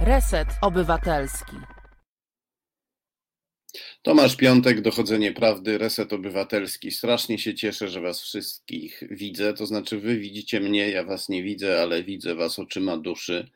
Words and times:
Reset 0.00 0.48
Obywatelski. 0.62 1.56
Tomasz 4.02 4.36
Piątek, 4.36 4.80
Dochodzenie 4.80 5.32
Prawdy, 5.32 5.78
Reset 5.78 6.12
Obywatelski. 6.12 6.90
Strasznie 6.90 7.38
się 7.38 7.54
cieszę, 7.54 7.88
że 7.88 8.00
Was 8.00 8.22
wszystkich 8.22 9.02
widzę. 9.10 9.54
To 9.54 9.66
znaczy, 9.66 9.98
Wy 9.98 10.18
widzicie 10.18 10.60
mnie, 10.60 10.90
ja 10.90 11.04
Was 11.04 11.28
nie 11.28 11.42
widzę, 11.42 11.82
ale 11.82 12.02
widzę 12.02 12.34
Was 12.34 12.58
oczyma 12.58 12.96
duszy. 12.96 13.50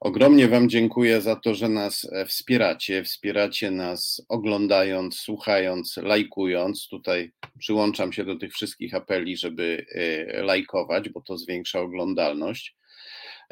Ogromnie 0.00 0.48
Wam 0.48 0.68
dziękuję 0.68 1.20
za 1.20 1.36
to, 1.36 1.54
że 1.54 1.68
nas 1.68 2.08
e, 2.12 2.26
wspieracie. 2.26 3.04
Wspieracie 3.04 3.70
nas 3.70 4.22
oglądając, 4.28 5.18
słuchając, 5.18 5.96
lajkując. 5.96 6.88
Tutaj 6.88 7.32
przyłączam 7.58 8.12
się 8.12 8.24
do 8.24 8.36
tych 8.36 8.52
wszystkich 8.52 8.94
apeli, 8.94 9.36
żeby 9.36 9.86
e, 9.94 10.42
lajkować, 10.42 11.08
bo 11.08 11.20
to 11.20 11.38
zwiększa 11.38 11.80
oglądalność. 11.80 12.76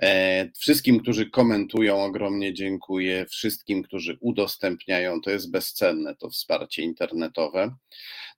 E, 0.02 0.50
wszystkim, 0.58 1.00
którzy 1.00 1.30
komentują, 1.30 2.04
ogromnie 2.04 2.54
dziękuję. 2.54 3.27
Wszystkim, 3.27 3.82
którzy 3.82 4.18
udostępniają, 4.20 5.20
to 5.20 5.30
jest 5.30 5.50
bezcenne 5.50 6.16
to 6.16 6.30
wsparcie 6.30 6.82
internetowe. 6.82 7.74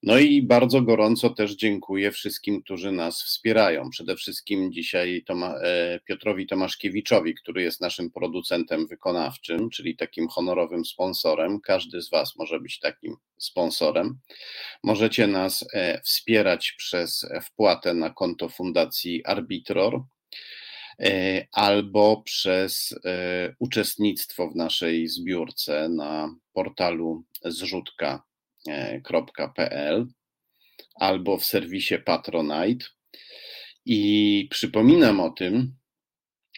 No 0.02 0.18
i 0.18 0.42
bardzo 0.42 0.82
gorąco 0.82 1.30
też 1.30 1.56
dziękuję 1.56 2.12
wszystkim, 2.12 2.62
którzy 2.62 2.92
nas 2.92 3.22
wspierają. 3.22 3.90
Przede 3.90 4.16
wszystkim 4.16 4.72
dzisiaj 4.72 5.22
Toma, 5.26 5.54
e, 5.54 6.00
Piotrowi 6.04 6.46
Tomaszkiewiczowi, 6.46 7.34
który 7.34 7.62
jest 7.62 7.80
naszym 7.80 8.10
producentem 8.10 8.86
wykonawczym, 8.86 9.70
czyli 9.70 9.96
takim 9.96 10.28
honorowym 10.28 10.84
sponsorem. 10.84 11.60
Każdy 11.60 12.02
z 12.02 12.10
Was 12.10 12.36
może 12.36 12.60
być 12.60 12.78
takim 12.78 13.16
sponsorem. 13.38 14.18
Możecie 14.84 15.26
nas 15.26 15.64
e, 15.74 16.00
wspierać 16.00 16.74
przez 16.78 17.26
wpłatę 17.42 17.94
na 17.94 18.10
konto 18.10 18.48
Fundacji 18.48 19.24
Arbitror 19.24 20.02
albo 21.52 22.22
przez 22.22 22.94
e, 23.04 23.54
uczestnictwo 23.58 24.50
w 24.50 24.56
naszej 24.56 25.08
zbiórce 25.08 25.88
na 25.88 26.34
portalu 26.52 27.24
zrzutka.pl 27.44 28.66
albo 30.94 31.38
w 31.38 31.44
serwisie 31.44 31.94
Patronite. 31.98 32.86
I 33.84 34.48
przypominam 34.50 35.20
o 35.20 35.30
tym, 35.30 35.74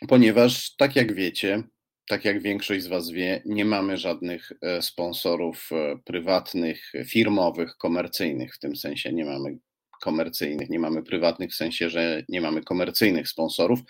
ponieważ, 0.09 0.77
tak 0.77 0.97
jak 0.97 1.15
wiecie, 1.15 1.63
tak 2.09 2.25
jak 2.25 2.43
większość 2.43 2.85
z 2.85 2.87
Was 2.87 3.11
wie, 3.11 3.43
nie 3.47 3.65
mamy 3.65 3.97
żadnych 3.97 4.53
e, 4.63 4.83
sponsorów 4.83 5.71
prywatnych, 6.05 6.93
firmowych, 7.07 7.77
komercyjnych. 7.77 8.55
W 8.55 8.59
tym 8.59 8.77
sensie 8.77 9.13
nie 9.13 9.25
mamy 9.25 9.59
komercyjnych, 10.05 10.71
nie 10.71 10.79
mamy 10.79 11.03
prywatnych, 11.03 11.51
w 11.51 11.55
sensie, 11.55 11.91
że 11.91 12.23
nie 12.29 12.41
mamy 12.41 12.63
komercyjnych 12.63 13.29
sponsorów. 13.29 13.81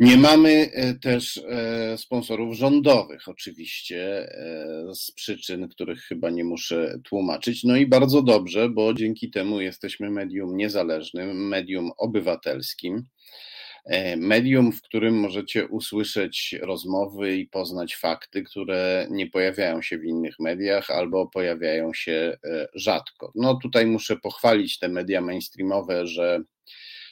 Nie 0.00 0.16
mamy 0.16 0.70
e, 0.72 0.94
też 0.94 1.36
e, 1.36 1.98
sponsorów 1.98 2.56
rządowych, 2.56 3.28
oczywiście, 3.28 4.28
e, 4.32 4.94
z 4.94 5.12
przyczyn, 5.12 5.68
których 5.68 6.00
chyba 6.00 6.30
nie 6.30 6.44
muszę 6.44 7.00
tłumaczyć. 7.04 7.64
No 7.64 7.76
i 7.76 7.86
bardzo 7.86 8.22
dobrze, 8.22 8.68
bo 8.68 8.94
dzięki 8.94 9.30
temu 9.30 9.60
jesteśmy 9.60 10.10
medium 10.10 10.56
niezależnym, 10.56 11.48
medium 11.48 11.90
obywatelskim. 11.96 13.06
E, 13.88 14.16
medium, 14.16 14.72
w 14.72 14.82
którym 14.82 15.20
możecie 15.20 15.66
usłyszeć 15.66 16.56
rozmowy 16.62 17.36
i 17.36 17.46
poznać 17.46 17.96
fakty, 17.96 18.42
które 18.42 19.06
nie 19.10 19.26
pojawiają 19.26 19.82
się 19.82 19.98
w 19.98 20.04
innych 20.04 20.38
mediach 20.38 20.90
albo 20.90 21.26
pojawiają 21.26 21.94
się 21.94 22.36
e, 22.44 22.68
rzadko. 22.74 23.32
No 23.34 23.54
tutaj 23.54 23.86
muszę 23.86 24.16
pochwalić 24.16 24.78
te 24.78 24.88
media 24.88 25.20
mainstreamowe, 25.20 26.06
że 26.06 26.40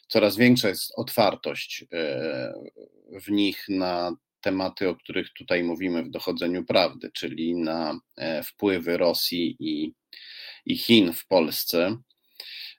coraz 0.08 0.36
większa 0.36 0.69
jest 0.69 0.92
otwartość 0.97 1.84
e, 1.92 2.52
w 3.27 3.30
nich 3.30 3.64
na 3.69 4.16
tematy, 4.41 4.88
o 4.88 4.97
których 4.97 5.32
tutaj 5.32 5.62
mówimy 5.62 6.02
w 6.02 6.10
dochodzeniu 6.10 6.64
prawdy, 6.64 7.10
czyli 7.14 7.54
na 7.54 8.00
wpływy 8.44 8.97
Rosji 8.97 9.56
i, 9.58 9.92
i 10.66 10.76
Chin 10.78 11.12
w 11.12 11.26
Polsce. 11.26 11.97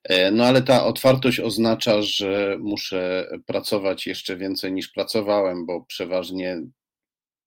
E, 0.08 0.32
no 0.32 0.46
ale 0.46 0.62
ta 0.62 0.86
otwartość 0.86 1.40
oznacza, 1.40 2.02
że 2.02 2.58
muszę 2.60 3.30
pracować 3.46 4.08
jeszcze 4.08 4.38
więcej 4.38 4.72
niż 4.74 4.88
pracowałem, 4.90 5.66
bo 5.66 5.86
przeważnie 5.86 6.62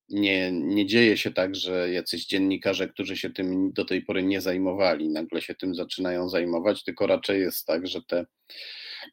nie, 0.08 0.52
nie 0.52 0.86
dzieje 0.86 1.16
się 1.16 1.30
tak, 1.30 1.56
że 1.56 1.90
jacyś 1.90 2.26
dziennikarze, 2.26 2.88
którzy 2.88 3.16
się 3.16 3.30
tym 3.30 3.72
do 3.72 3.84
tej 3.84 4.02
pory 4.02 4.22
nie 4.22 4.40
zajmowali, 4.40 5.08
nagle 5.08 5.42
się 5.42 5.54
tym 5.54 5.74
zaczynają 5.74 6.28
zajmować, 6.28 6.84
tylko 6.84 7.06
raczej 7.06 7.40
jest 7.40 7.66
tak, 7.66 7.86
że 7.86 8.02
te 8.02 8.26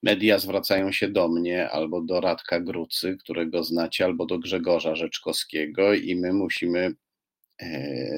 media 0.03 0.39
zwracają 0.39 0.91
się 0.91 1.09
do 1.09 1.27
mnie 1.27 1.69
albo 1.69 2.01
do 2.01 2.21
Radka 2.21 2.59
Grucy, 2.59 3.17
którego 3.19 3.63
znacie, 3.63 4.05
albo 4.05 4.25
do 4.25 4.39
Grzegorza 4.39 4.95
Rzeczkowskiego 4.95 5.93
i 5.93 6.15
my 6.15 6.33
musimy 6.33 6.95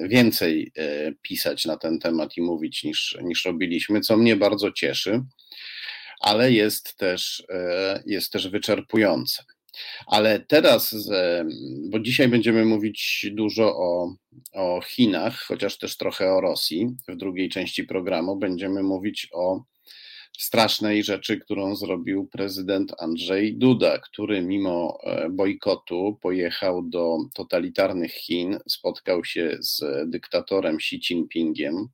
więcej 0.07 0.71
e, 0.77 1.11
pisać 1.21 1.65
na 1.65 1.77
ten 1.77 1.99
temat 1.99 2.37
i 2.37 2.41
mówić 2.41 2.83
niż, 2.83 3.17
niż 3.23 3.45
robiliśmy, 3.45 4.01
co 4.01 4.17
mnie 4.17 4.35
bardzo 4.35 4.71
cieszy, 4.71 5.21
ale 6.21 6.51
jest 6.51 6.97
też, 6.97 7.43
e, 7.49 8.03
jest 8.05 8.31
też 8.31 8.47
wyczerpujące. 8.47 9.43
Ale 10.07 10.39
teraz, 10.39 10.95
bo 11.89 11.99
dzisiaj 11.99 12.27
będziemy 12.27 12.65
mówić 12.65 13.25
dużo 13.31 13.77
o, 13.77 14.15
o 14.53 14.81
Chinach, 14.81 15.39
chociaż 15.39 15.77
też 15.77 15.97
trochę 15.97 16.33
o 16.33 16.41
Rosji. 16.41 16.87
W 17.07 17.15
drugiej 17.15 17.49
części 17.49 17.83
programu 17.83 18.37
będziemy 18.37 18.83
mówić 18.83 19.27
o 19.33 19.63
strasznej 20.39 21.03
rzeczy, 21.03 21.37
którą 21.37 21.75
zrobił 21.75 22.27
prezydent 22.27 22.93
Andrzej 22.99 23.57
Duda, 23.57 23.97
który 23.97 24.41
mimo 24.41 24.99
e, 25.03 25.29
bojkotu 25.29 26.17
pojechał 26.21 26.81
do 26.81 27.17
totalitarnych 27.33 28.13
Chin, 28.13 28.59
spotkał 28.67 29.25
się 29.25 29.57
z 29.59 29.81
dyktatorem 30.09 30.75
Xi 30.75 30.95
Jinpingiem. 30.95 31.87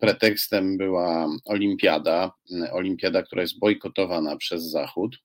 Pretekstem 0.00 0.76
była 0.76 1.28
olimpiada, 1.44 2.32
olimpiada, 2.72 3.22
która 3.22 3.42
jest 3.42 3.58
bojkotowana 3.58 4.36
przez 4.36 4.62
Zachód 4.62 5.18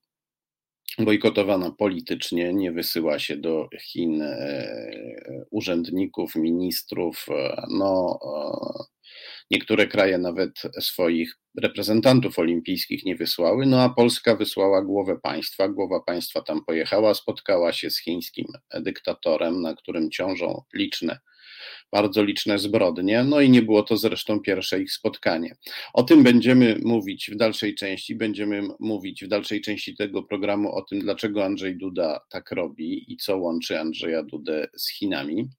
bojkotowana 0.97 1.71
politycznie, 1.71 2.53
nie 2.53 2.71
wysyła 2.71 3.19
się 3.19 3.37
do 3.37 3.69
Chin 3.81 4.21
e, 4.21 5.45
urzędników, 5.51 6.35
ministrów. 6.35 7.25
E, 7.29 7.65
no, 7.69 8.19
niektóre 9.51 9.87
kraje 9.87 10.17
nawet 10.17 10.51
swoich 10.79 11.37
reprezentantów 11.61 12.39
olimpijskich 12.39 13.05
nie 13.05 13.15
wysłały, 13.15 13.65
no 13.65 13.81
a 13.81 13.89
Polska 13.89 14.35
wysłała 14.35 14.81
głowę 14.81 15.19
państwa. 15.23 15.69
Głowa 15.69 15.99
państwa 15.99 16.41
tam 16.41 16.65
pojechała, 16.65 17.13
spotkała 17.13 17.73
się 17.73 17.89
z 17.89 17.99
chińskim 17.99 18.45
dyktatorem, 18.73 19.61
na 19.61 19.75
którym 19.75 20.11
ciążą 20.11 20.63
liczne 20.73 21.19
bardzo 21.91 22.23
liczne 22.23 22.59
zbrodnie, 22.59 23.23
no 23.23 23.41
i 23.41 23.49
nie 23.49 23.61
było 23.61 23.83
to 23.83 23.97
zresztą 23.97 24.39
pierwsze 24.39 24.81
ich 24.81 24.91
spotkanie. 24.91 25.55
O 25.93 26.03
tym 26.03 26.23
będziemy 26.23 26.79
mówić 26.83 27.31
w 27.31 27.35
dalszej 27.35 27.75
części, 27.75 28.15
będziemy 28.15 28.61
mówić 28.79 29.23
w 29.23 29.27
dalszej 29.27 29.61
części 29.61 29.95
tego 29.95 30.23
programu 30.23 30.71
o 30.71 30.81
tym, 30.81 30.99
dlaczego 30.99 31.45
Andrzej 31.45 31.77
Duda 31.77 32.19
tak 32.29 32.51
robi 32.51 33.13
i 33.13 33.17
co 33.17 33.37
łączy 33.37 33.79
Andrzeja 33.79 34.23
Dudę 34.23 34.67
z 34.77 34.89
Chinami 34.89 35.49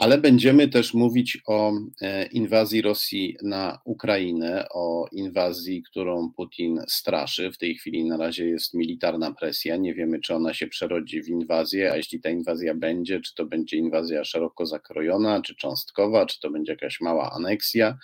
ale 0.00 0.18
będziemy 0.18 0.68
też 0.68 0.94
mówić 0.94 1.38
o 1.46 1.72
e, 2.00 2.26
inwazji 2.26 2.82
Rosji 2.82 3.36
na 3.42 3.78
Ukrainę, 3.84 4.66
o 4.74 5.08
inwazji, 5.12 5.82
którą 5.82 6.32
Putin 6.36 6.80
straszy. 6.88 7.52
W 7.52 7.58
tej 7.58 7.74
chwili 7.74 8.04
na 8.04 8.16
razie 8.16 8.48
jest 8.48 8.74
militarna 8.74 9.32
presja. 9.32 9.76
Nie 9.76 9.94
wiemy, 9.94 10.20
czy 10.20 10.34
ona 10.34 10.54
się 10.54 10.66
przerodzi 10.66 11.22
w 11.22 11.28
inwazję, 11.28 11.92
a 11.92 11.96
jeśli 11.96 12.20
ta 12.20 12.30
inwazja 12.30 12.74
będzie, 12.74 13.20
czy 13.20 13.34
to 13.34 13.46
będzie 13.46 13.76
inwazja 13.76 14.24
szeroko 14.24 14.66
zakrojona, 14.66 15.42
czy 15.42 15.56
cząstkowa, 15.56 16.26
czy 16.26 16.40
to 16.40 16.50
będzie 16.50 16.72
jakaś 16.72 17.00
mała 17.00 17.32
aneksja, 17.32 17.98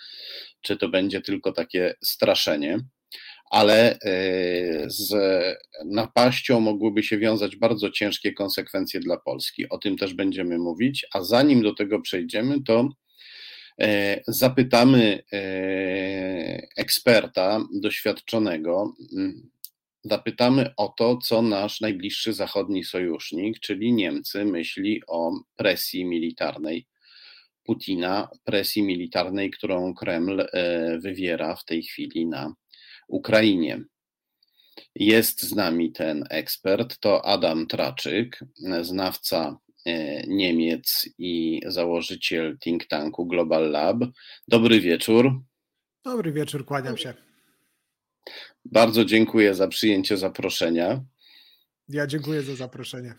czy 0.61 0.77
to 0.77 0.89
będzie 0.89 1.21
tylko 1.21 1.51
takie 1.51 1.95
straszenie 2.03 2.79
ale 3.49 3.99
e, 3.99 3.99
z 4.87 5.15
napaścią 5.85 6.59
mogłyby 6.59 7.03
się 7.03 7.17
wiązać 7.17 7.55
bardzo 7.55 7.91
ciężkie 7.91 8.33
konsekwencje 8.33 8.99
dla 8.99 9.17
Polski. 9.17 9.69
O 9.69 9.77
tym 9.77 9.97
też 9.97 10.13
będziemy 10.13 10.57
mówić, 10.57 11.05
a 11.13 11.23
zanim 11.23 11.61
do 11.61 11.73
tego 11.73 12.01
przejdziemy, 12.01 12.63
to 12.63 12.89
e, 13.81 14.21
zapytamy 14.27 15.23
e, 15.33 16.67
eksperta 16.77 17.59
doświadczonego, 17.73 18.93
zapytamy 20.03 20.73
o 20.77 20.93
to, 20.97 21.17
co 21.17 21.41
nasz 21.41 21.81
najbliższy 21.81 22.33
zachodni 22.33 22.83
sojusznik, 22.83 23.59
czyli 23.59 23.93
Niemcy, 23.93 24.45
myśli 24.45 25.01
o 25.07 25.31
presji 25.55 26.05
militarnej 26.05 26.87
Putina, 27.63 28.29
presji 28.43 28.83
militarnej, 28.83 29.51
którą 29.51 29.93
Kreml 29.93 30.47
wywiera 30.99 31.55
w 31.55 31.65
tej 31.65 31.83
chwili 31.83 32.25
na 32.25 32.53
Ukrainie. 33.07 33.83
Jest 34.95 35.41
z 35.41 35.55
nami 35.55 35.91
ten 35.91 36.23
ekspert, 36.29 36.99
to 36.99 37.25
Adam 37.25 37.67
Traczyk, 37.67 38.39
znawca 38.81 39.57
e, 39.85 40.27
Niemiec 40.27 41.09
i 41.17 41.61
założyciel 41.65 42.57
think 42.59 42.87
tanku 42.87 43.25
Global 43.25 43.71
Lab. 43.71 43.97
Dobry 44.47 44.79
wieczór. 44.79 45.41
Dobry 46.05 46.31
wieczór, 46.31 46.65
kłaniam 46.65 46.97
się. 46.97 47.13
Bardzo 48.65 49.05
dziękuję 49.05 49.53
za 49.53 49.67
przyjęcie 49.67 50.17
zaproszenia. 50.17 51.03
Ja 51.89 52.07
dziękuję 52.07 52.41
za 52.41 52.55
zaproszenie. 52.55 53.15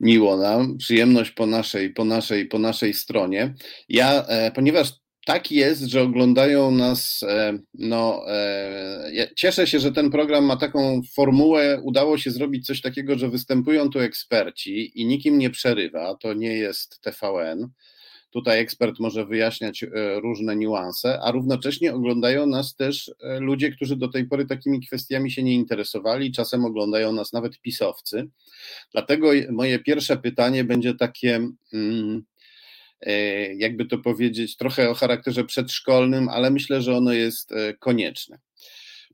Miło 0.00 0.36
nam, 0.36 0.78
przyjemność 0.78 1.30
po 1.30 1.46
naszej, 1.46 1.90
po 1.90 2.04
naszej, 2.04 2.46
po 2.46 2.58
naszej 2.58 2.94
stronie. 2.94 3.54
Ja, 3.88 4.26
e, 4.26 4.52
ponieważ 4.52 4.92
tak 5.24 5.52
jest, 5.52 5.82
że 5.82 6.02
oglądają 6.02 6.70
nas. 6.70 7.22
E, 7.22 7.58
no, 7.74 8.22
e, 8.28 9.30
cieszę 9.36 9.66
się, 9.66 9.80
że 9.80 9.92
ten 9.92 10.10
program 10.10 10.44
ma 10.44 10.56
taką 10.56 11.00
formułę. 11.14 11.80
Udało 11.82 12.18
się 12.18 12.30
zrobić 12.30 12.66
coś 12.66 12.80
takiego, 12.80 13.18
że 13.18 13.28
występują 13.28 13.90
tu 13.90 14.00
eksperci 14.00 15.00
i 15.00 15.06
nikim 15.06 15.38
nie 15.38 15.50
przerywa. 15.50 16.16
To 16.20 16.34
nie 16.34 16.52
jest 16.52 17.00
TVN. 17.00 17.68
Tutaj 18.30 18.60
ekspert 18.60 19.00
może 19.00 19.26
wyjaśniać 19.26 19.82
e, 19.82 19.88
różne 20.20 20.56
niuanse, 20.56 21.20
a 21.22 21.30
równocześnie 21.30 21.94
oglądają 21.94 22.46
nas 22.46 22.74
też 22.76 23.10
ludzie, 23.40 23.70
którzy 23.70 23.96
do 23.96 24.08
tej 24.08 24.24
pory 24.28 24.46
takimi 24.46 24.86
kwestiami 24.86 25.30
się 25.30 25.42
nie 25.42 25.54
interesowali. 25.54 26.32
Czasem 26.32 26.64
oglądają 26.64 27.12
nas 27.12 27.32
nawet 27.32 27.60
pisowcy. 27.60 28.28
Dlatego 28.92 29.30
moje 29.50 29.78
pierwsze 29.78 30.16
pytanie 30.16 30.64
będzie 30.64 30.94
takie. 30.94 31.48
Hmm, 31.70 32.24
jakby 33.56 33.84
to 33.84 33.98
powiedzieć, 33.98 34.56
trochę 34.56 34.90
o 34.90 34.94
charakterze 34.94 35.44
przedszkolnym, 35.44 36.28
ale 36.28 36.50
myślę, 36.50 36.82
że 36.82 36.96
ono 36.96 37.12
jest 37.12 37.52
e, 37.52 37.74
konieczne. 37.74 38.38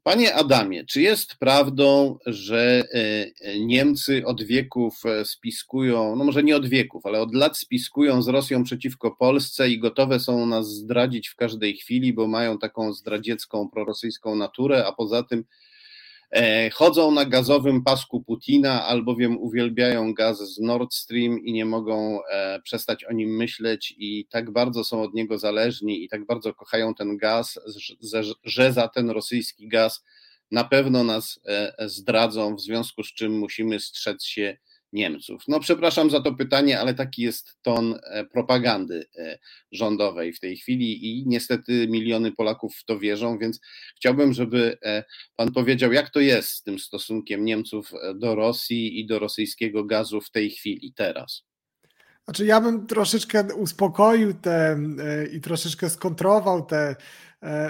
Panie 0.02 0.34
Adamie, 0.34 0.84
czy 0.84 1.02
jest 1.02 1.36
prawdą, 1.36 2.18
że 2.26 2.84
e, 2.92 3.58
Niemcy 3.58 4.26
od 4.26 4.42
wieków 4.42 5.02
spiskują, 5.24 6.16
no 6.16 6.24
może 6.24 6.42
nie 6.42 6.56
od 6.56 6.68
wieków, 6.68 7.06
ale 7.06 7.20
od 7.20 7.34
lat 7.34 7.58
spiskują 7.58 8.22
z 8.22 8.28
Rosją 8.28 8.64
przeciwko 8.64 9.10
Polsce 9.10 9.70
i 9.70 9.78
gotowe 9.78 10.20
są 10.20 10.46
nas 10.46 10.68
zdradzić 10.68 11.28
w 11.28 11.36
każdej 11.36 11.76
chwili, 11.76 12.12
bo 12.12 12.28
mają 12.28 12.58
taką 12.58 12.92
zdradziecką, 12.92 13.68
prorosyjską 13.68 14.36
naturę, 14.36 14.86
a 14.86 14.92
poza 14.92 15.22
tym 15.22 15.44
E, 15.44 15.44
chodzą 16.72 17.10
na 17.10 17.24
gazowym 17.24 17.84
pasku 17.84 18.20
Putina, 18.20 18.86
albowiem 18.86 19.38
uwielbiają 19.38 20.14
gaz 20.14 20.38
z 20.54 20.58
Nord 20.58 20.94
Stream 20.94 21.38
i 21.38 21.52
nie 21.52 21.64
mogą 21.64 22.20
e, 22.24 22.60
przestać 22.62 23.04
o 23.04 23.12
nim 23.12 23.36
myśleć 23.36 23.94
i 23.98 24.26
tak 24.30 24.50
bardzo 24.50 24.84
są 24.84 25.02
od 25.02 25.14
niego 25.14 25.38
zależni 25.38 26.04
i 26.04 26.08
tak 26.08 26.26
bardzo 26.26 26.54
kochają 26.54 26.94
ten 26.94 27.16
gaz, 27.16 27.58
że 28.44 28.72
za 28.72 28.88
ten 28.88 29.10
rosyjski 29.10 29.68
gaz 29.68 30.04
na 30.50 30.64
pewno 30.64 31.04
nas 31.04 31.40
e, 31.46 31.88
zdradzą, 31.88 32.56
w 32.56 32.60
związku 32.60 33.02
z 33.02 33.12
czym 33.12 33.38
musimy 33.38 33.80
strzec 33.80 34.24
się 34.24 34.56
Niemców. 34.92 35.42
No, 35.48 35.60
przepraszam 35.60 36.10
za 36.10 36.20
to 36.20 36.34
pytanie, 36.34 36.80
ale 36.80 36.94
taki 36.94 37.22
jest 37.22 37.58
ton 37.62 37.94
e, 38.02 38.24
propagandy 38.24 39.06
e, 39.16 39.38
rządowej 39.72 40.32
w 40.32 40.40
tej 40.40 40.56
chwili 40.56 41.06
i 41.06 41.24
niestety 41.26 41.88
miliony 41.88 42.32
Polaków 42.32 42.76
w 42.76 42.84
to 42.84 42.98
wierzą, 42.98 43.38
więc 43.38 43.60
chciałbym, 43.96 44.32
żeby 44.32 44.78
e, 44.82 45.04
pan 45.36 45.52
powiedział, 45.52 45.92
jak 45.92 46.10
to 46.10 46.20
jest 46.20 46.48
z 46.48 46.62
tym 46.62 46.78
stosunkiem 46.78 47.44
Niemców 47.44 47.90
do 48.14 48.34
Rosji 48.34 49.00
i 49.00 49.06
do 49.06 49.18
rosyjskiego 49.18 49.84
gazu 49.84 50.20
w 50.20 50.30
tej 50.30 50.50
chwili, 50.50 50.92
teraz. 50.96 51.42
Znaczy, 52.24 52.46
ja 52.46 52.60
bym 52.60 52.86
troszeczkę 52.86 53.54
uspokoił 53.54 54.34
te 54.34 54.78
i 55.32 55.40
troszeczkę 55.40 55.90
skontrował 55.90 56.66
te 56.66 56.96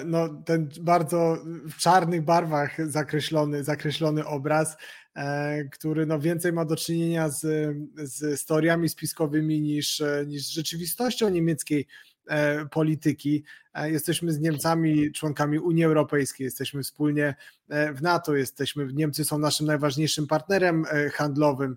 no, 0.04 0.28
ten 0.28 0.68
bardzo 0.80 1.36
w 1.44 1.76
czarnych 1.76 2.22
barwach 2.22 2.90
zakreślony, 2.90 3.64
zakreślony 3.64 4.26
obraz. 4.26 4.76
E, 5.16 5.64
który 5.64 6.06
no 6.06 6.18
więcej 6.20 6.52
ma 6.52 6.64
do 6.64 6.76
czynienia 6.76 7.28
z, 7.28 7.40
z 7.96 8.38
historiami 8.38 8.88
spiskowymi 8.88 9.60
niż, 9.60 10.02
niż 10.26 10.46
z 10.46 10.50
rzeczywistością 10.50 11.28
niemieckiej 11.28 11.86
e, 12.26 12.66
polityki. 12.66 13.44
E, 13.74 13.90
jesteśmy 13.90 14.32
z 14.32 14.40
Niemcami 14.40 15.12
członkami 15.12 15.58
Unii 15.58 15.84
Europejskiej, 15.84 16.44
jesteśmy 16.44 16.82
wspólnie 16.82 17.34
w 17.94 18.02
NATO, 18.02 18.36
jesteśmy, 18.36 18.92
Niemcy 18.92 19.24
są 19.24 19.38
naszym 19.38 19.66
najważniejszym 19.66 20.26
partnerem 20.26 20.84
handlowym. 21.12 21.76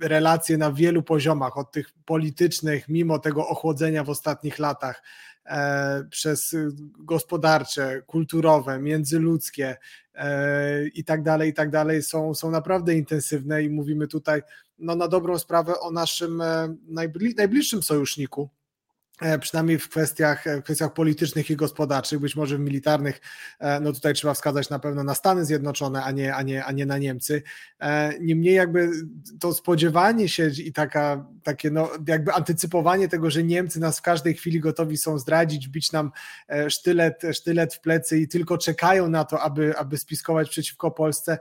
Relacje 0.00 0.58
na 0.58 0.72
wielu 0.72 1.02
poziomach, 1.02 1.58
od 1.58 1.72
tych 1.72 1.92
politycznych, 2.04 2.88
mimo 2.88 3.18
tego 3.18 3.48
ochłodzenia 3.48 4.04
w 4.04 4.10
ostatnich 4.10 4.58
latach, 4.58 5.02
E, 5.33 5.33
przez 6.10 6.56
gospodarcze, 6.98 8.02
kulturowe, 8.06 8.78
międzyludzkie 8.78 9.76
e, 10.14 10.86
i 10.86 11.04
tak 11.04 11.22
dalej, 11.22 11.50
i 11.50 11.54
tak 11.54 11.70
dalej 11.70 12.02
są, 12.02 12.34
są 12.34 12.50
naprawdę 12.50 12.94
intensywne 12.94 13.62
i 13.62 13.70
mówimy 13.70 14.08
tutaj 14.08 14.42
no, 14.78 14.94
na 14.94 15.08
dobrą 15.08 15.38
sprawę 15.38 15.80
o 15.80 15.90
naszym 15.90 16.40
e, 16.40 16.74
najbliższym 17.36 17.82
sojuszniku, 17.82 18.48
E, 18.63 18.63
przynajmniej 19.40 19.78
w 19.78 19.88
kwestiach, 19.88 20.44
w 20.44 20.62
kwestiach 20.62 20.92
politycznych 20.92 21.50
i 21.50 21.56
gospodarczych, 21.56 22.18
być 22.18 22.36
może 22.36 22.56
w 22.56 22.60
militarnych, 22.60 23.20
e, 23.58 23.80
no 23.80 23.92
tutaj 23.92 24.14
trzeba 24.14 24.34
wskazać 24.34 24.70
na 24.70 24.78
pewno 24.78 25.04
na 25.04 25.14
Stany 25.14 25.44
Zjednoczone, 25.44 26.04
a 26.04 26.10
nie, 26.10 26.34
a 26.34 26.42
nie, 26.42 26.64
a 26.64 26.72
nie 26.72 26.86
na 26.86 26.98
Niemcy. 26.98 27.42
E, 27.80 28.18
niemniej 28.20 28.54
jakby 28.54 28.90
to 29.40 29.54
spodziewanie 29.54 30.28
się 30.28 30.50
i 30.64 30.72
taka, 30.72 31.26
takie 31.42 31.70
no 31.70 31.90
jakby 32.08 32.32
antycypowanie 32.32 33.08
tego, 33.08 33.30
że 33.30 33.44
Niemcy 33.44 33.80
nas 33.80 33.98
w 33.98 34.02
każdej 34.02 34.34
chwili 34.34 34.60
gotowi 34.60 34.96
są 34.96 35.18
zdradzić, 35.18 35.68
bić 35.68 35.92
nam 35.92 36.12
sztylet, 36.68 37.22
sztylet 37.32 37.74
w 37.74 37.80
plecy 37.80 38.18
i 38.18 38.28
tylko 38.28 38.58
czekają 38.58 39.08
na 39.08 39.24
to, 39.24 39.40
aby, 39.40 39.76
aby 39.76 39.98
spiskować 39.98 40.48
przeciwko 40.50 40.90
Polsce, 40.90 41.38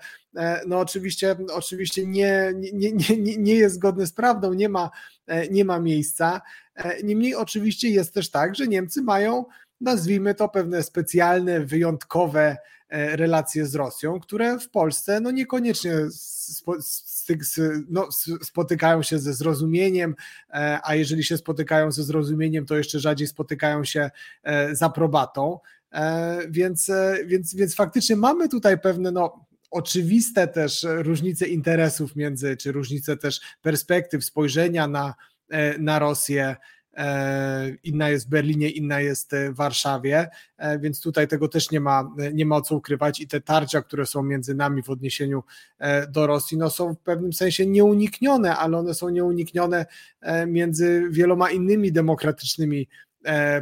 no 0.68 0.80
oczywiście, 0.80 1.36
oczywiście 1.54 2.08
nie, 2.08 2.54
nie, 2.74 2.92
nie, 2.92 3.38
nie 3.38 3.56
jest 3.56 3.76
zgodne 3.76 4.08
z 4.08 4.14
prawdą, 4.14 4.54
nie 4.54 4.70
ma, 4.70 4.90
nie 5.52 5.66
ma 5.66 5.80
miejsca. 5.80 6.42
E, 6.76 7.04
niemniej 7.04 7.36
oczywiście 7.36 7.90
jest 7.90 8.14
też 8.14 8.32
tak, 8.32 8.56
że 8.56 8.68
Niemcy 8.68 9.02
mają, 9.02 9.46
nazwijmy 9.82 10.36
to, 10.36 10.50
pewne 10.50 10.84
specjalne, 10.84 11.60
wyjątkowe 11.60 12.58
e, 12.90 13.16
relacje 13.16 13.66
z 13.66 13.76
Rosją, 13.76 14.20
które 14.20 14.60
w 14.60 14.70
Polsce 14.70 15.20
no 15.20 15.32
niekoniecznie 15.32 15.94
no, 17.90 18.08
spotykają 18.44 19.04
się 19.04 19.20
ze 19.20 19.34
zrozumieniem, 19.34 20.16
e, 20.50 20.80
a 20.84 20.96
jeżeli 20.96 21.24
się 21.24 21.38
spotykają 21.38 21.92
ze 21.92 22.04
zrozumieniem, 22.04 22.66
to 22.66 22.78
jeszcze 22.78 23.00
rzadziej 23.00 23.28
spotykają 23.28 23.84
się 23.84 24.12
z 24.72 24.82
aprobatą. 24.82 25.60
Więc, 26.50 26.92
więc, 27.26 27.56
więc 27.56 27.76
faktycznie 27.76 28.16
mamy 28.16 28.50
tutaj 28.50 28.80
pewne 28.80 29.12
no, 29.12 29.46
oczywiste 29.74 30.48
też 30.48 30.86
różnice 30.90 31.48
interesów 31.48 32.16
między, 32.16 32.58
czy 32.58 32.72
różnice 32.72 33.18
też 33.18 33.42
perspektyw, 33.62 34.24
spojrzenia 34.24 34.88
na, 34.88 35.14
E, 35.54 35.78
na 35.78 36.00
Rosję. 36.00 36.56
E, 36.98 37.70
inna 37.84 38.10
jest 38.10 38.26
w 38.26 38.30
Berlinie, 38.30 38.70
inna 38.70 39.02
jest 39.02 39.32
w 39.52 39.56
Warszawie, 39.56 40.30
e, 40.58 40.80
więc 40.80 41.02
tutaj 41.02 41.28
tego 41.28 41.48
też 41.48 41.72
nie 41.72 41.80
ma, 41.80 42.12
nie 42.34 42.46
ma 42.46 42.62
co 42.62 42.76
ukrywać 42.76 43.20
i 43.20 43.28
te 43.28 43.42
tarcia, 43.42 43.82
które 43.82 44.06
są 44.06 44.24
między 44.24 44.56
nami 44.56 44.84
w 44.84 44.90
odniesieniu 44.90 45.44
do 46.10 46.28
Rosji, 46.28 46.58
no 46.58 46.70
są 46.70 46.94
w 46.94 47.00
pewnym 47.00 47.34
sensie 47.34 47.66
nieuniknione, 47.66 48.58
ale 48.58 48.78
one 48.78 48.94
są 48.94 49.10
nieuniknione 49.10 49.86
między 50.48 51.08
wieloma 51.10 51.52
innymi 51.52 51.92
demokratycznymi 51.92 52.88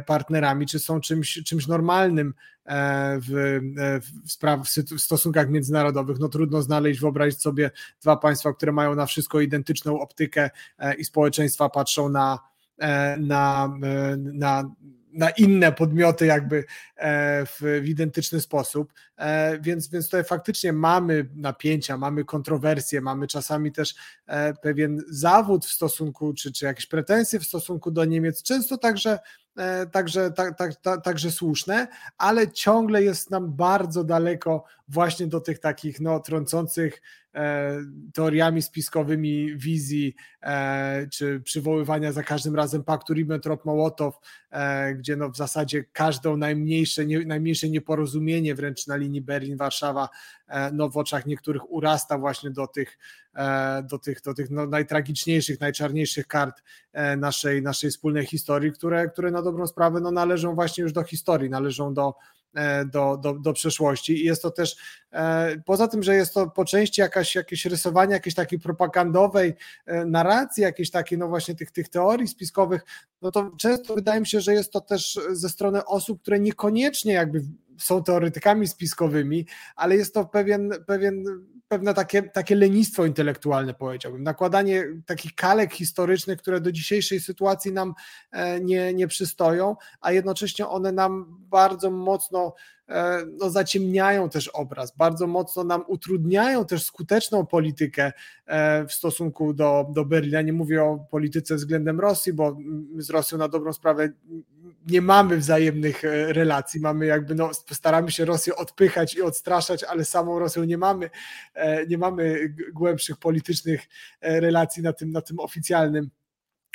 partnerami, 0.06 0.66
czy 0.66 0.78
są 0.78 1.00
czymś, 1.00 1.42
czymś 1.44 1.66
normalnym 1.66 2.34
w, 3.20 3.60
w, 4.02 4.30
spraw, 4.32 4.60
w 4.96 5.00
stosunkach 5.00 5.50
międzynarodowych. 5.50 6.18
No 6.18 6.28
trudno 6.28 6.62
znaleźć, 6.62 7.00
wyobrazić 7.00 7.40
sobie 7.40 7.70
dwa 8.00 8.16
państwa, 8.16 8.52
które 8.52 8.72
mają 8.72 8.94
na 8.94 9.06
wszystko 9.06 9.40
identyczną 9.40 10.00
optykę 10.00 10.50
e, 10.78 10.94
i 10.94 11.04
społeczeństwa 11.04 11.68
patrzą 11.68 12.08
na, 12.08 12.38
e, 12.78 13.16
na, 13.16 13.74
e, 13.82 14.16
na 14.16 14.70
na 15.14 15.30
inne 15.30 15.72
podmioty 15.72 16.26
jakby 16.26 16.64
w, 17.46 17.82
identyczny 17.84 18.40
sposób, 18.40 18.92
więc, 19.60 19.88
więc 19.88 20.04
tutaj 20.04 20.24
faktycznie 20.24 20.72
mamy 20.72 21.28
napięcia, 21.34 21.96
mamy 21.96 22.24
kontrowersje, 22.24 23.00
mamy 23.00 23.26
czasami 23.26 23.72
też 23.72 23.94
pewien 24.62 25.02
zawód 25.08 25.66
w 25.66 25.72
stosunku, 25.72 26.34
czy, 26.34 26.52
czy 26.52 26.64
jakieś 26.64 26.86
pretensje 26.86 27.40
w 27.40 27.44
stosunku 27.44 27.90
do 27.90 28.04
Niemiec, 28.04 28.42
często 28.42 28.78
także 28.78 29.10
E, 29.12 29.18
także, 29.92 30.30
tak, 30.30 30.58
tak, 30.58 30.76
tak, 30.76 31.04
także 31.04 31.30
słuszne, 31.30 31.88
ale 32.18 32.50
ciągle 32.50 33.02
jest 33.02 33.30
nam 33.30 33.52
bardzo 33.52 34.04
daleko 34.04 34.64
właśnie 34.88 35.26
do 35.26 35.40
tych 35.40 35.58
takich 35.58 36.00
no, 36.00 36.20
trącących 36.20 36.94
e, 36.94 37.21
teoriami 38.14 38.62
spiskowymi 38.62 39.56
wizji, 39.56 40.14
e, 40.42 41.06
czy 41.12 41.40
przywoływania 41.40 42.12
za 42.12 42.22
każdym 42.22 42.56
razem 42.56 42.84
paktu 42.84 43.14
Ribbentrop-Mołotow, 43.14 44.12
e, 44.50 44.94
gdzie 44.94 45.16
no, 45.16 45.30
w 45.30 45.36
zasadzie 45.36 45.84
każdą 45.92 46.36
najmniejsze, 46.36 47.06
nie, 47.06 47.24
najmniejsze 47.26 47.68
nieporozumienie 47.68 48.54
wręcz 48.54 48.86
na 48.86 48.96
linii 48.96 49.22
Berlin-Warszawa 49.22 50.08
e, 50.48 50.72
no, 50.72 50.88
w 50.88 50.96
oczach 50.96 51.26
niektórych 51.26 51.70
urasta 51.70 52.18
właśnie 52.18 52.50
do 52.50 52.66
tych, 52.66 52.98
e, 53.34 53.82
do 53.90 53.98
tych, 53.98 54.20
do 54.20 54.34
tych 54.34 54.50
no, 54.50 54.66
najtragiczniejszych, 54.66 55.60
najczarniejszych 55.60 56.26
kart 56.26 56.62
e, 56.92 57.16
naszej, 57.16 57.62
naszej 57.62 57.90
wspólnej 57.90 58.26
historii, 58.26 58.72
które, 58.72 59.08
które 59.08 59.30
na 59.30 59.42
dobrą 59.42 59.66
sprawę 59.66 60.00
no, 60.00 60.10
należą 60.10 60.54
właśnie 60.54 60.82
już 60.82 60.92
do 60.92 61.02
historii, 61.02 61.50
należą 61.50 61.94
do 61.94 62.14
E, 62.14 62.41
do, 62.86 63.16
do, 63.16 63.34
do 63.34 63.52
przeszłości. 63.52 64.22
I 64.22 64.24
jest 64.24 64.42
to 64.42 64.50
też, 64.50 64.76
e, 65.12 65.56
poza 65.66 65.88
tym, 65.88 66.02
że 66.02 66.14
jest 66.14 66.34
to 66.34 66.50
po 66.50 66.64
części 66.64 67.00
jakaś, 67.00 67.34
jakieś 67.34 67.64
rysowanie 67.64 68.12
jakiejś 68.12 68.34
takiej 68.34 68.58
propagandowej 68.58 69.54
e, 69.86 70.04
narracji, 70.04 70.62
jakiejś 70.62 70.90
takiej 70.90 71.18
no 71.18 71.28
właśnie 71.28 71.54
tych, 71.54 71.70
tych 71.70 71.88
teorii 71.88 72.28
spiskowych, 72.28 72.84
no 73.22 73.30
to 73.30 73.50
często 73.58 73.94
wydaje 73.94 74.20
mi 74.20 74.26
się, 74.26 74.40
że 74.40 74.54
jest 74.54 74.72
to 74.72 74.80
też 74.80 75.20
ze 75.30 75.48
strony 75.48 75.84
osób, 75.84 76.22
które 76.22 76.40
niekoniecznie 76.40 77.12
jakby 77.12 77.42
są 77.82 78.02
teoretykami 78.02 78.68
spiskowymi, 78.68 79.46
ale 79.76 79.96
jest 79.96 80.14
to 80.14 80.24
pewien, 80.24 80.70
pewien 80.86 81.24
pewne 81.72 81.94
takie, 81.94 82.22
takie 82.22 82.54
lenistwo 82.54 83.06
intelektualne, 83.06 83.74
powiedziałbym. 83.74 84.22
Nakładanie 84.22 84.84
takich 85.06 85.34
kalek 85.34 85.74
historycznych, 85.74 86.38
które 86.38 86.60
do 86.60 86.72
dzisiejszej 86.72 87.20
sytuacji 87.20 87.72
nam 87.72 87.94
e, 88.30 88.60
nie, 88.60 88.94
nie 88.94 89.08
przystoją, 89.08 89.76
a 90.00 90.12
jednocześnie 90.12 90.66
one 90.66 90.92
nam 90.92 91.26
bardzo 91.40 91.90
mocno 91.90 92.54
no, 93.38 93.50
zaciemniają 93.50 94.28
też 94.28 94.48
obraz, 94.48 94.96
bardzo 94.96 95.26
mocno 95.26 95.64
nam 95.64 95.84
utrudniają 95.86 96.64
też 96.64 96.84
skuteczną 96.84 97.46
politykę 97.46 98.12
e, 98.46 98.86
w 98.86 98.92
stosunku 98.92 99.54
do, 99.54 99.86
do 99.94 100.04
Berlina. 100.04 100.42
Nie 100.42 100.52
mówię 100.52 100.84
o 100.84 101.06
polityce 101.10 101.54
względem 101.54 102.00
Rosji, 102.00 102.32
bo 102.32 102.56
z 102.96 103.10
Rosją 103.10 103.38
na 103.38 103.48
dobrą 103.48 103.72
sprawę 103.72 104.08
nie 104.86 105.02
mamy 105.02 105.36
wzajemnych 105.36 106.04
e, 106.04 106.32
relacji, 106.32 106.80
mamy 106.80 107.06
jakby, 107.06 107.34
no, 107.34 107.50
staramy 107.72 108.10
się 108.10 108.24
Rosję 108.24 108.56
odpychać 108.56 109.14
i 109.14 109.22
odstraszać, 109.22 109.84
ale 109.84 110.04
samą 110.04 110.38
Rosją 110.38 110.64
nie 110.64 110.78
mamy, 110.78 111.10
e, 111.54 111.86
nie 111.86 111.98
mamy 111.98 112.54
głębszych 112.72 113.16
politycznych 113.16 113.88
e, 114.20 114.40
relacji 114.40 114.82
na 114.82 114.92
tym, 114.92 115.10
na 115.10 115.20
tym 115.20 115.40
oficjalnym 115.40 116.10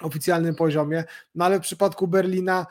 oficjalnym 0.01 0.55
poziomie, 0.55 1.03
no 1.35 1.45
ale 1.45 1.59
w 1.59 1.61
przypadku 1.61 2.07
Berlina 2.07 2.65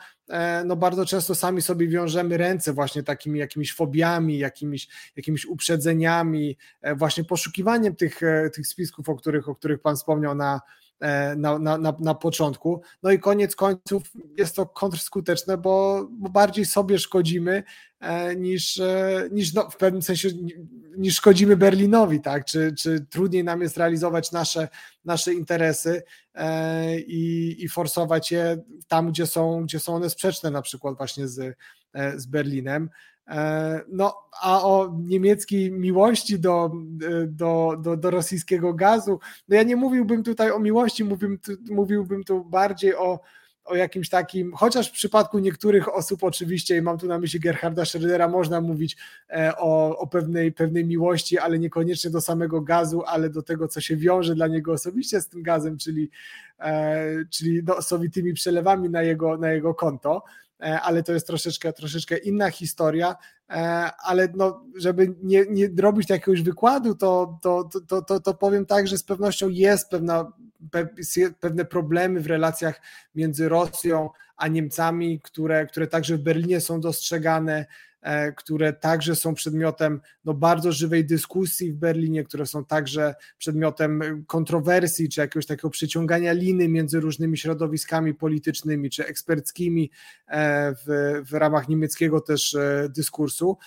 no 0.65 0.75
bardzo 0.75 1.05
często 1.05 1.35
sami 1.35 1.61
sobie 1.61 1.87
wiążemy 1.87 2.37
ręce 2.37 2.73
właśnie 2.73 3.03
takimi 3.03 3.39
jakimiś 3.39 3.73
fobiami, 3.73 4.37
jakimiś, 4.37 4.87
jakimiś 5.15 5.45
uprzedzeniami, 5.45 6.57
właśnie 6.95 7.23
poszukiwaniem 7.23 7.95
tych, 7.95 8.21
tych 8.53 8.67
spisków, 8.67 9.09
o 9.09 9.15
których, 9.15 9.49
o 9.49 9.55
których 9.55 9.81
Pan 9.81 9.95
wspomniał 9.95 10.35
na, 10.35 10.61
E, 10.99 11.35
na, 11.35 11.59
na, 11.59 11.77
na, 11.77 11.93
na 11.99 12.15
początku. 12.15 12.81
No 13.03 13.11
i 13.11 13.19
koniec 13.19 13.55
końców 13.55 14.03
jest 14.37 14.55
to 14.55 14.65
kontrskuteczne, 14.65 15.57
bo, 15.57 16.07
bo 16.11 16.29
bardziej 16.29 16.65
sobie 16.65 16.99
szkodzimy 16.99 17.51
e, 17.51 17.63
niż, 18.37 18.79
e, 18.79 19.29
niż 19.31 19.53
no, 19.53 19.69
w 19.69 19.77
pewnym 19.77 20.01
sensie 20.01 20.29
niż 20.97 21.15
szkodzimy 21.15 21.57
Berlinowi, 21.57 22.21
tak? 22.21 22.45
Czy, 22.45 22.73
czy 22.77 23.05
trudniej 23.09 23.43
nam 23.43 23.61
jest 23.61 23.77
realizować 23.77 24.31
nasze, 24.31 24.67
nasze 25.05 25.33
interesy 25.33 26.03
i, 27.07 27.55
i 27.59 27.69
forsować 27.69 28.31
je 28.31 28.63
tam, 28.87 29.09
gdzie 29.09 29.27
są, 29.27 29.63
gdzie 29.63 29.79
są 29.79 29.95
one 29.95 30.09
sprzeczne, 30.09 30.51
na 30.51 30.61
przykład 30.61 30.97
właśnie 30.97 31.27
z, 31.27 31.57
z 32.15 32.25
Berlinem. 32.25 32.89
E, 33.27 33.81
no, 33.87 34.15
a 34.41 34.63
o 34.63 34.93
niemieckiej 34.99 35.71
miłości 35.71 36.39
do, 36.39 36.71
do, 37.27 37.75
do, 37.81 37.97
do 37.97 38.11
rosyjskiego 38.11 38.73
gazu, 38.73 39.19
no 39.47 39.55
ja 39.55 39.63
nie 39.63 39.75
mówiłbym 39.75 40.23
tutaj 40.23 40.51
o 40.51 40.59
miłości, 40.59 41.03
mówiłbym, 41.03 41.39
mówiłbym 41.69 42.23
tu 42.23 42.45
bardziej 42.45 42.95
o, 42.95 43.19
o 43.67 43.75
jakimś 43.75 44.09
takim, 44.09 44.53
chociaż 44.53 44.89
w 44.89 44.91
przypadku 44.91 45.39
niektórych 45.39 45.95
osób 45.95 46.23
oczywiście, 46.23 46.77
i 46.77 46.81
mam 46.81 46.97
tu 46.97 47.07
na 47.07 47.19
myśli 47.19 47.39
Gerharda 47.39 47.83
Schrödera, 47.83 48.29
można 48.29 48.61
mówić 48.61 48.97
e, 49.29 49.57
o, 49.57 49.97
o 49.97 50.07
pewnej, 50.07 50.51
pewnej 50.51 50.85
miłości, 50.85 51.37
ale 51.37 51.59
niekoniecznie 51.59 52.11
do 52.11 52.21
samego 52.21 52.61
gazu, 52.61 53.03
ale 53.05 53.29
do 53.29 53.41
tego, 53.41 53.67
co 53.67 53.81
się 53.81 53.97
wiąże 53.97 54.35
dla 54.35 54.47
niego 54.47 54.73
osobiście 54.73 55.21
z 55.21 55.27
tym 55.27 55.43
gazem, 55.43 55.77
czyli, 55.77 56.09
e, 56.59 57.25
czyli 57.29 57.61
no, 57.63 57.75
przelewami 58.33 58.89
na 58.89 59.01
jego, 59.01 59.37
na 59.37 59.51
jego 59.51 59.73
konto. 59.73 60.23
E, 60.61 60.81
ale 60.81 61.03
to 61.03 61.13
jest 61.13 61.27
troszeczkę, 61.27 61.73
troszeczkę 61.73 62.17
inna 62.17 62.51
historia, 62.51 63.15
ale 64.03 64.27
no, 64.35 64.63
żeby 64.75 65.15
nie, 65.23 65.45
nie 65.49 65.69
robić 65.79 66.09
jakiegoś 66.09 66.41
wykładu, 66.41 66.95
to, 66.95 67.39
to, 67.41 67.69
to, 67.87 68.01
to, 68.01 68.19
to 68.19 68.33
powiem 68.33 68.65
tak, 68.65 68.87
że 68.87 68.97
z 68.97 69.03
pewnością 69.03 69.49
jest 69.49 69.89
pewna, 69.89 70.31
pewne 71.39 71.65
problemy 71.65 72.21
w 72.21 72.27
relacjach 72.27 72.81
między 73.15 73.49
Rosją 73.49 74.09
a 74.37 74.47
Niemcami, 74.47 75.19
które, 75.21 75.65
które 75.65 75.87
także 75.87 76.17
w 76.17 76.21
Berlinie 76.21 76.61
są 76.61 76.81
dostrzegane. 76.81 77.65
E, 78.01 78.31
które 78.31 78.73
także 78.73 79.15
są 79.15 79.33
przedmiotem 79.33 80.01
no, 80.25 80.33
bardzo 80.33 80.71
żywej 80.71 81.05
dyskusji 81.05 81.73
w 81.73 81.75
Berlinie, 81.75 82.23
które 82.23 82.45
są 82.45 82.65
także 82.65 83.15
przedmiotem 83.37 84.23
kontrowersji, 84.27 85.09
czy 85.09 85.21
jakiegoś 85.21 85.45
takiego 85.45 85.69
przyciągania 85.69 86.33
liny 86.33 86.67
między 86.67 86.99
różnymi 86.99 87.37
środowiskami 87.37 88.13
politycznymi, 88.13 88.89
czy 88.89 89.05
eksperckimi 89.05 89.91
e, 90.27 90.73
w, 90.75 91.21
w 91.29 91.33
ramach 91.33 91.67
niemieckiego 91.69 92.21
też 92.21 92.55
e, 92.55 92.89
dyskursu. 92.89 93.57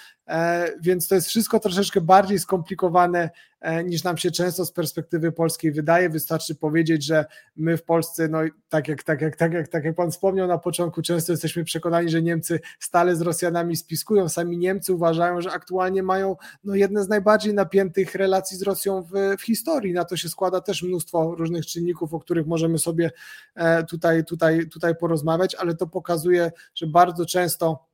Więc 0.80 1.08
to 1.08 1.14
jest 1.14 1.28
wszystko 1.28 1.60
troszeczkę 1.60 2.00
bardziej 2.00 2.38
skomplikowane 2.38 3.30
E, 3.60 3.84
niż 3.84 4.04
nam 4.04 4.16
się 4.16 4.30
często 4.30 4.64
z 4.64 4.72
perspektywy 4.72 5.32
polskiej 5.32 5.72
wydaje. 5.72 6.10
Wystarczy 6.10 6.54
powiedzieć, 6.54 7.04
że 7.04 7.24
my 7.56 7.76
w 7.76 7.82
Polsce, 7.82 8.28
no 8.28 8.38
tak 8.68 8.88
jak, 8.88 9.02
tak 9.02 9.20
jak, 9.20 9.36
tak 9.36 9.52
jak, 9.52 9.68
tak 9.68 9.84
jak 9.84 9.96
pan 9.96 10.10
wspomniał 10.10 10.48
na 10.48 10.58
początku, 10.58 11.02
często 11.02 11.32
jesteśmy 11.32 11.64
przekonani, 11.64 12.08
że 12.08 12.22
Niemcy 12.22 12.60
stale 12.78 13.16
z 13.16 13.20
Rosjanami 13.20 13.76
spiskują. 13.76 14.28
Sami 14.28 14.58
Niemcy 14.58 14.94
uważają, 14.94 15.40
że 15.40 15.52
aktualnie 15.52 16.02
mają 16.02 16.36
no, 16.64 16.74
jedne 16.74 17.04
z 17.04 17.08
najbardziej 17.08 17.54
napiętych 17.54 18.14
relacji 18.14 18.56
z 18.56 18.62
Rosją 18.62 19.02
w, 19.02 19.36
w 19.38 19.42
historii. 19.42 19.92
Na 19.92 20.04
to 20.04 20.16
się 20.16 20.28
składa 20.28 20.60
też 20.60 20.82
mnóstwo 20.82 21.34
różnych 21.34 21.66
czynników, 21.66 22.14
o 22.14 22.20
których 22.20 22.46
możemy 22.46 22.78
sobie 22.78 23.10
e, 23.54 23.84
tutaj, 23.84 24.24
tutaj, 24.24 24.68
tutaj 24.68 24.96
porozmawiać, 24.96 25.54
ale 25.54 25.74
to 25.74 25.86
pokazuje, 25.86 26.52
że 26.74 26.86
bardzo 26.86 27.26
często 27.26 27.89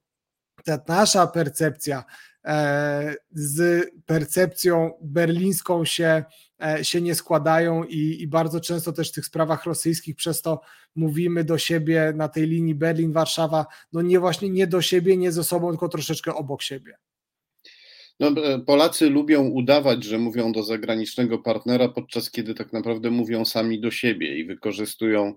ta 0.66 0.80
nasza 0.88 1.26
percepcja 1.26 2.04
E, 2.46 3.14
z 3.32 3.86
percepcją 4.06 4.92
berlińską 5.02 5.84
się, 5.84 6.24
e, 6.64 6.84
się 6.84 7.00
nie 7.00 7.14
składają 7.14 7.84
i, 7.84 8.22
i 8.22 8.26
bardzo 8.26 8.60
często 8.60 8.92
też 8.92 9.10
w 9.10 9.14
tych 9.14 9.26
sprawach 9.26 9.64
rosyjskich 9.64 10.16
przez 10.16 10.42
to 10.42 10.60
mówimy 10.94 11.44
do 11.44 11.58
siebie 11.58 12.12
na 12.16 12.28
tej 12.28 12.46
linii 12.46 12.74
Berlin-Warszawa, 12.74 13.66
no 13.92 14.02
nie 14.02 14.20
właśnie 14.20 14.48
nie 14.50 14.66
do 14.66 14.82
siebie, 14.82 15.16
nie 15.16 15.32
ze 15.32 15.44
sobą, 15.44 15.70
tylko 15.70 15.88
troszeczkę 15.88 16.34
obok 16.34 16.62
siebie. 16.62 16.96
No, 18.20 18.28
e, 18.28 18.58
Polacy 18.58 19.10
lubią 19.10 19.42
udawać, 19.42 20.04
że 20.04 20.18
mówią 20.18 20.52
do 20.52 20.62
zagranicznego 20.62 21.38
partnera, 21.38 21.88
podczas 21.88 22.30
kiedy 22.30 22.54
tak 22.54 22.72
naprawdę 22.72 23.10
mówią 23.10 23.44
sami 23.44 23.80
do 23.80 23.90
siebie 23.90 24.38
i 24.38 24.44
wykorzystują 24.44 25.34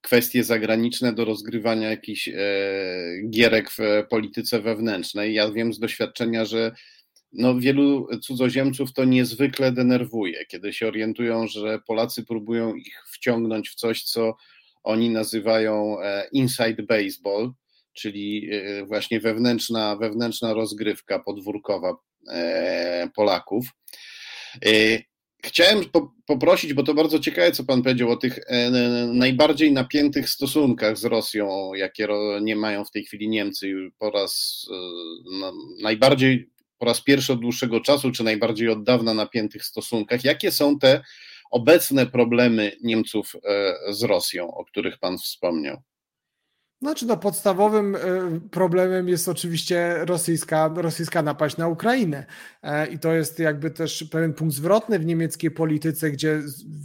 kwestie 0.00 0.44
zagraniczne 0.44 1.12
do 1.12 1.24
rozgrywania 1.24 1.90
jakichś 1.90 2.28
e, 2.28 2.34
gierek 3.30 3.70
w 3.70 3.78
polityce 4.10 4.60
wewnętrznej. 4.60 5.34
Ja 5.34 5.50
wiem 5.50 5.72
z 5.72 5.78
doświadczenia, 5.78 6.44
że 6.44 6.72
no, 7.32 7.58
wielu 7.58 8.08
cudzoziemców 8.22 8.92
to 8.92 9.04
niezwykle 9.04 9.72
denerwuje, 9.72 10.46
kiedy 10.46 10.72
się 10.72 10.88
orientują, 10.88 11.46
że 11.46 11.78
Polacy 11.86 12.24
próbują 12.24 12.74
ich 12.74 13.02
wciągnąć 13.12 13.68
w 13.68 13.74
coś, 13.74 14.02
co 14.02 14.36
oni 14.82 15.10
nazywają 15.10 16.00
e, 16.00 16.28
inside 16.32 16.82
baseball, 16.82 17.52
czyli 17.92 18.50
e, 18.52 18.86
właśnie 18.86 19.20
wewnętrzna, 19.20 19.96
wewnętrzna 19.96 20.54
rozgrywka 20.54 21.18
podwórkowa 21.18 21.96
Polaków. 23.14 23.66
Chciałem 25.42 25.84
po, 25.84 26.14
poprosić, 26.26 26.74
bo 26.74 26.82
to 26.82 26.94
bardzo 26.94 27.18
ciekawe, 27.18 27.52
co 27.52 27.64
Pan 27.64 27.82
powiedział 27.82 28.10
o 28.10 28.16
tych 28.16 28.38
e, 28.46 28.70
najbardziej 29.12 29.72
napiętych 29.72 30.28
stosunkach 30.28 30.98
z 30.98 31.04
Rosją, 31.04 31.74
jakie 31.74 32.08
nie 32.42 32.56
mają 32.56 32.84
w 32.84 32.90
tej 32.90 33.04
chwili 33.04 33.28
Niemcy 33.28 33.90
po 33.98 34.10
raz 34.10 34.64
e, 34.70 34.74
no, 35.40 35.52
najbardziej, 35.82 36.50
po 36.78 36.86
raz 36.86 37.02
pierwszy 37.02 37.32
od 37.32 37.40
dłuższego 37.40 37.80
czasu, 37.80 38.10
czy 38.10 38.24
najbardziej 38.24 38.68
od 38.68 38.82
dawna 38.82 39.14
napiętych 39.14 39.64
stosunkach. 39.64 40.24
Jakie 40.24 40.52
są 40.52 40.78
te 40.78 41.02
obecne 41.50 42.06
problemy 42.06 42.72
Niemców 42.82 43.32
e, 43.44 43.74
z 43.92 44.02
Rosją, 44.02 44.54
o 44.54 44.64
których 44.64 44.98
Pan 44.98 45.18
wspomniał? 45.18 45.82
Znaczy, 46.82 47.06
no, 47.06 47.16
podstawowym 47.16 47.96
e, 47.96 48.00
problemem 48.50 49.08
jest 49.08 49.28
oczywiście 49.28 50.04
rosyjska, 50.04 50.70
rosyjska 50.76 51.22
napaść 51.22 51.56
na 51.56 51.68
Ukrainę. 51.68 52.26
E, 52.62 52.86
I 52.86 52.98
to 52.98 53.12
jest 53.12 53.38
jakby 53.38 53.70
też 53.70 54.04
pewien 54.04 54.32
punkt 54.32 54.54
zwrotny 54.54 54.98
w 54.98 55.06
niemieckiej 55.06 55.50
polityce, 55.50 56.10
gdzie 56.10 56.42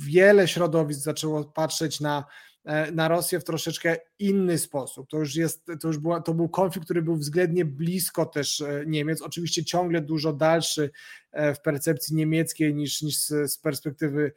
wiele 0.07 0.47
środowisk 0.47 0.99
zaczęło 1.01 1.43
patrzeć 1.43 1.99
na, 1.99 2.25
e, 2.65 2.91
na 2.91 3.07
Rosję 3.07 3.39
w 3.39 3.43
troszeczkę 3.43 3.97
inny 4.19 4.57
sposób. 4.57 5.09
To 5.09 5.17
już 5.17 5.35
jest, 5.35 5.65
to 5.81 5.87
już 5.87 5.97
była, 5.97 6.21
to 6.21 6.33
był 6.33 6.49
konflikt, 6.49 6.85
który 6.85 7.01
był 7.01 7.15
względnie 7.15 7.65
blisko 7.65 8.25
też 8.25 8.63
Niemiec, 8.85 9.21
oczywiście 9.21 9.65
ciągle 9.65 10.01
dużo 10.01 10.33
dalszy 10.33 10.91
w 11.33 11.61
percepcji 11.63 12.15
niemieckiej 12.15 12.75
niż, 12.75 13.01
niż 13.01 13.17
z, 13.17 13.57
perspektywy 13.57 14.31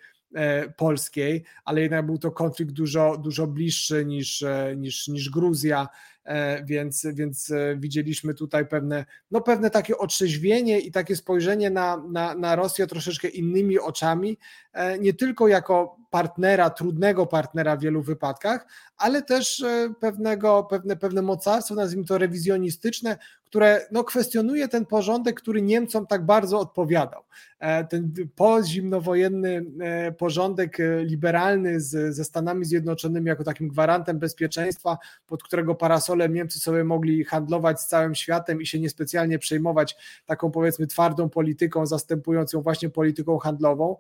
polskiej, 0.76 1.44
ale 1.64 1.80
jednak 1.80 2.06
był 2.06 2.18
to 2.18 2.30
konflikt 2.30 2.72
dużo, 2.72 3.16
dużo 3.16 3.46
bliższy 3.46 4.04
niż, 4.04 4.42
e, 4.42 4.74
niż, 4.76 5.08
niż 5.08 5.30
Gruzja, 5.30 5.82
e, 5.82 6.17
więc, 6.64 7.06
więc 7.12 7.52
widzieliśmy 7.76 8.34
tutaj 8.34 8.66
pewne, 8.66 9.04
no 9.30 9.40
pewne 9.40 9.70
takie 9.70 9.98
otrzeźwienie 9.98 10.80
i 10.80 10.92
takie 10.92 11.16
spojrzenie 11.16 11.70
na, 11.70 11.96
na, 11.96 12.34
na 12.34 12.56
Rosję 12.56 12.86
troszeczkę 12.86 13.28
innymi 13.28 13.78
oczami, 13.78 14.38
nie 15.00 15.14
tylko 15.14 15.48
jako 15.48 15.96
partnera, 16.10 16.70
trudnego 16.70 17.26
partnera 17.26 17.76
w 17.76 17.80
wielu 17.80 18.02
wypadkach, 18.02 18.66
ale 18.96 19.22
też 19.22 19.64
pewnego, 20.00 20.64
pewne, 20.64 20.96
pewne 20.96 21.22
mocarstwo, 21.22 21.74
nazwijmy 21.74 22.04
to 22.04 22.18
rewizjonistyczne, 22.18 23.16
które 23.48 23.86
no, 23.92 24.04
kwestionuje 24.04 24.68
ten 24.68 24.86
porządek, 24.86 25.40
który 25.40 25.62
Niemcom 25.62 26.06
tak 26.06 26.26
bardzo 26.26 26.58
odpowiadał. 26.60 27.22
E, 27.58 27.84
ten 27.84 28.12
pozimnowojenny 28.36 29.64
e, 29.80 30.12
porządek 30.12 30.80
e, 30.80 31.04
liberalny 31.04 31.80
z, 31.80 32.14
ze 32.14 32.24
Stanami 32.24 32.64
Zjednoczonymi 32.64 33.26
jako 33.26 33.44
takim 33.44 33.68
gwarantem 33.68 34.18
bezpieczeństwa, 34.18 34.98
pod 35.26 35.42
którego 35.42 35.74
parasolem 35.74 36.17
Gazolem 36.18 36.34
Niemcy 36.34 36.60
sobie 36.60 36.84
mogli 36.84 37.24
handlować 37.24 37.80
z 37.80 37.86
całym 37.86 38.14
światem 38.14 38.62
i 38.62 38.66
się 38.66 38.80
niespecjalnie 38.80 39.38
przejmować 39.38 39.96
taką 40.26 40.50
powiedzmy 40.50 40.86
twardą 40.86 41.28
polityką, 41.28 41.86
zastępującą 41.86 42.62
właśnie 42.62 42.90
polityką 42.90 43.38
handlową, 43.38 43.96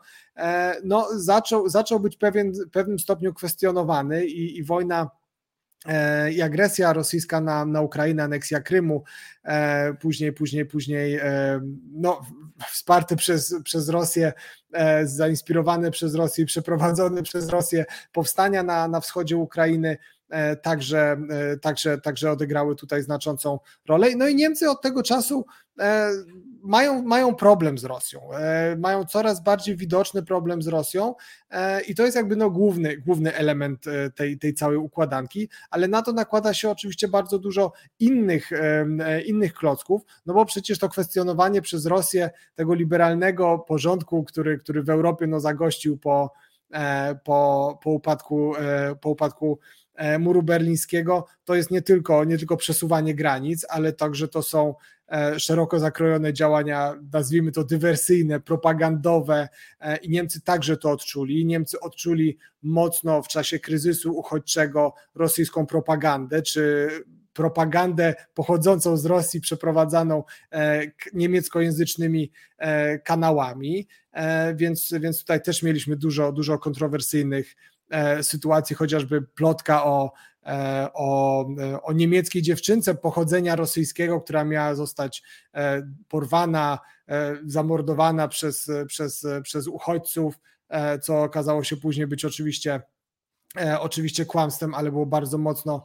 no 0.84 1.08
zaczął, 1.16 1.68
zaczął 1.68 2.00
być 2.00 2.16
pewien, 2.16 2.52
w 2.52 2.70
pewnym 2.70 2.98
stopniu 2.98 3.34
kwestionowany 3.34 4.26
i, 4.26 4.58
i 4.58 4.64
wojna 4.64 5.10
E, 5.86 6.32
i 6.32 6.42
agresja 6.42 6.92
rosyjska 6.92 7.40
na, 7.40 7.64
na 7.64 7.80
Ukrainę, 7.80 8.22
aneksja 8.22 8.60
Krymu, 8.60 9.04
e, 9.44 9.94
później, 9.94 10.32
później, 10.32 10.66
później 10.66 11.14
e, 11.14 11.60
no, 11.92 12.20
wsparte 12.72 13.16
przez, 13.16 13.54
przez 13.64 13.88
Rosję, 13.88 14.32
zainspirowane 15.04 15.90
przez 15.90 16.14
Rosję, 16.14 16.46
przeprowadzone 16.46 17.22
przez 17.22 17.48
Rosję 17.48 17.84
powstania 18.12 18.62
na, 18.62 18.88
na 18.88 19.00
wschodzie 19.00 19.36
Ukrainy, 19.36 19.98
także, 20.62 21.16
także, 21.62 21.98
także 21.98 22.30
odegrały 22.30 22.76
tutaj 22.76 23.02
znaczącą 23.02 23.58
rolę. 23.88 24.06
No 24.16 24.28
i 24.28 24.34
Niemcy 24.34 24.70
od 24.70 24.82
tego 24.82 25.02
czasu 25.02 25.44
mają, 26.62 27.02
mają 27.02 27.34
problem 27.34 27.78
z 27.78 27.84
Rosją, 27.84 28.32
e, 28.32 28.76
mają 28.76 29.04
coraz 29.04 29.42
bardziej 29.42 29.76
widoczny 29.76 30.22
problem 30.22 30.62
z 30.62 30.68
Rosją. 30.68 31.14
E, 31.50 31.80
i 31.80 31.94
to 31.94 32.04
jest 32.04 32.16
jakby 32.16 32.36
no 32.36 32.50
główny, 32.50 32.96
główny 32.96 33.34
element 33.34 33.86
e, 33.86 34.10
tej, 34.10 34.38
tej 34.38 34.54
całej 34.54 34.78
układanki, 34.78 35.48
ale 35.70 35.88
na 35.88 36.02
to 36.02 36.12
nakłada 36.12 36.54
się 36.54 36.70
oczywiście 36.70 37.08
bardzo 37.08 37.38
dużo 37.38 37.72
innych, 37.98 38.50
innych 39.26 39.54
klocków, 39.54 40.02
no 40.26 40.34
bo 40.34 40.44
przecież 40.44 40.78
to 40.78 40.88
kwestionowanie 40.88 41.62
przez 41.62 41.86
Rosję 41.86 42.30
tego 42.54 42.74
liberalnego 42.74 43.58
porządku, 43.58 44.24
który, 44.24 44.58
który 44.58 44.82
w 44.82 44.90
Europie 44.90 45.26
no 45.26 45.40
zagościł 45.40 45.98
po, 45.98 46.32
po, 47.24 47.78
po 47.82 47.90
upadku, 47.90 48.52
po 49.00 49.10
upadku 49.10 49.58
muru 50.18 50.42
berlińskiego, 50.42 51.26
to 51.44 51.54
jest 51.54 51.70
nie 51.70 51.82
tylko, 51.82 52.24
nie 52.24 52.38
tylko 52.38 52.56
przesuwanie 52.56 53.14
granic, 53.14 53.66
ale 53.68 53.92
także 53.92 54.28
to 54.28 54.42
są 54.42 54.74
E, 55.12 55.40
szeroko 55.40 55.78
zakrojone 55.78 56.32
działania, 56.32 56.94
nazwijmy 57.12 57.52
to 57.52 57.64
dywersyjne, 57.64 58.40
propagandowe 58.40 59.48
e, 59.80 59.96
i 59.96 60.10
Niemcy 60.10 60.40
także 60.40 60.76
to 60.76 60.90
odczuli. 60.90 61.46
Niemcy 61.46 61.80
odczuli 61.80 62.38
mocno 62.62 63.22
w 63.22 63.28
czasie 63.28 63.58
kryzysu 63.58 64.18
uchodźczego 64.18 64.94
rosyjską 65.14 65.66
propagandę, 65.66 66.42
czy 66.42 66.88
propagandę 67.32 68.14
pochodzącą 68.34 68.96
z 68.96 69.04
Rosji, 69.04 69.40
przeprowadzaną 69.40 70.24
e, 70.52 70.82
niemieckojęzycznymi 71.12 72.32
kanałami, 73.04 73.88
więc, 74.54 74.94
więc 75.00 75.20
tutaj 75.20 75.42
też 75.42 75.62
mieliśmy 75.62 75.96
dużo, 75.96 76.32
dużo 76.32 76.58
kontrowersyjnych 76.58 77.56
sytuacji, 78.22 78.76
chociażby 78.76 79.22
plotka 79.22 79.84
o 79.84 80.12
E, 80.48 80.88
o, 80.94 81.46
e, 81.60 81.82
o 81.82 81.92
niemieckiej 81.92 82.42
dziewczynce 82.42 82.94
pochodzenia 82.94 83.56
rosyjskiego, 83.56 84.20
która 84.20 84.44
miała 84.44 84.74
zostać 84.74 85.22
e, 85.54 85.82
porwana, 86.08 86.78
zamordowana 87.44 88.28
przez, 88.28 88.70
przez, 88.86 89.26
przez 89.42 89.66
uchodźców, 89.66 90.34
co 91.02 91.22
okazało 91.22 91.64
się 91.64 91.76
później 91.76 92.06
być 92.06 92.24
oczywiście 92.24 92.82
oczywiście 93.80 94.26
kłamstwem, 94.26 94.74
ale 94.74 94.90
było 94.90 95.06
bardzo 95.06 95.38
mocno, 95.38 95.84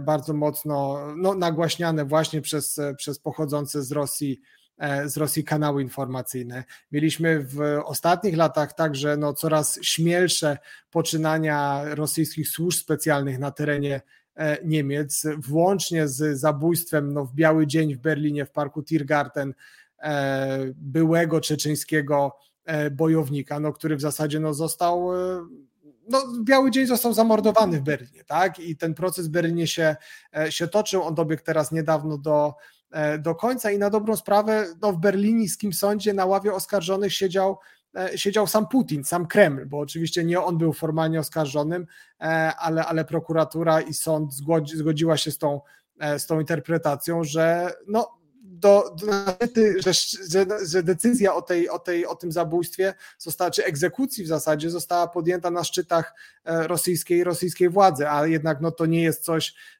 bardzo 0.00 0.32
mocno 0.32 1.06
no, 1.16 1.34
nagłaśniane 1.34 2.04
właśnie 2.04 2.40
przez, 2.40 2.80
przez 2.96 3.18
pochodzące 3.18 3.82
z 3.82 3.92
Rosji 3.92 4.40
E, 4.42 4.59
z 5.06 5.16
Rosji 5.16 5.44
kanały 5.44 5.82
informacyjne. 5.82 6.64
Mieliśmy 6.92 7.40
w 7.40 7.60
ostatnich 7.84 8.36
latach 8.36 8.72
także 8.72 9.16
no, 9.16 9.32
coraz 9.34 9.78
śmielsze 9.82 10.58
poczynania 10.90 11.84
rosyjskich 11.94 12.48
służb 12.48 12.78
specjalnych 12.78 13.38
na 13.38 13.50
terenie 13.50 14.00
e, 14.36 14.58
Niemiec, 14.64 15.26
włącznie 15.38 16.08
z 16.08 16.38
zabójstwem 16.38 17.12
no, 17.12 17.24
w 17.24 17.34
biały 17.34 17.66
dzień 17.66 17.94
w 17.94 17.98
Berlinie 17.98 18.46
w 18.46 18.50
parku 18.50 18.82
Tiergarten 18.82 19.54
e, 19.98 20.58
byłego 20.74 21.40
czeczeńskiego 21.40 22.36
bojownika, 22.90 23.60
no, 23.60 23.72
który 23.72 23.96
w 23.96 24.00
zasadzie 24.00 24.40
no, 24.40 24.54
został 24.54 25.10
no, 26.08 26.22
biały 26.44 26.70
dzień 26.70 26.86
został 26.86 27.12
zamordowany 27.12 27.80
w 27.80 27.82
Berlinie, 27.82 28.24
tak? 28.24 28.58
I 28.58 28.76
ten 28.76 28.94
proces 28.94 29.28
w 29.28 29.30
Berlinie 29.30 29.66
się, 29.66 29.96
się 30.50 30.68
toczył. 30.68 31.02
On 31.02 31.14
dobiegł 31.14 31.42
teraz 31.42 31.72
niedawno 31.72 32.18
do, 32.18 32.54
E, 32.79 32.79
do 33.18 33.34
końca 33.34 33.70
i 33.70 33.78
na 33.78 33.90
dobrą 33.90 34.16
sprawę 34.16 34.66
no, 34.82 34.92
w 34.92 34.98
berlińskim 34.98 35.72
sądzie 35.72 36.14
na 36.14 36.26
ławie 36.26 36.54
oskarżonych 36.54 37.14
siedział 37.14 37.58
e, 37.96 38.18
siedział 38.18 38.46
sam 38.46 38.68
Putin, 38.68 39.04
sam 39.04 39.26
Kreml, 39.26 39.66
bo 39.66 39.78
oczywiście 39.78 40.24
nie 40.24 40.40
on 40.40 40.58
był 40.58 40.72
formalnie 40.72 41.20
oskarżonym, 41.20 41.86
e, 42.20 42.24
ale, 42.58 42.86
ale 42.86 43.04
prokuratura 43.04 43.80
i 43.80 43.94
sąd 43.94 44.34
zgodzi, 44.34 44.76
zgodziła 44.76 45.16
się 45.16 45.30
z 45.30 45.38
tą, 45.38 45.60
z 46.18 46.26
tą 46.26 46.40
interpretacją, 46.40 47.24
że 47.24 47.72
no, 47.88 48.20
do, 48.42 48.94
do 48.96 49.06
że, 49.78 49.92
że, 50.30 50.46
że, 50.66 50.82
decyzja 50.82 51.34
o, 51.34 51.42
tej, 51.42 51.68
o, 51.68 51.78
tej, 51.78 52.06
o 52.06 52.14
tym 52.14 52.32
zabójstwie 52.32 52.94
została, 53.18 53.50
czy 53.50 53.64
egzekucji 53.64 54.24
w 54.24 54.26
zasadzie 54.26 54.70
została 54.70 55.08
podjęta 55.08 55.50
na 55.50 55.64
szczytach 55.64 56.14
rosyjskiej, 56.44 57.24
rosyjskiej 57.24 57.68
władzy, 57.68 58.08
a 58.08 58.26
jednak 58.26 58.60
no, 58.60 58.70
to 58.70 58.86
nie 58.86 59.02
jest 59.02 59.24
coś, 59.24 59.54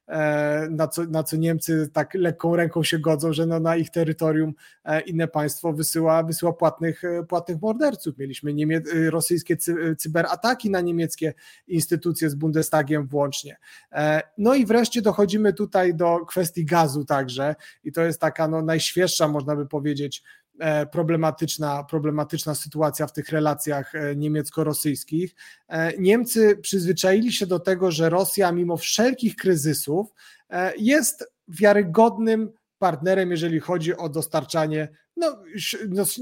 na 0.69 0.87
co, 0.87 1.03
na 1.03 1.23
co 1.23 1.37
Niemcy 1.37 1.89
tak 1.93 2.13
lekką 2.13 2.55
ręką 2.55 2.83
się 2.83 2.99
godzą, 2.99 3.33
że 3.33 3.45
no 3.45 3.59
na 3.59 3.75
ich 3.75 3.89
terytorium 3.89 4.53
e, 4.85 5.01
inne 5.01 5.27
państwo 5.27 5.73
wysyła, 5.73 6.23
wysyła 6.23 6.53
płatnych, 6.53 7.03
e, 7.03 7.23
płatnych 7.23 7.61
morderców. 7.61 8.17
Mieliśmy 8.17 8.53
niemie, 8.53 8.81
rosyjskie 9.09 9.57
cyberataki 9.97 10.69
na 10.69 10.81
niemieckie 10.81 11.33
instytucje 11.67 12.29
z 12.29 12.35
Bundestagiem 12.35 13.07
włącznie. 13.07 13.57
No 14.37 14.55
i 14.55 14.65
wreszcie 14.65 15.01
dochodzimy 15.01 15.53
tutaj 15.53 15.95
do 15.95 16.25
kwestii 16.25 16.65
gazu 16.65 17.05
także 17.05 17.55
i 17.83 17.91
to 17.91 18.01
jest 18.01 18.21
taka 18.21 18.47
no, 18.47 18.61
najświeższa, 18.61 19.27
można 19.27 19.55
by 19.55 19.67
powiedzieć, 19.67 20.23
E, 20.23 20.40
problematyczna, 20.91 21.83
problematyczna 21.83 22.55
sytuacja 22.55 23.07
w 23.07 23.13
tych 23.13 23.29
relacjach 23.29 23.95
e, 23.95 24.15
niemiecko-rosyjskich. 24.15 25.35
E, 25.67 25.97
Niemcy 25.97 26.57
przyzwyczaili 26.61 27.31
się 27.31 27.45
do 27.45 27.59
tego, 27.59 27.91
że 27.91 28.09
Rosja, 28.09 28.51
mimo 28.51 28.77
wszelkich 28.77 29.35
kryzysów, 29.35 30.13
jest 30.77 31.33
wiarygodnym 31.47 32.51
partnerem, 32.81 33.31
jeżeli 33.31 33.59
chodzi 33.59 33.97
o 33.97 34.09
dostarczanie 34.09 34.87
no, 35.17 35.43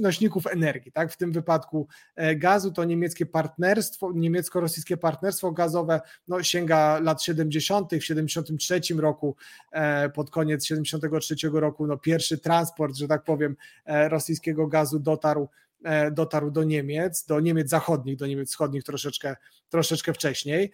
nośników 0.01 0.47
energii. 0.47 0.91
Tak? 0.91 1.11
W 1.11 1.17
tym 1.17 1.31
wypadku 1.31 1.87
e, 2.15 2.35
gazu 2.35 2.71
to 2.71 2.83
niemieckie 2.83 3.25
partnerstwo, 3.25 4.11
niemiecko-rosyjskie 4.13 4.97
partnerstwo 4.97 5.51
gazowe 5.51 6.01
no, 6.27 6.43
sięga 6.43 6.99
lat 6.99 7.23
70. 7.23 7.91
W 7.91 8.03
73 8.03 8.81
roku, 8.97 9.35
e, 9.71 10.09
pod 10.09 10.29
koniec 10.29 10.65
73 10.65 11.35
roku, 11.53 11.87
no, 11.87 11.97
pierwszy 11.97 12.37
transport, 12.37 12.95
że 12.95 13.07
tak 13.07 13.23
powiem, 13.23 13.55
e, 13.85 14.09
rosyjskiego 14.09 14.67
gazu 14.67 14.99
dotarł 14.99 15.49
dotarł 16.11 16.51
do 16.51 16.63
Niemiec, 16.63 17.25
do 17.25 17.39
Niemiec 17.39 17.69
zachodnich, 17.69 18.17
do 18.17 18.27
Niemiec 18.27 18.49
wschodnich 18.49 18.83
troszeczkę, 18.83 19.35
troszeczkę 19.69 20.13
wcześniej. 20.13 20.71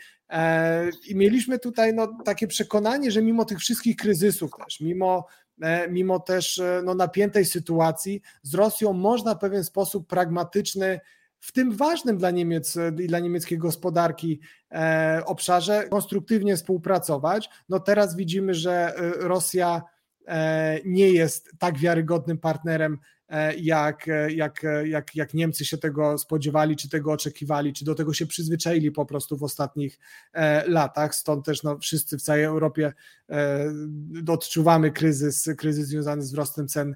I 1.07 1.15
mieliśmy 1.15 1.59
tutaj 1.59 1.93
no, 1.93 2.17
takie 2.25 2.47
przekonanie, 2.47 3.11
że 3.11 3.21
mimo 3.21 3.45
tych 3.45 3.59
wszystkich 3.59 3.95
kryzysów 3.95 4.51
też, 4.65 4.79
mimo 4.79 5.27
mimo 5.89 6.19
też 6.19 6.59
e, 6.59 6.81
no, 6.85 6.95
napiętej 6.95 7.45
sytuacji 7.45 8.21
z 8.41 8.53
Rosją 8.53 8.93
można 8.93 9.35
w 9.35 9.39
pewien 9.39 9.63
sposób 9.63 10.07
pragmatyczny 10.07 10.99
w 11.39 11.51
tym 11.51 11.71
ważnym 11.71 12.17
dla 12.17 12.31
Niemiec 12.31 12.77
e, 12.77 12.91
i 13.03 13.07
dla 13.07 13.19
niemieckiej 13.19 13.57
gospodarki 13.57 14.39
obszarze 15.25 15.87
konstruktywnie 15.89 16.57
współpracować. 16.57 17.49
No 17.69 17.79
teraz 17.79 18.15
widzimy, 18.15 18.53
że 18.53 18.93
Rosja 19.19 19.81
nie 20.85 21.09
jest 21.09 21.51
tak 21.59 21.77
wiarygodnym 21.77 22.37
partnerem 22.37 22.97
E, 22.97 23.14
jak, 23.57 24.07
e, 24.07 24.31
jak, 24.31 24.63
e, 24.63 24.87
jak, 24.87 25.15
jak 25.15 25.33
Niemcy 25.33 25.65
się 25.65 25.77
tego 25.77 26.17
spodziewali, 26.17 26.75
czy 26.75 26.89
tego 26.89 27.11
oczekiwali, 27.11 27.73
czy 27.73 27.85
do 27.85 27.95
tego 27.95 28.13
się 28.13 28.25
przyzwyczaili 28.25 28.91
po 28.91 29.05
prostu 29.05 29.37
w 29.37 29.43
ostatnich 29.43 29.99
latach. 30.67 31.15
Stąd 31.15 31.45
też 31.45 31.63
no, 31.63 31.77
wszyscy 31.77 32.17
w 32.17 32.21
całej 32.21 32.43
Europie 32.43 32.93
odczuwamy 34.27 34.91
kryzys, 34.91 35.49
kryzys 35.57 35.87
związany 35.87 36.21
z 36.21 36.25
wzrostem 36.25 36.67
cen 36.67 36.95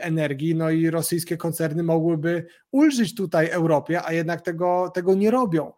energii, 0.00 0.54
no 0.54 0.70
i 0.70 0.90
rosyjskie 0.90 1.36
koncerny 1.36 1.82
mogłyby 1.82 2.46
ulżyć 2.70 3.14
tutaj 3.14 3.48
Europie, 3.50 4.02
a 4.04 4.12
jednak 4.12 4.40
tego, 4.40 4.90
tego 4.94 5.14
nie 5.14 5.30
robią. 5.30 5.72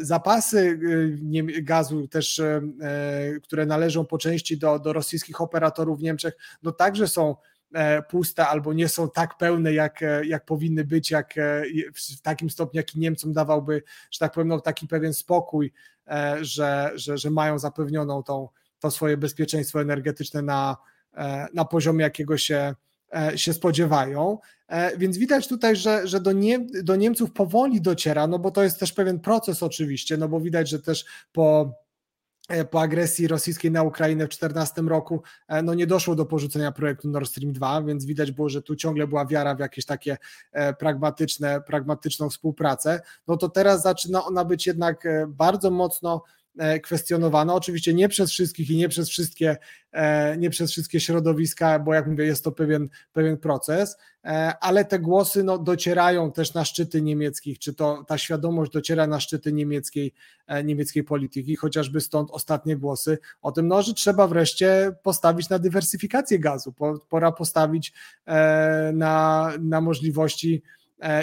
Zapasy 0.00 0.78
gazu 1.62 2.08
też, 2.08 2.42
które 3.42 3.66
należą 3.66 4.04
po 4.04 4.18
części 4.18 4.58
do, 4.58 4.78
do 4.78 4.92
rosyjskich 4.92 5.40
operatorów 5.40 5.98
w 5.98 6.02
Niemczech, 6.02 6.34
no 6.62 6.72
także 6.72 7.08
są 7.08 7.36
E, 7.36 7.55
puste 8.08 8.46
albo 8.46 8.72
nie 8.72 8.88
są 8.88 9.10
tak 9.10 9.36
pełne, 9.36 9.72
jak, 9.72 10.02
e, 10.02 10.26
jak 10.26 10.44
powinny 10.44 10.84
być, 10.84 11.10
jak 11.10 11.38
e, 11.38 11.62
w 11.94 12.20
takim 12.20 12.50
stopniu, 12.50 12.78
jaki 12.78 12.98
Niemcom 12.98 13.32
dawałby, 13.32 13.82
że 14.10 14.18
tak 14.18 14.32
powiem, 14.32 14.48
no, 14.48 14.60
taki 14.60 14.88
pewien 14.88 15.14
spokój, 15.14 15.72
że, 16.40 16.92
że, 16.94 17.18
że 17.18 17.30
mają 17.30 17.58
zapewnioną 17.58 18.22
tą, 18.22 18.48
to 18.78 18.90
swoje 18.90 19.16
bezpieczeństwo 19.16 19.80
energetyczne 19.80 20.42
na, 20.42 20.76
na 21.54 21.64
poziomie, 21.64 22.02
jakiego 22.02 22.38
się, 22.38 22.74
się 23.36 23.52
spodziewają. 23.52 24.38
Więc 24.98 25.18
widać 25.18 25.48
tutaj, 25.48 25.76
że, 25.76 26.06
że 26.08 26.20
do, 26.20 26.32
Nie, 26.32 26.66
do 26.82 26.96
Niemców 26.96 27.32
powoli 27.32 27.80
dociera, 27.80 28.26
no 28.26 28.38
bo 28.38 28.50
to 28.50 28.62
jest 28.62 28.80
też 28.80 28.92
pewien 28.92 29.20
proces 29.20 29.62
oczywiście, 29.62 30.16
no 30.16 30.28
bo 30.28 30.40
widać, 30.40 30.68
że 30.68 30.78
też 30.78 31.04
po 31.32 31.72
E, 31.72 31.85
po 32.70 32.80
agresji 32.80 33.28
rosyjskiej 33.28 33.70
na 33.70 33.82
Ukrainę 33.82 34.24
w 34.24 34.28
2014 34.28 34.82
roku 34.82 35.22
e, 35.48 35.62
no 35.62 35.74
nie 35.74 35.86
doszło 35.86 36.14
do 36.14 36.26
porzucenia 36.26 36.72
projektu 36.72 37.08
Nord 37.08 37.30
Stream 37.30 37.52
2, 37.52 37.82
więc 37.82 38.04
widać 38.04 38.32
było, 38.32 38.48
że 38.48 38.62
tu 38.62 38.76
ciągle 38.76 39.06
była 39.06 39.26
wiara 39.26 39.54
w 39.54 39.58
jakieś 39.58 39.84
takie 39.84 40.16
e, 40.52 40.74
pragmatyczne, 40.74 41.60
pragmatyczną 41.60 42.30
współpracę. 42.30 43.00
No 43.28 43.36
to 43.36 43.48
teraz 43.48 43.82
zaczyna 43.82 44.24
ona 44.24 44.44
być 44.44 44.66
jednak 44.66 45.08
bardzo 45.28 45.70
mocno 45.70 46.22
E, 46.36 46.45
kwestionowana. 46.82 47.54
Oczywiście 47.54 47.94
nie 47.94 48.08
przez 48.08 48.30
wszystkich 48.30 48.70
i 48.70 48.76
nie 48.76 48.88
przez 48.88 49.08
wszystkie, 49.08 49.56
e, 49.92 50.36
nie 50.36 50.50
przez 50.50 50.70
wszystkie 50.70 51.00
środowiska, 51.00 51.78
bo 51.78 51.94
jak 51.94 52.06
mówię, 52.06 52.24
jest 52.24 52.44
to 52.44 52.52
pewien, 52.52 52.88
pewien 53.12 53.36
proces, 53.36 53.96
e, 54.24 54.52
ale 54.60 54.84
te 54.84 54.98
głosy 54.98 55.44
no, 55.44 55.58
docierają 55.58 56.32
też 56.32 56.54
na 56.54 56.64
szczyty 56.64 57.02
niemieckich, 57.02 57.58
czy 57.58 57.74
to 57.74 58.04
ta 58.08 58.18
świadomość 58.18 58.72
dociera 58.72 59.06
na 59.06 59.20
szczyty 59.20 59.52
niemieckiej, 59.52 60.14
niemieckiej 60.64 61.04
polityki, 61.04 61.56
chociażby 61.56 62.00
stąd 62.00 62.30
ostatnie 62.30 62.76
głosy 62.76 63.18
o 63.42 63.52
tym, 63.52 63.68
no, 63.68 63.82
że 63.82 63.94
trzeba 63.94 64.26
wreszcie 64.26 64.92
postawić 65.02 65.48
na 65.48 65.58
dywersyfikację 65.58 66.38
gazu, 66.38 66.74
pora 67.08 67.32
postawić 67.32 67.92
na, 68.92 69.52
na 69.60 69.80
możliwości 69.80 70.62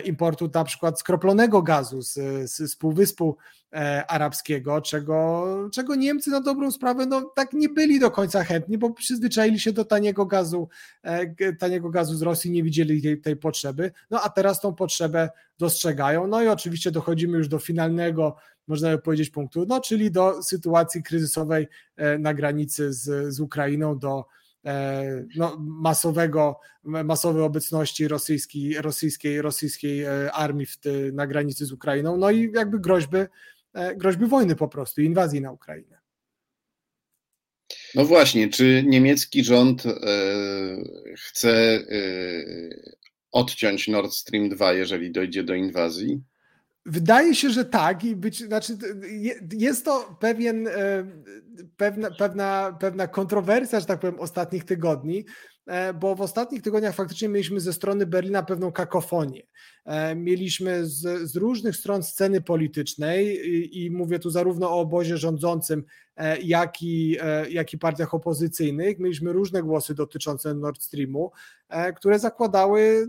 importu 0.05 0.49
na 0.53 0.63
przykład 0.63 0.99
skroplonego 0.99 1.61
gazu 1.61 2.01
z, 2.01 2.13
z, 2.51 2.71
z 2.71 2.75
Półwyspu 2.75 3.37
E, 3.37 3.62
arabskiego, 4.07 4.81
czego, 4.81 5.45
czego 5.73 5.95
Niemcy 5.95 6.29
na 6.29 6.41
dobrą 6.41 6.71
sprawę 6.71 7.05
no, 7.05 7.21
tak 7.35 7.53
nie 7.53 7.69
byli 7.69 7.99
do 7.99 8.11
końca 8.11 8.43
chętni, 8.43 8.77
bo 8.77 8.89
przyzwyczaili 8.89 9.59
się 9.59 9.71
do 9.71 9.85
taniego 9.85 10.25
gazu, 10.25 10.69
e, 11.03 11.53
taniego 11.53 11.89
gazu 11.89 12.15
z 12.15 12.21
Rosji, 12.21 12.51
nie 12.51 12.63
widzieli 12.63 13.01
tej, 13.01 13.21
tej 13.21 13.35
potrzeby, 13.35 13.91
no 14.11 14.21
a 14.21 14.29
teraz 14.29 14.61
tą 14.61 14.75
potrzebę 14.75 15.29
dostrzegają, 15.59 16.27
no 16.27 16.43
i 16.43 16.47
oczywiście 16.47 16.91
dochodzimy 16.91 17.37
już 17.37 17.47
do 17.47 17.59
finalnego, 17.59 18.35
można 18.67 18.89
by 18.89 18.97
powiedzieć, 19.01 19.29
punktu, 19.29 19.65
no 19.67 19.81
czyli 19.81 20.11
do 20.11 20.43
sytuacji 20.43 21.03
kryzysowej 21.03 21.67
e, 21.95 22.17
na 22.17 22.33
granicy 22.33 22.93
z, 22.93 23.33
z 23.33 23.39
Ukrainą, 23.39 23.99
do 23.99 24.25
no, 25.35 25.57
masowego, 25.59 26.59
masowej 26.83 27.43
obecności 27.43 28.07
rosyjskiej, 28.07 28.81
rosyjskiej, 28.81 29.41
rosyjskiej 29.41 30.05
armii 30.33 30.65
w, 30.65 30.77
na 31.13 31.27
granicy 31.27 31.65
z 31.65 31.71
Ukrainą, 31.71 32.17
no 32.17 32.31
i 32.31 32.51
jakby 32.51 32.79
groźby 32.79 33.17
E, 33.17 33.27
groźby 33.95 34.25
wojny 34.25 34.55
po 34.55 34.67
prostu, 34.67 35.01
inwazji 35.01 35.41
na 35.41 35.51
Ukrainę. 35.51 35.99
No 37.95 38.05
właśnie, 38.05 38.49
czy 38.49 38.83
niemiecki 38.87 39.43
rząd 39.43 39.85
e, 39.85 39.91
chce 41.17 41.51
e, 41.51 41.83
odciąć 43.31 43.87
Nord 43.87 44.13
Stream 44.13 44.49
2, 44.49 44.73
jeżeli 44.73 45.11
dojdzie 45.11 45.43
do 45.43 45.53
inwazji? 45.53 46.21
Wydaje 46.85 47.35
się, 47.35 47.49
że 47.49 47.65
tak 47.65 48.03
i 48.03 48.15
być, 48.15 48.43
znaczy 48.43 48.77
jest 49.53 49.85
to 49.85 50.17
pewien, 50.19 50.69
pewna, 51.77 52.11
pewna, 52.11 52.77
pewna 52.79 53.07
kontrowersja, 53.07 53.79
że 53.79 53.85
tak 53.85 53.99
powiem, 53.99 54.19
ostatnich 54.19 54.63
tygodni, 54.63 55.25
E, 55.25 55.52
bo 55.99 56.15
w 56.15 56.21
ostatnich 56.21 56.61
tygodniach 56.61 56.95
faktycznie 56.95 57.29
mieliśmy 57.29 57.59
ze 57.59 57.73
strony 57.73 58.05
Berlina 58.05 58.43
pewną 58.43 58.71
kakofonię. 58.71 59.41
E, 59.85 60.15
mieliśmy 60.15 60.85
z, 60.85 61.29
z 61.31 61.35
różnych 61.35 61.75
stron 61.75 62.03
sceny 62.03 62.41
politycznej 62.41 63.27
i, 63.27 63.85
i, 63.85 63.91
mówię 63.91 64.19
tu 64.19 64.29
zarówno 64.29 64.69
o 64.69 64.79
obozie 64.79 65.17
rządzącym, 65.17 65.83
e, 66.15 66.41
jak 66.41 66.81
i, 66.81 67.17
jak 67.49 67.73
i 67.73 67.77
partiach 67.77 68.13
opozycyjnych. 68.13 68.99
Mieliśmy 68.99 69.33
różne 69.33 69.63
głosy 69.63 69.95
dotyczące 69.95 70.53
Nord 70.53 70.83
Streamu, 70.83 71.31
które 71.95 72.19
zakładały 72.19 73.07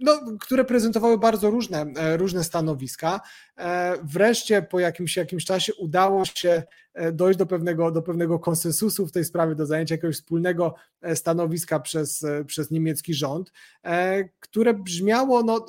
no, 0.00 0.20
które 0.40 0.64
prezentowały 0.64 1.18
bardzo 1.18 1.50
różne, 1.50 1.86
e, 1.96 2.16
różne 2.16 2.44
stanowiska. 2.44 3.20
E, 3.58 3.94
wreszcie 4.02 4.62
po 4.62 4.80
jakimś, 4.80 5.16
jakimś 5.16 5.44
czasie 5.44 5.74
udało 5.74 6.24
się 6.24 6.62
e, 6.94 7.12
dojść 7.12 7.38
do 7.38 7.46
pewnego, 7.46 7.90
do 7.90 8.02
pewnego 8.02 8.38
konsensusu 8.38 9.06
w 9.06 9.12
tej 9.12 9.24
sprawie, 9.24 9.54
do 9.54 9.66
zajęcia 9.66 9.94
jakiegoś 9.94 10.16
wspólnego 10.16 10.74
stanowiska 11.14 11.80
przez, 11.80 12.26
przez 12.46 12.70
niemiecki 12.70 13.14
rząd, 13.14 13.52
które 14.40 14.74
brzmiało 14.74 15.42
no, 15.42 15.66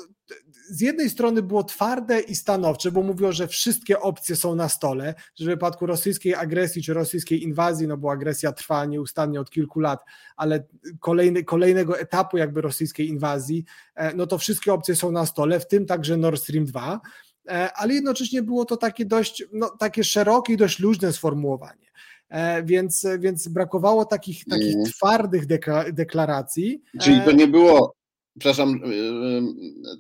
z 0.70 0.82
jednej 0.82 1.10
strony 1.10 1.42
było 1.42 1.64
twarde 1.64 2.20
i 2.20 2.36
stanowcze, 2.36 2.92
bo 2.92 3.02
mówiło, 3.02 3.32
że 3.32 3.48
wszystkie 3.48 4.00
opcje 4.00 4.36
są 4.36 4.56
na 4.56 4.70
stole, 4.70 5.16
że 5.36 5.46
w 5.46 5.48
wypadku 5.48 5.86
rosyjskiej 5.86 6.36
agresji 6.36 6.84
czy 6.84 6.94
rosyjskiej 6.94 7.44
inwazji, 7.44 7.88
no 7.88 7.98
bo 7.98 8.12
agresja 8.12 8.52
trwa 8.52 8.86
nieustannie 8.86 9.42
od 9.42 9.50
kilku 9.50 9.80
lat, 9.80 10.04
ale 10.38 10.64
kolejny, 11.00 11.44
kolejnego 11.44 12.00
etapu 12.00 12.38
jakby 12.38 12.62
rosyjskiej 12.62 13.08
inwazji, 13.08 13.66
e, 13.96 14.14
no 14.16 14.28
to 14.28 14.38
wszystkie 14.38 14.74
opcje 14.74 14.96
są 14.96 15.12
na 15.12 15.26
stole, 15.26 15.60
w 15.60 15.68
tym 15.68 15.86
także 15.86 16.18
Nord 16.18 16.42
Stream 16.42 16.66
2, 16.66 17.02
e, 17.48 17.74
ale 17.74 17.94
jednocześnie 17.94 18.44
było 18.44 18.66
to 18.66 18.78
takie 18.78 19.06
dość, 19.06 19.44
no, 19.54 19.70
takie 19.80 20.04
szerokie 20.04 20.54
i 20.54 20.58
dość 20.58 20.80
luźne 20.80 21.14
sformułowanie. 21.14 21.90
E, 22.30 22.64
więc, 22.64 23.08
więc 23.20 23.48
brakowało 23.48 24.06
takich, 24.06 24.46
takich 24.46 24.76
mm. 24.76 24.86
twardych 24.86 25.46
deklaracji. 25.94 26.84
Czyli 27.02 27.22
to 27.22 27.32
nie 27.32 27.48
było 27.48 27.99
przepraszam, 28.40 28.82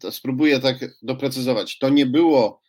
y, 0.03 0.07
y, 0.07 0.11
spróbuję 0.11 0.59
tak 0.59 0.77
doprecyzować. 1.01 1.77
To 1.77 1.89
nie 1.89 2.05
było 2.05 2.61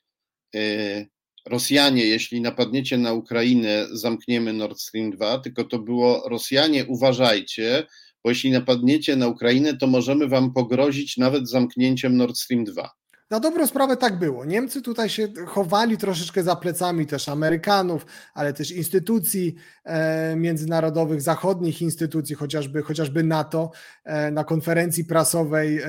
y, 0.54 1.08
Rosjanie, 1.46 2.04
jeśli 2.04 2.40
napadniecie 2.40 2.98
na 2.98 3.12
Ukrainę, 3.12 3.86
zamkniemy 3.92 4.52
Nord 4.52 4.80
Stream 4.80 5.10
2, 5.10 5.38
tylko 5.38 5.64
to 5.64 5.78
było 5.78 6.28
Rosjanie, 6.28 6.86
uważajcie, 6.86 7.86
bo 8.24 8.30
jeśli 8.30 8.50
napadniecie 8.50 9.16
na 9.16 9.28
Ukrainę, 9.28 9.76
to 9.76 9.86
możemy 9.86 10.28
wam 10.28 10.52
pogrozić 10.52 11.16
nawet 11.16 11.48
zamknięciem 11.48 12.16
Nord 12.16 12.36
Stream 12.38 12.64
2. 12.64 12.99
Na 13.30 13.40
dobrą 13.40 13.66
sprawę 13.66 13.96
tak 13.96 14.18
było. 14.18 14.44
Niemcy 14.44 14.82
tutaj 14.82 15.08
się 15.08 15.28
chowali 15.46 15.98
troszeczkę 15.98 16.42
za 16.42 16.56
plecami 16.56 17.06
też 17.06 17.28
Amerykanów, 17.28 18.06
ale 18.34 18.52
też 18.52 18.70
instytucji 18.70 19.54
e, 19.84 20.36
międzynarodowych, 20.36 21.22
zachodnich 21.22 21.82
instytucji, 21.82 22.36
chociażby, 22.36 22.82
chociażby 22.82 23.22
NATO. 23.22 23.70
E, 24.04 24.30
na 24.30 24.44
konferencji 24.44 25.04
prasowej 25.04 25.78
e, 25.78 25.86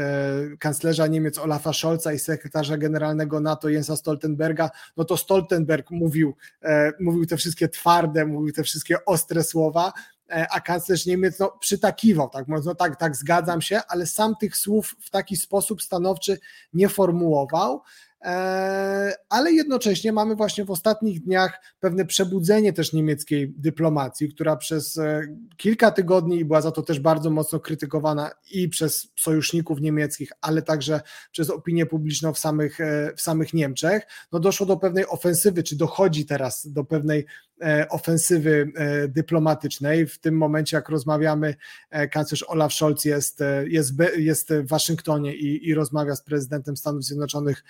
kanclerza 0.60 1.08
Niemiec 1.08 1.38
Olafa 1.38 1.74
Scholza 1.74 2.14
i 2.14 2.20
sekretarza 2.20 2.78
generalnego 2.78 3.40
NATO 3.40 3.70
Jensa 3.70 3.96
Stoltenberga, 3.96 4.70
no 4.98 5.06
to 5.06 5.18
Stoltenberg 5.18 5.92
mówił, 5.92 6.36
e, 6.64 6.92
mówił 7.00 7.26
te 7.26 7.38
wszystkie 7.38 7.70
twarde, 7.70 8.26
mówił 8.26 8.54
te 8.54 8.64
wszystkie 8.64 9.06
ostre 9.06 9.44
słowa, 9.44 9.94
a 10.32 10.62
kanclerz 10.62 11.06
Niemiec 11.06 11.40
no, 11.40 11.58
przytakiwał, 11.60 12.30
tak 12.30 12.48
mówiąc, 12.48 12.66
no 12.66 12.76
tak, 12.76 13.00
tak, 13.00 13.16
zgadzam 13.16 13.62
się, 13.62 13.82
ale 13.88 14.06
sam 14.06 14.36
tych 14.40 14.58
słów 14.58 14.96
w 15.00 15.10
taki 15.10 15.38
sposób 15.38 15.82
stanowczy 15.82 16.40
nie 16.74 16.90
formułował. 16.90 17.82
E, 18.26 19.14
ale 19.30 19.52
jednocześnie 19.52 20.12
mamy 20.12 20.36
właśnie 20.36 20.66
w 20.66 20.72
ostatnich 20.72 21.24
dniach 21.24 21.62
pewne 21.80 22.06
przebudzenie 22.06 22.74
też 22.74 22.94
niemieckiej 22.94 23.54
dyplomacji, 23.58 24.34
która 24.34 24.56
przez 24.56 24.98
e, 24.98 25.22
kilka 25.58 25.92
tygodni 25.92 26.46
była 26.46 26.62
za 26.62 26.72
to 26.72 26.82
też 26.82 27.00
bardzo 27.00 27.30
mocno 27.30 27.60
krytykowana 27.60 28.32
i 28.52 28.70
przez 28.70 29.08
sojuszników 29.20 29.82
niemieckich, 29.82 30.32
ale 30.42 30.62
także 30.62 31.02
przez 31.32 31.50
opinię 31.50 31.86
publiczną 31.86 32.34
w 32.34 32.40
samych, 32.40 32.78
w 33.16 33.22
samych 33.22 33.54
Niemczech. 33.54 34.04
No 34.32 34.40
doszło 34.40 34.66
do 34.66 34.78
pewnej 34.78 35.08
ofensywy, 35.08 35.64
czy 35.64 35.76
dochodzi 35.76 36.26
teraz 36.26 36.68
do 36.68 36.84
pewnej 36.84 37.26
E, 37.51 37.51
ofensywy 37.90 38.72
e, 38.76 39.08
dyplomatycznej. 39.08 40.08
W 40.08 40.20
tym 40.20 40.38
momencie, 40.38 40.78
jak 40.78 40.90
rozmawiamy, 40.90 41.56
e, 41.90 42.08
kanclerz 42.08 42.44
Olaf 42.48 42.74
Scholz 42.74 43.06
jest, 43.06 43.44
jest, 43.68 43.94
jest 44.18 44.54
w 44.54 44.68
Waszyngtonie 44.68 45.36
i, 45.36 45.70
i 45.70 45.74
rozmawia 45.74 46.16
z 46.16 46.22
prezydentem 46.22 46.78
Stanów 46.78 47.04
Zjednoczonych 47.04 47.64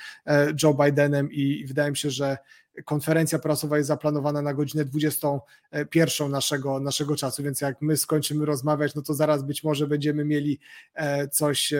Joe 0.63 0.73
Bidenem 0.73 1.32
i, 1.32 1.60
i 1.60 1.65
wydaje 1.65 1.91
mi 1.91 1.97
się, 1.97 2.10
że 2.10 2.38
konferencja 2.85 3.39
prasowa 3.39 3.77
jest 3.77 3.87
zaplanowana 3.87 4.41
na 4.41 4.53
godzinę 4.53 4.85
21 4.85 6.31
naszego, 6.31 6.79
naszego 6.79 7.15
czasu, 7.15 7.43
więc 7.43 7.61
jak 7.61 7.81
my 7.81 7.97
skończymy 7.97 8.45
rozmawiać, 8.45 8.95
no 8.95 9.01
to 9.01 9.13
zaraz 9.13 9.43
być 9.43 9.63
może 9.63 9.87
będziemy 9.87 10.25
mieli 10.25 10.59
coś, 11.31 11.73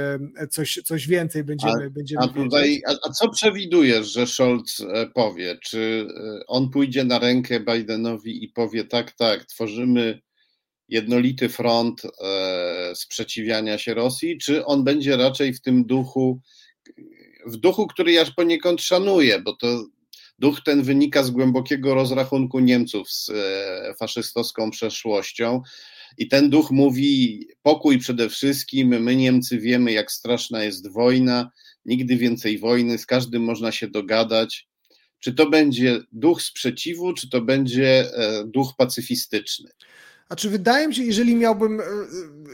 coś, 0.50 0.80
coś 0.86 1.08
więcej, 1.08 1.44
będziemy, 1.44 1.86
a, 1.86 1.90
będziemy 1.90 2.24
a 2.24 2.28
tutaj, 2.28 2.82
a, 2.88 2.92
a, 2.92 3.12
co 3.12 3.30
przewidujesz, 3.30 4.14
że 4.14 4.28
Scholz 4.28 4.86
powie? 5.14 5.58
Czy 5.64 6.08
on 6.48 6.70
pójdzie 6.70 7.04
na 7.04 7.20
rękę 7.20 7.60
Bidenowi 7.60 8.44
i 8.44 8.50
powie 8.50 8.84
tak, 8.84 9.12
tak, 9.12 9.46
tworzymy 9.46 10.22
jednolity 10.92 11.50
front 11.50 12.02
e, 12.06 12.96
sprzeciwiania 12.96 13.78
się 13.78 13.94
Rosji, 13.94 14.38
czy 14.38 14.66
on 14.66 14.84
będzie 14.84 15.18
raczej 15.18 15.54
w 15.54 15.62
tym 15.62 15.86
duchu, 15.86 16.42
w 17.46 17.58
duchu, 17.58 17.88
który 17.88 18.12
ja 18.12 18.26
poniekąd 18.36 18.82
szanuję, 18.82 19.40
bo 19.40 19.56
to 19.56 19.86
duch 20.42 20.62
ten 20.64 20.84
wynika 20.84 21.24
z 21.24 21.32
głębokiego 21.32 21.96
rozrachunku 21.96 22.60
Niemców 22.60 23.12
z 23.12 23.30
e, 23.30 23.94
faszystowską 24.00 24.72
przeszłością. 24.72 25.62
I 26.18 26.28
ten 26.28 26.50
duch 26.50 26.72
mówi: 26.72 27.48
pokój 27.62 28.00
przede 28.00 28.30
wszystkim. 28.30 28.88
My, 28.88 29.16
Niemcy, 29.16 29.60
wiemy, 29.60 29.92
jak 29.92 30.12
straszna 30.12 30.64
jest 30.64 30.94
wojna. 30.94 31.52
Nigdy 31.86 32.18
więcej 32.18 32.60
wojny, 32.60 32.98
z 32.98 33.06
każdym 33.06 33.44
można 33.44 33.72
się 33.72 33.88
dogadać. 33.88 34.68
Czy 35.20 35.34
to 35.34 35.50
będzie 35.50 36.00
duch 36.12 36.42
sprzeciwu, 36.42 37.14
czy 37.14 37.30
to 37.30 37.42
będzie 37.42 38.16
e, 38.16 38.44
duch 38.48 38.74
pacyfistyczny? 38.78 39.70
A 40.32 40.36
czy 40.36 40.50
wydaje 40.50 40.88
mi 40.88 40.96
się, 40.96 41.04
jeżeli 41.04 41.36
miałbym 41.36 41.80
e, 41.80 41.84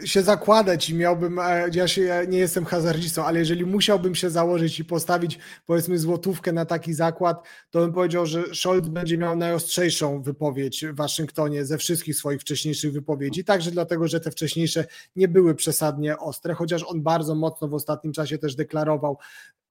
e, 0.03 0.07
się 0.07 0.21
zakładać 0.21 0.89
i 0.89 0.95
miałbym, 0.95 1.39
e, 1.39 1.69
ja, 1.73 1.87
się, 1.87 2.01
ja 2.01 2.23
nie 2.23 2.37
jestem 2.37 2.65
hazardzistą, 2.65 3.25
ale 3.25 3.39
jeżeli 3.39 3.65
musiałbym 3.65 4.15
się 4.15 4.29
założyć 4.29 4.79
i 4.79 4.85
postawić 4.85 5.39
powiedzmy 5.65 5.97
złotówkę 5.97 6.51
na 6.51 6.65
taki 6.65 6.93
zakład, 6.93 7.47
to 7.69 7.79
bym 7.79 7.93
powiedział, 7.93 8.25
że 8.25 8.43
Scholz 8.55 8.87
będzie 8.87 9.17
miał 9.17 9.35
najostrzejszą 9.35 10.21
wypowiedź 10.21 10.85
w 10.85 10.95
Waszyngtonie 10.95 11.65
ze 11.65 11.77
wszystkich 11.77 12.15
swoich 12.15 12.41
wcześniejszych 12.41 12.93
wypowiedzi, 12.93 13.43
także 13.43 13.71
dlatego, 13.71 14.07
że 14.07 14.19
te 14.19 14.31
wcześniejsze 14.31 14.85
nie 15.15 15.27
były 15.27 15.55
przesadnie 15.55 16.17
ostre, 16.17 16.53
chociaż 16.53 16.83
on 16.83 17.01
bardzo 17.01 17.35
mocno 17.35 17.67
w 17.67 17.73
ostatnim 17.73 18.13
czasie 18.13 18.37
też 18.37 18.55
deklarował 18.55 19.17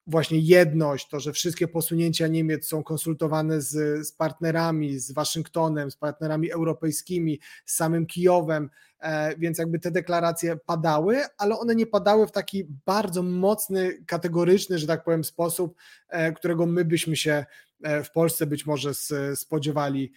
właśnie 0.07 0.39
jedność, 0.39 1.09
to, 1.09 1.21
że 1.21 1.33
wszystkie 1.33 1.69
posunięcia 1.69 2.27
Niemiec 2.27 2.67
są 2.67 2.83
konsultowane 2.83 3.61
z, 3.61 4.07
z 4.07 4.13
partnerami, 4.13 4.99
z 4.99 5.13
Waszyngtonem, 5.13 5.91
z 5.91 5.97
partnerami 5.97 6.53
europejskimi, 6.53 7.41
z 7.65 7.77
samym 7.77 8.07
Kijowem, 8.07 8.71
e, 9.01 9.37
więc 9.39 9.59
jakby 9.59 9.79
te 9.79 9.91
deklaracje 9.91 10.57
padały, 10.57 11.23
ale 11.39 11.59
one 11.59 11.75
nie 11.75 11.87
padały 11.87 12.27
w 12.27 12.33
taki 12.33 12.65
bardzo 12.87 13.23
mocny, 13.23 14.05
kategoryczny, 14.07 14.79
że 14.79 14.87
tak 14.87 15.05
powiem, 15.05 15.25
sposób, 15.25 15.77
e, 16.09 16.33
którego 16.33 16.67
my 16.67 16.85
byśmy 16.85 17.17
się 17.17 17.45
e, 17.83 18.03
w 18.03 18.11
Polsce 18.11 18.47
być 18.47 18.67
może 18.67 18.91
spodziewali 19.35 20.13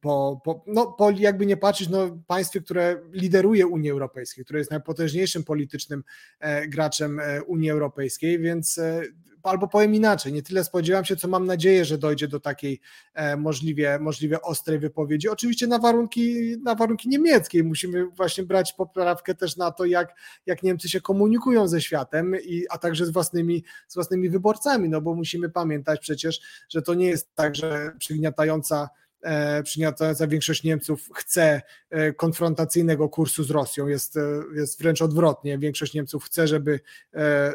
po, 0.00 0.40
po, 0.44 0.64
no, 0.66 0.86
po 0.86 1.10
jakby 1.10 1.46
nie 1.46 1.56
patrzeć, 1.56 1.88
no, 1.88 2.18
państwie, 2.26 2.60
które 2.60 3.00
lideruje 3.12 3.66
Unię 3.66 3.92
Europejską, 3.92 4.42
które 4.44 4.58
jest 4.58 4.70
najpotężniejszym 4.70 5.44
politycznym 5.44 6.04
e, 6.40 6.68
graczem 6.68 7.20
e, 7.20 7.42
Unii 7.42 7.70
Europejskiej, 7.70 8.38
więc 8.38 8.78
e, 8.78 9.02
albo 9.50 9.68
powiem 9.68 9.94
inaczej, 9.94 10.32
nie 10.32 10.42
tyle 10.42 10.64
spodziewam 10.64 11.04
się, 11.04 11.16
co 11.16 11.28
mam 11.28 11.46
nadzieję, 11.46 11.84
że 11.84 11.98
dojdzie 11.98 12.28
do 12.28 12.40
takiej 12.40 12.80
e, 13.14 13.36
możliwie, 13.36 13.98
możliwie 13.98 14.42
ostrej 14.42 14.78
wypowiedzi. 14.78 15.28
Oczywiście 15.28 15.66
na 15.66 15.78
warunki, 15.78 16.56
na 16.62 16.74
warunki 16.74 17.08
niemieckie. 17.08 17.64
Musimy 17.64 18.06
właśnie 18.06 18.44
brać 18.44 18.72
poprawkę 18.72 19.34
też 19.34 19.56
na 19.56 19.70
to, 19.70 19.84
jak, 19.84 20.14
jak 20.46 20.62
Niemcy 20.62 20.88
się 20.88 21.00
komunikują 21.00 21.68
ze 21.68 21.80
światem, 21.80 22.36
i, 22.44 22.64
a 22.70 22.78
także 22.78 23.06
z 23.06 23.10
własnymi, 23.10 23.64
z 23.88 23.94
własnymi 23.94 24.30
wyborcami, 24.30 24.88
no 24.88 25.00
bo 25.00 25.14
musimy 25.14 25.48
pamiętać 25.48 26.00
przecież, 26.00 26.40
że 26.68 26.82
to 26.82 26.94
nie 26.94 27.06
jest 27.06 27.34
tak, 27.34 27.56
że 27.56 27.92
przygniatająca 27.98 28.88
E, 29.26 29.62
przyniosła 29.62 30.26
większość 30.28 30.62
Niemców 30.62 31.10
chce 31.14 31.62
e, 31.90 32.12
konfrontacyjnego 32.12 33.08
kursu 33.08 33.44
z 33.44 33.50
Rosją. 33.50 33.86
Jest, 33.86 34.16
e, 34.16 34.20
jest 34.54 34.78
wręcz 34.78 35.02
odwrotnie. 35.02 35.58
Większość 35.58 35.94
Niemców 35.94 36.24
chce, 36.24 36.48
żeby, 36.48 36.80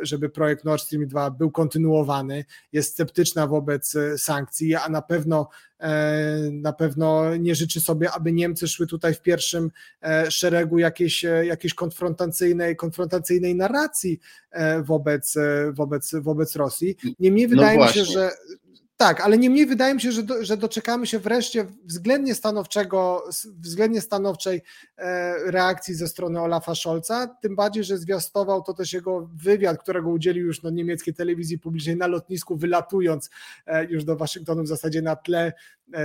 żeby 0.02 0.30
projekt 0.30 0.66
Nord 0.66 0.84
Stream 0.84 1.08
2 1.08 1.32
był 1.32 1.52
kontynuowany, 1.52 2.46
jest 2.74 2.92
sceptyczna 2.92 3.48
wobec 3.48 3.94
sankcji, 4.18 4.76
a 4.76 4.90
na 4.90 5.02
pewno 5.02 5.50
na 6.52 6.74
pewno 6.74 7.36
nie 7.36 7.56
życzy 7.56 7.82
sobie, 7.82 8.12
aby 8.12 8.32
Niemcy 8.32 8.68
szły 8.68 8.88
tutaj 8.88 9.14
w 9.14 9.22
pierwszym 9.22 9.72
szeregu 10.30 10.80
jakiejś, 10.80 11.26
jakiejś 11.44 11.74
konfrontacyjnej, 11.74 12.76
konfrontacyjnej 12.76 13.56
narracji 13.56 14.20
wobec, 14.84 15.36
wobec, 15.72 16.16
wobec 16.22 16.56
Rosji. 16.56 16.96
Niemniej 17.20 17.48
no 17.48 17.50
wydaje 17.50 17.80
no 17.80 17.86
mi 17.86 17.92
się, 17.92 18.06
że 18.06 18.32
tak, 19.02 19.22
ale 19.22 19.38
niemniej 19.38 19.66
wydaje 19.66 19.94
mi 19.94 20.02
się, 20.02 20.12
że, 20.12 20.24
do, 20.24 20.46
że 20.46 20.58
doczekamy 20.58 21.08
się 21.08 21.20
wreszcie 21.20 21.66
względnie 21.86 22.36
stanowczego, 22.36 23.24
względnie 23.60 24.02
stanowczej 24.02 24.62
e, 24.98 25.34
reakcji 25.52 25.96
ze 25.96 26.08
strony 26.08 26.42
Olafa 26.42 26.76
Scholza, 26.76 27.28
tym 27.42 27.56
bardziej, 27.56 27.84
że 27.84 27.98
zwiastował 27.98 28.64
to 28.64 28.74
też 28.74 28.94
jego 28.94 29.30
wywiad, 29.36 29.82
którego 29.82 30.10
udzielił 30.10 30.46
już 30.46 30.64
na 30.64 30.70
niemieckiej 30.70 31.14
telewizji 31.14 31.60
publicznej 31.60 31.96
na 31.96 32.08
lotnisku, 32.08 32.58
wylatując 32.58 33.30
e, 33.66 33.86
już 33.86 34.04
do 34.04 34.16
Waszyngtonu 34.16 34.64
w 34.64 34.68
zasadzie 34.68 35.02
na 35.02 35.16
tle 35.16 35.54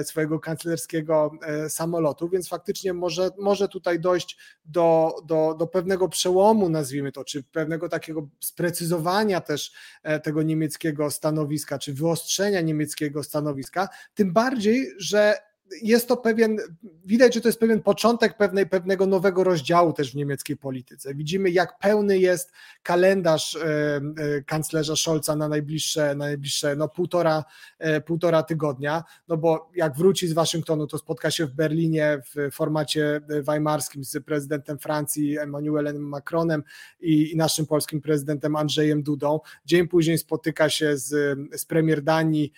swojego 0.04 0.40
kanclerskiego 0.40 1.32
e, 1.42 1.70
samolotu, 1.70 2.28
więc 2.28 2.48
faktycznie 2.48 2.94
może, 2.94 3.30
może 3.38 3.68
tutaj 3.68 4.00
dojść 4.00 4.38
do, 4.64 5.16
do, 5.24 5.54
do 5.58 5.66
pewnego 5.66 6.08
przełomu, 6.08 6.68
nazwijmy 6.68 7.12
to, 7.12 7.24
czy 7.24 7.42
pewnego 7.42 7.88
takiego 7.88 8.28
sprecyzowania 8.40 9.40
też 9.40 9.72
e, 10.02 10.20
tego 10.20 10.42
niemieckiego 10.42 11.10
stanowiska, 11.10 11.78
czy 11.78 11.94
wyostrzenia 11.94 12.60
niemieckiego 12.60 13.22
stanowiska, 13.22 13.88
tym 14.14 14.32
bardziej, 14.32 14.92
że 14.98 15.34
jest 15.82 16.08
to 16.08 16.16
pewien, 16.16 16.58
widać, 17.04 17.34
że 17.34 17.40
to 17.40 17.48
jest 17.48 17.60
pewien 17.60 17.82
początek 17.82 18.36
pewnej, 18.36 18.66
pewnego 18.66 19.06
nowego 19.06 19.44
rozdziału 19.44 19.92
też 19.92 20.12
w 20.12 20.14
niemieckiej 20.14 20.56
polityce. 20.56 21.14
Widzimy, 21.14 21.50
jak 21.50 21.78
pełny 21.78 22.18
jest 22.18 22.52
kalendarz 22.82 23.56
e, 23.56 23.66
e, 23.66 24.42
kanclerza 24.42 24.96
Scholza 24.96 25.36
na 25.36 25.48
najbliższe, 25.48 26.14
na 26.14 26.24
najbliższe 26.24 26.76
no, 26.76 26.88
półtora, 26.88 27.44
e, 27.78 28.00
półtora 28.00 28.42
tygodnia, 28.42 29.04
no 29.28 29.36
bo 29.36 29.70
jak 29.74 29.96
wróci 29.96 30.28
z 30.28 30.32
Waszyngtonu, 30.32 30.86
to 30.86 30.98
spotka 30.98 31.30
się 31.30 31.46
w 31.46 31.52
Berlinie 31.52 32.22
w 32.34 32.54
formacie 32.54 33.20
weimarskim 33.42 34.04
z 34.04 34.24
prezydentem 34.24 34.78
Francji 34.78 35.38
Emmanuelem 35.38 36.08
Macronem 36.08 36.62
i, 37.00 37.32
i 37.32 37.36
naszym 37.36 37.66
polskim 37.66 38.00
prezydentem 38.00 38.56
Andrzejem 38.56 39.02
Dudą. 39.02 39.40
Dzień 39.64 39.88
później 39.88 40.18
spotyka 40.18 40.70
się 40.70 40.96
z, 40.96 41.38
z 41.56 41.64
premier 41.64 42.02
Danii 42.02 42.52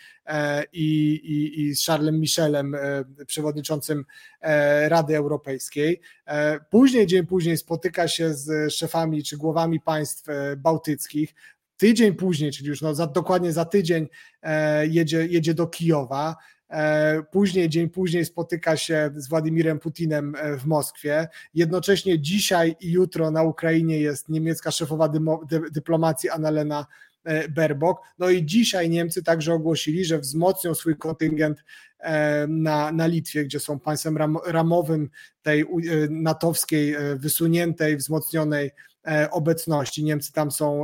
i, 0.73 1.13
i, 1.13 1.61
i 1.61 1.77
z 1.77 1.87
Charlesem 1.87 2.21
Michelem 2.21 2.77
przewodniczącym 3.27 4.05
e, 4.41 4.89
Rady 4.89 5.17
Europejskiej. 5.17 6.01
E, 6.27 6.61
później, 6.71 7.07
dzień 7.07 7.27
później 7.27 7.57
spotyka 7.57 8.09
się 8.09 8.35
z 8.35 8.73
szefami 8.73 9.25
czy 9.25 9.37
głowami 9.37 9.81
państw 9.81 10.29
e, 10.29 10.57
bałtyckich. 10.57 11.35
Tydzień 11.77 12.15
później, 12.15 12.53
czyli 12.53 12.69
już 12.69 12.83
no 12.83 12.95
za, 12.95 13.07
dokładnie 13.07 13.53
za 13.53 13.65
tydzień 13.65 14.09
jedzie, 14.89 15.27
jedzie 15.27 15.55
do 15.55 15.67
Kijowa. 15.67 16.37
Później, 17.31 17.69
dzień 17.69 17.89
później 17.89 18.25
spotyka 18.25 18.77
się 18.77 19.11
z 19.17 19.29
Władimirem 19.29 19.79
Putinem 19.79 20.37
w 20.59 20.67
Moskwie. 20.67 21.29
Jednocześnie 21.55 22.21
dzisiaj 22.21 22.77
i 22.81 22.93
jutro 22.93 23.31
na 23.31 23.43
Ukrainie 23.43 23.99
jest 23.99 24.29
niemiecka 24.29 24.71
szefowa 24.71 25.11
dyplomacji 25.73 26.31
Annalena 26.31 26.87
Berbok. 27.51 28.01
No 28.19 28.31
i 28.31 28.45
dzisiaj 28.45 28.91
Niemcy 28.91 29.23
także 29.23 29.53
ogłosili, 29.53 30.05
że 30.05 30.19
wzmocnią 30.19 30.75
swój 30.75 30.97
kontyngent 30.97 31.65
E, 31.99 32.47
na, 32.49 32.93
na 32.93 33.07
Litwie, 33.07 33.45
gdzie 33.45 33.61
są 33.61 33.79
państwem 33.79 34.17
ram, 34.17 34.39
ramowym 34.47 35.11
tej 35.43 35.61
e, 35.61 35.67
natowskiej, 36.11 36.95
e, 36.95 37.17
wysuniętej, 37.17 37.97
wzmocnionej 37.97 38.71
obecności. 39.31 40.05
Niemcy 40.05 40.33
tam 40.33 40.51
są 40.51 40.83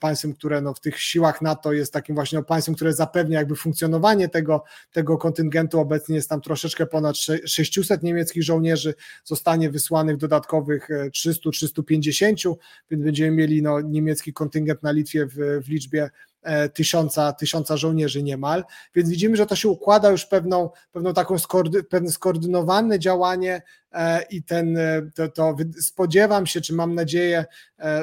państwem, 0.00 0.34
które 0.34 0.60
no 0.60 0.74
w 0.74 0.80
tych 0.80 1.00
siłach 1.00 1.42
NATO 1.42 1.72
jest 1.72 1.92
takim 1.92 2.14
właśnie 2.14 2.42
państwem, 2.42 2.74
które 2.74 2.92
zapewnia 2.92 3.38
jakby 3.38 3.56
funkcjonowanie 3.56 4.28
tego, 4.28 4.64
tego 4.92 5.18
kontyngentu. 5.18 5.80
Obecnie 5.80 6.16
jest 6.16 6.28
tam 6.28 6.40
troszeczkę 6.40 6.86
ponad 6.86 7.16
600 7.46 8.02
niemieckich 8.02 8.42
żołnierzy, 8.42 8.94
zostanie 9.24 9.70
wysłanych 9.70 10.16
dodatkowych 10.16 10.88
300-350, 10.90 12.54
więc 12.90 13.04
będziemy 13.04 13.36
mieli 13.36 13.62
no, 13.62 13.80
niemiecki 13.80 14.32
kontyngent 14.32 14.82
na 14.82 14.90
Litwie 14.90 15.26
w, 15.26 15.34
w 15.64 15.68
liczbie 15.68 16.10
E, 16.35 16.35
tysiąca, 16.74 17.32
tysiąca 17.32 17.76
żołnierzy 17.76 18.22
niemal, 18.22 18.64
więc 18.94 19.10
widzimy, 19.10 19.36
że 19.36 19.46
to 19.46 19.56
się 19.56 19.68
układa 19.68 20.10
już 20.10 20.26
pewną, 20.26 20.70
pewną 20.92 21.14
taką 21.14 21.38
skoordy, 21.38 21.84
pewne 21.84 22.10
skoordynowane 22.10 22.98
działanie 22.98 23.62
e, 23.92 24.22
i 24.22 24.42
ten, 24.42 24.76
e, 24.76 25.02
to, 25.14 25.28
to 25.28 25.56
spodziewam 25.80 26.46
się, 26.46 26.60
czy 26.60 26.74
mam 26.74 26.94
nadzieję, 26.94 27.44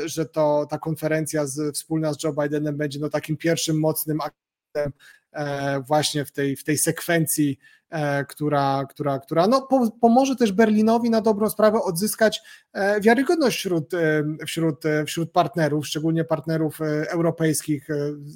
że 0.06 0.25
to 0.25 0.67
ta 0.69 0.77
konferencja 0.77 1.45
z, 1.45 1.75
wspólna 1.75 2.13
z 2.13 2.23
Joe 2.23 2.34
Bidenem 2.34 2.77
będzie 2.77 2.99
no 2.99 3.10
takim 3.10 3.38
pierwszym 3.38 3.79
mocnym 3.79 4.17
aktem 4.21 4.93
właśnie 5.88 6.25
w 6.25 6.32
tej, 6.32 6.56
w 6.56 6.63
tej 6.63 6.77
sekwencji 6.77 7.60
E, 7.82 7.82
która, 8.29 8.86
która, 8.89 9.19
która 9.19 9.47
no, 9.47 9.67
pomoże 10.01 10.36
też 10.36 10.51
Berlinowi 10.51 11.10
na 11.10 11.21
dobrą 11.21 11.49
sprawę 11.49 11.82
odzyskać 11.82 12.41
e, 12.73 13.01
wiarygodność 13.01 13.58
wśród, 13.58 13.93
e, 13.93 14.23
wśród, 14.45 14.84
wśród 15.08 15.32
partnerów, 15.32 15.88
szczególnie 15.88 16.23
partnerów 16.23 16.79
europejskich. 17.08 17.88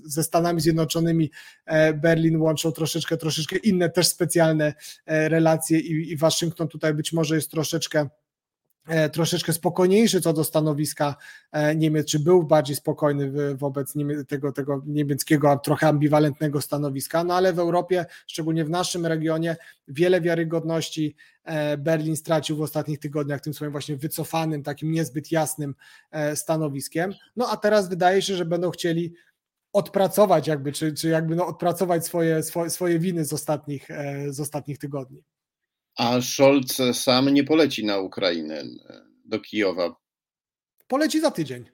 Ze 0.05 0.23
Stanami 0.23 0.61
Zjednoczonymi 0.61 1.31
Berlin 1.95 2.41
łączą 2.41 2.71
troszeczkę, 2.71 3.17
troszeczkę 3.17 3.55
inne 3.57 3.89
też 3.89 4.07
specjalne 4.07 4.73
relacje 5.05 5.79
i, 5.79 6.11
i 6.11 6.17
Waszyngton 6.17 6.67
tutaj 6.67 6.93
być 6.93 7.13
może 7.13 7.35
jest 7.35 7.51
troszeczkę 7.51 8.07
E, 8.07 8.26
troszeczkę 9.11 9.53
spokojniejszy 9.53 10.21
co 10.21 10.33
do 10.33 10.43
stanowiska 10.43 11.15
e, 11.51 11.75
Niemiec, 11.75 12.07
czy 12.07 12.19
był 12.19 12.43
bardziej 12.43 12.75
spokojny 12.75 13.55
wobec 13.55 13.93
tego, 14.27 14.51
tego 14.51 14.83
niemieckiego, 14.85 15.59
trochę 15.63 15.87
ambiwalentnego 15.87 16.61
stanowiska, 16.61 17.23
no 17.23 17.33
ale 17.33 17.53
w 17.53 17.59
Europie, 17.59 18.05
szczególnie 18.27 18.65
w 18.65 18.69
naszym 18.69 19.05
regionie, 19.05 19.55
wiele 19.87 20.21
wiarygodności 20.21 21.15
e, 21.43 21.77
Berlin 21.77 22.15
stracił 22.15 22.57
w 22.57 22.61
ostatnich 22.61 22.99
tygodniach 22.99 23.41
tym 23.41 23.53
swoim 23.53 23.71
właśnie 23.71 23.95
wycofanym, 23.95 24.63
takim 24.63 24.91
niezbyt 24.91 25.31
jasnym 25.31 25.75
stanowiskiem. 26.35 27.13
No 27.35 27.49
a 27.49 27.57
teraz 27.57 27.89
wydaje 27.89 28.21
się, 28.21 28.35
że 28.35 28.45
będą 28.45 28.71
chcieli 28.71 29.13
odpracować 29.73 30.47
jakby, 30.47 30.71
czy, 30.71 30.93
czy 30.93 31.09
jakby 31.09 31.35
no 31.35 31.47
odpracować 31.47 32.05
swoje, 32.05 32.43
swoje, 32.43 32.69
swoje 32.69 32.99
winy 32.99 33.25
z 33.25 33.33
ostatnich, 33.33 33.87
z 34.29 34.39
ostatnich 34.39 34.77
tygodni. 34.77 35.23
A 35.97 36.21
Scholz 36.21 36.81
sam 36.93 37.29
nie 37.29 37.43
poleci 37.43 37.85
na 37.85 37.99
Ukrainę, 37.99 38.63
do 39.25 39.39
Kijowa. 39.39 39.95
Poleci 40.87 41.21
za 41.21 41.31
tydzień. 41.31 41.65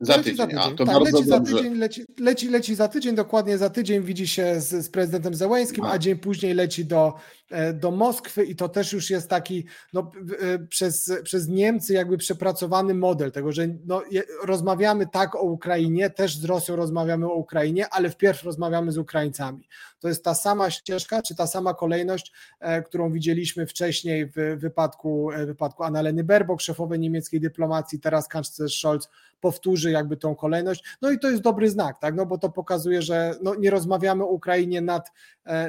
Za 0.00 0.14
tydzień. 0.14 0.36
Za 0.36 0.46
tydzień. 0.46 0.60
A, 0.60 0.70
to 0.70 0.84
tak, 0.84 0.94
bardzo 0.94 1.18
leci 1.18 1.30
dobrze. 1.30 1.52
za 1.52 1.58
tydzień, 1.58 1.78
leci, 1.78 2.04
leci, 2.18 2.48
leci 2.48 2.74
za 2.74 2.88
tydzień, 2.88 3.14
dokładnie 3.14 3.58
za 3.58 3.70
tydzień 3.70 4.02
widzi 4.02 4.28
się 4.28 4.60
z, 4.60 4.84
z 4.84 4.88
prezydentem 4.88 5.34
Zełęskim, 5.34 5.84
a. 5.84 5.90
a 5.92 5.98
dzień 5.98 6.16
później 6.16 6.54
leci 6.54 6.84
do, 6.84 7.14
e, 7.45 7.45
do 7.74 7.90
Moskwy 7.90 8.44
i 8.44 8.56
to 8.56 8.68
też 8.68 8.92
już 8.92 9.10
jest 9.10 9.30
taki 9.30 9.64
no, 9.92 10.10
e, 10.40 10.58
przez, 10.58 11.12
przez 11.22 11.48
Niemcy 11.48 11.92
jakby 11.92 12.18
przepracowany 12.18 12.94
model 12.94 13.32
tego, 13.32 13.52
że 13.52 13.68
no, 13.86 14.02
rozmawiamy 14.44 15.06
tak 15.06 15.34
o 15.34 15.42
Ukrainie, 15.42 16.10
też 16.10 16.38
z 16.38 16.44
Rosją 16.44 16.76
rozmawiamy 16.76 17.26
o 17.26 17.34
Ukrainie, 17.34 17.88
ale 17.88 18.10
wpierw 18.10 18.44
rozmawiamy 18.44 18.92
z 18.92 18.98
Ukraińcami. 18.98 19.68
To 20.00 20.08
jest 20.08 20.24
ta 20.24 20.34
sama 20.34 20.70
ścieżka, 20.70 21.22
czy 21.22 21.34
ta 21.34 21.46
sama 21.46 21.74
kolejność, 21.74 22.32
e, 22.60 22.82
którą 22.82 23.12
widzieliśmy 23.12 23.66
wcześniej 23.66 24.26
w 24.26 24.56
wypadku, 24.56 25.30
wypadku 25.46 25.84
Annaleny 25.84 26.24
Baerbock, 26.24 26.60
szefowej 26.60 26.98
niemieckiej 26.98 27.40
dyplomacji, 27.40 28.00
teraz 28.00 28.28
kanclerz 28.28 28.78
Scholz 28.78 29.08
powtórzy 29.40 29.90
jakby 29.90 30.16
tą 30.16 30.34
kolejność. 30.34 30.84
No 31.02 31.10
i 31.10 31.18
to 31.18 31.30
jest 31.30 31.42
dobry 31.42 31.70
znak, 31.70 31.98
tak? 31.98 32.14
No 32.14 32.26
bo 32.26 32.38
to 32.38 32.50
pokazuje, 32.50 33.02
że 33.02 33.34
no 33.42 33.54
nie 33.54 33.70
rozmawiamy 33.70 34.24
o 34.24 34.26
Ukrainie 34.26 34.80
nad, 34.80 35.08
e, 35.08 35.12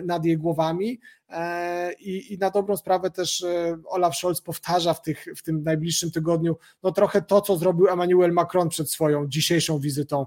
nad 0.04 0.26
jej 0.26 0.38
głowami. 0.38 1.00
E, 1.30 1.94
I, 1.94 2.34
I 2.34 2.38
na 2.38 2.50
dobrą 2.50 2.78
sprawę 2.78 3.12
też 3.12 3.44
e, 3.44 3.78
Olaf 3.86 4.16
Scholz 4.16 4.42
powtarza 4.42 4.94
w, 4.94 5.02
tych, 5.02 5.26
w 5.38 5.44
tym 5.44 5.64
najbliższym 5.64 6.12
tygodniu 6.12 6.58
no 6.84 6.92
trochę 6.92 7.22
to, 7.22 7.42
co 7.42 7.58
zrobił 7.58 7.88
Emmanuel 7.88 8.32
Macron 8.32 8.70
przed 8.70 8.92
swoją 8.92 9.28
dzisiejszą 9.28 9.80
wizytą 9.80 10.26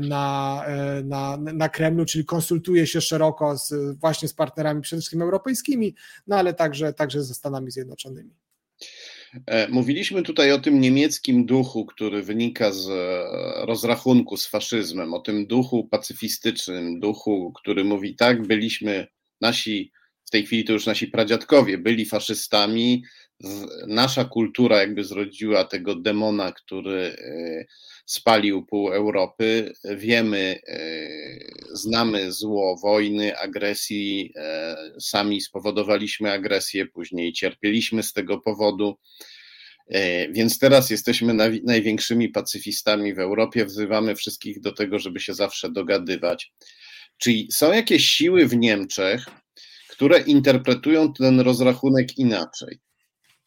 na, 0.00 0.64
na, 1.04 1.36
na 1.36 1.68
Kremlu, 1.68 2.04
czyli 2.04 2.24
konsultuje 2.24 2.86
się 2.86 3.00
szeroko 3.00 3.58
z, 3.58 3.98
właśnie 3.98 4.28
z 4.28 4.34
partnerami 4.34 4.80
przede 4.80 5.00
wszystkim 5.00 5.22
europejskimi, 5.22 5.94
no 6.26 6.36
ale 6.36 6.54
także, 6.54 6.92
także 6.92 7.22
ze 7.22 7.34
Stanami 7.34 7.70
Zjednoczonymi. 7.70 8.43
E, 9.46 9.68
mówiliśmy 9.68 10.22
tutaj 10.22 10.52
o 10.52 10.58
tym 10.58 10.80
niemieckim 10.80 11.46
duchu, 11.46 11.86
który 11.86 12.22
wynika 12.22 12.72
z 12.72 12.88
e, 12.88 13.66
rozrachunku 13.66 14.36
z 14.36 14.46
faszyzmem, 14.46 15.14
o 15.14 15.20
tym 15.20 15.46
duchu 15.46 15.88
pacyfistycznym, 15.88 17.00
duchu, 17.00 17.52
który 17.52 17.84
mówi 17.84 18.16
tak, 18.16 18.46
byliśmy 18.46 19.06
nasi, 19.40 19.92
w 20.26 20.30
tej 20.30 20.46
chwili 20.46 20.64
to 20.64 20.72
już 20.72 20.86
nasi 20.86 21.06
pradziadkowie 21.06 21.78
byli 21.78 22.06
faszystami, 22.06 23.04
nasza 23.86 24.24
kultura 24.24 24.78
jakby 24.78 25.04
zrodziła 25.04 25.64
tego 25.64 25.94
demona, 25.94 26.52
który 26.52 27.16
e, 27.18 27.64
spalił 28.06 28.66
pół 28.66 28.92
Europy. 28.92 29.72
Wiemy, 29.96 30.60
znamy 31.72 32.32
zło 32.32 32.76
wojny, 32.82 33.38
agresji, 33.38 34.34
sami 35.00 35.40
spowodowaliśmy 35.40 36.32
agresję, 36.32 36.86
później 36.86 37.32
cierpieliśmy 37.32 38.02
z 38.02 38.12
tego 38.12 38.40
powodu. 38.40 38.98
E, 39.88 40.32
więc 40.32 40.58
teraz 40.58 40.90
jesteśmy 40.90 41.34
największymi 41.64 42.28
pacyfistami 42.28 43.14
w 43.14 43.18
Europie, 43.18 43.64
wzywamy 43.64 44.16
wszystkich 44.16 44.60
do 44.60 44.72
tego, 44.72 44.98
żeby 44.98 45.20
się 45.20 45.34
zawsze 45.34 45.70
dogadywać. 45.70 46.52
Czyli 47.18 47.48
są 47.52 47.72
jakieś 47.72 48.08
siły 48.08 48.46
w 48.46 48.56
Niemczech, 48.56 49.26
które 49.88 50.20
interpretują 50.20 51.12
ten 51.12 51.40
rozrachunek 51.40 52.18
inaczej. 52.18 52.78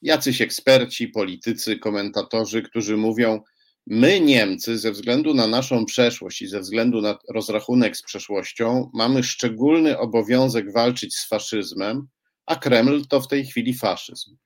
Jacyś 0.02 0.42
eksperci, 0.42 1.08
politycy, 1.08 1.80
komentatorzy, 1.80 2.62
którzy 2.62 2.98
mówią, 2.98 3.42
my 3.90 4.20
Niemcy 4.20 4.78
ze 4.78 4.92
względu 4.92 5.34
na 5.34 5.48
naszą 5.48 5.86
przeszłość 5.86 6.42
i 6.42 6.48
ze 6.48 6.60
względu 6.60 7.02
na 7.02 7.18
rozrachunek 7.30 7.98
z 7.98 8.04
przeszłością 8.04 8.92
mamy 8.94 9.24
szczególny 9.24 9.98
obowiązek 9.98 10.72
walczyć 10.72 11.16
z 11.16 11.28
faszyzmem, 11.28 12.08
a 12.46 12.56
Kreml 12.56 13.06
to 13.10 13.22
w 13.22 13.28
tej 13.28 13.46
chwili 13.46 13.74
faszyzm. 13.74 14.38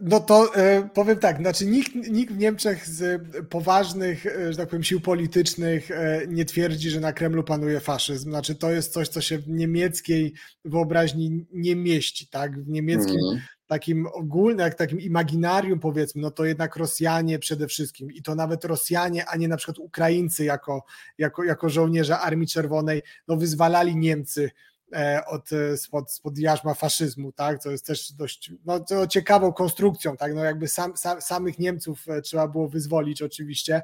No 0.00 0.20
to 0.20 0.56
e, 0.56 0.88
powiem 0.94 1.18
tak, 1.18 1.38
znaczy 1.38 1.66
nikt, 1.66 1.94
nikt 1.94 2.34
w 2.34 2.38
Niemczech 2.38 2.86
z 2.86 3.22
poważnych, 3.48 4.26
e, 4.26 4.52
że 4.52 4.58
tak 4.58 4.68
powiem, 4.68 4.84
sił 4.84 5.00
politycznych 5.00 5.90
e, 5.90 6.22
nie 6.28 6.44
twierdzi, 6.44 6.90
że 6.90 7.00
na 7.00 7.12
Kremlu 7.12 7.44
panuje 7.44 7.80
faszyzm. 7.80 8.30
Znaczy 8.30 8.54
to 8.54 8.70
jest 8.70 8.92
coś, 8.92 9.08
co 9.08 9.20
się 9.20 9.38
w 9.38 9.48
niemieckiej 9.48 10.32
wyobraźni 10.64 11.46
nie 11.52 11.76
mieści, 11.76 12.28
tak? 12.28 12.64
W 12.64 12.68
niemieckim 12.68 13.20
mm. 13.32 13.42
Takim 13.66 14.06
ogólnym, 14.06 14.58
jak 14.58 14.74
takim 14.74 15.00
imaginarium 15.00 15.80
powiedzmy, 15.80 16.22
no 16.22 16.30
to 16.30 16.44
jednak 16.44 16.76
Rosjanie 16.76 17.38
przede 17.38 17.66
wszystkim 17.66 18.12
i 18.12 18.22
to 18.22 18.34
nawet 18.34 18.64
Rosjanie, 18.64 19.26
a 19.26 19.36
nie 19.36 19.48
na 19.48 19.56
przykład 19.56 19.78
Ukraińcy 19.78 20.44
jako, 20.44 20.84
jako, 21.18 21.44
jako 21.44 21.68
żołnierze 21.68 22.18
Armii 22.18 22.48
Czerwonej, 22.48 23.02
no 23.28 23.36
wyzwalali 23.36 23.96
Niemcy 23.96 24.50
E, 24.94 25.26
od, 25.26 25.52
e, 25.52 25.76
spod, 25.76 26.12
spod 26.12 26.38
jarzma 26.38 26.74
faszyzmu, 26.74 27.32
tak, 27.32 27.58
co 27.58 27.70
jest 27.70 27.86
też 27.86 28.12
dość 28.12 28.52
no, 28.64 28.80
to 28.80 29.06
ciekawą 29.06 29.52
konstrukcją, 29.52 30.16
tak, 30.16 30.34
no 30.34 30.44
jakby 30.44 30.68
sam, 30.68 30.96
sam, 30.96 31.20
samych 31.20 31.58
Niemców 31.58 32.08
e, 32.08 32.22
trzeba 32.22 32.48
było 32.48 32.68
wyzwolić 32.68 33.22
oczywiście. 33.22 33.82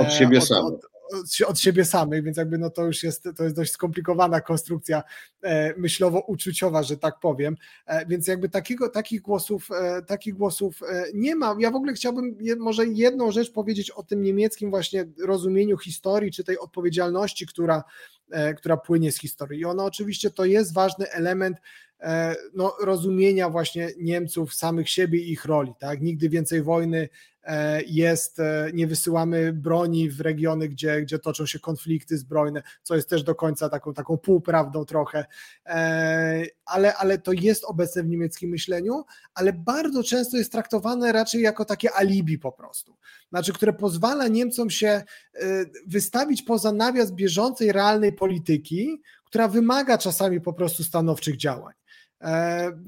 Od 0.00 0.12
siebie 0.12 0.40
samych. 0.40 0.74
Od, 0.74 0.86
od, 1.46 1.60
siebie 1.60 1.84
samych, 1.84 2.24
więc 2.24 2.36
jakby 2.36 2.58
no 2.58 2.70
to 2.70 2.84
już 2.84 3.02
jest, 3.02 3.28
to 3.36 3.44
jest 3.44 3.56
dość 3.56 3.72
skomplikowana 3.72 4.40
konstrukcja 4.40 5.02
myślowo-uczuciowa, 5.76 6.82
że 6.82 6.96
tak 6.96 7.20
powiem, 7.20 7.56
więc 8.08 8.26
jakby 8.26 8.48
takiego, 8.48 8.88
takich 8.88 9.22
głosów, 9.22 9.68
takich 10.06 10.34
głosów 10.34 10.80
nie 11.14 11.36
ma. 11.36 11.56
Ja 11.58 11.70
w 11.70 11.76
ogóle 11.76 11.92
chciałbym 11.92 12.36
może 12.58 12.86
jedną 12.86 13.32
rzecz 13.32 13.52
powiedzieć 13.52 13.90
o 13.90 14.02
tym 14.02 14.22
niemieckim 14.22 14.70
właśnie 14.70 15.06
rozumieniu 15.24 15.78
historii, 15.78 16.32
czy 16.32 16.44
tej 16.44 16.58
odpowiedzialności, 16.58 17.46
która 17.46 17.82
E, 18.30 18.54
która 18.54 18.76
płynie 18.76 19.12
z 19.12 19.20
historii. 19.20 19.60
I 19.60 19.64
ona 19.64 19.84
oczywiście 19.84 20.30
to 20.30 20.44
jest 20.44 20.74
ważny 20.74 21.10
element 21.10 21.56
e, 21.56 21.60
no, 22.54 22.74
rozumienia 22.80 23.50
właśnie 23.50 23.88
Niemców, 23.98 24.54
samych 24.54 24.88
siebie 24.88 25.18
i 25.18 25.32
ich 25.32 25.44
roli. 25.44 25.72
Tak? 25.78 26.00
Nigdy 26.00 26.28
więcej 26.28 26.62
wojny 26.62 27.08
E, 27.46 27.82
jest, 27.82 28.40
e, 28.40 28.70
nie 28.74 28.86
wysyłamy 28.86 29.52
broni 29.52 30.10
w 30.10 30.20
regiony, 30.20 30.68
gdzie, 30.68 31.02
gdzie 31.02 31.18
toczą 31.18 31.46
się 31.46 31.58
konflikty 31.58 32.18
zbrojne, 32.18 32.62
co 32.82 32.94
jest 32.94 33.08
też 33.08 33.22
do 33.22 33.34
końca 33.34 33.68
taką, 33.68 33.94
taką 33.94 34.18
półprawdą 34.18 34.84
trochę, 34.84 35.24
e, 35.66 36.44
ale, 36.64 36.94
ale 36.94 37.18
to 37.18 37.32
jest 37.32 37.64
obecne 37.64 38.02
w 38.02 38.08
niemieckim 38.08 38.50
myśleniu, 38.50 39.04
ale 39.34 39.52
bardzo 39.52 40.02
często 40.02 40.36
jest 40.36 40.52
traktowane 40.52 41.12
raczej 41.12 41.42
jako 41.42 41.64
takie 41.64 41.92
alibi 41.92 42.38
po 42.38 42.52
prostu, 42.52 42.96
znaczy, 43.28 43.52
które 43.52 43.72
pozwala 43.72 44.28
Niemcom 44.28 44.70
się 44.70 45.02
wystawić 45.86 46.42
poza 46.42 46.72
nawias 46.72 47.12
bieżącej, 47.12 47.72
realnej 47.72 48.12
polityki, 48.12 49.02
która 49.24 49.48
wymaga 49.48 49.98
czasami 49.98 50.40
po 50.40 50.52
prostu 50.52 50.84
stanowczych 50.84 51.36
działań. 51.36 51.74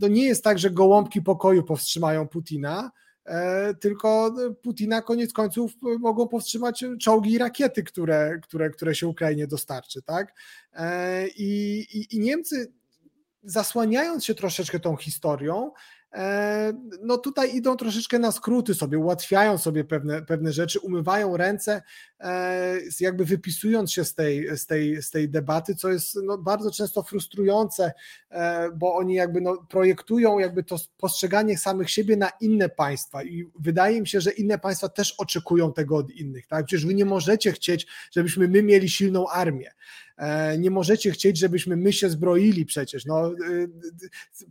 To 0.01 0.09
nie 0.09 0.25
jest 0.25 0.45
tak, 0.45 0.59
że 0.59 0.71
gołąbki 0.71 1.23
pokoju 1.23 1.63
powstrzymają 1.63 2.29
Putina, 2.29 2.91
E, 3.29 3.75
tylko 3.75 4.35
Putina 4.63 5.03
koniec 5.03 5.33
końców 5.33 5.73
mogą 6.01 6.29
powstrzymać 6.29 6.85
czołgi 7.01 7.33
i 7.33 7.39
rakiety, 7.39 7.83
które, 7.83 8.39
które, 8.43 8.71
które 8.71 8.95
się 8.95 9.07
Ukrainie 9.09 9.47
dostarczy. 9.47 10.03
Tak? 10.03 10.35
E, 10.73 11.29
I, 11.29 11.79
i, 11.99 12.17
I 12.17 12.21
Niemcy 12.21 12.73
zasłaniając 13.43 14.25
się 14.25 14.35
troszeczkę 14.35 14.81
tą 14.81 14.97
historią, 14.97 15.71
E, 16.15 16.73
no 17.03 17.19
tutaj 17.19 17.57
idą 17.57 17.77
troszeczkę 17.77 18.19
na 18.19 18.33
skróty 18.33 18.75
sobie, 18.75 18.99
ułatwiają 18.99 19.59
sobie 19.59 19.85
pewne, 19.85 20.23
pewne 20.23 20.53
rzeczy, 20.53 20.81
umywają 20.81 21.37
ręce, 21.37 21.73
e, 21.73 21.83
jakby 23.01 23.25
wypisując 23.25 23.93
się 23.93 24.05
z 24.05 24.15
tej, 24.15 24.59
z 24.59 24.67
tej, 24.67 25.03
z 25.03 25.11
tej 25.11 25.29
debaty, 25.29 25.75
co 25.75 25.89
jest 25.89 26.19
no 26.25 26.39
bardzo 26.39 26.71
często 26.71 27.03
frustrujące, 27.03 27.93
e, 28.31 28.71
bo 28.71 28.95
oni 28.95 29.15
jakby 29.15 29.41
no 29.41 29.57
projektują 29.69 30.39
jakby 30.39 30.65
to 30.65 30.77
postrzeganie 30.97 31.59
samych 31.59 31.91
siebie 31.91 32.17
na 32.17 32.31
inne 32.41 32.69
państwa 32.69 33.25
i 33.25 33.45
wydaje 33.61 34.01
mi 34.01 34.09
się, 34.09 34.21
że 34.21 34.31
inne 34.31 34.59
państwa 34.59 34.89
też 34.89 35.15
oczekują 35.19 35.73
tego 35.73 35.97
od 35.97 36.11
innych, 36.11 36.47
tak? 36.47 36.67
Przecież 36.67 36.87
wy 36.87 36.95
nie 36.95 37.05
możecie 37.05 37.53
chcieć, 37.53 37.87
żebyśmy 38.13 38.49
my 38.49 38.63
mieli 38.63 38.89
silną 38.89 39.29
armię. 39.29 39.71
E, 40.19 40.59
nie 40.59 40.71
możecie 40.71 41.11
chcieć, 41.11 41.39
żebyśmy 41.39 41.77
my 41.77 41.93
się 41.93 42.11
zbroili 42.11 42.67
przecież. 42.67 43.07
No, 43.07 43.33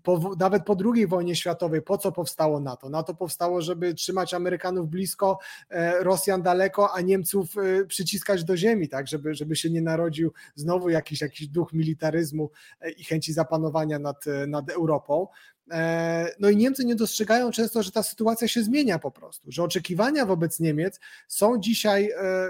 po, 0.04 0.36
nawet 0.40 0.66
po 0.66 0.78
II 0.94 1.08
wojnie 1.08 1.36
światowej, 1.36 1.82
po 1.82 1.98
co 1.98 2.12
powstało 2.12 2.60
NATO? 2.60 2.90
NATO 2.90 3.14
powstało, 3.14 3.62
żeby 3.62 3.94
trzymać 3.94 4.34
Amerykanów 4.34 4.90
blisko, 4.90 5.40
e, 5.70 6.04
Rosjan 6.04 6.42
daleko, 6.42 6.94
a 6.94 7.02
Niemców 7.02 7.57
przyciskać 7.88 8.44
do 8.44 8.58
ziemi, 8.58 8.90
tak, 8.90 9.08
żeby, 9.08 9.36
żeby 9.36 9.56
się 9.56 9.70
nie 9.70 9.82
narodził 9.82 10.34
znowu 10.56 10.90
jakiś, 10.90 11.22
jakiś 11.22 11.48
duch 11.48 11.74
militaryzmu 11.74 12.52
e, 12.82 12.92
i 12.92 13.04
chęci 13.04 13.34
zapanowania 13.34 14.00
nad, 14.00 14.26
nad 14.48 14.70
Europą. 14.70 15.28
No 16.40 16.50
i 16.50 16.58
Niemcy 16.58 16.86
nie 16.86 16.96
dostrzegają 16.96 17.52
często, 17.52 17.84
że 17.84 17.92
ta 17.92 18.04
sytuacja 18.04 18.48
się 18.48 18.64
zmienia 18.64 19.00
po 19.00 19.12
prostu, 19.12 19.52
że 19.52 19.64
oczekiwania 19.64 20.26
wobec 20.26 20.60
Niemiec 20.60 21.00
są 21.28 21.60
dzisiaj 21.60 22.10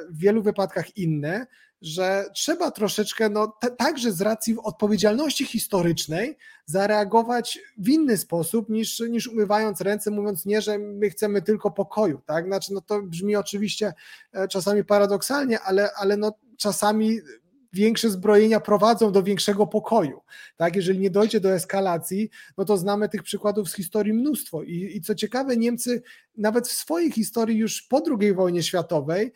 w 0.10 0.20
wielu 0.20 0.42
wypadkach 0.44 0.98
inne, 0.98 1.48
że 1.82 2.26
trzeba 2.34 2.72
troszeczkę, 2.72 3.30
no 3.30 3.58
także 3.78 4.12
z 4.12 4.22
racji 4.22 4.56
odpowiedzialności 4.64 5.46
historycznej, 5.46 6.38
zareagować 6.66 7.60
w 7.78 7.90
inny 7.90 8.18
sposób 8.18 8.70
niż, 8.70 9.00
niż 9.00 9.28
umywając 9.28 9.82
ręce, 9.82 10.12
mówiąc 10.12 10.46
nie, 10.46 10.62
że 10.62 10.78
my 10.78 11.10
chcemy 11.10 11.42
tylko 11.42 11.72
pokoju, 11.72 12.22
tak? 12.26 12.46
Znaczy, 12.46 12.74
no 12.74 12.82
to 12.82 13.02
brzmi 13.02 13.36
oczywiście 13.36 13.94
e, 14.34 14.48
czasami 14.48 14.84
paradoksalnie, 14.84 15.60
ale, 15.60 15.90
ale 15.94 16.18
no 16.18 16.34
czasami 16.58 17.20
większe 17.74 18.10
zbrojenia 18.10 18.60
prowadzą 18.60 19.12
do 19.12 19.24
większego 19.24 19.68
pokoju. 19.68 20.22
Tak, 20.58 20.76
jeżeli 20.76 21.00
nie 21.00 21.10
dojdzie 21.10 21.40
do 21.40 21.54
eskalacji, 21.54 22.30
no 22.58 22.66
to 22.66 22.78
znamy 22.78 23.10
tych 23.10 23.24
przykładów 23.24 23.70
z 23.70 23.76
historii 23.76 24.14
mnóstwo. 24.14 24.64
I, 24.64 24.92
i 24.96 25.02
co 25.02 25.16
ciekawe, 25.16 25.58
Niemcy 25.58 26.02
nawet 26.38 26.68
w 26.68 26.72
swojej 26.72 27.12
historii 27.12 27.58
już 27.58 27.82
po 27.82 28.02
II 28.20 28.34
wojnie 28.34 28.64
światowej 28.64 29.34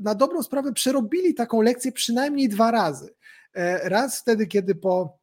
na 0.00 0.14
dobrą 0.14 0.42
sprawę 0.42 0.72
przerobili 0.72 1.34
taką 1.34 1.62
lekcję 1.62 1.92
przynajmniej 1.92 2.48
dwa 2.48 2.70
razy. 2.70 3.14
Raz 3.82 4.20
wtedy, 4.20 4.46
kiedy 4.46 4.74
po 4.74 5.18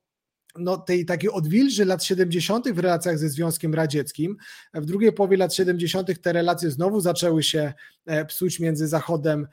no, 0.55 0.77
tej 0.77 1.05
takiej 1.05 1.29
odwilży 1.29 1.85
lat 1.85 2.03
70. 2.03 2.69
w 2.69 2.79
relacjach 2.79 3.17
ze 3.17 3.29
Związkiem 3.29 3.73
Radzieckim. 3.73 4.37
W 4.73 4.85
drugiej 4.85 5.13
połowie 5.13 5.37
lat 5.37 5.53
70. 5.53 6.21
te 6.21 6.33
relacje 6.33 6.71
znowu 6.71 7.01
zaczęły 7.01 7.43
się 7.43 7.73
psuć 8.27 8.59
między 8.59 8.87
Zachodem 8.87 9.47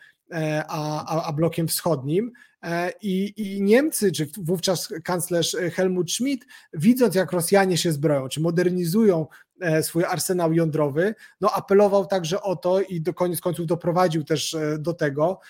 a, 0.68 1.04
a, 1.18 1.28
a 1.28 1.32
blokiem 1.32 1.68
wschodnim. 1.68 2.32
E, 2.62 2.92
I, 3.02 3.32
I, 3.36 3.62
Niemcy, 3.62 4.12
czy 4.12 4.28
wówczas 4.38 4.88
kanclerz 5.04 5.56
Helmut 5.72 6.12
Schmidt, 6.12 6.46
widząc 6.72 7.14
jak 7.14 7.32
Rosjanie 7.32 7.76
się 7.76 7.92
zbroją, 7.92 8.28
czy 8.28 8.40
modernizują 8.40 9.26
e, 9.26 9.26
swój 9.82 10.04
arsenał 10.04 10.52
jądrowy, 10.52 11.14
no 11.40 11.52
apelował 11.52 12.06
także 12.06 12.42
o 12.42 12.56
to 12.56 12.80
i 12.80 13.00
do 13.00 13.14
koniec 13.14 13.40
końców 13.40 13.66
doprowadził 13.66 14.24
też 14.24 14.54
e, 14.54 14.78
do 14.78 14.94
tego, 14.94 15.40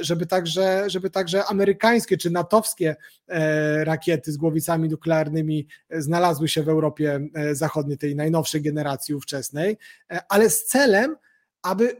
żeby 0.00 0.26
także, 0.26 0.90
żeby 0.90 1.10
także 1.10 1.44
amerykańskie 1.44 2.16
czy 2.16 2.30
natowskie 2.30 2.96
rakiety 3.84 4.32
z 4.32 4.36
głowicami 4.36 4.88
nuklearnymi 4.88 5.66
znalazły 5.90 6.48
się 6.48 6.62
w 6.62 6.68
Europie 6.68 7.20
Zachodniej, 7.52 7.98
tej 7.98 8.16
najnowszej 8.16 8.62
generacji 8.62 9.14
ówczesnej, 9.14 9.78
ale 10.28 10.50
z 10.50 10.64
celem, 10.64 11.16
aby 11.62 11.96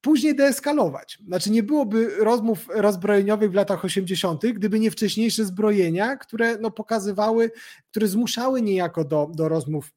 później 0.00 0.36
deeskalować. 0.36 1.18
Znaczy 1.26 1.50
nie 1.50 1.62
byłoby 1.62 2.10
rozmów 2.18 2.66
rozbrojeniowych 2.74 3.50
w 3.50 3.54
latach 3.54 3.84
80., 3.84 4.46
gdyby 4.46 4.80
nie 4.80 4.90
wcześniejsze 4.90 5.44
zbrojenia, 5.44 6.16
które 6.16 6.58
no, 6.58 6.70
pokazywały, 6.70 7.50
które 7.90 8.08
zmuszały 8.08 8.62
niejako 8.62 9.04
do, 9.04 9.30
do 9.34 9.48
rozmów 9.48 9.92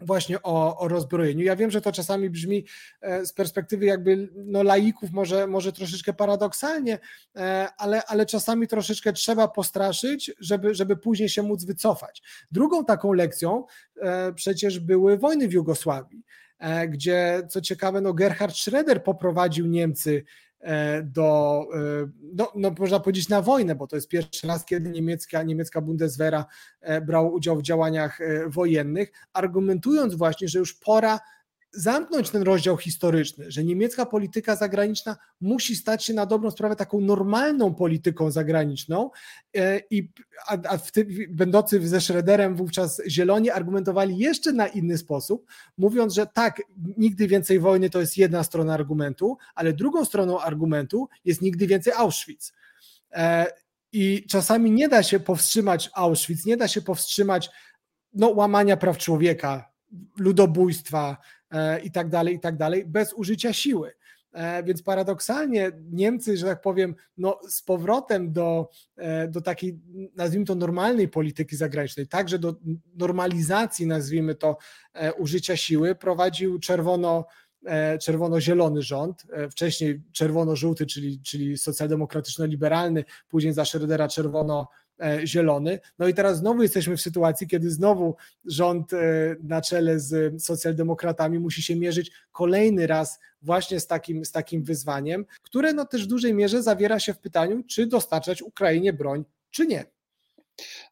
właśnie 0.00 0.42
o, 0.42 0.78
o 0.78 0.88
rozbrojeniu. 0.88 1.44
Ja 1.44 1.56
wiem, 1.56 1.70
że 1.70 1.80
to 1.80 1.92
czasami 1.92 2.30
brzmi 2.30 2.64
e, 3.00 3.26
z 3.26 3.32
perspektywy 3.32 3.86
jakby 3.86 4.28
no, 4.34 4.62
laików 4.62 5.10
może, 5.10 5.46
może 5.46 5.72
troszeczkę 5.72 6.12
paradoksalnie, 6.12 6.98
e, 7.36 7.68
ale, 7.78 8.04
ale 8.04 8.26
czasami 8.26 8.68
troszeczkę 8.68 9.12
trzeba 9.12 9.48
postraszyć, 9.48 10.32
żeby, 10.40 10.74
żeby 10.74 10.96
później 10.96 11.28
się 11.28 11.42
móc 11.42 11.64
wycofać. 11.64 12.22
Drugą 12.50 12.84
taką 12.84 13.12
lekcją 13.12 13.64
e, 14.00 14.32
przecież 14.32 14.80
były 14.80 15.18
wojny 15.18 15.48
w 15.48 15.52
Jugosławii. 15.52 16.24
Gdzie 16.88 17.42
co 17.48 17.60
ciekawe, 17.60 18.00
no 18.00 18.14
Gerhard 18.14 18.56
Schroeder 18.56 19.04
poprowadził 19.04 19.66
Niemcy 19.66 20.24
do, 21.04 21.60
e, 21.74 22.08
no, 22.34 22.52
no, 22.54 22.74
można 22.78 23.00
powiedzieć 23.00 23.28
na 23.28 23.42
wojnę, 23.42 23.74
bo 23.74 23.86
to 23.86 23.96
jest 23.96 24.08
pierwszy 24.08 24.46
raz, 24.46 24.64
kiedy 24.64 24.90
niemiecka, 24.90 25.42
niemiecka 25.42 25.80
Bundeswehra 25.80 26.46
brała 27.06 27.30
udział 27.30 27.56
w 27.56 27.62
działaniach 27.62 28.18
wojennych, 28.46 29.12
argumentując 29.32 30.14
właśnie, 30.14 30.48
że 30.48 30.58
już 30.58 30.74
pora 30.74 31.20
zamknąć 31.76 32.30
ten 32.30 32.42
rozdział 32.42 32.76
historyczny, 32.76 33.50
że 33.50 33.64
niemiecka 33.64 34.06
polityka 34.06 34.56
zagraniczna 34.56 35.16
musi 35.40 35.76
stać 35.76 36.04
się 36.04 36.14
na 36.14 36.26
dobrą 36.26 36.50
sprawę 36.50 36.76
taką 36.76 37.00
normalną 37.00 37.74
polityką 37.74 38.30
zagraniczną 38.30 39.10
e, 39.56 39.80
i 39.90 40.08
a, 40.46 40.58
a 40.68 40.78
w 40.78 40.92
tym, 40.92 41.08
będący 41.28 41.88
ze 41.88 42.00
Schroederem 42.00 42.56
wówczas 42.56 43.02
zieloni 43.08 43.50
argumentowali 43.50 44.18
jeszcze 44.18 44.52
na 44.52 44.66
inny 44.66 44.98
sposób, 44.98 45.46
mówiąc, 45.78 46.14
że 46.14 46.26
tak, 46.26 46.62
nigdy 46.96 47.26
więcej 47.28 47.60
wojny 47.60 47.90
to 47.90 48.00
jest 48.00 48.16
jedna 48.16 48.44
strona 48.44 48.74
argumentu, 48.74 49.36
ale 49.54 49.72
drugą 49.72 50.04
stroną 50.04 50.40
argumentu 50.40 51.08
jest 51.24 51.42
nigdy 51.42 51.66
więcej 51.66 51.92
Auschwitz. 51.96 52.52
E, 53.12 53.46
I 53.92 54.26
czasami 54.30 54.70
nie 54.70 54.88
da 54.88 55.02
się 55.02 55.20
powstrzymać 55.20 55.90
Auschwitz, 55.94 56.46
nie 56.46 56.56
da 56.56 56.68
się 56.68 56.82
powstrzymać 56.82 57.50
no, 58.14 58.28
łamania 58.28 58.76
praw 58.76 58.98
człowieka, 58.98 59.74
ludobójstwa, 60.18 61.16
i 61.84 61.90
tak 61.90 62.08
dalej, 62.08 62.34
i 62.34 62.40
tak 62.40 62.56
dalej, 62.56 62.84
bez 62.86 63.12
użycia 63.12 63.52
siły. 63.52 63.92
E, 64.34 64.62
więc 64.62 64.82
paradoksalnie 64.82 65.72
Niemcy, 65.90 66.36
że 66.36 66.46
tak 66.46 66.60
powiem, 66.60 66.94
no 67.16 67.38
z 67.48 67.62
powrotem 67.62 68.32
do, 68.32 68.70
e, 68.96 69.28
do 69.28 69.40
takiej, 69.40 69.78
nazwijmy 70.16 70.46
to, 70.46 70.54
normalnej 70.54 71.08
polityki 71.08 71.56
zagranicznej, 71.56 72.08
także 72.08 72.38
do 72.38 72.54
normalizacji, 72.94 73.86
nazwijmy 73.86 74.34
to, 74.34 74.56
użycia 75.18 75.56
siły, 75.56 75.94
prowadził 75.94 76.58
czerwono 76.58 77.24
czerwono-zielony 78.00 78.82
rząd, 78.82 79.22
wcześniej 79.50 80.02
czerwono-żółty, 80.12 80.86
czyli, 80.86 81.20
czyli 81.20 81.58
socjaldemokratyczno-liberalny, 81.58 83.04
później 83.28 83.52
za 83.52 83.62
Schrödera 83.62 84.08
czerwono 84.08 84.68
E, 84.68 84.83
zielony. 85.24 85.78
No 85.98 86.08
i 86.08 86.14
teraz 86.14 86.38
znowu 86.38 86.62
jesteśmy 86.62 86.96
w 86.96 87.00
sytuacji, 87.00 87.46
kiedy 87.46 87.70
znowu 87.70 88.16
rząd 88.44 88.92
e, 88.92 88.96
na 89.42 89.62
czele 89.62 90.00
z 90.00 90.42
socjaldemokratami 90.42 91.38
musi 91.38 91.62
się 91.62 91.76
mierzyć 91.76 92.10
kolejny 92.32 92.86
raz 92.86 93.18
właśnie 93.42 93.80
z 93.80 93.86
takim, 93.86 94.24
z 94.24 94.32
takim 94.32 94.64
wyzwaniem, 94.64 95.26
które 95.42 95.72
no 95.72 95.84
też 95.84 96.04
w 96.04 96.08
dużej 96.08 96.34
mierze 96.34 96.62
zawiera 96.62 97.00
się 97.00 97.14
w 97.14 97.18
pytaniu, 97.18 97.62
czy 97.68 97.86
dostarczać 97.86 98.42
Ukrainie 98.42 98.92
broń, 98.92 99.24
czy 99.50 99.66
nie. 99.66 99.84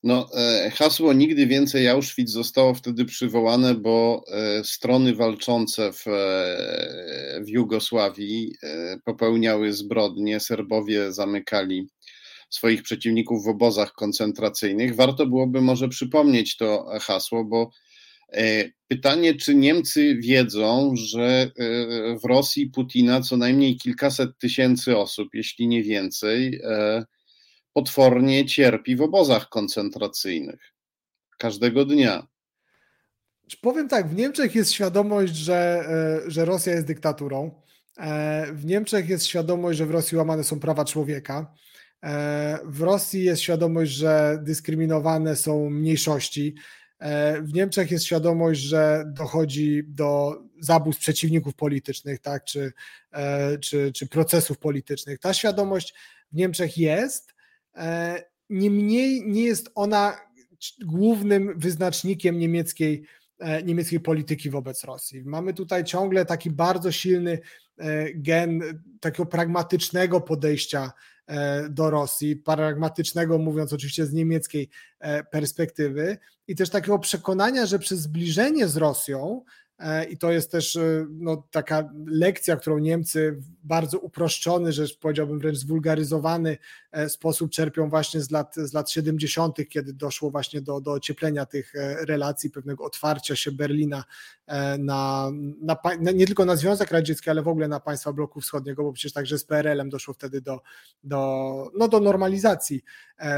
No, 0.02 0.28
e, 0.34 0.70
hasło 0.70 1.12
nigdy 1.12 1.46
więcej 1.46 1.88
Auschwitz 1.88 2.30
zostało 2.30 2.74
wtedy 2.74 3.04
przywołane, 3.04 3.74
bo 3.74 4.24
strony 4.62 5.14
walczące 5.14 5.92
w, 5.92 6.04
w 7.40 7.48
Jugosławii 7.48 8.56
popełniały 9.04 9.72
zbrodnie. 9.72 10.40
Serbowie 10.40 11.12
zamykali 11.12 11.88
swoich 12.52 12.82
przeciwników 12.82 13.44
w 13.44 13.48
obozach 13.48 13.92
koncentracyjnych. 13.92 14.96
Warto 14.96 15.26
byłoby 15.26 15.60
może 15.60 15.88
przypomnieć 15.88 16.56
to 16.56 16.86
hasło, 17.00 17.44
bo 17.44 17.70
e, 18.32 18.70
pytanie, 18.88 19.34
czy 19.34 19.54
Niemcy 19.54 20.16
wiedzą, 20.16 20.92
że 20.96 21.22
e, 21.22 21.50
w 22.18 22.24
Rosji 22.24 22.66
Putina 22.66 23.20
co 23.20 23.36
najmniej 23.36 23.76
kilkaset 23.76 24.38
tysięcy 24.38 24.96
osób, 24.96 25.28
jeśli 25.34 25.68
nie 25.68 25.82
więcej, 25.82 26.60
e, 26.64 27.04
potwornie 27.72 28.46
cierpi 28.46 28.96
w 28.96 29.02
obozach 29.02 29.48
koncentracyjnych 29.48 30.72
każdego 31.38 31.84
dnia. 31.84 32.26
Powiem 33.60 33.88
tak, 33.88 34.08
w 34.08 34.16
Niemczech 34.16 34.54
jest 34.54 34.72
świadomość, 34.72 35.34
że, 35.34 35.84
że 36.26 36.44
Rosja 36.44 36.72
jest 36.72 36.86
dyktaturą. 36.86 37.62
W 38.52 38.64
Niemczech 38.64 39.08
jest 39.08 39.26
świadomość, 39.26 39.78
że 39.78 39.86
w 39.86 39.90
Rosji 39.90 40.18
łamane 40.18 40.44
są 40.44 40.60
prawa 40.60 40.84
człowieka. 40.84 41.54
E, 42.02 42.58
w 42.64 42.80
Rosji 42.80 43.24
jest 43.24 43.42
świadomość, 43.42 43.92
że 43.92 44.38
dyskryminowane 44.42 45.36
są 45.36 45.70
mniejszości. 45.70 46.54
E, 46.98 47.42
w 47.42 47.52
Niemczech 47.52 47.90
jest 47.90 48.04
świadomość, 48.04 48.60
że 48.60 49.04
dochodzi 49.06 49.82
do 49.86 50.42
zabójstw 50.60 51.02
przeciwników 51.02 51.54
politycznych, 51.54 52.20
tak, 52.20 52.44
czy, 52.44 52.72
e, 53.12 53.58
czy, 53.58 53.92
czy 53.92 54.06
procesów 54.06 54.58
politycznych. 54.58 55.18
Ta 55.18 55.34
świadomość 55.34 55.94
w 56.32 56.36
Niemczech 56.36 56.78
jest, 56.78 57.34
niemniej 58.50 59.22
nie 59.26 59.42
jest 59.42 59.70
ona 59.74 60.20
głównym 60.84 61.58
wyznacznikiem 61.58 62.38
niemieckiej, 62.38 63.04
niemieckiej 63.64 64.00
polityki 64.00 64.50
wobec 64.50 64.84
Rosji. 64.84 65.22
Mamy 65.24 65.54
tutaj 65.54 65.84
ciągle 65.84 66.24
taki 66.24 66.50
bardzo 66.50 66.92
silny 66.92 67.38
gen 68.14 68.62
takiego 69.00 69.26
pragmatycznego 69.26 70.20
podejścia 70.20 70.92
do 71.70 71.90
Rosji, 71.90 72.36
pragmatycznego, 72.36 73.38
mówiąc 73.38 73.72
oczywiście 73.72 74.06
z 74.06 74.12
niemieckiej 74.12 74.68
e, 75.00 75.24
perspektywy, 75.24 76.18
i 76.48 76.56
też 76.56 76.70
takiego 76.70 76.98
przekonania, 76.98 77.66
że 77.66 77.78
przez 77.78 78.00
zbliżenie 78.00 78.68
z 78.68 78.76
Rosją 78.76 79.44
E, 79.44 79.61
I 80.10 80.18
to 80.18 80.32
jest 80.32 80.50
też 80.50 80.76
e, 80.76 81.06
no, 81.10 81.48
taka 81.50 81.92
lekcja, 82.06 82.56
którą 82.56 82.78
Niemcy 82.78 83.32
w 83.32 83.66
bardzo 83.66 83.98
uproszczony, 83.98 84.72
że 84.72 84.84
powiedziałbym 85.00 85.38
wręcz 85.38 85.58
zwulgaryzowany 85.58 86.58
e, 86.92 87.08
sposób 87.08 87.50
czerpią 87.50 87.90
właśnie 87.90 88.20
z 88.20 88.30
lat, 88.30 88.54
z 88.56 88.72
lat 88.72 88.90
70., 88.90 89.56
kiedy 89.68 89.92
doszło 89.92 90.30
właśnie 90.30 90.60
do, 90.60 90.80
do 90.80 90.92
ocieplenia 90.92 91.46
tych 91.46 91.72
relacji, 92.08 92.50
pewnego 92.50 92.84
otwarcia 92.84 93.36
się 93.36 93.52
Berlina 93.52 94.04
na, 94.78 95.30
na, 95.60 95.76
nie 96.14 96.26
tylko 96.26 96.44
na 96.44 96.56
Związek 96.56 96.90
Radziecki, 96.90 97.30
ale 97.30 97.42
w 97.42 97.48
ogóle 97.48 97.68
na 97.68 97.80
państwa 97.80 98.12
bloku 98.12 98.40
wschodniego, 98.40 98.82
bo 98.82 98.92
przecież 98.92 99.12
także 99.12 99.38
z 99.38 99.44
PRL-em 99.44 99.90
doszło 99.90 100.14
wtedy 100.14 100.40
do, 100.40 100.60
do, 101.04 101.70
no, 101.78 101.88
do 101.88 102.00
normalizacji 102.00 102.84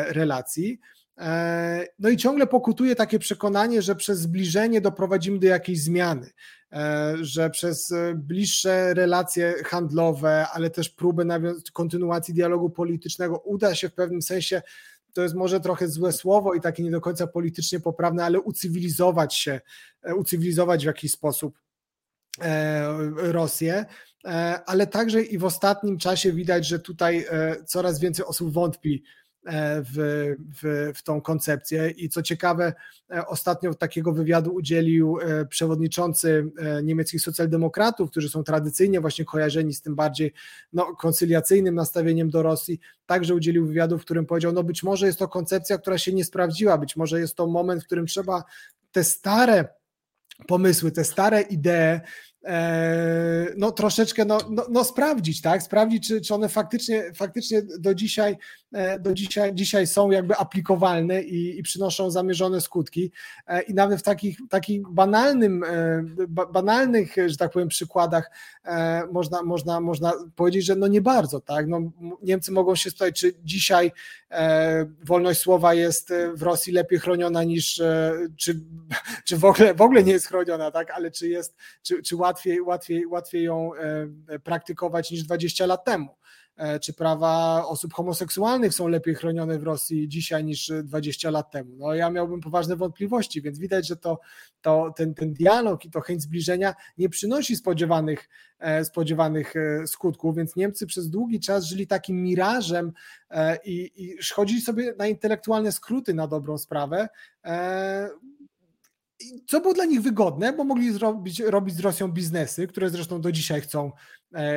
relacji. 0.08 0.80
E, 1.18 1.86
no 1.98 2.08
i 2.08 2.16
ciągle 2.16 2.46
pokutuje 2.46 2.96
takie 2.96 3.18
przekonanie, 3.18 3.82
że 3.82 3.96
przez 3.96 4.18
zbliżenie 4.18 4.80
doprowadzimy 4.80 5.38
do 5.38 5.46
jakiejś 5.46 5.82
zmiany, 5.82 6.30
e, 6.72 7.14
że 7.20 7.50
przez 7.50 7.92
e, 7.92 8.14
bliższe 8.14 8.94
relacje 8.94 9.54
handlowe, 9.64 10.46
ale 10.52 10.70
też 10.70 10.88
próbę 10.88 11.24
kontynuacji 11.72 12.34
dialogu 12.34 12.70
politycznego 12.70 13.38
uda 13.38 13.74
się 13.74 13.88
w 13.88 13.94
pewnym 13.94 14.22
sensie, 14.22 14.62
to 15.12 15.22
jest 15.22 15.34
może 15.34 15.60
trochę 15.60 15.88
złe 15.88 16.12
słowo 16.12 16.54
i 16.54 16.60
takie 16.60 16.82
nie 16.82 16.90
do 16.90 17.00
końca 17.00 17.26
politycznie 17.26 17.80
poprawne, 17.80 18.24
ale 18.24 18.40
ucywilizować 18.40 19.34
się, 19.34 19.60
ucywilizować 20.16 20.82
w 20.82 20.86
jakiś 20.86 21.12
sposób 21.12 21.58
Rosję, 23.16 23.84
ale 24.66 24.86
także 24.86 25.22
i 25.22 25.38
w 25.38 25.44
ostatnim 25.44 25.98
czasie 25.98 26.32
widać, 26.32 26.66
że 26.66 26.78
tutaj 26.78 27.26
coraz 27.66 28.00
więcej 28.00 28.24
osób 28.24 28.52
wątpi 28.52 29.04
w, 29.46 30.34
w, 30.62 30.92
w 30.94 31.02
tą 31.02 31.20
koncepcję. 31.20 31.90
I 31.90 32.08
co 32.08 32.22
ciekawe, 32.22 32.72
ostatnio 33.26 33.74
takiego 33.74 34.12
wywiadu 34.12 34.54
udzielił 34.54 35.18
przewodniczący 35.48 36.50
niemieckich 36.82 37.20
socjaldemokratów, 37.20 38.10
którzy 38.10 38.28
są 38.28 38.44
tradycyjnie 38.44 39.00
właśnie 39.00 39.24
kojarzeni 39.24 39.74
z 39.74 39.82
tym 39.82 39.94
bardziej 39.94 40.32
no, 40.72 40.96
koncyliacyjnym 40.96 41.74
nastawieniem 41.74 42.30
do 42.30 42.42
Rosji. 42.42 42.80
Także 43.06 43.34
udzielił 43.34 43.66
wywiadu, 43.66 43.98
w 43.98 44.04
którym 44.04 44.26
powiedział: 44.26 44.52
No, 44.52 44.62
być 44.62 44.82
może 44.82 45.06
jest 45.06 45.18
to 45.18 45.28
koncepcja, 45.28 45.78
która 45.78 45.98
się 45.98 46.12
nie 46.12 46.24
sprawdziła, 46.24 46.78
być 46.78 46.96
może 46.96 47.20
jest 47.20 47.36
to 47.36 47.46
moment, 47.46 47.82
w 47.82 47.86
którym 47.86 48.06
trzeba 48.06 48.44
te 48.92 49.04
stare 49.04 49.68
pomysły, 50.46 50.92
te 50.92 51.04
stare 51.04 51.40
idee 51.40 52.00
E, 52.00 52.00
no 53.56 53.72
troszeczkę 53.72 54.24
no, 54.24 54.38
no, 54.50 54.66
no, 54.70 54.84
sprawdzić, 54.84 55.40
tak? 55.40 55.62
Sprawdzić, 55.62 56.08
czy, 56.08 56.20
czy 56.20 56.34
one 56.34 56.48
faktycznie, 56.48 57.12
faktycznie 57.14 57.62
do 57.62 57.94
dzisiaj, 57.94 58.36
e, 58.72 58.98
do 58.98 59.14
dzisiaj, 59.14 59.54
dzisiaj 59.54 59.86
są 59.86 60.10
jakby 60.10 60.36
aplikowalne 60.36 61.22
i, 61.22 61.58
i 61.58 61.62
przynoszą 61.62 62.10
zamierzone 62.10 62.60
skutki. 62.60 63.12
E, 63.46 63.62
I 63.62 63.74
nawet 63.74 64.00
w 64.00 64.02
takich, 64.02 64.38
takich 64.50 64.88
banalnym, 64.88 65.64
banalnych, 66.52 67.14
że 67.26 67.36
tak 67.36 67.52
powiem, 67.52 67.68
przykładach 67.68 68.30
można, 69.12 69.42
można, 69.42 69.80
można 69.80 70.12
powiedzieć, 70.36 70.64
że 70.64 70.76
no 70.76 70.86
nie 70.86 71.00
bardzo, 71.00 71.40
tak? 71.40 71.68
No, 71.68 71.80
Niemcy 72.22 72.52
mogą 72.52 72.74
się 72.74 72.90
spytać, 72.90 73.20
czy 73.20 73.32
dzisiaj 73.44 73.92
wolność 75.04 75.40
słowa 75.40 75.74
jest 75.74 76.12
w 76.34 76.42
Rosji 76.42 76.72
lepiej 76.72 76.98
chroniona 76.98 77.44
niż, 77.44 77.82
czy, 78.36 78.60
czy 79.26 79.36
w, 79.36 79.44
ogóle, 79.44 79.74
w 79.74 79.80
ogóle 79.80 80.02
nie 80.02 80.12
jest 80.12 80.26
chroniona, 80.26 80.70
tak? 80.70 80.90
Ale 80.90 81.10
czy 81.10 81.28
jest, 81.28 81.56
czy, 81.82 82.02
czy 82.02 82.16
łatwiej 82.16 82.33
łatwiej, 82.34 82.62
łatwiej, 82.62 83.06
łatwiej 83.06 83.44
ją 83.44 83.74
e, 83.74 84.38
praktykować 84.38 85.10
niż 85.10 85.22
20 85.22 85.66
lat 85.66 85.84
temu. 85.84 86.08
E, 86.56 86.80
czy 86.80 86.92
prawa 86.92 87.64
osób 87.66 87.94
homoseksualnych 87.94 88.74
są 88.74 88.88
lepiej 88.88 89.14
chronione 89.14 89.58
w 89.58 89.62
Rosji 89.62 90.08
dzisiaj 90.08 90.44
niż 90.44 90.72
20 90.84 91.30
lat 91.30 91.50
temu? 91.50 91.76
No 91.76 91.94
ja 91.94 92.10
miałbym 92.10 92.40
poważne 92.40 92.76
wątpliwości, 92.76 93.42
więc 93.42 93.58
widać, 93.58 93.86
że 93.86 93.96
to, 93.96 94.20
to 94.60 94.92
ten, 94.96 95.14
ten 95.14 95.32
dialog 95.32 95.84
i 95.84 95.90
to 95.90 96.00
chęć 96.00 96.22
zbliżenia 96.22 96.74
nie 96.98 97.08
przynosi 97.08 97.56
spodziewanych, 97.56 98.28
e, 98.58 98.84
spodziewanych 98.84 99.54
skutków, 99.86 100.36
więc 100.36 100.56
Niemcy 100.56 100.86
przez 100.86 101.10
długi 101.10 101.40
czas 101.40 101.64
żyli 101.64 101.86
takim 101.86 102.22
mirażem 102.22 102.92
i, 103.64 103.90
i 103.96 104.16
chodzili 104.34 104.60
sobie 104.60 104.94
na 104.98 105.06
intelektualne 105.06 105.72
skróty 105.72 106.14
na 106.14 106.26
dobrą 106.26 106.58
sprawę, 106.58 107.08
co 109.46 109.60
było 109.60 109.74
dla 109.74 109.84
nich 109.84 110.02
wygodne, 110.02 110.52
bo 110.52 110.64
mogli 110.64 110.92
zrobić, 110.92 111.40
robić 111.40 111.74
z 111.74 111.80
Rosją 111.80 112.12
biznesy, 112.12 112.66
które 112.66 112.90
zresztą 112.90 113.20
do 113.20 113.32
dzisiaj 113.32 113.60
chcą, 113.60 113.92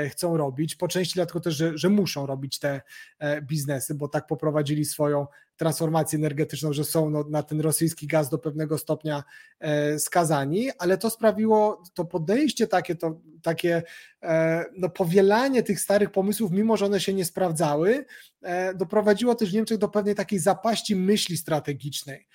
chcą 0.09 0.37
robić. 0.37 0.75
Po 0.75 0.87
części 0.87 1.13
dlatego 1.13 1.39
też, 1.39 1.55
że, 1.55 1.77
że 1.77 1.89
muszą 1.89 2.25
robić 2.25 2.59
te 2.59 2.81
e, 3.19 3.41
biznesy, 3.41 3.95
bo 3.95 4.07
tak 4.07 4.27
poprowadzili 4.27 4.85
swoją 4.85 5.27
transformację 5.57 6.19
energetyczną, 6.19 6.73
że 6.73 6.83
są 6.83 7.09
no, 7.09 7.23
na 7.29 7.43
ten 7.43 7.61
rosyjski 7.61 8.07
gaz 8.07 8.29
do 8.29 8.37
pewnego 8.37 8.77
stopnia 8.77 9.23
e, 9.59 9.99
skazani, 9.99 10.69
ale 10.79 10.97
to 10.97 11.09
sprawiło, 11.09 11.83
to 11.93 12.05
podejście 12.05 12.67
takie, 12.67 12.95
to 12.95 13.19
takie 13.41 13.83
e, 14.23 14.65
no, 14.77 14.89
powielanie 14.89 15.63
tych 15.63 15.79
starych 15.79 16.11
pomysłów, 16.11 16.51
mimo 16.51 16.77
że 16.77 16.85
one 16.85 16.99
się 16.99 17.13
nie 17.13 17.25
sprawdzały, 17.25 18.05
e, 18.41 18.73
doprowadziło 18.73 19.35
też 19.35 19.51
w 19.51 19.53
Niemczech 19.53 19.77
do 19.77 19.89
pewnej 19.89 20.15
takiej 20.15 20.39
zapaści 20.39 20.95
myśli 20.95 21.37
strategicznej. 21.37 22.27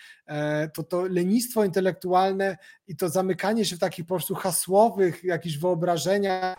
To 0.75 0.83
to 0.83 1.07
lenistwo 1.07 1.65
intelektualne 1.65 2.57
i 2.89 2.97
to 2.97 3.09
zamykanie 3.09 3.65
się 3.65 3.77
w 3.77 3.79
takich 3.79 4.05
po 4.05 4.15
prostu 4.15 4.35
hasłowych 4.35 5.25
jakichś 5.25 5.57
wyobrażeniach 5.57 6.59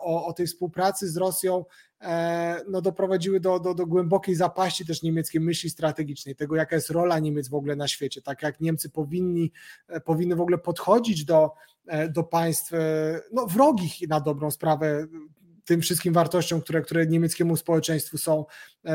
o, 0.00 0.26
o 0.26 0.32
tej 0.32 0.46
współpracy 0.46 1.10
z 1.10 1.16
Rosją 1.16 1.64
E, 2.00 2.60
no, 2.68 2.82
doprowadziły 2.82 3.40
do, 3.40 3.60
do, 3.60 3.74
do 3.74 3.86
głębokiej 3.86 4.34
zapaści 4.34 4.86
też 4.86 5.02
niemieckiej 5.02 5.40
myśli 5.40 5.70
strategicznej, 5.70 6.36
tego 6.36 6.56
jaka 6.56 6.76
jest 6.76 6.90
rola 6.90 7.18
Niemiec 7.18 7.48
w 7.48 7.54
ogóle 7.54 7.76
na 7.76 7.88
świecie, 7.88 8.22
tak 8.22 8.42
jak 8.42 8.60
Niemcy 8.60 8.90
powinni, 8.90 9.52
e, 9.88 10.00
powinny 10.00 10.36
w 10.36 10.40
ogóle 10.40 10.58
podchodzić 10.58 11.24
do, 11.24 11.50
e, 11.86 12.08
do 12.08 12.22
państw 12.22 12.72
no, 13.32 13.46
wrogich 13.46 14.08
na 14.08 14.20
dobrą 14.20 14.50
sprawę, 14.50 15.06
tym 15.64 15.80
wszystkim 15.80 16.12
wartościom, 16.12 16.60
które, 16.60 16.82
które 16.82 17.06
niemieckiemu 17.06 17.56
społeczeństwu 17.56 18.18
są, 18.18 18.40
e, 18.40 18.46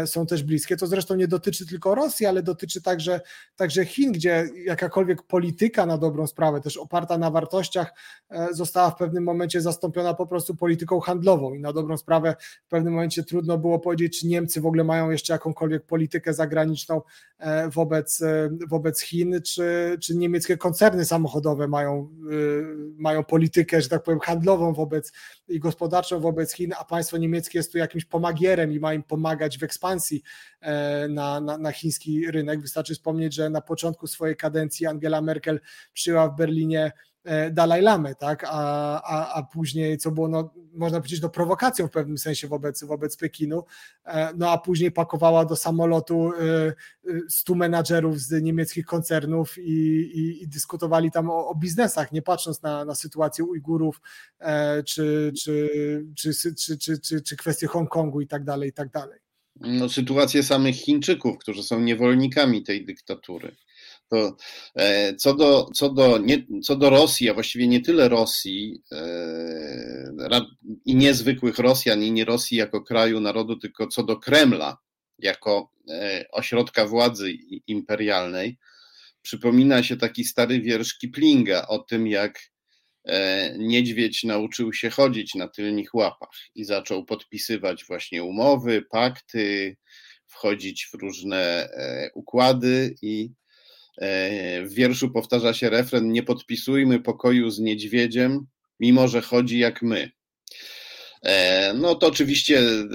są 0.06 0.26
też 0.26 0.44
bliskie. 0.44 0.78
To 0.78 0.88
zresztą 0.88 1.16
nie 1.16 1.28
dotyczy 1.28 1.68
tylko 1.68 1.96
Rosji, 1.96 2.26
ale 2.26 2.44
dotyczy 2.44 2.82
także, 2.82 3.22
także 3.56 3.86
Chin, 3.86 4.12
gdzie 4.12 4.50
jakakolwiek 4.66 5.24
polityka 5.24 5.86
na 5.86 5.98
dobrą 5.98 6.28
sprawę, 6.28 6.62
też 6.62 6.78
oparta 6.78 7.18
na 7.18 7.32
wartościach, 7.32 7.94
e, 8.30 8.48
została 8.54 8.90
w 8.92 8.96
pewnym 8.96 9.24
momencie 9.24 9.62
zastąpiona 9.62 10.14
po 10.14 10.28
prostu 10.28 10.56
polityką 10.56 11.00
handlową 11.00 11.54
i 11.54 11.60
na 11.60 11.74
dobrą 11.74 11.98
sprawę 11.98 12.36
w 12.66 12.70
pewnym 12.70 12.94
momencie 12.94 13.24
trudno 13.24 13.58
było 13.58 13.80
powiedzieć, 13.80 14.20
czy 14.20 14.28
Niemcy 14.28 14.62
w 14.62 14.66
ogóle 14.66 14.84
mają 14.84 15.10
jeszcze 15.10 15.34
jakąkolwiek 15.34 15.86
politykę 15.86 16.34
zagraniczną 16.34 17.02
e, 17.38 17.70
wobec, 17.70 18.24
wobec 18.70 19.02
Chin, 19.02 19.42
czy, 19.46 19.98
czy 20.02 20.16
niemieckie 20.16 20.58
koncerny 20.58 21.06
samochodowe 21.06 21.68
mają, 21.68 22.10
mają 22.98 23.24
politykę, 23.24 23.82
że 23.82 23.90
tak 23.90 24.04
powiem, 24.04 24.20
handlową 24.20 24.74
wobec 24.74 25.14
i 25.48 25.60
gospodarczą 25.60 26.20
wobec 26.20 26.54
Chin, 26.54 26.64
Chin, 26.64 26.74
a 26.80 26.86
państwo 26.86 27.18
niemieckie 27.18 27.60
jest 27.60 27.72
tu 27.72 27.78
jakimś 27.78 28.06
pomagierem 28.06 28.72
i 28.72 28.80
ma 28.80 28.94
im 28.94 29.04
pomagać 29.04 29.58
w 29.58 29.64
ekspansji 29.64 29.83
e, 30.62 31.08
na, 31.08 31.42
na, 31.42 31.58
na 31.58 31.72
chiński 31.72 32.32
rynek. 32.32 32.62
Wystarczy 32.62 32.94
wspomnieć, 32.94 33.34
że 33.34 33.50
na 33.50 33.62
początku 33.62 34.08
swojej 34.08 34.36
kadencji 34.36 34.86
Angela 34.86 35.22
Merkel 35.22 35.60
przyjęła 35.94 36.30
w 36.30 36.36
Berlinie 36.36 36.92
E, 37.24 37.52
Dalaj 37.52 37.82
Lamy, 37.82 38.16
tak? 38.16 38.44
A, 38.48 39.02
a, 39.02 39.34
a 39.34 39.44
później, 39.44 39.98
co 39.98 40.12
było, 40.12 40.28
no, 40.28 40.54
można 40.74 41.00
powiedzieć, 41.00 41.22
no, 41.22 41.30
prowokacją 41.30 41.88
w 41.88 41.92
pewnym 41.92 42.18
sensie 42.18 42.48
wobec, 42.48 42.84
wobec 42.84 43.18
Pekinu, 43.18 43.64
e, 44.06 44.34
no 44.38 44.52
a 44.52 44.58
później 44.58 44.92
pakowała 44.92 45.46
do 45.46 45.56
samolotu 45.56 46.32
e, 46.34 46.74
stu 47.30 47.56
menadżerów 47.56 48.20
z 48.20 48.44
niemieckich 48.44 48.86
koncernów 48.86 49.58
i, 49.58 49.72
i, 50.14 50.44
i 50.44 50.48
dyskutowali 50.48 51.12
tam 51.12 51.30
o, 51.30 51.48
o, 51.48 51.56
biznesach, 51.56 52.12
nie 52.12 52.22
patrząc 52.22 52.62
na, 52.62 52.86
na 52.86 52.96
sytuację 52.96 53.46
Ujgurów 53.46 54.02
czy, 54.86 55.32
czy, 55.38 55.72
czy, 56.16 56.34
czy, 56.34 56.78
czy, 56.78 57.00
czy, 57.00 57.22
czy 57.22 57.38
kwestie 57.38 57.68
Hongkongu 57.68 58.22
i 58.22 58.28
tak 58.28 58.44
dalej, 58.44 58.70
i 58.70 58.74
tak 58.74 58.90
dalej. 58.90 59.23
No, 59.56 59.90
sytuację 59.90 60.44
samych 60.44 60.76
Chińczyków, 60.76 61.38
którzy 61.38 61.64
są 61.64 61.80
niewolnikami 61.80 62.64
tej 62.64 62.86
dyktatury. 62.86 63.56
To, 64.10 64.38
e, 64.76 65.16
co, 65.16 65.34
do, 65.36 65.70
co, 65.74 65.90
do, 65.90 66.18
nie, 66.18 66.46
co 66.64 66.76
do 66.76 66.90
Rosji, 66.90 67.30
a 67.30 67.34
właściwie 67.34 67.68
nie 67.68 67.82
tyle 67.82 68.10
Rosji 68.10 68.82
e, 68.92 70.42
i 70.86 70.96
niezwykłych 70.96 71.58
Rosjan, 71.58 72.04
i 72.04 72.12
nie 72.12 72.26
Rosji 72.26 72.58
jako 72.58 72.82
kraju, 72.82 73.20
narodu, 73.20 73.58
tylko 73.58 73.88
co 73.88 74.04
do 74.04 74.18
Kremla 74.18 74.78
jako 75.20 75.72
e, 75.90 76.26
ośrodka 76.32 76.86
władzy 76.86 77.34
imperialnej, 77.68 78.58
przypomina 79.22 79.84
się 79.84 79.98
taki 79.98 80.24
stary 80.24 80.62
wiersz 80.62 80.98
Kiplinga 80.98 81.68
o 81.68 81.80
tym, 81.80 82.08
jak 82.08 82.53
niedźwiedź 83.58 84.24
nauczył 84.24 84.74
się 84.74 84.90
chodzić 84.90 85.36
na 85.36 85.48
tylnych 85.48 85.96
łapach 85.96 86.40
i 86.56 86.64
zaczął 86.64 87.06
podpisywać 87.06 87.86
właśnie 87.86 88.24
umowy, 88.24 88.82
pakty, 88.92 89.78
wchodzić 90.28 90.90
w 90.92 90.94
różne 90.94 91.70
układy 92.14 92.96
i 93.02 93.30
E, 93.98 94.66
w 94.66 94.74
wierszu 94.74 95.12
powtarza 95.12 95.54
się 95.54 95.70
refren: 95.70 96.12
Nie 96.12 96.24
podpisujmy 96.24 97.00
pokoju 97.00 97.50
z 97.50 97.60
niedźwiedziem, 97.60 98.48
mimo 98.80 99.08
że 99.08 99.22
chodzi 99.22 99.60
jak 99.60 99.82
my. 99.82 100.12
E, 101.24 101.74
no 101.74 101.96
to 101.96 102.08
oczywiście 102.08 102.60
e, 102.60 102.86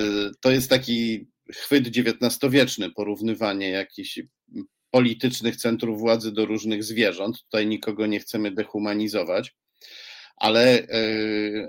to 0.41 0.51
jest 0.51 0.71
taki 0.71 1.29
chwyt 1.53 1.87
XIX-wieczny, 1.87 2.91
porównywanie 2.91 3.71
jakichś 3.71 4.21
politycznych 4.91 5.57
centrów 5.57 6.01
władzy 6.01 6.33
do 6.33 6.47
różnych 6.47 6.85
zwierząt. 6.85 7.43
Tutaj 7.43 7.67
nikogo 7.67 8.07
nie 8.07 8.21
chcemy 8.21 8.51
dehumanizować, 8.51 9.55
ale 10.41 10.87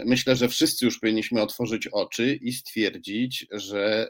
myślę, 0.06 0.36
że 0.36 0.50
wszyscy 0.50 0.86
już 0.86 1.00
powinniśmy 1.00 1.42
otworzyć 1.42 1.88
oczy 1.88 2.36
i 2.42 2.54
stwierdzić, 2.54 3.48
że 3.52 4.08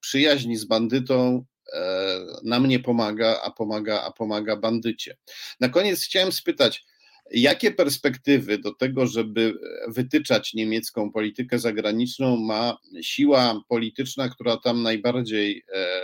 przyjaźń 0.00 0.54
z 0.54 0.64
bandytą 0.64 1.44
E, 1.72 2.20
nam 2.44 2.66
nie 2.66 2.78
pomaga, 2.78 3.40
a 3.44 3.50
pomaga, 3.50 4.02
a 4.02 4.12
pomaga 4.12 4.56
bandycie. 4.56 5.16
Na 5.60 5.68
koniec 5.68 6.04
chciałem 6.04 6.32
spytać, 6.32 6.84
jakie 7.30 7.70
perspektywy 7.70 8.58
do 8.58 8.74
tego, 8.74 9.06
żeby 9.06 9.54
wytyczać 9.88 10.54
niemiecką 10.54 11.12
politykę 11.12 11.58
zagraniczną, 11.58 12.36
ma 12.36 12.78
siła 13.02 13.60
polityczna, 13.68 14.28
która 14.28 14.56
tam 14.56 14.82
najbardziej 14.82 15.64
e, 15.74 16.00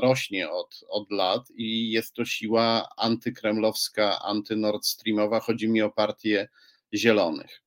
rośnie 0.00 0.50
od, 0.50 0.84
od 0.88 1.10
lat 1.10 1.50
i 1.56 1.90
jest 1.90 2.14
to 2.14 2.24
siła 2.24 2.88
antykremlowska, 2.96 4.22
antynordstreamowa. 4.22 5.40
Chodzi 5.40 5.68
mi 5.68 5.82
o 5.82 5.90
partię 5.90 6.48
Zielonych. 6.94 7.62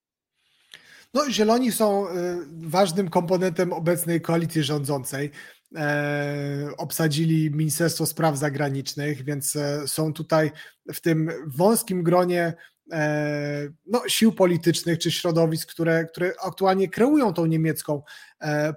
No, 1.14 1.30
Zieloni 1.30 1.72
są 1.72 2.08
e, 2.08 2.38
ważnym 2.60 3.10
komponentem 3.10 3.72
obecnej 3.72 4.20
koalicji 4.20 4.62
rządzącej. 4.62 5.30
E, 5.76 6.70
obsadzili 6.76 7.50
Ministerstwo 7.50 8.06
Spraw 8.06 8.36
Zagranicznych, 8.36 9.24
więc 9.24 9.56
e, 9.56 9.88
są 9.88 10.12
tutaj 10.12 10.50
w 10.92 11.00
tym 11.00 11.30
wąskim 11.46 12.02
gronie 12.02 12.54
e, 12.92 13.68
no, 13.86 14.02
sił 14.06 14.32
politycznych 14.32 14.98
czy 14.98 15.10
środowisk, 15.10 15.70
które, 15.70 16.04
które 16.04 16.32
aktualnie 16.42 16.88
kreują 16.88 17.32
tą 17.32 17.46
niemiecką 17.46 18.02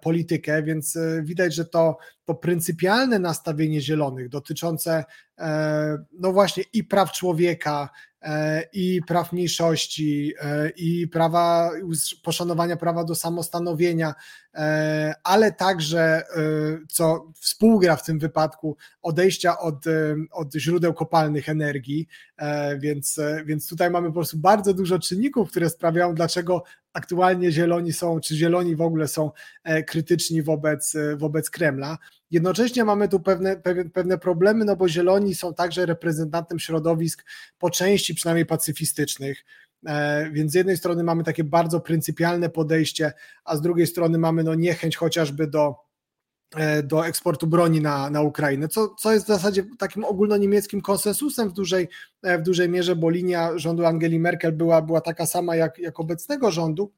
politykę, 0.01 0.63
więc 0.63 0.97
widać, 1.21 1.55
że 1.55 1.65
to, 1.65 1.97
to 2.25 2.35
pryncypialne 2.35 3.19
nastawienie 3.19 3.81
zielonych 3.81 4.29
dotyczące 4.29 5.03
no 6.19 6.31
właśnie 6.31 6.63
i 6.73 6.83
praw 6.83 7.11
człowieka, 7.11 7.89
E, 8.23 8.63
i 8.73 9.01
praw 9.07 9.33
mniejszości, 9.33 10.33
e, 10.41 10.69
i 10.69 11.07
prawa, 11.07 11.71
poszanowania 12.23 12.77
prawa 12.77 13.03
do 13.03 13.15
samostanowienia, 13.15 14.13
e, 14.53 15.13
ale 15.23 15.51
także, 15.51 16.23
co 16.89 17.31
współgra 17.39 17.95
w 17.95 18.03
tym 18.03 18.19
wypadku, 18.19 18.77
odejścia 19.01 19.59
od, 19.59 19.85
od 20.31 20.53
źródeł 20.53 20.93
kopalnych 20.93 21.49
energii, 21.49 22.07
więc, 22.77 23.19
więc 23.45 23.69
tutaj 23.69 23.91
mamy 23.91 24.07
po 24.07 24.13
prostu 24.13 24.37
bardzo 24.37 24.73
dużo 24.73 24.99
czynników, 24.99 25.51
które 25.51 25.69
sprawiają, 25.69 26.15
dlaczego 26.15 26.63
aktualnie 26.93 27.51
zieloni 27.51 27.93
są, 27.93 28.19
czy 28.19 28.35
zieloni 28.35 28.75
w 28.75 28.81
ogóle 28.81 29.07
są 29.07 29.31
krytyczni 29.87 30.41
wobec, 30.41 30.93
wobec 31.17 31.49
Kremla. 31.49 31.97
Jednocześnie 32.31 32.85
mamy 32.85 33.09
tu 33.09 33.19
pewne, 33.19 33.61
pewne, 33.93 34.17
problemy, 34.17 34.65
no 34.65 34.75
bo 34.75 34.89
zieloni 34.89 35.35
są 35.35 35.53
także 35.53 35.85
reprezentantem 35.85 36.59
środowisk 36.59 37.25
po 37.57 37.69
części 37.69 38.15
przynajmniej 38.15 38.45
pacyfistycznych. 38.45 39.45
E, 39.87 40.31
więc 40.31 40.51
z 40.51 40.55
jednej 40.55 40.77
strony 40.77 41.03
mamy 41.03 41.23
takie 41.23 41.43
bardzo 41.43 41.79
pryncypialne 41.79 42.49
podejście, 42.49 43.13
a 43.45 43.55
z 43.55 43.61
drugiej 43.61 43.87
strony 43.87 44.17
mamy 44.17 44.43
no 44.43 44.55
niechęć 44.55 44.97
chociażby 44.97 45.47
do, 45.47 45.67
e, 45.69 45.75
do 46.83 47.07
eksportu 47.07 47.47
broni 47.47 47.81
na, 47.81 48.09
na 48.09 48.21
Ukrainę, 48.21 48.67
co, 48.67 48.95
co 48.95 49.13
jest 49.13 49.25
w 49.25 49.27
zasadzie 49.27 49.63
takim 49.77 50.03
ogólnoniemieckim 50.03 50.81
konsensusem 50.81 51.49
w 51.49 51.53
dużej, 51.53 51.89
e, 52.23 52.37
w 52.37 52.41
dużej 52.41 52.69
mierze, 52.69 52.95
bo 52.95 53.09
linia 53.09 53.57
rządu 53.57 53.85
Angeli 53.85 54.19
Merkel 54.19 54.51
była, 54.51 54.81
była 54.81 55.01
taka 55.01 55.25
sama 55.25 55.55
jak, 55.55 55.79
jak 55.79 55.99
obecnego 55.99 56.51
rządu. 56.51 56.91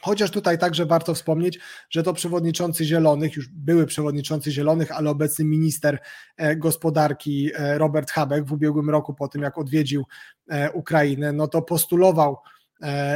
Chociaż 0.00 0.30
tutaj 0.30 0.58
także 0.58 0.86
warto 0.86 1.14
wspomnieć, 1.14 1.58
że 1.90 2.02
to 2.02 2.12
przewodniczący 2.12 2.84
Zielonych, 2.84 3.36
już 3.36 3.48
były 3.48 3.86
przewodniczący 3.86 4.50
Zielonych, 4.50 4.92
ale 4.92 5.10
obecny 5.10 5.44
minister 5.44 5.98
e, 6.36 6.56
gospodarki 6.56 7.50
e, 7.54 7.78
Robert 7.78 8.10
Habeck 8.10 8.46
w 8.46 8.52
ubiegłym 8.52 8.90
roku, 8.90 9.14
po 9.14 9.28
tym 9.28 9.42
jak 9.42 9.58
odwiedził 9.58 10.04
e, 10.48 10.72
Ukrainę, 10.72 11.32
no 11.32 11.48
to 11.48 11.62
postulował 11.62 12.36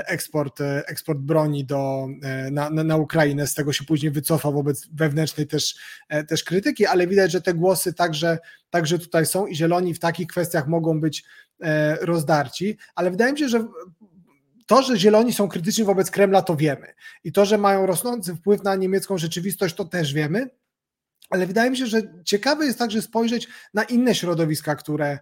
eksport, 0.06 0.60
eksport 0.86 1.18
broni 1.18 1.64
do, 1.64 2.08
na, 2.50 2.70
na 2.70 2.96
Ukrainę, 2.96 3.46
z 3.46 3.54
tego 3.54 3.72
się 3.72 3.84
później 3.84 4.12
wycofał 4.12 4.52
wobec 4.52 4.88
wewnętrznej 4.92 5.46
też, 5.46 5.74
też 6.28 6.44
krytyki, 6.44 6.86
ale 6.86 7.06
widać, 7.06 7.32
że 7.32 7.40
te 7.40 7.54
głosy 7.54 7.94
także, 7.94 8.38
także 8.70 8.98
tutaj 8.98 9.26
są 9.26 9.46
i 9.46 9.56
zieloni 9.56 9.94
w 9.94 9.98
takich 9.98 10.26
kwestiach 10.26 10.66
mogą 10.66 11.00
być 11.00 11.24
rozdarci, 12.00 12.78
ale 12.94 13.10
wydaje 13.10 13.32
mi 13.32 13.38
się, 13.38 13.48
że 13.48 13.66
to, 14.66 14.82
że 14.82 14.98
zieloni 14.98 15.32
są 15.32 15.48
krytyczni 15.48 15.84
wobec 15.84 16.10
Kremla, 16.10 16.42
to 16.42 16.56
wiemy. 16.56 16.94
I 17.24 17.32
to, 17.32 17.44
że 17.44 17.58
mają 17.58 17.86
rosnący 17.86 18.34
wpływ 18.34 18.62
na 18.62 18.76
niemiecką 18.76 19.18
rzeczywistość, 19.18 19.74
to 19.74 19.84
też 19.84 20.12
wiemy. 20.12 20.50
Ale 21.30 21.46
wydaje 21.46 21.70
mi 21.70 21.76
się, 21.76 21.86
że 21.86 22.02
ciekawe 22.24 22.66
jest 22.66 22.78
także 22.78 23.02
spojrzeć 23.02 23.48
na 23.74 23.84
inne 23.84 24.14
środowiska, 24.14 24.76
które, 24.76 25.06
e, 25.06 25.18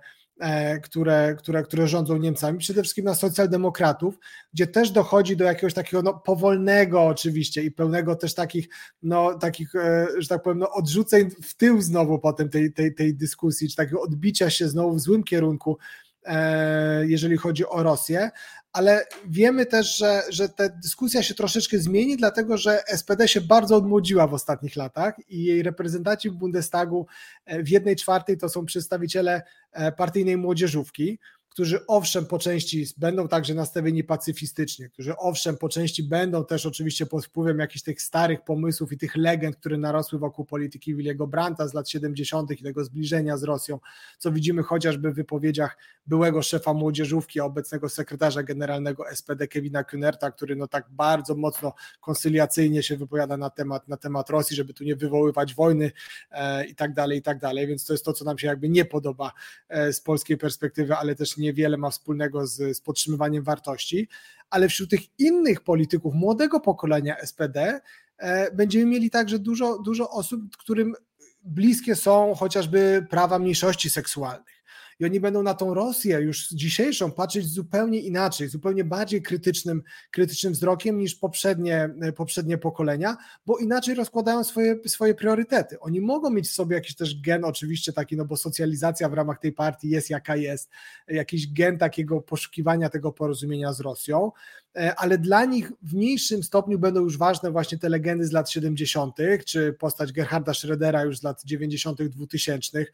które, 0.83 1.35
które, 1.39 1.63
które 1.63 1.89
rządzą 1.89 2.17
Niemcami, 2.17 2.59
przede 2.59 2.83
wszystkim 2.83 3.05
na 3.05 3.15
socjaldemokratów, 3.15 4.19
gdzie 4.55 4.67
też 4.67 4.91
dochodzi 4.91 5.37
do 5.37 5.45
jakiegoś 5.45 5.75
takiego 5.75 6.03
no, 6.03 6.15
powolnego 6.15 7.03
oczywiście 7.03 7.63
i 7.63 7.71
pełnego 7.71 8.17
też 8.17 8.35
takich, 8.35 8.69
no, 9.03 9.39
takich 9.39 9.75
e, 9.75 10.07
że 10.19 10.29
tak 10.29 10.43
powiem, 10.43 10.59
no, 10.59 10.71
odrzuceń 10.73 11.31
w 11.31 11.57
tył 11.57 11.83
znowu 11.83 12.19
potem 12.19 12.49
tej, 12.49 12.73
tej, 12.73 12.95
tej 12.95 13.15
dyskusji, 13.15 13.69
czy 13.71 13.77
takiego 13.77 14.01
odbicia 14.01 14.51
się 14.51 14.69
znowu 14.69 14.95
w 14.95 15.01
złym 15.01 15.25
kierunku 15.25 15.79
e, 16.25 17.07
jeżeli 17.07 17.37
chodzi 17.37 17.67
o 17.67 17.83
Rosję, 17.83 18.31
ale 18.75 19.07
wiemy 19.27 19.67
też, 19.67 19.97
że, 19.97 20.23
że 20.29 20.49
ta 20.49 20.69
dyskusja 20.69 21.23
się 21.23 21.35
troszeczkę 21.35 21.79
zmieni, 21.79 22.17
dlatego 22.17 22.57
że 22.57 22.83
SPD 22.97 23.29
się 23.29 23.41
bardzo 23.41 23.77
odmłodziła 23.77 24.27
w 24.27 24.35
ostatnich 24.35 24.77
latach 24.77 25.15
i 25.29 25.45
jej 25.45 25.63
reprezentanci 25.63 26.31
w 26.31 26.35
Bundestagu 26.35 27.07
e, 27.45 27.63
w 27.63 27.69
jednej 27.69 27.97
czwartej 27.97 28.39
to 28.39 28.49
są 28.49 28.67
przedstawiciele 28.67 29.43
e, 29.73 29.93
partyjnej 29.93 30.37
młodzieżówki, 30.37 31.19
którzy 31.55 31.87
owszem 31.87 32.27
po 32.27 32.39
części 32.39 32.87
będą 32.97 33.29
także 33.29 33.55
nastawieni 33.55 34.05
pacyfistycznie, 34.05 34.89
którzy 34.89 35.17
owszem 35.17 35.57
po 35.57 35.69
części 35.69 36.03
będą 36.03 36.45
też 36.45 36.67
oczywiście 36.67 37.07
pod 37.07 37.27
wpływem 37.27 37.59
jakichś 37.59 37.83
tych 37.83 38.03
starych 38.03 38.45
pomysłów 38.45 38.93
i 38.93 38.99
tych 38.99 39.17
legend, 39.17 39.57
które 39.57 39.79
narosły 39.79 40.19
wokół 40.19 40.45
polityki 40.45 40.95
Williego 40.95 41.27
Brandta 41.27 41.69
z 41.69 41.75
lat 41.75 41.91
70. 41.91 42.51
i 42.51 42.63
tego 42.63 42.85
zbliżenia 42.85 43.37
z 43.37 43.43
Rosją, 43.43 43.79
co 44.19 44.33
widzimy 44.33 44.63
chociażby 44.63 45.13
w 45.13 45.15
wypowiedziach 45.15 45.77
byłego 46.07 46.43
szefa 46.43 46.75
młodzieżówki, 46.75 47.41
a 47.41 47.45
obecnego 47.45 47.89
sekretarza 47.89 48.43
generalnego 48.43 49.05
SPD 49.15 49.49
Kevina 49.49 49.83
Kühnerta, 49.83 50.33
który 50.33 50.57
no 50.57 50.69
tak 50.69 50.87
bardzo 50.91 51.35
mocno 51.35 51.75
konsyliacyjnie 52.01 52.83
się 52.83 52.97
wypowiada 52.97 53.37
na 53.37 53.51
temat, 53.51 53.89
na 53.89 53.97
temat 53.97 54.31
Rosji, 54.31 54.57
żeby 54.57 54.75
tu 54.75 54.85
nie 54.85 54.97
wywoływać 54.97 55.55
wojny 55.55 55.93
e, 56.31 56.67
i 56.67 56.75
tak 56.75 56.95
dalej, 56.95 57.19
i 57.19 57.23
tak 57.23 57.39
dalej, 57.39 57.67
więc 57.67 57.85
to 57.85 57.93
jest 57.93 58.05
to, 58.05 58.13
co 58.13 58.25
nam 58.25 58.39
się 58.39 58.47
jakby 58.47 58.69
nie 58.69 58.85
podoba 58.85 59.33
e, 59.69 59.93
z 59.93 60.01
polskiej 60.01 60.39
perspektywy, 60.39 60.95
ale 60.95 61.15
też 61.15 61.37
nie 61.44 61.44
niewiele 61.45 61.77
ma 61.77 61.91
wspólnego 61.91 62.47
z, 62.47 62.77
z 62.77 62.81
podtrzymywaniem 62.81 63.45
wartości, 63.45 64.09
ale 64.51 64.69
wśród 64.69 64.91
tych 64.91 65.01
innych 65.19 65.61
polityków 65.61 66.15
młodego 66.15 66.61
pokolenia 66.61 67.17
SPD 67.27 67.81
e, 68.19 68.51
będziemy 68.51 68.87
mieli 68.87 69.11
także 69.11 69.39
dużo, 69.39 69.79
dużo 69.79 70.11
osób, 70.11 70.57
którym 70.57 70.95
bliskie 71.43 71.97
są 71.97 72.35
chociażby 72.35 73.07
prawa 73.11 73.39
mniejszości 73.39 73.91
seksualnych 73.91 74.54
i 75.01 75.05
oni 75.05 75.21
będą 75.21 75.43
na 75.43 75.55
tą 75.55 75.75
Rosję 75.75 76.21
już 76.21 76.49
dzisiejszą 76.49 77.11
patrzeć 77.13 77.47
zupełnie 77.47 78.01
inaczej, 78.01 78.49
zupełnie 78.49 78.85
bardziej 78.85 79.23
krytycznym, 79.23 79.83
krytycznym 80.11 80.53
wzrokiem 80.53 80.99
niż 80.99 81.15
poprzednie, 81.15 81.91
poprzednie 82.17 82.59
pokolenia, 82.59 83.17
bo 83.47 83.59
inaczej 83.59 83.95
rozkładają 83.95 84.45
swoje, 84.45 84.77
swoje 84.87 85.15
priorytety. 85.15 85.81
Oni 85.81 86.01
mogą 86.01 86.31
mieć 86.31 86.49
w 86.49 86.53
sobie 86.53 86.77
jakiś 86.77 86.97
też 86.97 87.21
gen, 87.21 87.45
oczywiście 87.45 87.93
taki, 87.93 88.17
no 88.17 88.25
bo 88.25 88.37
socjalizacja 88.37 89.09
w 89.09 89.15
ramach 89.15 89.39
tej 89.39 89.53
partii 89.53 89.89
jest 89.89 90.11
jaka 90.11 90.37
jest, 90.37 90.71
jakiś 91.09 91.53
gen 91.53 91.79
takiego 91.79 92.21
poszukiwania 92.21 92.89
tego 92.89 93.13
porozumienia 93.13 93.73
z 93.73 93.81
Rosją, 93.81 94.31
E, 94.64 94.64
ale 94.97 95.19
dla 95.19 95.45
nich 95.45 95.73
w 95.83 95.95
mniejszym 95.95 96.43
stopniu 96.43 96.79
będą 96.79 97.01
już 97.01 97.19
ważne 97.19 97.51
właśnie 97.51 97.79
te 97.79 97.89
legendy 97.89 98.27
z 98.27 98.33
lat 98.33 98.51
70., 98.51 99.17
czy 99.47 99.73
postać 99.73 100.13
Gerharda 100.13 100.53
Schrödera 100.53 101.05
już 101.05 101.19
z 101.19 101.23
lat 101.23 101.45
90., 101.45 102.03
2000, 102.09 102.87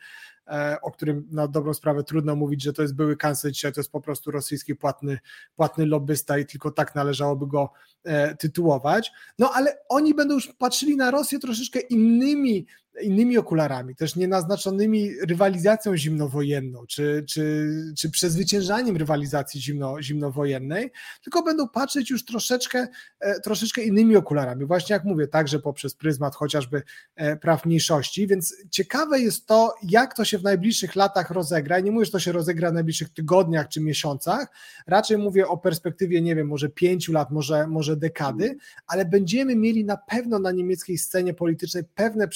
e, 0.47 0.77
o 0.83 0.91
którym 0.91 1.29
na 1.31 1.49
dobrą 1.49 1.75
sprawę 1.75 2.05
trudno 2.05 2.37
mówić, 2.37 2.63
że 2.63 2.73
to 2.73 2.83
jest 2.83 2.95
były 2.95 3.17
kancler, 3.17 3.53
dzisiaj 3.53 3.73
to 3.73 3.81
jest 3.81 3.93
po 3.93 4.01
prostu 4.01 4.31
rosyjski 4.31 4.75
płatny, 4.77 5.19
płatny 5.57 5.87
lobbysta 5.87 6.39
i 6.39 6.47
tylko 6.47 6.71
tak 6.71 6.95
należałoby 6.95 7.47
go 7.47 7.73
e, 8.05 8.37
tytułować. 8.37 9.13
No 9.39 9.51
ale 9.55 9.79
oni 9.89 10.15
będą 10.15 10.35
już 10.35 10.53
patrzyli 10.59 10.97
na 10.97 11.11
Rosję 11.11 11.39
troszeczkę 11.39 11.81
innymi 11.81 12.67
innymi 13.03 13.39
okularami, 13.39 13.97
też 13.97 14.17
nie 14.17 14.29
naznaczonymi 14.29 15.11
rywalizacją 15.29 15.97
zimnowojenną, 15.97 16.87
czy, 16.87 17.25
czy, 17.29 17.71
czy 17.99 18.11
przezwyciężaniem 18.11 18.97
rywalizacji 18.97 19.61
zimno, 19.61 20.03
zimnowojennej, 20.03 20.93
tylko 21.23 21.43
będą 21.43 21.69
patrzeć 21.69 22.11
już 22.11 22.25
troszeczkę, 22.25 22.89
e, 23.21 23.41
troszeczkę 23.41 23.83
innymi 23.83 24.17
okularami. 24.17 24.65
Właśnie 24.67 24.93
jak 24.93 25.05
mówię, 25.05 25.29
także 25.29 25.59
poprzez 25.59 25.95
pryzmat 25.95 26.35
chociażby 26.35 26.83
e, 27.17 27.37
praw 27.37 27.67
mniejszości, 27.67 28.27
więc 28.27 28.57
ciekawe 28.71 29.21
jest 29.21 29.47
to, 29.47 29.75
jak 29.83 30.17
to 30.17 30.25
się 30.25 30.39
w 30.39 30.43
najbliższych 30.43 30.97
latach 30.97 31.31
rozegra. 31.31 31.81
Nie 31.81 31.91
mówię, 31.91 32.05
że 32.05 32.13
to 32.13 32.21
się 32.21 32.33
rozegra 32.33 32.71
w 32.71 32.75
najbliższych 32.75 33.09
tygodniach 33.09 33.69
czy 33.69 33.81
miesiącach, 33.81 34.49
raczej 34.87 35.19
mówię 35.19 35.49
o 35.49 35.59
perspektywie, 35.59 36.23
nie 36.23 36.37
wiem, 36.37 36.47
może 36.47 36.69
pięciu 36.69 37.13
lat, 37.13 37.31
może, 37.31 37.67
może 37.67 37.97
dekady, 37.97 38.57
ale 38.87 39.05
będziemy 39.05 39.57
mieli 39.57 39.85
na 39.85 39.97
pewno 39.97 40.39
na 40.39 40.53
niemieckiej 40.53 40.99
scenie 40.99 41.35
politycznej 41.35 41.85
pewne 41.95 42.29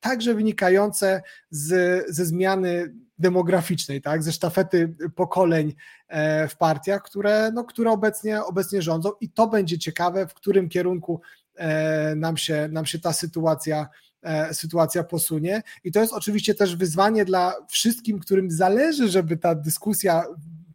także 0.00 0.34
wynikające 0.34 1.22
z, 1.50 2.04
ze 2.08 2.26
zmiany 2.26 2.94
demograficznej, 3.18 4.02
tak, 4.02 4.22
ze 4.22 4.32
sztafety 4.32 4.94
pokoleń 5.14 5.74
e, 6.08 6.48
w 6.48 6.56
partiach, 6.56 7.02
które, 7.02 7.50
no, 7.54 7.64
które 7.64 7.90
obecnie, 7.90 8.44
obecnie 8.44 8.82
rządzą 8.82 9.10
i 9.20 9.30
to 9.30 9.46
będzie 9.46 9.78
ciekawe, 9.78 10.26
w 10.26 10.34
którym 10.34 10.68
kierunku 10.68 11.20
e, 11.54 12.14
nam 12.14 12.36
się, 12.36 12.68
nam 12.72 12.86
się 12.86 12.98
ta 12.98 13.12
sytuacja 13.12 13.88
e, 14.22 14.54
sytuacja 14.54 15.04
posunie. 15.04 15.62
I 15.84 15.92
to 15.92 16.00
jest 16.00 16.12
oczywiście 16.12 16.54
też 16.54 16.76
wyzwanie 16.76 17.24
dla 17.24 17.54
wszystkim, 17.68 18.18
którym 18.18 18.50
zależy, 18.50 19.08
żeby 19.08 19.36
ta 19.36 19.54
dyskusja 19.54 20.24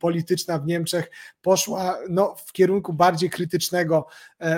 polityczna 0.03 0.59
w 0.59 0.65
Niemczech 0.65 1.11
poszła 1.41 1.97
no, 2.09 2.35
w 2.45 2.51
kierunku 2.51 2.93
bardziej 2.93 3.29
krytycznego 3.29 4.07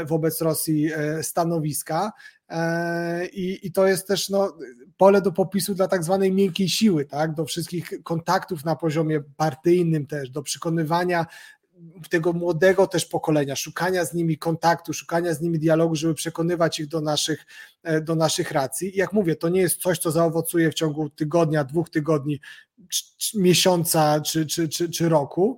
wobec 0.06 0.41
Rosji 0.41 0.89
stanowiska. 1.22 2.12
E, 2.50 3.26
I, 3.28 3.68
I 3.68 3.72
to 3.72 3.88
jest 3.88 4.08
też 4.08 4.30
no, 4.30 4.58
pole 4.98 5.22
do 5.22 5.32
popisu 5.32 5.76
dla 5.76 5.88
tak 5.88 6.04
zwanej 6.04 6.32
miękkiej 6.32 6.70
siły, 6.70 7.06
tak? 7.06 7.34
do 7.34 7.46
wszystkich 7.46 8.04
kontaktów 8.04 8.66
na 8.66 8.76
poziomie 8.76 9.22
partyjnym 9.38 10.08
też, 10.08 10.30
do 10.30 10.43
przekonywania 10.43 11.26
tego 12.09 12.34
młodego 12.34 12.88
też 12.88 13.05
pokolenia, 13.05 13.55
szukania 13.55 14.05
z 14.05 14.13
nimi 14.13 14.38
kontaktu, 14.38 14.93
szukania 14.93 15.34
z 15.34 15.41
nimi 15.41 15.59
dialogu, 15.59 15.95
żeby 15.95 16.13
przekonywać 16.13 16.80
ich 16.80 16.88
do 16.88 17.01
naszych, 17.01 17.45
e, 17.84 18.01
do 18.01 18.15
naszych 18.15 18.51
racji. 18.51 18.95
I 18.95 18.97
jak 18.97 19.13
mówię, 19.13 19.36
to 19.36 19.49
nie 19.49 19.61
jest 19.61 19.82
coś, 19.82 19.99
co 19.99 20.11
zaowocuje 20.11 20.71
w 20.71 20.73
ciągu 20.73 21.09
tygodnia, 21.09 21.63
dwóch 21.63 21.89
tygodni, 21.89 22.39
miesiąca 23.36 24.21
czy, 24.21 24.45
czy, 24.45 24.69
czy, 24.69 24.89
czy 24.89 25.09
roku, 25.09 25.57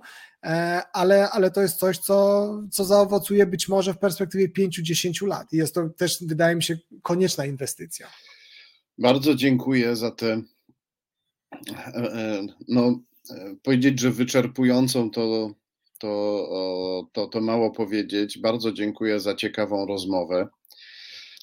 ale, 0.92 1.30
ale 1.30 1.50
to 1.50 1.62
jest 1.62 1.78
coś, 1.78 1.98
co, 1.98 2.48
co 2.70 2.84
zaowocuje 2.84 3.46
być 3.46 3.68
może 3.68 3.94
w 3.94 3.98
perspektywie 3.98 4.48
5-10 4.48 5.26
lat. 5.26 5.52
I 5.52 5.56
jest 5.56 5.74
to 5.74 5.88
też, 5.88 6.18
wydaje 6.20 6.56
mi 6.56 6.62
się, 6.62 6.78
konieczna 7.02 7.46
inwestycja. 7.46 8.08
Bardzo 8.98 9.34
dziękuję 9.34 9.96
za 9.96 10.10
te, 10.10 10.42
no, 12.68 13.00
powiedzieć, 13.62 14.00
że 14.00 14.10
wyczerpującą 14.10 15.10
to, 15.10 15.50
to, 15.98 17.08
to, 17.12 17.26
to 17.26 17.40
mało 17.40 17.70
powiedzieć. 17.70 18.38
Bardzo 18.38 18.72
dziękuję 18.72 19.20
za 19.20 19.34
ciekawą 19.34 19.86
rozmowę 19.86 20.48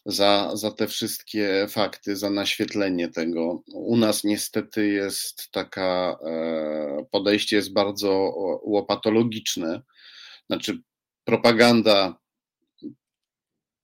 za, 0.06 0.52
za 0.54 0.72
te 0.72 0.88
wszystkie 0.88 1.68
fakty, 1.70 2.16
za 2.16 2.30
naświetlenie 2.30 3.08
tego. 3.08 3.64
U 3.74 3.98
nas 3.98 4.24
niestety 4.24 4.88
jest 4.88 5.52
taka, 5.52 6.18
e, 6.26 7.06
podejście 7.12 7.56
jest 7.56 7.74
bardzo 7.74 8.10
łopatologiczne. 8.64 9.82
Znaczy, 10.48 10.80
propaganda 11.24 12.18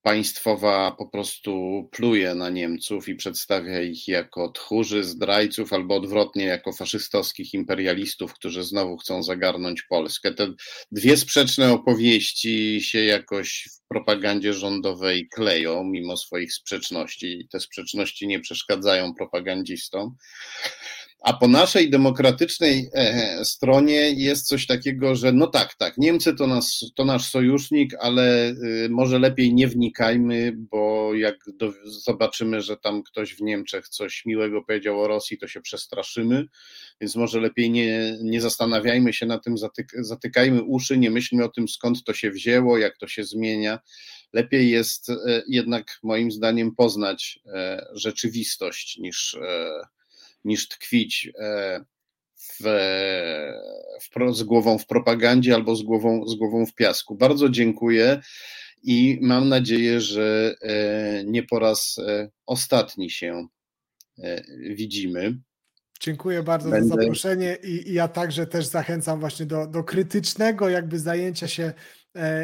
państwowa 0.02 0.90
po 0.98 1.06
prostu 1.06 1.82
pluje 1.92 2.34
na 2.34 2.50
Niemców 2.50 3.08
i 3.08 3.14
przedstawia 3.14 3.82
ich 3.82 4.08
jako 4.08 4.48
tchórzy, 4.48 5.04
zdrajców, 5.04 5.72
albo 5.72 5.94
odwrotnie, 5.94 6.44
jako 6.44 6.72
faszystowskich 6.72 7.54
imperialistów, 7.54 8.34
którzy 8.34 8.64
znowu 8.64 8.96
chcą 8.96 9.22
zagarnąć 9.22 9.82
Polskę. 9.82 10.34
Te 10.34 10.52
dwie 10.92 11.16
sprzeczne 11.16 11.72
opowieści 11.72 12.80
się 12.82 13.04
jakoś 13.04 13.68
w 13.74 13.88
propagandzie 13.88 14.54
rządowej 14.54 15.28
kleją, 15.28 15.84
mimo 15.84 16.16
swoich 16.16 16.52
sprzeczności. 16.52 17.48
Te 17.50 17.60
sprzeczności 17.60 18.26
nie 18.26 18.40
przeszkadzają 18.40 19.14
propagandzistom. 19.14 20.16
A 21.22 21.32
po 21.32 21.48
naszej 21.48 21.90
demokratycznej 21.90 22.90
e, 22.94 23.44
stronie 23.44 24.10
jest 24.10 24.46
coś 24.46 24.66
takiego, 24.66 25.14
że 25.14 25.32
no 25.32 25.46
tak, 25.46 25.74
tak, 25.74 25.98
Niemcy 25.98 26.34
to, 26.34 26.46
nas, 26.46 26.80
to 26.94 27.04
nasz 27.04 27.30
sojusznik, 27.30 27.94
ale 28.00 28.50
y, 28.50 28.88
może 28.90 29.18
lepiej 29.18 29.54
nie 29.54 29.68
wnikajmy, 29.68 30.52
bo 30.56 31.14
jak 31.14 31.36
do, 31.54 31.72
zobaczymy, 31.84 32.60
że 32.60 32.76
tam 32.76 33.02
ktoś 33.02 33.34
w 33.34 33.40
Niemczech 33.40 33.88
coś 33.88 34.24
miłego 34.26 34.62
powiedział 34.62 35.00
o 35.00 35.08
Rosji, 35.08 35.38
to 35.38 35.48
się 35.48 35.60
przestraszymy, 35.60 36.46
więc 37.00 37.16
może 37.16 37.40
lepiej 37.40 37.70
nie, 37.70 38.18
nie 38.22 38.40
zastanawiajmy 38.40 39.12
się 39.12 39.26
na 39.26 39.38
tym, 39.38 39.58
zatyk, 39.58 39.92
zatykajmy 39.98 40.62
uszy, 40.62 40.98
nie 40.98 41.10
myślmy 41.10 41.44
o 41.44 41.48
tym, 41.48 41.68
skąd 41.68 42.04
to 42.04 42.14
się 42.14 42.30
wzięło, 42.30 42.78
jak 42.78 42.98
to 42.98 43.06
się 43.06 43.24
zmienia. 43.24 43.78
Lepiej 44.32 44.70
jest 44.70 45.10
e, 45.10 45.42
jednak 45.48 45.98
moim 46.02 46.30
zdaniem 46.30 46.74
poznać 46.74 47.38
e, 47.46 47.86
rzeczywistość 47.94 48.98
niż 48.98 49.36
niż 50.44 50.68
tkwić 50.68 51.30
e, 51.38 51.80
w, 52.36 52.62
w, 54.00 54.36
z 54.36 54.42
głową 54.42 54.78
w 54.78 54.86
propagandzie 54.86 55.54
albo 55.54 55.76
z 55.76 55.82
głową, 55.82 56.26
z 56.28 56.34
głową 56.34 56.66
w 56.66 56.74
piasku. 56.74 57.14
Bardzo 57.14 57.48
dziękuję 57.48 58.20
i 58.82 59.18
mam 59.22 59.48
nadzieję, 59.48 60.00
że 60.00 60.54
e, 60.62 61.24
nie 61.24 61.42
po 61.42 61.58
raz 61.58 61.98
e, 62.06 62.28
ostatni 62.46 63.10
się 63.10 63.46
widzimy. 64.70 65.38
Dziękuję 66.00 66.42
bardzo 66.42 66.70
Będę... 66.70 66.88
za 66.88 66.94
zaproszenie 66.94 67.58
i, 67.64 67.90
i, 67.90 67.94
ja 67.94 68.08
także 68.08 68.46
też 68.46 68.66
zachęcam 68.66 69.20
właśnie 69.20 69.46
do, 69.46 69.66
do 69.66 69.84
krytycznego 69.84 70.68
jakby 70.68 70.98
zajęcia 70.98 71.48
się 71.48 71.72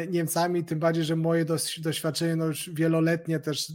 Niemcami, 0.09 0.63
tym 0.63 0.79
bardziej, 0.79 1.03
że 1.03 1.15
moje 1.15 1.45
doświadczenie 1.79 2.35
no 2.35 2.45
już 2.45 2.69
wieloletnie 2.73 3.39
też 3.39 3.71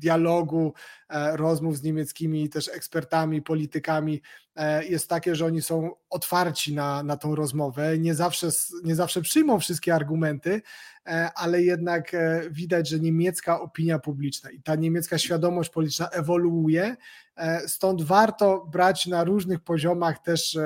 dialogu, 0.00 0.74
e, 1.08 1.36
rozmów 1.36 1.78
z 1.78 1.82
niemieckimi 1.82 2.48
też 2.48 2.68
ekspertami, 2.68 3.42
politykami 3.42 4.22
e, 4.56 4.84
jest 4.84 5.08
takie, 5.08 5.34
że 5.34 5.46
oni 5.46 5.62
są 5.62 5.90
otwarci 6.10 6.74
na, 6.74 7.02
na 7.02 7.16
tą 7.16 7.34
rozmowę. 7.34 7.98
Nie 7.98 8.14
zawsze, 8.14 8.48
nie 8.84 8.94
zawsze 8.94 9.22
przyjmą 9.22 9.60
wszystkie 9.60 9.94
argumenty, 9.94 10.62
e, 11.06 11.30
ale 11.34 11.62
jednak 11.62 12.16
widać, 12.50 12.88
że 12.88 13.00
niemiecka 13.00 13.60
opinia 13.60 13.98
publiczna 13.98 14.50
i 14.50 14.62
ta 14.62 14.74
niemiecka 14.74 15.18
świadomość 15.18 15.70
polityczna 15.70 16.08
ewoluuje. 16.08 16.96
Stąd 17.66 18.02
warto 18.02 18.66
brać 18.72 19.06
na 19.06 19.24
różnych 19.24 19.60
poziomach 19.60 20.22
też, 20.22 20.58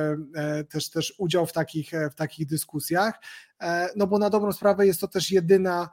też, 0.68 0.90
też 0.90 1.14
udział 1.18 1.46
w 1.46 1.52
takich, 1.52 1.90
w 2.12 2.14
takich 2.14 2.46
dyskusjach, 2.46 3.20
no 3.96 4.06
bo 4.06 4.18
na 4.18 4.30
dobrą 4.30 4.52
sprawę 4.52 4.86
jest 4.86 5.00
to 5.00 5.08
też 5.08 5.30
jedyna 5.30 5.90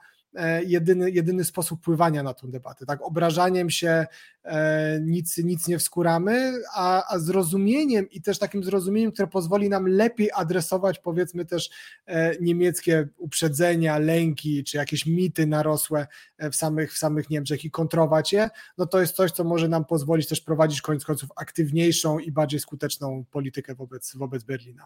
jedyny, 0.66 1.12
jedyny 1.12 1.44
sposób 1.44 1.82
pływania 1.82 2.24
na 2.24 2.34
tą 2.34 2.52
debatę. 2.52 2.86
Tak, 2.86 3.02
obrażaniem 3.02 3.70
się 3.70 4.06
e, 4.44 5.00
nic, 5.02 5.38
nic 5.38 5.68
nie 5.68 5.80
wskuramy, 5.80 6.54
a, 6.76 7.14
a 7.14 7.20
zrozumieniem 7.20 8.10
i 8.10 8.22
też 8.22 8.40
takim 8.40 8.64
zrozumieniem, 8.64 9.12
które 9.12 9.28
pozwoli 9.28 9.70
nam 9.70 9.88
lepiej 9.88 10.30
adresować 10.34 11.00
powiedzmy 11.00 11.46
też 11.46 11.70
e, 12.06 12.36
niemieckie 12.42 13.08
uprzedzenia, 13.18 13.98
lęki 13.98 14.64
czy 14.64 14.78
jakieś 14.78 15.06
mity 15.06 15.48
narosłe 15.48 16.08
w 16.52 16.56
samych, 16.56 16.94
w 16.94 16.98
samych 16.98 17.30
Niemczech 17.30 17.66
i 17.66 17.72
kontrować 17.72 18.34
je, 18.34 18.50
no 18.78 18.86
to 18.86 19.02
jest 19.02 19.16
coś, 19.16 19.32
co 19.32 19.44
może 19.44 19.68
nam 19.68 19.86
pozwolić 19.86 20.28
też 20.28 20.42
prowadzić 20.42 20.82
koniec 20.82 21.06
końców 21.06 21.30
aktywniejszą 21.36 22.20
i 22.20 22.32
bardziej 22.32 22.60
skuteczną 22.60 23.26
politykę 23.32 23.76
wobec, 23.76 24.16
wobec 24.16 24.44
Berlina. 24.44 24.86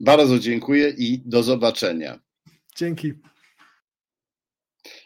Bardzo 0.00 0.38
dziękuję 0.38 0.88
i 0.88 1.22
do 1.26 1.42
zobaczenia. 1.42 2.20
Dzięki. 2.76 3.12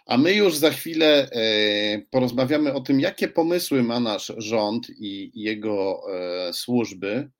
A 0.07 0.19
my 0.19 0.33
już 0.35 0.57
za 0.57 0.71
chwilę 0.71 1.31
e, 1.33 2.03
porozmawiamy 2.11 2.73
o 2.73 2.81
tym, 2.81 3.01
jakie 3.01 3.29
pomysły 3.29 3.83
ma 3.83 4.01
nasz 4.01 4.33
rząd 4.37 4.91
i 4.91 5.31
jego 5.35 6.03
e, 6.49 6.53
służby 6.53 7.31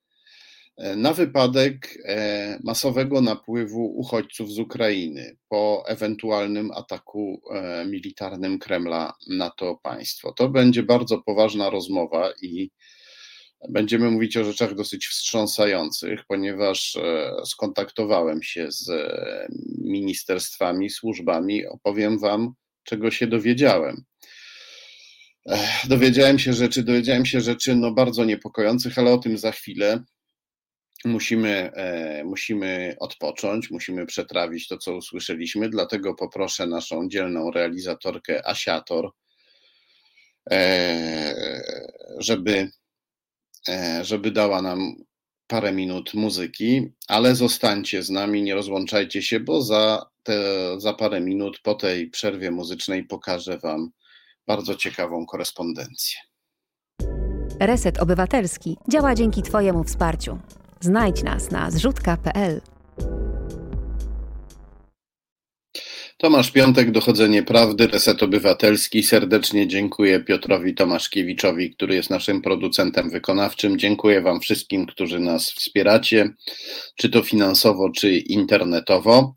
e, 0.77 0.97
na 0.97 1.13
wypadek 1.13 1.99
masowego 2.65 3.21
napływu 3.21 3.99
uchodźców 3.99 4.53
z 4.53 4.59
Ukrainy 4.59 5.37
po 5.49 5.85
ewentualnym 5.87 6.71
ataku 6.71 7.43
militarnym 7.87 8.59
Kremla 8.59 9.13
na 9.29 9.51
to 9.51 9.81
państwo. 9.83 10.33
To 10.33 10.49
będzie 10.49 10.83
bardzo 10.83 11.19
poważna 11.19 11.71
rozmowa 11.71 12.33
i 12.43 12.71
Będziemy 13.69 14.11
mówić 14.11 14.37
o 14.37 14.45
rzeczach 14.45 14.75
dosyć 14.75 15.07
wstrząsających, 15.07 16.25
ponieważ 16.29 16.97
e, 16.97 17.33
skontaktowałem 17.45 18.43
się 18.43 18.67
z 18.73 18.91
e, 18.91 19.47
ministerstwami, 19.79 20.91
służbami. 20.91 21.67
Opowiem 21.67 22.19
Wam, 22.19 22.55
czego 22.85 23.11
się 23.11 23.27
dowiedziałem. 23.27 24.05
Dowiedziałem 25.89 26.39
się 26.39 26.53
rzeczy, 26.53 26.83
dowiedziałem 26.83 27.27
się 27.27 27.41
rzeczy 27.41 27.77
no 27.77 27.93
bardzo 27.93 28.25
niepokojących, 28.25 28.99
ale 28.99 29.13
o 29.13 29.19
tym 29.19 29.39
za 29.39 29.53
chwilę. 29.53 30.03
Musimy, 31.05 31.73
e, 31.75 32.25
musimy 32.25 32.97
odpocząć, 33.01 33.71
musimy 33.71 34.07
przetrawić 34.07 34.69
to, 34.69 34.79
co 34.79 34.97
usłyszeliśmy, 34.97 35.69
dlatego 35.69 36.15
poproszę 36.15 36.67
naszą 36.67 37.09
dzielną 37.09 37.51
realizatorkę 37.51 38.47
Asiator, 38.47 39.11
żeby 42.19 42.71
żeby 44.03 44.31
dała 44.31 44.63
nam 44.63 44.95
parę 45.47 45.73
minut 45.73 46.15
muzyki, 46.15 46.93
ale 47.09 47.35
zostańcie 47.35 48.03
z 48.03 48.11
nami, 48.11 48.43
nie 48.43 48.55
rozłączajcie 48.55 49.23
się, 49.23 49.41
bo 49.41 49.63
za, 49.63 50.07
te, 50.23 50.41
za 50.81 50.93
parę 50.93 51.21
minut 51.21 51.61
po 51.63 51.75
tej 51.75 52.11
przerwie 52.11 52.51
muzycznej 52.51 53.05
pokażę 53.05 53.59
Wam 53.59 53.91
bardzo 54.47 54.75
ciekawą 54.75 55.27
korespondencję. 55.27 56.19
Reset 57.61 57.99
Obywatelski 57.99 58.77
działa 58.89 59.15
dzięki 59.15 59.43
Twojemu 59.43 59.85
wsparciu. 59.85 60.39
Znajdź 60.81 61.23
nas 61.23 61.51
na 61.51 61.71
zrzutka.pl. 61.71 62.61
Tomasz 66.19 66.51
Piątek, 66.51 66.91
Dochodzenie 66.91 67.43
Prawdy, 67.43 67.87
Reset 67.87 68.23
Obywatelski. 68.23 69.03
Serdecznie 69.03 69.69
dziękuję 69.69 70.21
Piotrowi 70.21 70.75
Tomaszkiewiczowi, 70.75 71.75
który 71.75 71.95
jest 71.95 72.11
naszym 72.11 72.43
producentem 72.43 73.11
wykonawczym. 73.11 73.79
Dziękuję 73.79 74.23
Wam 74.23 74.41
wszystkim, 74.41 74.87
którzy 74.87 75.21
nas 75.21 75.51
wspieracie, 75.51 76.31
czy 76.97 77.11
to 77.11 77.23
finansowo, 77.23 77.91
czy 77.91 78.17
internetowo. 78.17 79.35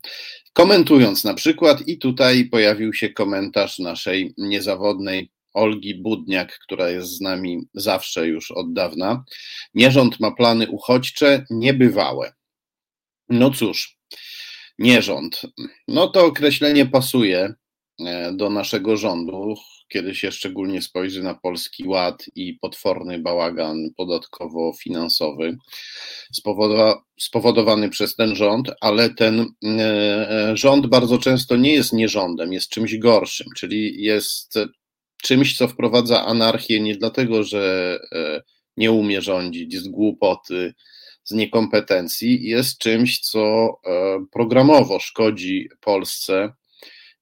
Komentując 0.52 1.24
na 1.24 1.34
przykład, 1.34 1.88
i 1.88 1.98
tutaj 1.98 2.44
pojawił 2.44 2.92
się 2.92 3.08
komentarz 3.08 3.78
naszej 3.78 4.34
niezawodnej 4.36 5.30
Olgi 5.54 5.94
Budniak, 5.94 6.58
która 6.58 6.90
jest 6.90 7.08
z 7.08 7.20
nami 7.20 7.58
zawsze 7.74 8.26
już 8.26 8.50
od 8.50 8.72
dawna. 8.72 9.24
Nierząd 9.74 10.20
ma 10.20 10.30
plany 10.30 10.70
uchodźcze 10.70 11.44
niebywałe. 11.50 12.32
No 13.28 13.50
cóż, 13.50 13.97
nierząd. 14.78 15.42
No 15.88 16.08
to 16.08 16.24
określenie 16.24 16.86
pasuje 16.86 17.54
e, 18.06 18.32
do 18.32 18.50
naszego 18.50 18.96
rządu, 18.96 19.54
kiedy 19.88 20.14
się 20.14 20.32
szczególnie 20.32 20.82
spojrzy 20.82 21.22
na 21.22 21.34
polski 21.34 21.84
ład 21.84 22.24
i 22.34 22.54
potworny 22.54 23.18
bałagan 23.18 23.90
podatkowo-finansowy 23.96 25.56
spowodowany 27.20 27.88
przez 27.88 28.16
ten 28.16 28.36
rząd, 28.36 28.70
ale 28.80 29.10
ten 29.10 29.46
e, 29.64 30.50
rząd 30.54 30.86
bardzo 30.86 31.18
często 31.18 31.56
nie 31.56 31.74
jest 31.74 31.92
nierządem, 31.92 32.52
jest 32.52 32.68
czymś 32.68 32.98
gorszym, 32.98 33.46
czyli 33.56 34.02
jest 34.02 34.58
czymś, 35.22 35.56
co 35.56 35.68
wprowadza 35.68 36.26
anarchię 36.26 36.80
nie 36.80 36.96
dlatego, 36.96 37.44
że 37.44 37.98
e, 38.12 38.42
nie 38.76 38.92
umie 38.92 39.22
rządzić 39.22 39.76
z 39.76 39.88
głupoty, 39.88 40.74
z 41.28 41.32
niekompetencji 41.32 42.48
jest 42.48 42.78
czymś, 42.78 43.20
co 43.20 43.40
e, 43.86 44.24
programowo 44.32 44.98
szkodzi 44.98 45.68
Polsce 45.80 46.52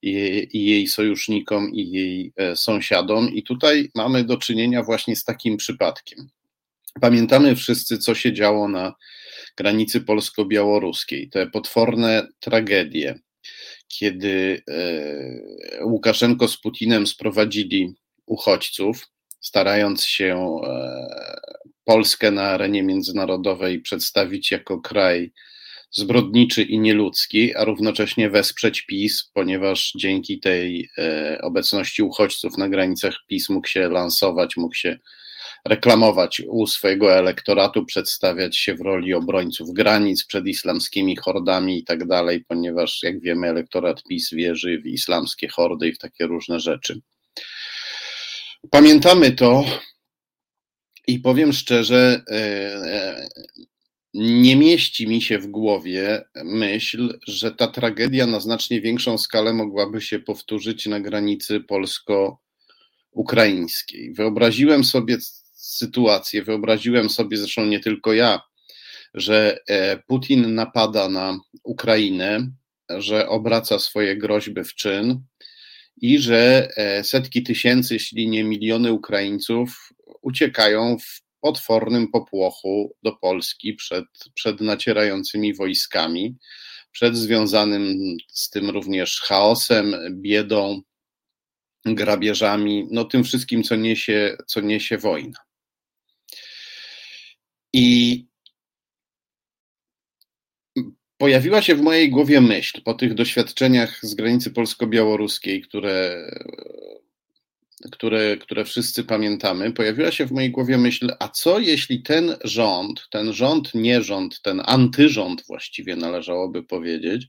i, 0.01 0.65
jej 0.65 0.87
sojusznikom, 0.87 1.71
i 1.73 1.91
jej 1.91 2.33
e, 2.35 2.55
sąsiadom. 2.55 3.29
I 3.29 3.43
tutaj 3.43 3.91
mamy 3.95 4.23
do 4.23 4.37
czynienia 4.37 4.83
właśnie 4.83 5.15
z 5.15 5.23
takim 5.23 5.57
przypadkiem. 5.57 6.29
Pamiętamy 7.01 7.55
wszyscy, 7.55 7.97
co 7.97 8.15
się 8.15 8.33
działo 8.33 8.67
na 8.67 8.93
granicy 9.57 10.01
polsko-białoruskiej, 10.01 11.29
te 11.29 11.47
potworne 11.47 12.27
tragedie, 12.39 13.19
kiedy 13.87 14.63
e, 14.69 15.85
Łukaszenko 15.85 16.47
z 16.47 16.57
Putinem 16.57 17.07
sprowadzili 17.07 17.93
uchodźców, 18.25 19.07
starając 19.39 20.05
się 20.05 20.59
Polskę 21.87 22.31
na 22.31 22.43
arenie 22.43 22.83
międzynarodowej 22.83 23.81
przedstawić 23.81 24.51
jako 24.51 24.81
kraj 24.81 25.31
zbrodniczy 25.91 26.63
i 26.63 26.79
nieludzki, 26.79 27.55
a 27.55 27.65
równocześnie 27.65 28.29
wesprzeć 28.29 28.81
PiS, 28.81 29.31
ponieważ 29.33 29.93
dzięki 29.95 30.39
tej 30.39 30.89
e, 30.97 31.37
obecności 31.41 32.03
uchodźców 32.03 32.57
na 32.57 32.69
granicach 32.69 33.15
PiS 33.27 33.49
mógł 33.49 33.67
się 33.67 33.89
lansować, 33.89 34.57
mógł 34.57 34.75
się 34.75 34.97
reklamować 35.65 36.41
u 36.47 36.67
swojego 36.67 37.13
elektoratu, 37.13 37.85
przedstawiać 37.85 38.57
się 38.57 38.75
w 38.75 38.81
roli 38.81 39.13
obrońców 39.13 39.73
granic 39.73 40.25
przed 40.25 40.47
islamskimi 40.47 41.15
hordami 41.15 41.79
i 41.79 41.83
tak 41.83 42.07
dalej, 42.07 42.45
ponieważ 42.47 43.03
jak 43.03 43.21
wiemy, 43.21 43.47
elektorat 43.47 44.03
PiS 44.09 44.29
wierzy 44.33 44.81
w 44.81 44.85
islamskie 44.85 45.47
hordy 45.47 45.87
i 45.87 45.93
w 45.93 45.97
takie 45.97 46.25
różne 46.25 46.59
rzeczy. 46.59 47.01
Pamiętamy 48.71 49.31
to 49.31 49.63
i 51.07 51.19
powiem 51.19 51.53
szczerze, 51.53 52.23
e, 52.31 52.35
e, 52.35 53.27
nie 54.13 54.55
mieści 54.55 55.07
mi 55.07 55.21
się 55.21 55.39
w 55.39 55.47
głowie 55.47 56.25
myśl, 56.43 57.19
że 57.27 57.51
ta 57.51 57.67
tragedia 57.67 58.27
na 58.27 58.39
znacznie 58.39 58.81
większą 58.81 59.17
skalę 59.17 59.53
mogłaby 59.53 60.01
się 60.01 60.19
powtórzyć 60.19 60.85
na 60.85 60.99
granicy 60.99 61.59
polsko-ukraińskiej. 61.59 64.13
Wyobraziłem 64.13 64.83
sobie 64.83 65.17
sytuację, 65.53 66.43
wyobraziłem 66.43 67.09
sobie, 67.09 67.37
zresztą 67.37 67.65
nie 67.65 67.79
tylko 67.79 68.13
ja, 68.13 68.41
że 69.13 69.59
e, 69.67 69.97
Putin 69.97 70.55
napada 70.55 71.09
na 71.09 71.39
Ukrainę, 71.63 72.51
że 72.89 73.29
obraca 73.29 73.79
swoje 73.79 74.17
groźby 74.17 74.63
w 74.63 74.75
czyn 74.75 75.21
i 76.01 76.19
że 76.19 76.69
setki 77.03 77.43
tysięcy, 77.43 77.93
jeśli 77.93 78.29
nie 78.29 78.43
miliony 78.43 78.93
Ukraińców 78.93 79.89
uciekają 80.21 80.97
w 80.99 81.21
potwornym 81.41 82.07
popłochu 82.07 82.95
do 83.03 83.15
Polski 83.15 83.73
przed, 83.73 84.05
przed 84.33 84.61
nacierającymi 84.61 85.53
wojskami, 85.53 86.35
przed 86.91 87.17
związanym 87.17 87.97
z 88.27 88.49
tym 88.49 88.69
również 88.69 89.21
chaosem, 89.21 89.95
biedą, 90.11 90.81
grabieżami, 91.85 92.87
no 92.91 93.05
tym 93.05 93.23
wszystkim, 93.23 93.63
co 93.63 93.75
niesie, 93.75 94.37
co 94.47 94.61
niesie 94.61 94.97
wojna. 94.97 95.39
I 97.73 98.25
pojawiła 101.17 101.61
się 101.61 101.75
w 101.75 101.81
mojej 101.81 102.09
głowie 102.09 102.41
myśl 102.41 102.81
po 102.81 102.93
tych 102.93 103.13
doświadczeniach 103.13 103.99
z 104.01 104.15
granicy 104.15 104.51
polsko-białoruskiej, 104.51 105.61
które 105.61 106.27
które, 107.91 108.37
które 108.37 108.65
wszyscy 108.65 109.03
pamiętamy, 109.03 109.73
pojawiła 109.73 110.11
się 110.11 110.25
w 110.25 110.31
mojej 110.31 110.51
głowie 110.51 110.77
myśl, 110.77 111.11
a 111.19 111.27
co 111.27 111.59
jeśli 111.59 112.03
ten 112.03 112.35
rząd, 112.43 113.07
ten 113.11 113.33
rząd, 113.33 113.73
nie 113.73 114.01
rząd, 114.01 114.41
ten 114.41 114.61
antyrząd 114.65 115.43
właściwie 115.47 115.95
należałoby 115.95 116.63
powiedzieć, 116.63 117.27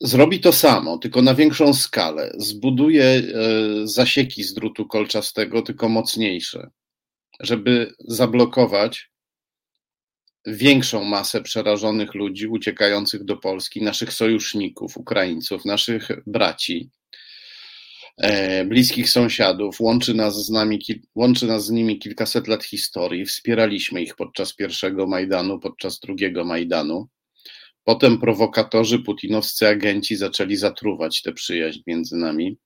zrobi 0.00 0.40
to 0.40 0.52
samo, 0.52 0.98
tylko 0.98 1.22
na 1.22 1.34
większą 1.34 1.74
skalę, 1.74 2.32
zbuduje 2.38 3.04
e, 3.04 3.22
zasieki 3.84 4.42
z 4.42 4.54
drutu 4.54 4.86
kolczastego, 4.86 5.62
tylko 5.62 5.88
mocniejsze, 5.88 6.70
żeby 7.40 7.94
zablokować 7.98 9.10
większą 10.46 11.04
masę 11.04 11.42
przerażonych 11.42 12.14
ludzi 12.14 12.46
uciekających 12.46 13.24
do 13.24 13.36
Polski, 13.36 13.82
naszych 13.82 14.12
sojuszników, 14.12 14.96
Ukraińców, 14.96 15.64
naszych 15.64 16.08
braci, 16.26 16.90
bliskich 18.64 19.10
sąsiadów, 19.10 19.80
łączy 19.80 20.14
nas, 20.14 20.46
z 20.46 20.50
nami, 20.50 20.78
łączy 21.14 21.46
nas 21.46 21.66
z 21.66 21.70
nimi 21.70 21.98
kilkaset 21.98 22.48
lat 22.48 22.64
historii. 22.64 23.26
Wspieraliśmy 23.26 24.02
ich 24.02 24.16
podczas 24.16 24.54
pierwszego 24.54 25.06
Majdanu, 25.06 25.58
podczas 25.58 26.00
drugiego 26.00 26.44
Majdanu. 26.44 27.08
Potem 27.84 28.18
prowokatorzy, 28.20 28.98
putinowscy 28.98 29.68
agenci 29.68 30.16
zaczęli 30.16 30.56
zatruwać 30.56 31.22
tę 31.22 31.32
przyjaźń 31.32 31.80
między 31.86 32.16
nami. 32.16 32.58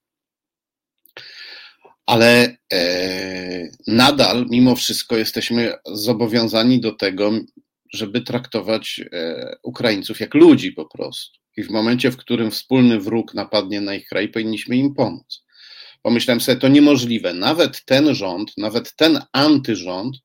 Ale 2.06 2.56
e, 2.72 3.68
nadal, 3.86 4.46
mimo 4.50 4.76
wszystko, 4.76 5.16
jesteśmy 5.16 5.72
zobowiązani 5.86 6.80
do 6.80 6.92
tego, 6.92 7.32
żeby 7.92 8.20
traktować 8.20 9.00
e, 9.12 9.56
Ukraińców 9.62 10.20
jak 10.20 10.34
ludzi 10.34 10.72
po 10.72 10.86
prostu. 10.86 11.45
I 11.56 11.62
w 11.62 11.70
momencie, 11.70 12.10
w 12.10 12.16
którym 12.16 12.50
wspólny 12.50 13.00
wróg 13.00 13.34
napadnie 13.34 13.80
na 13.80 13.94
ich 13.94 14.08
kraj, 14.08 14.28
powinniśmy 14.28 14.76
im 14.76 14.94
pomóc. 14.94 15.44
Pomyślałem 16.02 16.40
sobie, 16.40 16.60
to 16.60 16.68
niemożliwe. 16.68 17.34
Nawet 17.34 17.84
ten 17.84 18.14
rząd, 18.14 18.52
nawet 18.56 18.96
ten 18.96 19.20
antyrząd 19.32 20.16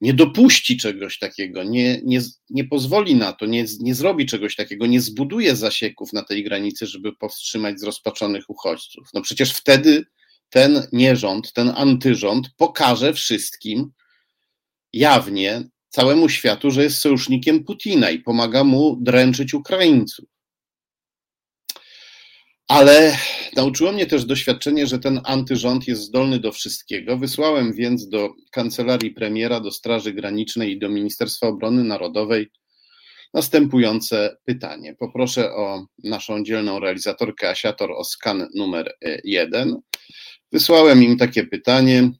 nie 0.00 0.14
dopuści 0.14 0.76
czegoś 0.76 1.18
takiego, 1.18 1.64
nie, 1.64 2.00
nie, 2.04 2.20
nie 2.50 2.64
pozwoli 2.64 3.14
na 3.14 3.32
to, 3.32 3.46
nie, 3.46 3.64
nie 3.80 3.94
zrobi 3.94 4.26
czegoś 4.26 4.56
takiego, 4.56 4.86
nie 4.86 5.00
zbuduje 5.00 5.56
zasieków 5.56 6.12
na 6.12 6.22
tej 6.22 6.44
granicy, 6.44 6.86
żeby 6.86 7.16
powstrzymać 7.16 7.80
zrozpaczonych 7.80 8.50
uchodźców. 8.50 9.08
No 9.14 9.20
przecież 9.20 9.52
wtedy 9.52 10.04
ten 10.50 10.86
nierząd, 10.92 11.52
ten 11.52 11.72
antyrząd 11.76 12.50
pokaże 12.56 13.12
wszystkim 13.12 13.90
jawnie, 14.92 15.64
całemu 15.88 16.28
światu, 16.28 16.70
że 16.70 16.82
jest 16.82 16.98
sojusznikiem 16.98 17.64
Putina 17.64 18.10
i 18.10 18.18
pomaga 18.18 18.64
mu 18.64 18.96
dręczyć 19.00 19.54
Ukraińców. 19.54 20.35
Ale 22.68 23.16
nauczyło 23.56 23.92
mnie 23.92 24.06
też 24.06 24.24
doświadczenie, 24.24 24.86
że 24.86 24.98
ten 24.98 25.20
antyrząd 25.24 25.88
jest 25.88 26.02
zdolny 26.02 26.38
do 26.38 26.52
wszystkiego. 26.52 27.18
Wysłałem 27.18 27.72
więc 27.72 28.08
do 28.08 28.34
kancelarii 28.52 29.10
premiera, 29.10 29.60
do 29.60 29.70
Straży 29.70 30.12
Granicznej 30.12 30.72
i 30.72 30.78
do 30.78 30.88
Ministerstwa 30.88 31.46
Obrony 31.46 31.84
Narodowej 31.84 32.50
następujące 33.34 34.36
pytanie. 34.44 34.94
Poproszę 34.98 35.52
o 35.52 35.86
naszą 36.04 36.44
dzielną 36.44 36.80
realizatorkę 36.80 37.50
Asiator 37.50 37.90
o 37.92 38.04
skan 38.04 38.48
numer 38.54 38.94
jeden. 39.24 39.76
Wysłałem 40.52 41.02
im 41.02 41.16
takie 41.16 41.44
pytanie. 41.44 42.10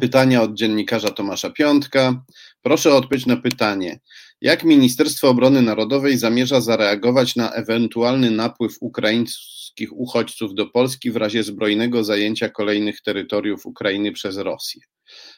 Pytania 0.00 0.42
od 0.42 0.54
dziennikarza 0.54 1.10
Tomasza 1.10 1.50
Piątka. 1.50 2.24
Proszę 2.62 2.90
o 2.90 2.96
odpowiedź 2.96 3.26
na 3.26 3.36
pytanie. 3.36 4.00
Jak 4.40 4.64
Ministerstwo 4.64 5.28
Obrony 5.28 5.62
Narodowej 5.62 6.18
zamierza 6.18 6.60
zareagować 6.60 7.36
na 7.36 7.52
ewentualny 7.52 8.30
napływ 8.30 8.76
ukraińskich 8.80 9.92
uchodźców 9.92 10.54
do 10.54 10.66
Polski 10.66 11.10
w 11.10 11.16
razie 11.16 11.42
zbrojnego 11.42 12.04
zajęcia 12.04 12.48
kolejnych 12.48 13.00
terytoriów 13.00 13.66
Ukrainy 13.66 14.12
przez 14.12 14.36
Rosję? 14.36 14.80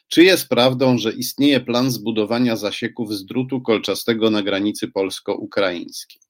Czy 0.07 0.23
jest 0.23 0.49
prawdą, 0.49 0.97
że 0.97 1.11
istnieje 1.13 1.59
plan 1.59 1.91
zbudowania 1.91 2.55
zasieków 2.55 3.13
z 3.13 3.25
drutu 3.25 3.61
kolczastego 3.61 4.29
na 4.29 4.43
granicy 4.43 4.87
polsko-ukraińskiej? 4.87 6.21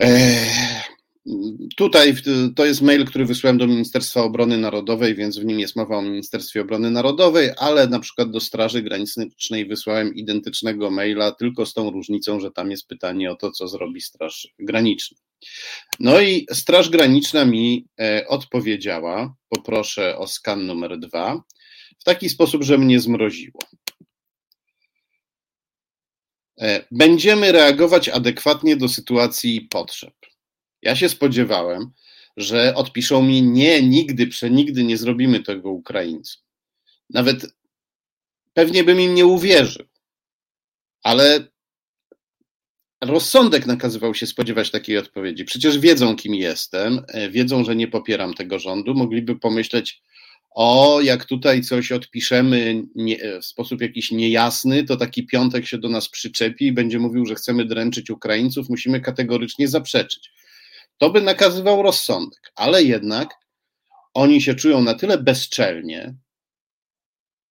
Eee, 0.00 0.86
Tutaj 1.76 2.14
to 2.56 2.64
jest 2.64 2.82
mail, 2.82 3.04
który 3.04 3.24
wysłałem 3.24 3.58
do 3.58 3.66
Ministerstwa 3.66 4.22
Obrony 4.22 4.58
Narodowej, 4.58 5.14
więc 5.14 5.38
w 5.38 5.44
nim 5.44 5.60
jest 5.60 5.76
mowa 5.76 5.96
o 5.96 6.02
Ministerstwie 6.02 6.60
Obrony 6.60 6.90
Narodowej, 6.90 7.50
ale 7.56 7.88
na 7.88 8.00
przykład 8.00 8.30
do 8.30 8.40
Straży 8.40 8.82
Granicznej 8.82 9.66
wysłałem 9.68 10.14
identycznego 10.14 10.90
maila, 10.90 11.32
tylko 11.32 11.66
z 11.66 11.74
tą 11.74 11.90
różnicą, 11.90 12.40
że 12.40 12.50
tam 12.50 12.70
jest 12.70 12.88
pytanie 12.88 13.30
o 13.30 13.36
to, 13.36 13.50
co 13.50 13.68
zrobi 13.68 14.00
Straż 14.00 14.48
Graniczna. 14.58 15.18
No 16.00 16.20
i 16.20 16.46
Straż 16.52 16.90
Graniczna 16.90 17.44
mi 17.44 17.86
e, 18.00 18.26
odpowiedziała, 18.28 19.34
poproszę 19.48 20.18
o 20.18 20.26
skan 20.26 20.66
numer 20.66 20.98
dwa, 20.98 21.42
w 21.98 22.04
taki 22.04 22.28
sposób, 22.28 22.62
że 22.62 22.78
mnie 22.78 23.00
zmroziło. 23.00 23.60
E, 26.60 26.84
będziemy 26.90 27.52
reagować 27.52 28.08
adekwatnie 28.08 28.76
do 28.76 28.88
sytuacji 28.88 29.56
i 29.56 29.60
potrzeb. 29.60 30.14
Ja 30.86 30.96
się 30.96 31.08
spodziewałem, 31.08 31.90
że 32.36 32.74
odpiszą 32.74 33.22
mi 33.22 33.42
nie, 33.42 33.82
nigdy, 33.82 34.26
przenigdy 34.26 34.84
nie 34.84 34.96
zrobimy 34.96 35.40
tego 35.40 35.70
Ukraińcom. 35.70 36.42
Nawet 37.10 37.46
pewnie 38.54 38.84
bym 38.84 39.00
im 39.00 39.14
nie 39.14 39.26
uwierzył, 39.26 39.86
ale 41.02 41.46
rozsądek 43.00 43.66
nakazywał 43.66 44.14
się 44.14 44.26
spodziewać 44.26 44.70
takiej 44.70 44.98
odpowiedzi. 44.98 45.44
Przecież 45.44 45.78
wiedzą, 45.78 46.16
kim 46.16 46.34
jestem, 46.34 47.02
e, 47.08 47.30
wiedzą, 47.30 47.64
że 47.64 47.76
nie 47.76 47.88
popieram 47.88 48.34
tego 48.34 48.58
rządu, 48.58 48.94
mogliby 48.94 49.38
pomyśleć, 49.38 50.02
o, 50.50 51.00
jak 51.02 51.24
tutaj 51.24 51.62
coś 51.62 51.92
odpiszemy 51.92 52.82
nie, 52.94 53.40
w 53.40 53.44
sposób 53.44 53.80
jakiś 53.80 54.10
niejasny, 54.10 54.84
to 54.84 54.96
taki 54.96 55.26
piątek 55.26 55.66
się 55.66 55.78
do 55.78 55.88
nas 55.88 56.08
przyczepi 56.08 56.66
i 56.66 56.72
będzie 56.72 56.98
mówił, 56.98 57.26
że 57.26 57.34
chcemy 57.34 57.64
dręczyć 57.64 58.10
Ukraińców, 58.10 58.68
musimy 58.68 59.00
kategorycznie 59.00 59.68
zaprzeczyć. 59.68 60.32
To 60.98 61.10
by 61.10 61.20
nakazywał 61.20 61.82
rozsądek, 61.82 62.52
ale 62.54 62.82
jednak 62.82 63.34
oni 64.14 64.42
się 64.42 64.54
czują 64.54 64.82
na 64.82 64.94
tyle 64.94 65.18
bezczelnie, 65.18 66.14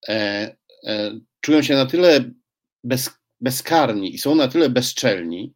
e, 0.10 0.56
e, 0.84 1.20
czują 1.42 1.62
się 1.62 1.76
na 1.76 1.86
tyle 1.86 2.32
bez, 2.84 3.10
bezkarni 3.42 4.16
i 4.16 4.18
są 4.18 4.36
na 4.36 4.48
tyle 4.48 4.70
bezczelni, 4.70 5.54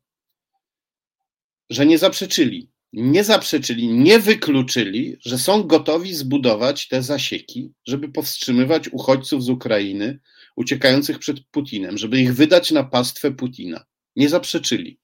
że 1.70 1.86
nie 1.86 1.98
zaprzeczyli 1.98 2.72
nie 2.94 3.24
zaprzeczyli, 3.24 3.88
nie 3.88 4.20
wykluczyli, 4.20 5.18
że 5.26 5.38
są 5.38 5.64
gotowi 5.64 6.14
zbudować 6.14 6.88
te 6.88 7.04
zasieki, 7.04 7.74
żeby 7.88 8.10
powstrzymywać 8.10 8.90
uchodźców 8.90 9.44
z 9.44 9.50
Ukrainy 9.50 10.20
uciekających 10.56 11.20
przed 11.20 11.40
Putinem, 11.52 11.98
żeby 11.98 12.20
ich 12.20 12.36
wydać 12.36 12.72
na 12.72 12.84
pastwę 12.84 13.32
Putina. 13.32 13.86
Nie 14.16 14.30
zaprzeczyli. 14.30 15.00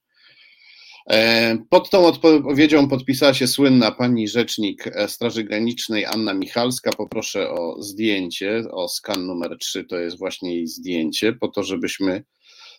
E, 1.10 1.58
pod 1.70 1.90
tą 1.90 2.06
odpowiedzią 2.06 2.88
podpisała 2.88 3.34
się 3.34 3.48
słynna 3.48 3.92
pani 3.92 4.28
rzecznik 4.28 4.88
e, 4.88 5.08
Straży 5.08 5.44
Granicznej 5.44 6.06
Anna 6.06 6.34
Michalska. 6.34 6.92
Poproszę 6.98 7.50
o 7.50 7.84
zdjęcie, 7.84 8.64
o 8.72 8.88
skan 8.88 9.26
numer 9.26 9.58
3, 9.60 9.84
to 9.84 9.98
jest 9.98 10.20
właśnie 10.20 10.56
jej 10.56 10.68
zdjęcie, 10.68 11.34
po 11.34 11.48
to, 11.48 11.64
żebyśmy 11.64 12.24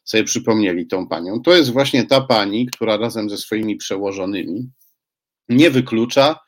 sobie 0.05 0.25
przypomnieli 0.25 0.87
tą 0.87 1.09
panią. 1.09 1.41
To 1.41 1.55
jest 1.55 1.73
właśnie 1.73 2.07
ta 2.07 2.21
pani, 2.21 2.67
która 2.67 2.97
razem 2.97 3.31
ze 3.31 3.39
swoimi 3.39 3.77
przełożonymi 3.77 4.71
nie 5.49 5.71
wyklucza, 5.71 6.39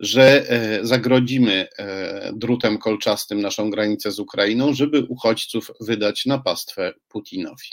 że 0.00 0.50
e, 0.50 0.86
zagrodzimy 0.86 1.68
drutem 2.32 2.78
kolczastym 2.78 3.40
naszą 3.40 3.70
granicę 3.70 4.12
z 4.12 4.18
Ukrainą, 4.18 4.74
żeby 4.74 5.06
uchodźców 5.08 5.70
wydać 5.80 6.26
na 6.26 6.38
pastwę 6.38 6.92
Putinowi. 7.08 7.68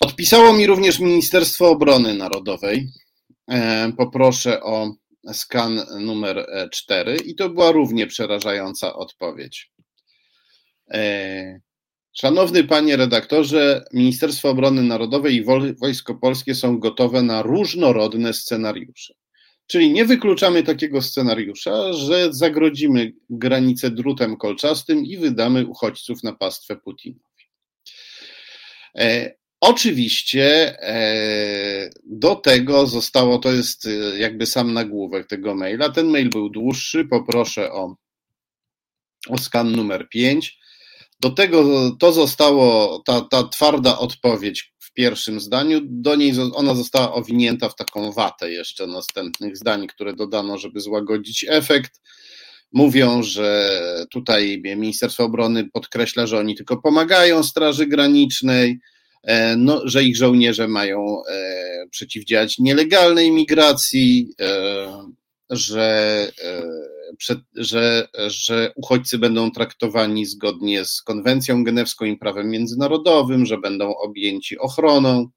Odpisało 0.00 0.52
mi 0.52 0.66
również 0.66 0.98
Ministerstwo 0.98 1.70
Obrony 1.70 2.14
Narodowej. 2.14 2.88
E, 3.50 3.92
poproszę 3.96 4.62
o 4.62 4.94
skan 5.32 5.80
numer 6.00 6.46
4 6.72 7.16
i 7.16 7.34
to 7.34 7.48
była 7.48 7.72
równie 7.72 8.06
przerażająca 8.06 8.94
odpowiedź. 8.94 9.72
Szanowny 12.12 12.64
panie 12.64 12.96
redaktorze, 12.96 13.84
Ministerstwo 13.92 14.50
Obrony 14.50 14.82
Narodowej 14.82 15.34
i 15.34 15.44
Wojsko 15.80 16.14
Polskie 16.14 16.54
są 16.54 16.78
gotowe 16.78 17.22
na 17.22 17.42
różnorodne 17.42 18.32
scenariusze. 18.32 19.14
Czyli 19.66 19.92
nie 19.92 20.04
wykluczamy 20.04 20.62
takiego 20.62 21.02
scenariusza, 21.02 21.92
że 21.92 22.32
zagrodzimy 22.32 23.12
granicę 23.30 23.90
drutem 23.90 24.36
kolczastym 24.36 25.06
i 25.06 25.16
wydamy 25.16 25.66
uchodźców 25.66 26.22
na 26.22 26.32
pastwę 26.32 26.76
Putinowi. 26.76 27.22
Oczywiście 29.60 30.76
e, 30.82 31.90
do 32.04 32.34
tego 32.34 32.86
zostało, 32.86 33.38
to 33.38 33.52
jest 33.52 33.86
e, 33.86 34.18
jakby 34.18 34.46
sam 34.46 34.72
nagłówek 34.72 35.26
tego 35.26 35.54
maila. 35.54 35.88
Ten 35.88 36.06
mail 36.06 36.30
był 36.30 36.50
dłuższy, 36.50 37.04
poproszę 37.04 37.72
o, 37.72 37.96
o 39.28 39.38
skan 39.38 39.72
numer 39.72 40.08
5. 40.08 40.58
Do 41.20 41.30
tego 41.30 41.90
to 42.00 42.12
zostało, 42.12 42.98
ta, 43.06 43.20
ta 43.20 43.48
twarda 43.48 43.98
odpowiedź 43.98 44.74
w 44.78 44.92
pierwszym 44.92 45.40
zdaniu, 45.40 45.80
do 45.84 46.16
niej 46.16 46.32
ona 46.54 46.74
została 46.74 47.14
owinięta 47.14 47.68
w 47.68 47.74
taką 47.74 48.12
watę 48.12 48.50
jeszcze 48.50 48.86
następnych 48.86 49.56
zdań, 49.56 49.86
które 49.86 50.14
dodano, 50.14 50.58
żeby 50.58 50.80
złagodzić 50.80 51.46
efekt. 51.48 52.00
Mówią, 52.72 53.22
że 53.22 53.80
tutaj 54.10 54.62
Ministerstwo 54.64 55.24
Obrony 55.24 55.68
podkreśla, 55.72 56.26
że 56.26 56.38
oni 56.38 56.56
tylko 56.56 56.76
pomagają 56.76 57.42
Straży 57.42 57.86
Granicznej, 57.86 58.78
no, 59.56 59.82
że 59.84 60.04
ich 60.04 60.16
żołnierze 60.16 60.68
mają 60.68 61.22
e, 61.24 61.86
przeciwdziałać 61.90 62.58
nielegalnej 62.58 63.32
migracji, 63.32 64.34
e, 64.40 65.08
że 65.50 66.28
że, 67.54 68.08
że 68.26 68.72
uchodźcy 68.76 69.18
będą 69.18 69.50
traktowani 69.50 70.26
zgodnie 70.26 70.84
z 70.84 71.02
konwencją 71.02 71.64
genewską 71.64 72.04
i 72.04 72.16
prawem 72.16 72.50
międzynarodowym, 72.50 73.46
że 73.46 73.58
będą 73.58 73.94
objęci 73.96 74.58
ochroną, 74.58 75.28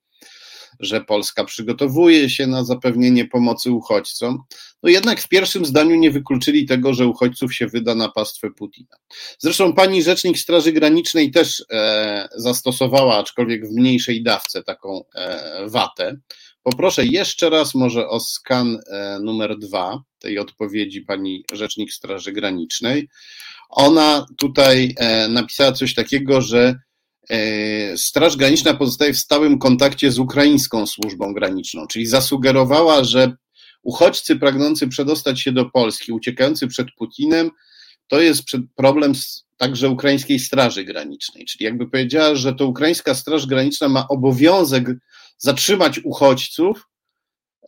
że 0.80 1.02
Polska 1.02 1.44
przygotowuje 1.44 2.30
się 2.30 2.48
na 2.48 2.64
zapewnienie 2.64 3.26
pomocy 3.26 3.72
uchodźcom. 3.72 4.44
No 4.84 4.90
jednak 4.90 5.22
w 5.22 5.28
pierwszym 5.28 5.66
zdaniu 5.66 5.96
nie 5.96 6.12
wykluczyli 6.12 6.66
tego, 6.66 6.94
że 6.94 7.08
uchodźców 7.08 7.56
się 7.56 7.68
wyda 7.68 7.96
na 7.96 8.10
pastwę 8.10 8.52
Putina. 8.52 8.96
Zresztą 9.40 9.74
pani 9.74 10.04
rzecznik 10.04 10.38
Straży 10.38 10.72
Granicznej 10.72 11.32
też 11.32 11.66
e, 11.72 12.30
zastosowała, 12.36 13.18
aczkolwiek 13.18 13.68
w 13.68 13.72
mniejszej 13.72 14.24
dawce, 14.24 14.64
taką 14.64 15.04
e, 15.16 15.66
watę. 15.70 16.18
Poproszę 16.64 17.06
jeszcze 17.06 17.50
raz 17.50 17.76
może 17.76 18.08
o 18.08 18.20
skan 18.20 18.80
e, 18.88 19.20
numer 19.20 19.58
dwa 19.58 20.04
tej 20.20 20.40
odpowiedzi 20.40 21.02
pani 21.02 21.46
rzecznik 21.54 21.94
Straży 21.94 22.32
Granicznej. 22.32 23.10
Ona 23.70 24.26
tutaj 24.38 24.96
e, 24.98 25.28
napisała 25.28 25.72
coś 25.72 25.94
takiego, 25.94 26.42
że 26.42 26.76
Straż 27.96 28.38
Graniczna 28.38 28.74
pozostaje 28.74 29.14
w 29.14 29.20
stałym 29.20 29.60
kontakcie 29.60 30.12
z 30.12 30.20
ukraińską 30.20 30.88
służbą 30.88 31.34
graniczną, 31.34 31.88
czyli 31.88 32.06
zasugerowała, 32.06 33.04
że 33.04 33.36
uchodźcy 33.84 34.36
pragnący 34.36 34.88
przedostać 34.88 35.42
się 35.42 35.52
do 35.52 35.66
Polski, 35.66 36.12
uciekający 36.12 36.68
przed 36.68 36.88
Putinem, 36.98 37.52
to 38.08 38.22
jest 38.22 38.44
problem 38.76 39.14
także 39.58 39.90
ukraińskiej 39.90 40.40
Straży 40.40 40.84
Granicznej. 40.84 41.46
Czyli 41.46 41.66
jakby 41.66 41.90
powiedziała, 41.90 42.36
że 42.36 42.54
to 42.54 42.68
ukraińska 42.68 43.16
Straż 43.16 43.46
Graniczna 43.48 43.90
ma 43.90 44.08
obowiązek 44.08 44.90
zatrzymać 45.38 46.00
uchodźców, 46.00 46.88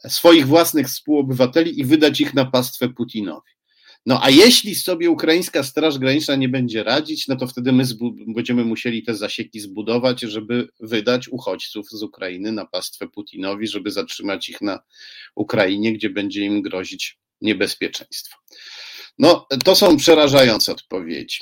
swoich 0.07 0.47
własnych 0.47 0.87
współobywateli 0.87 1.79
i 1.79 1.85
wydać 1.85 2.21
ich 2.21 2.33
na 2.33 2.45
pastwę 2.45 2.89
Putinowi. 2.89 3.51
No 4.05 4.23
a 4.23 4.29
jeśli 4.29 4.75
sobie 4.75 5.09
ukraińska 5.09 5.63
Straż 5.63 5.97
Graniczna 5.97 6.35
nie 6.35 6.49
będzie 6.49 6.83
radzić, 6.83 7.27
no 7.27 7.35
to 7.35 7.47
wtedy 7.47 7.71
my 7.71 7.83
będziemy 8.27 8.65
musieli 8.65 9.03
te 9.03 9.15
zasieki 9.15 9.59
zbudować, 9.59 10.21
żeby 10.21 10.67
wydać 10.79 11.27
uchodźców 11.27 11.89
z 11.89 12.03
Ukrainy 12.03 12.51
na 12.51 12.65
pastwę 12.65 13.07
Putinowi, 13.07 13.67
żeby 13.67 13.91
zatrzymać 13.91 14.49
ich 14.49 14.61
na 14.61 14.79
Ukrainie, 15.35 15.93
gdzie 15.93 16.09
będzie 16.09 16.45
im 16.45 16.61
grozić 16.61 17.19
niebezpieczeństwo. 17.41 18.37
No, 19.17 19.47
to 19.63 19.75
są 19.75 19.97
przerażające 19.97 20.71
odpowiedzi. 20.71 21.37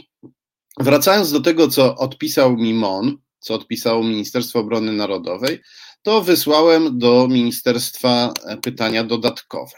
Wracając 0.80 1.32
do 1.32 1.40
tego, 1.40 1.68
co 1.68 1.96
odpisał 1.96 2.58
mi 2.58 2.74
MON, 2.74 3.18
co 3.40 3.54
odpisało 3.54 4.04
Ministerstwo 4.04 4.60
Obrony 4.60 4.94
Narodowej, 4.94 5.60
to 6.02 6.22
wysłałem 6.22 7.00
do 7.00 7.28
ministerstwa 7.28 8.34
e, 8.46 8.58
pytania 8.58 9.04
dodatkowe. 9.04 9.78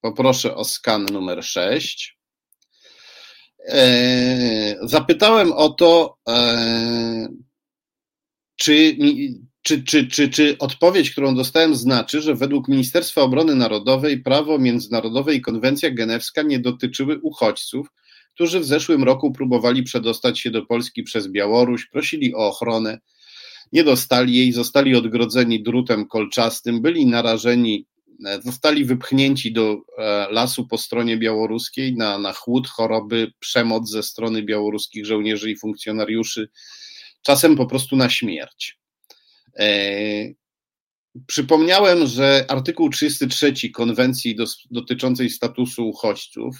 Poproszę 0.00 0.54
o 0.54 0.64
skan 0.64 1.06
numer 1.12 1.44
6. 1.44 2.21
E, 3.68 4.76
zapytałem 4.82 5.52
o 5.52 5.68
to, 5.68 6.16
e, 6.28 7.28
czy, 8.56 8.96
czy, 9.62 9.82
czy, 9.82 10.06
czy, 10.06 10.28
czy 10.28 10.56
odpowiedź, 10.58 11.10
którą 11.10 11.34
dostałem, 11.34 11.76
znaczy, 11.76 12.20
że 12.22 12.34
według 12.34 12.68
Ministerstwa 12.68 13.22
Obrony 13.22 13.54
Narodowej 13.54 14.22
prawo 14.22 14.58
międzynarodowe 14.58 15.34
i 15.34 15.40
konwencja 15.40 15.90
genewska 15.90 16.42
nie 16.42 16.58
dotyczyły 16.58 17.18
uchodźców, 17.18 17.86
którzy 18.34 18.60
w 18.60 18.64
zeszłym 18.64 19.04
roku 19.04 19.32
próbowali 19.32 19.82
przedostać 19.82 20.40
się 20.40 20.50
do 20.50 20.66
Polski 20.66 21.02
przez 21.02 21.28
Białoruś, 21.28 21.86
prosili 21.86 22.34
o 22.34 22.48
ochronę 22.48 22.98
nie 23.72 23.84
dostali 23.84 24.36
jej, 24.36 24.52
zostali 24.52 24.96
odgrodzeni 24.96 25.62
drutem 25.62 26.06
kolczastym, 26.06 26.82
byli 26.82 27.06
narażeni, 27.06 27.86
zostali 28.44 28.84
wypchnięci 28.84 29.52
do 29.52 29.76
e, 29.98 30.26
lasu 30.30 30.66
po 30.66 30.78
stronie 30.78 31.16
białoruskiej 31.16 31.96
na, 31.96 32.18
na 32.18 32.32
chłód, 32.32 32.68
choroby, 32.68 33.32
przemoc 33.38 33.90
ze 33.90 34.02
strony 34.02 34.42
białoruskich 34.42 35.06
żołnierzy 35.06 35.50
i 35.50 35.56
funkcjonariuszy, 35.56 36.48
czasem 37.22 37.56
po 37.56 37.66
prostu 37.66 37.96
na 37.96 38.10
śmierć. 38.10 38.78
E, 39.58 39.66
przypomniałem, 41.26 42.06
że 42.06 42.44
artykuł 42.48 42.90
33 42.90 43.70
konwencji 43.70 44.36
do, 44.36 44.44
dotyczącej 44.70 45.30
statusu 45.30 45.88
uchodźców, 45.88 46.56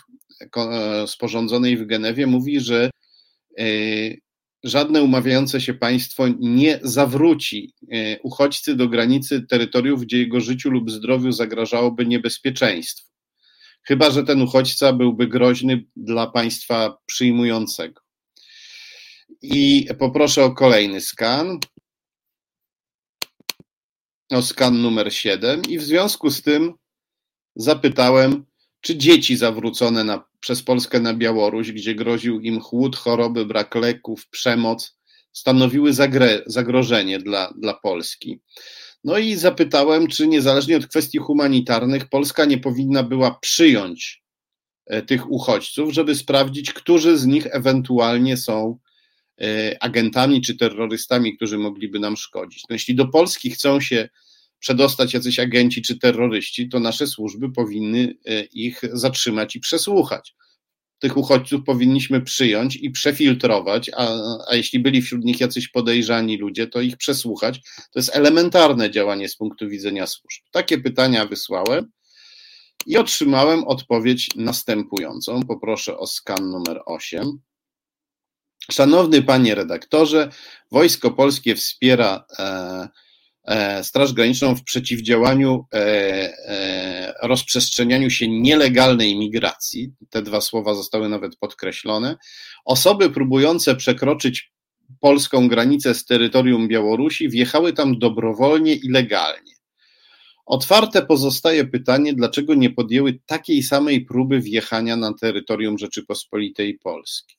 sporządzonej 1.07 1.77
w 1.77 1.87
Genewie, 1.87 2.27
mówi, 2.27 2.61
że 2.61 2.91
żadne 4.65 5.03
umawiające 5.03 5.61
się 5.61 5.75
państwo 5.75 6.25
nie 6.41 6.81
zawróci 6.83 7.75
e, 7.93 8.21
uchodźcy 8.21 8.77
do 8.77 8.89
granicy 8.89 9.43
terytoriów, 9.43 10.03
gdzie 10.03 10.19
jego 10.19 10.41
życiu 10.41 10.71
lub 10.71 10.91
zdrowiu 10.91 11.33
zagrażałoby 11.33 12.07
niebezpieczeństwo. 12.07 13.13
Chyba, 13.83 14.11
że 14.11 14.25
ten 14.25 14.43
uchodźca 14.43 14.93
byłby 14.93 15.27
groźny 15.27 15.85
dla 15.97 16.27
państwa 16.27 16.99
przyjmującego. 17.07 18.01
I 19.43 19.89
poproszę 19.99 20.45
o 20.45 20.55
kolejny 20.55 21.01
skan. 21.01 21.59
O 24.31 24.43
skan 24.43 24.83
numer 24.83 25.15
7. 25.15 25.63
I 25.69 25.79
w 25.79 25.83
związku 25.83 26.31
z 26.31 26.43
tym 26.43 26.75
zapytałem, 27.57 28.45
czy 28.83 28.97
dzieci 28.97 29.37
zawrócone 29.37 30.05
na, 30.05 30.25
przez 30.41 30.63
Polskę 30.63 31.01
na 31.01 31.15
Białoruś, 31.15 31.73
gdzie 31.73 31.95
groził 31.95 32.41
im 32.41 32.61
chłód, 32.61 32.97
choroby, 32.97 33.47
brak 33.47 33.75
leków, 33.75 34.29
przemoc, 34.29 34.99
stanowiły 35.33 35.93
zagre, 35.93 36.43
zagrożenie 36.47 37.19
dla, 37.19 37.53
dla 37.59 37.75
Polski. 37.75 38.41
No 39.05 39.19
i 39.19 39.35
zapytałem, 39.35 40.07
czy 40.07 40.27
niezależnie 40.27 40.77
od 40.77 40.87
kwestii 40.87 41.19
humanitarnych, 41.19 42.09
Polska 42.09 42.45
nie 42.45 42.59
powinna 42.59 43.03
była 43.03 43.39
przyjąć 43.41 44.23
e, 44.87 45.03
tych 45.03 45.31
uchodźców, 45.31 45.93
żeby 45.93 46.15
sprawdzić, 46.15 46.73
którzy 46.73 47.19
z 47.19 47.27
nich 47.27 47.47
ewentualnie 47.51 48.37
są 48.37 48.79
e, 49.41 49.77
agentami 49.83 50.41
czy 50.41 50.57
terrorystami, 50.57 51.37
którzy 51.37 51.59
mogliby 51.59 51.99
nam 51.99 52.17
szkodzić. 52.17 52.63
No 52.71 52.75
jeśli 52.75 52.95
do 52.95 53.09
Polski 53.09 53.51
chcą 53.51 53.81
się 53.81 54.09
przedostać 54.63 55.15
jacyś 55.15 55.39
agenci 55.39 55.83
czy 55.83 55.99
terroryści, 55.99 56.69
to 56.69 56.81
nasze 56.81 57.07
służby 57.07 57.53
powinny 57.53 58.15
e, 58.27 58.43
ich 58.43 58.81
zatrzymać 58.93 59.57
i 59.57 59.61
przesłuchać. 59.61 60.35
Tych 60.99 61.17
uchodźców 61.17 61.61
powinniśmy 61.67 62.21
przyjąć 62.21 62.77
i 62.77 62.91
przefiltrować, 62.91 63.91
a, 63.97 64.09
a 64.49 64.55
jeśli 64.55 64.79
byli 64.79 65.03
wśród 65.03 65.25
nich 65.25 65.41
jacyś 65.41 65.69
podejrzani 65.69 66.39
ludzie, 66.39 66.67
to 66.67 66.81
ich 66.81 66.97
przesłuchać. 66.97 67.61
To 67.93 67.99
jest 67.99 68.17
elementarne 68.17 68.91
działanie 68.91 69.29
z 69.29 69.37
punktu 69.37 69.69
widzenia 69.69 70.07
służb. 70.07 70.43
Takie 70.51 70.79
pytania 70.79 71.27
wysłałem 71.27 71.91
i 72.87 72.97
otrzymałem 72.97 73.65
odpowiedź 73.65 74.29
następującą. 74.37 75.43
Poproszę 75.43 75.99
o 75.99 76.07
skan 76.07 76.51
numer 76.51 76.81
8. 76.87 77.39
Szanowny 78.71 79.23
panie 79.23 79.55
redaktorze, 79.55 80.29
Wojsko 80.71 81.11
Polskie 81.11 81.55
wspiera 81.55 82.25
e, 82.39 82.89
Straż 83.83 84.13
Graniczną 84.13 84.55
w 84.55 84.65
przeciwdziałaniu 84.65 85.67
e, 85.73 85.79
e, 85.79 87.15
rozprzestrzenianiu 87.23 88.11
się 88.11 88.29
nielegalnej 88.29 89.19
migracji. 89.19 89.93
Te 90.11 90.23
dwa 90.23 90.41
słowa 90.41 90.75
zostały 90.75 91.09
nawet 91.09 91.37
podkreślone. 91.37 92.17
Osoby 92.65 93.11
próbujące 93.11 93.77
przekroczyć 93.77 94.53
polską 95.01 95.49
granicę 95.49 95.95
z 95.95 96.05
terytorium 96.05 96.69
Białorusi 96.69 97.29
wjechały 97.29 97.73
tam 97.73 97.99
dobrowolnie 97.99 98.75
i 98.75 98.89
legalnie. 98.89 99.53
Otwarte 100.47 101.07
pozostaje 101.07 101.65
pytanie, 101.65 102.15
dlaczego 102.15 102.55
nie 102.55 102.71
podjęły 102.71 103.19
takiej 103.27 103.63
samej 103.63 104.05
próby 104.05 104.41
wjechania 104.41 104.97
na 104.97 105.15
terytorium 105.15 105.79
Rzeczypospolitej 105.79 106.79
Polskiej. 106.79 107.37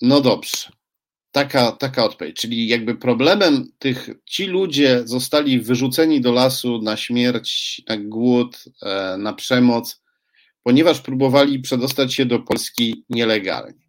No 0.00 0.20
dobrze 0.20 0.75
taka, 1.36 1.72
taka 1.72 2.04
odpowiedź. 2.04 2.36
Czyli 2.36 2.68
jakby 2.68 2.94
problemem 2.94 3.72
tych, 3.78 4.08
ci 4.26 4.46
ludzie 4.46 5.02
zostali 5.04 5.60
wyrzuceni 5.60 6.20
do 6.20 6.32
lasu 6.32 6.82
na 6.82 6.96
śmierć, 6.96 7.82
na 7.88 7.96
głód, 7.96 8.64
e, 8.82 9.16
na 9.18 9.32
przemoc, 9.32 10.02
ponieważ 10.62 11.00
próbowali 11.00 11.60
przedostać 11.60 12.14
się 12.14 12.26
do 12.26 12.38
Polski 12.38 13.04
nielegalnie. 13.10 13.86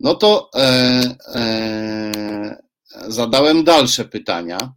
No 0.00 0.14
to 0.14 0.50
e, 0.54 0.60
e, 1.34 2.56
zadałem 3.08 3.64
dalsze 3.64 4.04
pytania. 4.04 4.72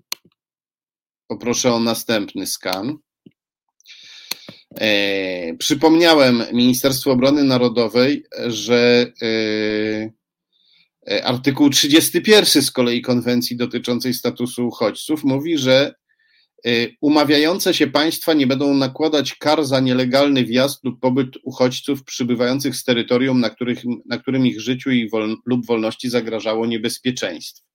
Poproszę 1.27 1.73
o 1.73 1.79
następny 1.79 2.47
skan. 2.47 2.97
E, 4.79 5.53
przypomniałem 5.57 6.43
Ministerstwu 6.53 7.11
Obrony 7.11 7.43
Narodowej, 7.43 8.23
że 8.47 9.11
e, 9.21 10.20
artykuł 11.23 11.69
31 11.69 12.61
z 12.63 12.71
kolei 12.71 13.01
konwencji 13.01 13.57
dotyczącej 13.57 14.13
statusu 14.13 14.67
uchodźców 14.67 15.23
mówi, 15.23 15.57
że 15.57 15.95
e, 16.65 16.69
umawiające 17.01 17.73
się 17.73 17.87
państwa 17.87 18.33
nie 18.33 18.47
będą 18.47 18.73
nakładać 18.73 19.35
kar 19.35 19.65
za 19.65 19.79
nielegalny 19.79 20.45
wjazd 20.45 20.83
lub 20.83 20.99
pobyt 20.99 21.29
uchodźców 21.43 22.03
przybywających 22.03 22.75
z 22.75 22.83
terytorium, 22.83 23.39
na, 23.39 23.49
których, 23.49 23.81
na 24.05 24.17
którym 24.17 24.47
ich 24.47 24.61
życiu 24.61 24.91
i 24.91 25.09
wol, 25.09 25.37
lub 25.45 25.65
wolności 25.65 26.09
zagrażało 26.09 26.65
niebezpieczeństwo. 26.65 27.65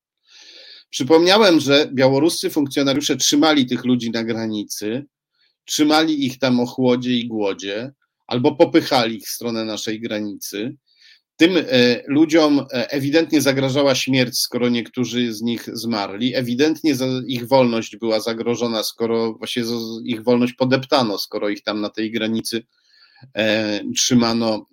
Przypomniałem, 0.91 1.61
że 1.61 1.89
białoruscy 1.93 2.51
funkcjonariusze 2.51 3.17
trzymali 3.17 3.67
tych 3.67 3.85
ludzi 3.85 4.11
na 4.11 4.25
granicy, 4.25 5.05
trzymali 5.65 6.27
ich 6.27 6.39
tam 6.39 6.61
o 6.61 6.67
chłodzie 6.67 7.13
i 7.13 7.29
głodzie, 7.29 7.93
albo 8.27 8.55
popychali 8.55 9.17
ich 9.17 9.27
w 9.27 9.31
stronę 9.31 9.65
naszej 9.65 10.01
granicy 10.01 10.77
tym 11.37 11.57
e, 11.57 11.63
ludziom 12.07 12.61
e, 12.61 12.91
ewidentnie 12.91 13.41
zagrażała 13.41 13.95
śmierć, 13.95 14.39
skoro 14.39 14.69
niektórzy 14.69 15.33
z 15.33 15.43
nich 15.43 15.69
zmarli. 15.73 16.35
Ewidentnie 16.35 16.95
ich 17.27 17.49
wolność 17.49 17.97
była 17.97 18.21
zagrożona, 18.21 18.83
skoro 18.83 19.33
właśnie 19.33 19.63
ich 20.05 20.23
wolność 20.23 20.53
podeptano, 20.53 21.19
skoro 21.19 21.49
ich 21.49 21.63
tam 21.63 21.81
na 21.81 21.91
tej 21.91 22.13
granicy 22.13 22.67
e, 23.35 23.81
trzymano, 23.97 24.67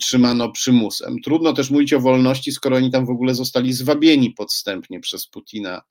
trzymano 0.00 0.52
przymusem. 0.52 1.16
Trudno 1.24 1.52
też 1.52 1.70
mówić 1.70 1.92
o 1.92 2.00
wolności, 2.00 2.52
skoro 2.52 2.76
oni 2.76 2.90
tam 2.90 3.06
w 3.06 3.10
ogóle 3.10 3.34
zostali 3.34 3.72
zwabieni 3.72 4.30
podstępnie 4.30 5.00
przez 5.00 5.26
Putina 5.26 5.82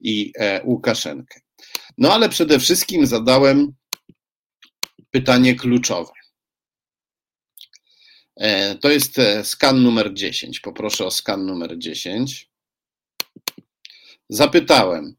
i 0.00 0.32
Łukaszenkę. 0.64 1.40
No 1.98 2.12
ale 2.12 2.28
przede 2.28 2.58
wszystkim 2.58 3.06
zadałem 3.06 3.72
pytanie 5.10 5.54
kluczowe. 5.54 6.21
E, 8.36 8.74
to 8.74 8.90
jest 8.90 9.18
e, 9.18 9.44
skan 9.44 9.82
numer 9.82 10.14
10. 10.14 10.60
Poproszę 10.60 11.06
o 11.06 11.10
skan 11.10 11.46
numer 11.46 11.78
10. 11.78 12.50
Zapytałem, 14.28 15.16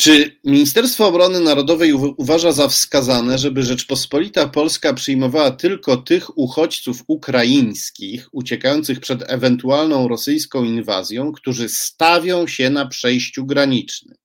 czy 0.00 0.40
Ministerstwo 0.44 1.06
Obrony 1.06 1.40
Narodowej 1.40 1.92
uważa 1.92 2.52
za 2.52 2.68
wskazane, 2.68 3.38
żeby 3.38 3.62
Rzeczpospolita 3.62 4.48
Polska 4.48 4.94
przyjmowała 4.94 5.50
tylko 5.50 5.96
tych 5.96 6.38
uchodźców 6.38 7.02
ukraińskich 7.06 8.28
uciekających 8.32 9.00
przed 9.00 9.30
ewentualną 9.30 10.08
rosyjską 10.08 10.64
inwazją, 10.64 11.32
którzy 11.32 11.68
stawią 11.68 12.46
się 12.46 12.70
na 12.70 12.86
przejściu 12.86 13.46
granicznym? 13.46 14.16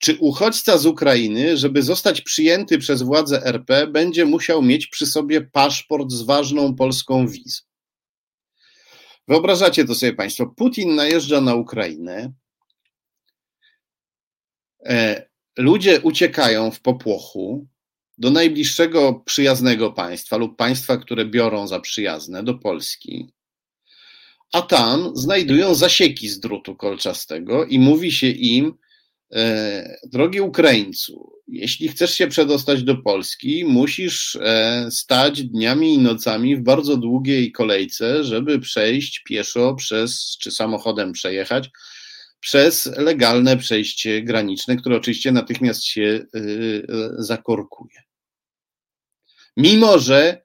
Czy 0.00 0.16
uchodźca 0.20 0.78
z 0.78 0.86
Ukrainy, 0.86 1.56
żeby 1.56 1.82
zostać 1.82 2.20
przyjęty 2.20 2.78
przez 2.78 3.02
władze 3.02 3.46
RP, 3.46 3.86
będzie 3.86 4.24
musiał 4.24 4.62
mieć 4.62 4.86
przy 4.86 5.06
sobie 5.06 5.40
paszport 5.40 6.10
z 6.10 6.22
ważną 6.22 6.74
polską 6.74 7.26
wizą? 7.28 7.62
Wyobrażacie 9.28 9.84
to 9.84 9.94
sobie 9.94 10.12
Państwo. 10.12 10.46
Putin 10.46 10.94
najeżdża 10.94 11.40
na 11.40 11.54
Ukrainę. 11.54 12.32
E, 14.86 15.26
ludzie 15.58 16.00
uciekają 16.00 16.70
w 16.70 16.80
popłochu 16.80 17.66
do 18.18 18.30
najbliższego 18.30 19.14
przyjaznego 19.26 19.92
państwa 19.92 20.36
lub 20.36 20.56
państwa, 20.56 20.96
które 20.96 21.24
biorą 21.24 21.66
za 21.66 21.80
przyjazne, 21.80 22.42
do 22.42 22.54
Polski. 22.54 23.32
A 24.52 24.62
tam 24.62 25.16
znajdują 25.16 25.74
zasieki 25.74 26.28
z 26.28 26.40
drutu 26.40 26.76
kolczastego 26.76 27.64
i 27.64 27.78
mówi 27.78 28.12
się 28.12 28.28
im, 28.28 28.74
drogi 30.04 30.40
Ukraińcu, 30.40 31.32
jeśli 31.48 31.88
chcesz 31.88 32.14
się 32.14 32.26
przedostać 32.26 32.82
do 32.82 32.96
Polski, 32.96 33.64
musisz 33.64 34.36
e, 34.36 34.88
stać 34.90 35.42
dniami 35.42 35.94
i 35.94 35.98
nocami 35.98 36.56
w 36.56 36.62
bardzo 36.62 36.96
długiej 36.96 37.52
kolejce, 37.52 38.24
żeby 38.24 38.58
przejść 38.58 39.22
pieszo 39.22 39.74
przez, 39.74 40.36
czy 40.40 40.50
samochodem 40.50 41.12
przejechać, 41.12 41.70
przez 42.40 42.86
legalne 42.96 43.56
przejście 43.56 44.22
graniczne, 44.22 44.76
które 44.76 44.96
oczywiście 44.96 45.32
natychmiast 45.32 45.84
się 45.84 46.26
e, 46.34 46.40
zakorkuje. 47.18 48.02
Mimo, 49.56 49.98
że 49.98 50.42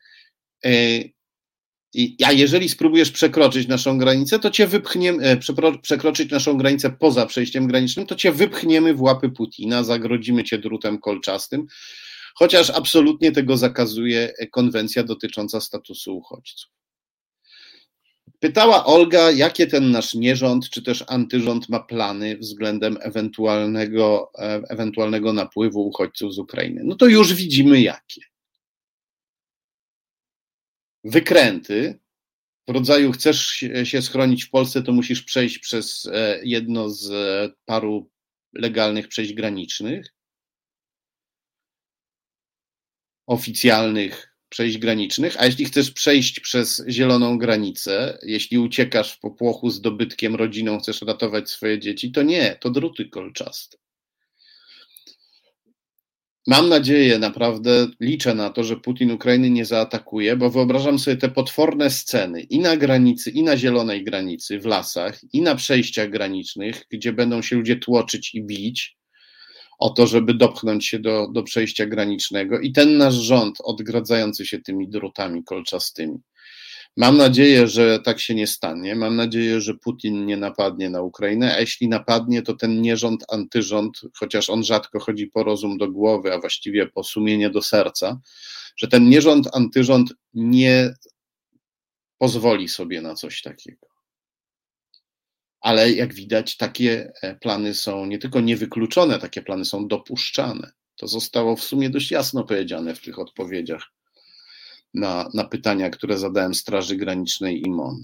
a 2.25 2.31
jeżeli 2.31 2.69
spróbujesz 2.69 3.11
przekroczyć 3.11 3.67
naszą 3.67 3.97
granicę, 3.97 4.39
to 4.39 4.51
cię 4.51 4.67
wypchniemy, 4.67 5.23
e, 5.23 5.37
przekroczyć 5.81 6.31
naszą 6.31 6.57
granicę 6.57 6.89
poza 6.99 7.25
przejściem 7.25 7.67
granicznym, 7.67 8.05
to 8.05 8.15
cię 8.15 8.31
wypchniemy 8.31 8.93
w 8.93 9.01
łapy 9.01 9.29
Putina, 9.29 9.83
zagrodzimy 9.83 10.43
cię 10.43 10.57
drutem 10.57 10.99
kolczastym, 10.99 11.67
chociaż 12.35 12.69
absolutnie 12.69 13.31
tego 13.31 13.57
zakazuje 13.57 14.33
konwencja 14.51 15.03
dotycząca 15.03 15.61
statusu 15.61 16.17
uchodźców. 16.17 16.71
Pytała 18.39 18.85
Olga, 18.85 19.31
jakie 19.31 19.67
ten 19.67 19.91
nasz 19.91 20.13
nierząd, 20.13 20.69
czy 20.69 20.83
też 20.83 21.03
antyrząd 21.07 21.69
ma 21.69 21.79
plany 21.79 22.37
względem 22.37 22.97
ewentualnego, 23.01 24.31
e, 24.37 24.61
ewentualnego 24.69 25.33
napływu 25.33 25.87
uchodźców 25.87 26.33
z 26.33 26.39
Ukrainy. 26.39 26.81
No 26.85 26.95
to 26.95 27.05
już 27.05 27.33
widzimy 27.33 27.81
jakie 27.81 28.21
wykręty. 31.05 31.99
W 32.67 32.71
rodzaju 32.71 33.11
chcesz 33.11 33.63
się 33.83 34.01
schronić 34.01 34.43
w 34.43 34.49
Polsce, 34.49 34.83
to 34.83 34.91
musisz 34.91 35.23
przejść 35.23 35.59
przez 35.59 36.05
e, 36.05 36.39
jedno 36.43 36.89
z 36.89 37.11
e, 37.11 37.55
paru 37.65 38.09
legalnych 38.53 39.07
przejść 39.07 39.33
granicznych, 39.33 40.13
oficjalnych 43.27 44.35
przejść 44.49 44.77
granicznych, 44.77 45.35
a 45.39 45.45
jeśli 45.45 45.65
chcesz 45.65 45.91
przejść 45.91 46.39
przez 46.39 46.83
zieloną 46.89 47.37
granicę, 47.37 48.19
jeśli 48.23 48.57
uciekasz 48.57 49.13
w 49.13 49.19
popłochu 49.19 49.69
z 49.69 49.81
dobytkiem, 49.81 50.35
rodziną, 50.35 50.79
chcesz 50.79 51.01
ratować 51.01 51.49
swoje 51.49 51.79
dzieci, 51.79 52.11
to 52.11 52.23
nie, 52.23 52.57
to 52.61 52.69
druty 52.69 53.09
kolczaste. 53.09 53.77
Mam 56.47 56.69
nadzieję, 56.69 57.19
naprawdę 57.19 57.87
liczę 57.99 58.35
na 58.35 58.49
to, 58.49 58.63
że 58.63 58.77
Putin 58.77 59.11
Ukrainy 59.11 59.49
nie 59.49 59.65
zaatakuje, 59.65 60.35
bo 60.35 60.49
wyobrażam 60.49 60.99
sobie 60.99 61.17
te 61.17 61.29
potworne 61.29 61.89
sceny 61.89 62.41
i 62.41 62.59
na 62.59 62.77
granicy, 62.77 63.31
i 63.31 63.43
na 63.43 63.57
zielonej 63.57 64.03
granicy, 64.03 64.59
w 64.59 64.65
lasach, 64.65 65.19
i 65.33 65.41
na 65.41 65.55
przejściach 65.55 66.09
granicznych, 66.09 66.85
gdzie 66.91 67.13
będą 67.13 67.41
się 67.41 67.55
ludzie 67.55 67.75
tłoczyć 67.75 68.35
i 68.35 68.43
bić 68.43 68.97
o 69.79 69.89
to, 69.89 70.07
żeby 70.07 70.33
dopchnąć 70.33 70.87
się 70.87 70.99
do, 70.99 71.27
do 71.33 71.43
przejścia 71.43 71.85
granicznego, 71.85 72.59
i 72.59 72.71
ten 72.71 72.97
nasz 72.97 73.13
rząd 73.13 73.57
odgradzający 73.63 74.45
się 74.45 74.59
tymi 74.59 74.89
drutami 74.89 75.43
kolczastymi. 75.43 76.17
Mam 76.97 77.17
nadzieję, 77.17 77.67
że 77.67 77.99
tak 77.99 78.19
się 78.19 78.35
nie 78.35 78.47
stanie. 78.47 78.95
Mam 78.95 79.15
nadzieję, 79.15 79.61
że 79.61 79.73
Putin 79.73 80.25
nie 80.25 80.37
napadnie 80.37 80.89
na 80.89 81.01
Ukrainę, 81.01 81.55
a 81.55 81.59
jeśli 81.59 81.87
napadnie, 81.87 82.41
to 82.41 82.53
ten 82.53 82.81
nierząd, 82.81 83.25
antyrząd, 83.29 84.01
chociaż 84.13 84.49
on 84.49 84.63
rzadko 84.63 84.99
chodzi 84.99 85.27
po 85.27 85.43
rozum 85.43 85.77
do 85.77 85.91
głowy, 85.91 86.33
a 86.33 86.39
właściwie 86.39 86.87
po 86.87 87.03
sumienie 87.03 87.49
do 87.49 87.61
serca, 87.61 88.19
że 88.77 88.87
ten 88.87 89.09
nierząd, 89.09 89.47
antyrząd 89.53 90.13
nie 90.33 90.93
pozwoli 92.17 92.69
sobie 92.69 93.01
na 93.01 93.15
coś 93.15 93.41
takiego. 93.41 93.87
Ale 95.61 95.91
jak 95.91 96.13
widać, 96.13 96.57
takie 96.57 97.11
e, 97.21 97.35
plany 97.35 97.73
są 97.73 98.05
nie 98.05 98.17
tylko 98.17 98.41
niewykluczone, 98.41 99.19
takie 99.19 99.41
plany 99.41 99.65
są 99.65 99.87
dopuszczane. 99.87 100.71
To 100.95 101.07
zostało 101.07 101.55
w 101.55 101.63
sumie 101.63 101.89
dość 101.89 102.11
jasno 102.11 102.43
powiedziane 102.43 102.95
w 102.95 103.01
tych 103.01 103.19
odpowiedziach 103.19 103.91
na, 104.95 105.29
na 105.33 105.43
pytania, 105.43 105.89
które 105.89 106.17
zadałem 106.17 106.53
Straży 106.53 106.95
Granicznej 106.95 107.61
i 107.61 107.69
MON. 107.69 108.03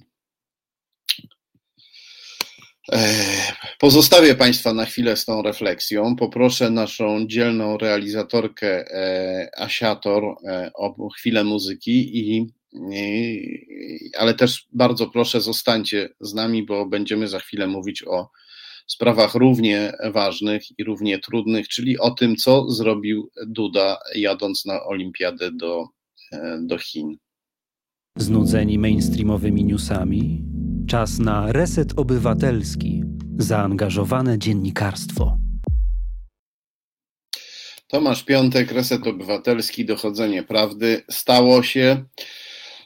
Pozostawię 3.80 4.36
Państwa 4.36 4.74
na 4.74 4.86
chwilę 4.86 5.18
z 5.18 5.26
tą 5.26 5.42
refleksją. 5.42 6.16
Poproszę 6.16 6.70
naszą 6.70 7.28
dzielną 7.28 7.78
realizatorkę 7.78 8.68
e, 8.68 9.50
Asiator 9.58 10.24
e, 10.24 10.72
o 10.74 11.10
chwilę 11.10 11.44
muzyki, 11.44 12.20
i, 12.20 12.48
ale 14.18 14.34
też 14.34 14.68
bardzo 14.74 15.08
proszę 15.08 15.42
zostańcie 15.42 16.10
z 16.20 16.34
nami, 16.34 16.64
bo 16.64 16.86
będziemy 16.86 17.28
za 17.28 17.40
chwilę 17.40 17.68
mówić 17.68 18.04
o 18.08 18.30
sprawach 18.88 19.36
równie 19.36 19.94
ważnych 20.14 20.80
i 20.80 20.84
równie 20.84 21.20
trudnych, 21.20 21.68
czyli 21.68 22.00
o 22.00 22.12
tym, 22.12 22.36
co 22.36 22.70
zrobił 22.70 23.32
Duda 23.48 23.98
jadąc 24.16 24.66
na 24.66 24.84
olimpiadę 24.84 25.52
do 25.52 25.88
do 26.62 26.78
Chin. 26.78 27.18
Znudzeni 28.18 28.80
mainstreamowymi 28.80 29.64
newsami? 29.64 30.44
Czas 30.88 31.20
na 31.20 31.52
reset 31.52 32.00
obywatelski, 32.00 33.04
zaangażowane 33.38 34.40
dziennikarstwo. 34.40 35.38
Tomasz 37.88 38.24
Piątek, 38.24 38.72
Reset 38.72 39.08
Obywatelski, 39.08 39.86
Dochodzenie 39.86 40.44
Prawdy. 40.44 41.04
Stało 41.10 41.64
się 41.64 42.06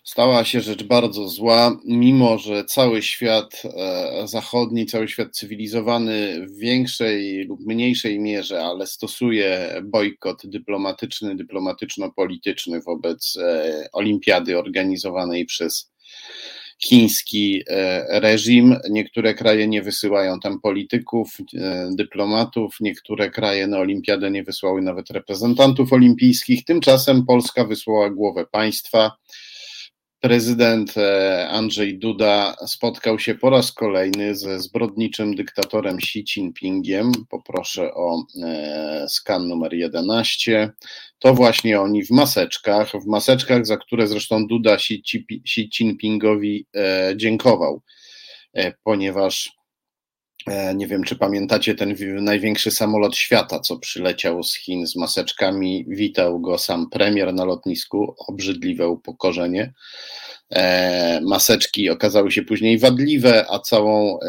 stała 0.05 0.43
się 0.43 0.61
rzecz 0.61 0.83
bardzo 0.83 1.27
zła, 1.27 1.77
mimo 1.85 2.37
że 2.37 2.65
cały 2.65 3.01
świat 3.01 3.63
e, 3.65 4.27
zachodni, 4.27 4.85
cały 4.85 5.07
świat 5.07 5.35
cywilizowany 5.35 6.45
w 6.47 6.57
większej 6.57 7.43
lub 7.43 7.59
mniejszej 7.65 8.19
mierze, 8.19 8.63
ale 8.63 8.87
stosuje 8.87 9.75
bojkot 9.83 10.41
dyplomatyczny, 10.43 11.35
dyplomatyczno-polityczny 11.35 12.81
wobec 12.81 13.37
e, 13.37 13.87
olimpiady 13.91 14.59
organizowanej 14.59 15.45
przez 15.45 15.91
chiński 16.83 17.63
e, 17.67 18.19
reżim. 18.19 18.75
Niektóre 18.89 19.33
kraje 19.33 19.67
nie 19.67 19.81
wysyłają 19.81 20.39
tam 20.39 20.61
polityków, 20.61 21.37
dyplomatów, 21.91 22.75
niektóre 22.81 23.29
kraje 23.29 23.67
na 23.67 23.77
olimpiadę 23.77 24.31
nie 24.31 24.43
wysłały 24.43 24.81
nawet 24.81 25.09
reprezentantów 25.09 25.93
olimpijskich. 25.93 26.65
Tymczasem 26.65 27.25
Polska 27.25 27.65
wysłała 27.65 28.09
głowę 28.09 28.45
państwa 28.51 29.11
prezydent 30.25 30.97
e, 30.97 31.49
Andrzej 31.49 31.99
Duda 31.99 32.55
spotkał 32.67 33.19
się 33.19 33.35
po 33.35 33.49
raz 33.49 33.71
kolejny 33.71 34.35
ze 34.35 34.59
zbrodniczym 34.59 35.35
dyktatorem 35.35 35.97
Xi 35.97 36.19
Jinpingiem. 36.19 37.11
Poproszę 37.29 37.93
o 37.93 38.23
e, 38.43 39.05
skan 39.09 39.47
numer 39.47 39.73
11. 39.73 40.71
To 41.19 41.33
właśnie 41.33 41.81
oni 41.81 42.05
w 42.05 42.11
maseczkach, 42.11 42.91
w 42.91 43.07
maseczkach, 43.07 43.65
za 43.65 43.77
które 43.77 44.07
zresztą 44.07 44.47
Duda 44.47 44.73
Xi 44.75 45.71
Jinpingowi 45.79 46.67
e, 46.75 47.13
dziękował, 47.15 47.81
ponieważ 48.83 49.54
nie 50.75 50.87
wiem, 50.87 51.03
czy 51.03 51.15
pamiętacie 51.15 51.75
ten 51.75 51.95
największy 52.21 52.71
samolot 52.71 53.15
świata, 53.15 53.59
co 53.59 53.77
przyleciał 53.77 54.43
z 54.43 54.55
Chin 54.55 54.87
z 54.87 54.95
maseczkami. 54.95 55.85
Witał 55.87 56.39
go 56.39 56.57
sam 56.57 56.89
premier 56.89 57.33
na 57.33 57.45
lotnisku. 57.45 58.15
Obrzydliwe 58.27 58.89
upokorzenie. 58.89 59.73
E, 60.51 61.21
maseczki 61.21 61.89
okazały 61.89 62.31
się 62.31 62.43
później 62.43 62.79
wadliwe, 62.79 63.45
a 63.49 63.59
całą 63.59 64.19
e, 64.19 64.27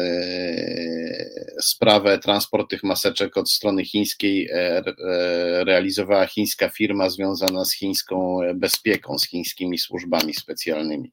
sprawę 1.61 2.19
transport 2.19 2.69
tych 2.69 2.83
maseczek 2.83 3.37
od 3.37 3.51
strony 3.51 3.85
chińskiej 3.85 4.49
realizowała 5.65 6.27
chińska 6.27 6.69
firma 6.69 7.09
związana 7.09 7.65
z 7.65 7.73
chińską 7.73 8.39
bezpieką, 8.55 9.17
z 9.17 9.27
chińskimi 9.27 9.77
służbami 9.77 10.33
specjalnymi. 10.33 11.11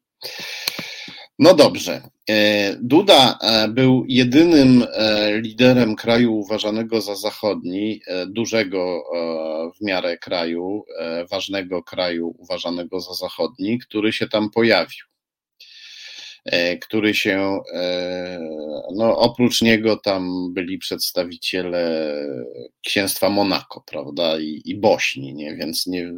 No 1.38 1.54
dobrze. 1.54 2.02
E, 2.30 2.76
Duda 2.80 3.38
e, 3.40 3.68
był 3.68 4.04
jedynym 4.08 4.86
e, 4.92 5.40
liderem 5.40 5.96
kraju 5.96 6.34
uważanego 6.34 7.00
za 7.00 7.14
zachodni, 7.14 8.00
dużego 8.26 9.04
w 9.78 9.84
miarę 9.84 10.18
kraju, 10.18 10.84
ważnego 11.30 11.82
kraju 11.82 12.34
uważanego 12.38 13.00
za 13.00 13.14
zachodni, 13.14 13.78
który 13.78 14.12
się 14.12 14.28
tam 14.28 14.50
pojawił. 14.50 15.13
E, 16.44 16.76
który 16.76 17.14
się, 17.14 17.60
e, 17.72 18.38
no 18.94 19.18
oprócz 19.18 19.62
niego 19.62 19.96
tam 19.96 20.52
byli 20.54 20.78
przedstawiciele 20.78 22.14
księstwa 22.86 23.28
Monako, 23.28 23.84
prawda, 23.86 24.38
i, 24.38 24.62
i 24.64 24.74
Bośni, 24.74 25.34
nie? 25.34 25.56
więc 25.56 25.86
nie, 25.86 26.12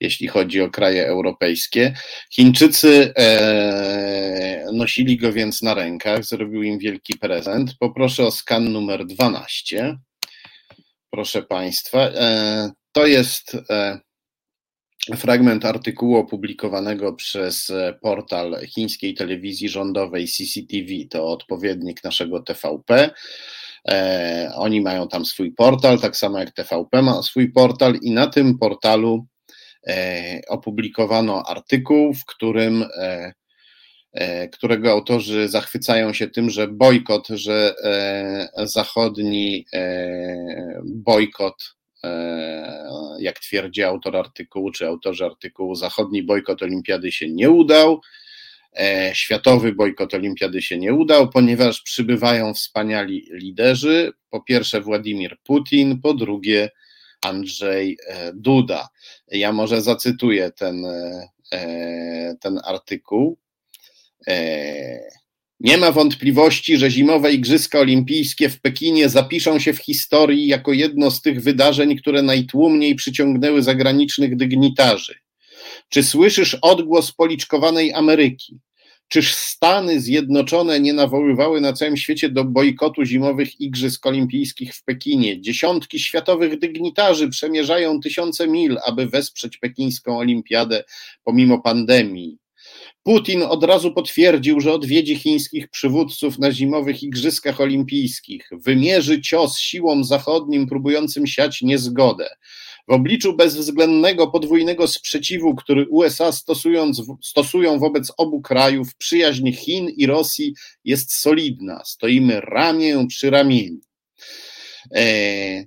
jeśli 0.00 0.28
chodzi 0.28 0.60
o 0.60 0.70
kraje 0.70 1.06
europejskie. 1.06 1.94
Chińczycy 2.32 3.12
e, 3.16 4.66
nosili 4.72 5.16
go 5.16 5.32
więc 5.32 5.62
na 5.62 5.74
rękach, 5.74 6.24
zrobił 6.24 6.62
im 6.62 6.78
wielki 6.78 7.18
prezent. 7.18 7.74
Poproszę 7.78 8.26
o 8.26 8.30
skan 8.30 8.72
numer 8.72 9.06
12. 9.06 9.98
Proszę 11.10 11.42
Państwa, 11.42 12.10
to 12.92 13.06
jest 13.06 13.56
fragment 15.16 15.64
artykułu 15.64 16.16
opublikowanego 16.16 17.12
przez 17.12 17.70
e, 17.70 17.94
portal 18.02 18.56
chińskiej 18.66 19.14
telewizji 19.14 19.68
rządowej 19.68 20.28
CCTV, 20.28 20.92
to 21.10 21.28
odpowiednik 21.28 22.04
naszego 22.04 22.40
TVP. 22.40 23.10
E, 23.88 24.50
oni 24.54 24.80
mają 24.80 25.08
tam 25.08 25.24
swój 25.24 25.52
portal, 25.52 26.00
tak 26.00 26.16
samo 26.16 26.38
jak 26.38 26.52
TVP 26.52 27.02
ma 27.02 27.22
swój 27.22 27.52
portal, 27.52 27.94
i 28.02 28.10
na 28.10 28.26
tym 28.26 28.58
portalu 28.58 29.26
e, 29.86 30.40
opublikowano 30.48 31.42
artykuł, 31.46 32.14
w 32.14 32.24
którym 32.24 32.84
którego 34.52 34.90
autorzy 34.90 35.48
zachwycają 35.48 36.12
się 36.12 36.28
tym, 36.28 36.50
że 36.50 36.68
bojkot, 36.68 37.28
że 37.28 37.74
zachodni 38.56 39.66
bojkot 40.84 41.77
jak 43.18 43.38
twierdzi 43.38 43.82
autor 43.82 44.16
artykułu, 44.16 44.70
czy 44.70 44.86
autorzy 44.86 45.24
artykułu, 45.24 45.74
zachodni 45.74 46.22
bojkot 46.22 46.62
olimpiady 46.62 47.12
się 47.12 47.30
nie 47.30 47.50
udał. 47.50 48.00
E, 48.76 49.10
światowy 49.14 49.72
bojkot 49.72 50.14
olimpiady 50.14 50.62
się 50.62 50.78
nie 50.78 50.94
udał, 50.94 51.30
ponieważ 51.30 51.82
przybywają 51.82 52.54
wspaniali 52.54 53.28
liderzy. 53.32 54.12
Po 54.30 54.42
pierwsze 54.42 54.80
Władimir 54.80 55.38
Putin, 55.44 56.00
po 56.00 56.14
drugie 56.14 56.70
Andrzej 57.22 57.98
e, 58.06 58.32
Duda. 58.34 58.88
Ja 59.28 59.52
może 59.52 59.82
zacytuję 59.82 60.50
ten, 60.50 60.86
ten 62.40 62.60
artykuł. 62.64 63.38
Nie 65.60 65.76
ma 65.76 65.92
wątpliwości, 65.92 66.76
że 66.76 66.90
zimowe 66.90 67.32
Igrzyska 67.32 67.78
Olimpijskie 67.78 68.48
w 68.48 68.60
Pekinie 68.60 69.08
zapiszą 69.08 69.58
się 69.58 69.72
w 69.72 69.78
historii 69.78 70.46
jako 70.46 70.72
jedno 70.72 71.10
z 71.10 71.22
tych 71.22 71.42
wydarzeń, 71.42 71.96
które 71.96 72.22
najtłumniej 72.22 72.94
przyciągnęły 72.94 73.62
zagranicznych 73.62 74.36
dygnitarzy. 74.36 75.14
Czy 75.88 76.02
słyszysz 76.02 76.56
odgłos 76.62 77.12
policzkowanej 77.12 77.92
Ameryki? 77.92 78.58
Czyż 79.08 79.34
Stany 79.34 80.00
Zjednoczone 80.00 80.80
nie 80.80 80.92
nawoływały 80.92 81.60
na 81.60 81.72
całym 81.72 81.96
świecie 81.96 82.28
do 82.28 82.44
bojkotu 82.44 83.04
zimowych 83.04 83.60
Igrzysk 83.60 84.06
Olimpijskich 84.06 84.74
w 84.74 84.84
Pekinie? 84.84 85.40
Dziesiątki 85.40 85.98
światowych 85.98 86.58
dygnitarzy 86.58 87.28
przemierzają 87.28 88.00
tysiące 88.00 88.48
mil, 88.48 88.78
aby 88.86 89.06
wesprzeć 89.06 89.56
pekińską 89.56 90.18
olimpiadę 90.18 90.84
pomimo 91.24 91.60
pandemii. 91.60 92.38
Putin 93.08 93.42
od 93.42 93.64
razu 93.64 93.92
potwierdził, 93.92 94.60
że 94.60 94.72
odwiedzi 94.72 95.16
chińskich 95.16 95.68
przywódców 95.68 96.38
na 96.38 96.52
zimowych 96.52 97.02
Igrzyskach 97.02 97.60
Olimpijskich, 97.60 98.50
wymierzy 98.52 99.20
cios 99.20 99.58
siłom 99.58 100.04
zachodnim 100.04 100.66
próbującym 100.66 101.26
siać 101.26 101.62
niezgodę. 101.62 102.28
W 102.88 102.92
obliczu 102.92 103.36
bezwzględnego 103.36 104.26
podwójnego 104.26 104.88
sprzeciwu, 104.88 105.54
który 105.54 105.86
USA 105.88 106.32
stosując, 106.32 107.02
stosują 107.22 107.78
wobec 107.78 108.12
obu 108.16 108.40
krajów, 108.40 108.96
przyjaźń 108.96 109.52
Chin 109.52 109.88
i 109.88 110.06
Rosji 110.06 110.54
jest 110.84 111.12
solidna. 111.12 111.82
Stoimy 111.84 112.40
ramię 112.40 113.06
przy 113.08 113.30
ramieniu. 113.30 113.80
E, 114.94 115.64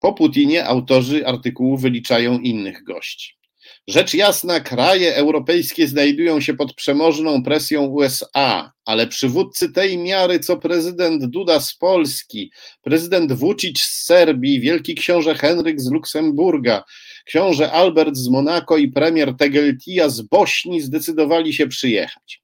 po 0.00 0.12
Putinie 0.12 0.66
autorzy 0.66 1.26
artykułu 1.26 1.76
wyliczają 1.76 2.38
innych 2.38 2.84
gości. 2.84 3.43
Rzecz 3.88 4.14
jasna, 4.14 4.60
kraje 4.60 5.16
europejskie 5.16 5.88
znajdują 5.88 6.40
się 6.40 6.54
pod 6.54 6.74
przemożną 6.74 7.42
presją 7.42 7.86
USA, 7.86 8.72
ale 8.84 9.06
przywódcy 9.06 9.72
tej 9.72 9.98
miary, 9.98 10.40
co 10.40 10.56
prezydent 10.56 11.24
Duda 11.24 11.60
z 11.60 11.74
Polski, 11.74 12.50
prezydent 12.82 13.32
Vucic 13.32 13.80
z 13.80 14.04
Serbii, 14.04 14.60
wielki 14.60 14.94
książę 14.94 15.34
Henryk 15.34 15.80
z 15.80 15.90
Luksemburga, 15.90 16.84
książę 17.24 17.72
Albert 17.72 18.16
z 18.16 18.28
Monako 18.28 18.76
i 18.76 18.88
premier 18.88 19.36
Tegeltia 19.36 20.08
z 20.08 20.20
Bośni 20.20 20.80
zdecydowali 20.80 21.54
się 21.54 21.66
przyjechać. 21.66 22.42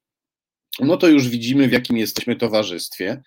No 0.79 0.97
to 0.97 1.07
już 1.07 1.29
widzimy, 1.29 1.67
w 1.67 1.71
jakim 1.71 1.97
jesteśmy 1.97 2.35
towarzystwie. 2.35 3.21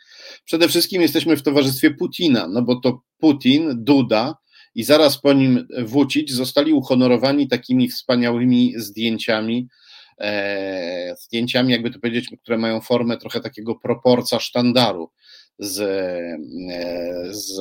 Przede 0.44 0.68
wszystkim 0.68 1.02
jesteśmy 1.02 1.36
w 1.36 1.42
towarzystwie 1.42 1.90
Putina, 1.90 2.48
no 2.48 2.62
bo 2.62 2.80
to 2.80 3.00
Putin, 3.18 3.70
Duda, 3.74 4.34
i 4.74 4.84
zaraz 4.84 5.20
po 5.20 5.32
nim 5.32 5.66
Wucić 5.84 6.32
zostali 6.32 6.72
uhonorowani 6.72 7.48
takimi 7.48 7.88
wspaniałymi 7.88 8.72
zdjęciami, 8.76 9.68
e, 10.20 11.14
zdjęciami, 11.18 11.72
jakby 11.72 11.90
to 11.90 11.98
powiedzieć, 11.98 12.30
które 12.42 12.58
mają 12.58 12.80
formę 12.80 13.16
trochę 13.16 13.40
takiego 13.40 13.74
proporca 13.74 14.40
sztandaru 14.40 15.10
z, 15.58 15.80
e, 15.80 16.38
z, 17.30 17.56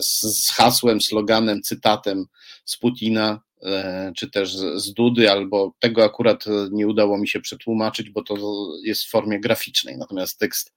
z 0.00 0.50
hasłem, 0.50 1.00
sloganem, 1.00 1.62
cytatem 1.62 2.26
z 2.64 2.76
Putina, 2.76 3.40
e, 3.62 4.12
czy 4.16 4.30
też 4.30 4.56
z 4.56 4.92
Dudy, 4.92 5.30
albo 5.30 5.74
tego 5.80 6.04
akurat 6.04 6.44
nie 6.70 6.88
udało 6.88 7.18
mi 7.18 7.28
się 7.28 7.40
przetłumaczyć, 7.40 8.10
bo 8.10 8.22
to 8.22 8.36
jest 8.84 9.04
w 9.04 9.10
formie 9.10 9.40
graficznej, 9.40 9.98
natomiast 9.98 10.38
tekst 10.38 10.72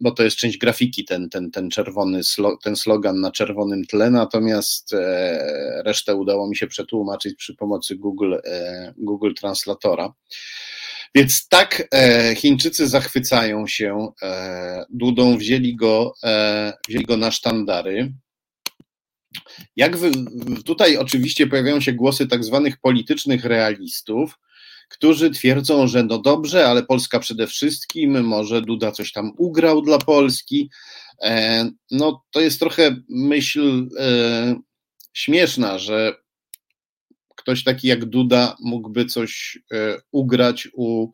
bo 0.00 0.10
to 0.10 0.22
jest 0.22 0.36
część 0.36 0.58
grafiki, 0.58 1.04
ten, 1.04 1.28
ten, 1.30 1.50
ten 1.50 1.70
czerwony, 1.70 2.20
ten 2.62 2.76
slogan 2.76 3.20
na 3.20 3.32
czerwonym 3.32 3.84
tle, 3.84 4.10
natomiast 4.10 4.92
e, 4.92 5.82
resztę 5.84 6.14
udało 6.14 6.48
mi 6.48 6.56
się 6.56 6.66
przetłumaczyć 6.66 7.34
przy 7.34 7.54
pomocy 7.54 7.96
Google, 7.96 8.34
e, 8.44 8.94
Google 8.96 9.32
Translatora. 9.34 10.12
Więc 11.14 11.48
tak 11.48 11.88
e, 11.94 12.34
Chińczycy 12.34 12.88
zachwycają 12.88 13.66
się 13.66 14.08
Dudą, 14.90 15.36
wzięli 15.36 15.76
go, 15.76 16.14
wzięli 16.88 17.04
go 17.04 17.16
na 17.16 17.30
sztandary. 17.30 18.12
Jak 19.76 19.96
wy, 19.96 20.10
tutaj 20.64 20.96
oczywiście 20.96 21.46
pojawiają 21.46 21.80
się 21.80 21.92
głosy 21.92 22.26
tak 22.26 22.44
zwanych 22.44 22.76
politycznych 22.76 23.44
realistów, 23.44 24.38
którzy 24.88 25.30
twierdzą, 25.30 25.86
że 25.86 26.02
no 26.02 26.18
dobrze, 26.18 26.68
ale 26.68 26.82
Polska 26.82 27.18
przede 27.18 27.46
wszystkim, 27.46 28.24
może 28.24 28.62
Duda 28.62 28.92
coś 28.92 29.12
tam 29.12 29.32
ugrał 29.36 29.82
dla 29.82 29.98
Polski. 29.98 30.70
E, 31.22 31.70
no 31.90 32.24
to 32.30 32.40
jest 32.40 32.60
trochę 32.60 32.96
myśl 33.08 33.88
e, 33.98 34.54
śmieszna, 35.12 35.78
że 35.78 36.14
ktoś 37.48 37.64
taki 37.64 37.88
jak 37.88 38.04
Duda 38.04 38.56
mógłby 38.60 39.04
coś 39.04 39.58
e, 39.72 39.96
ugrać 40.12 40.68
u 40.72 41.08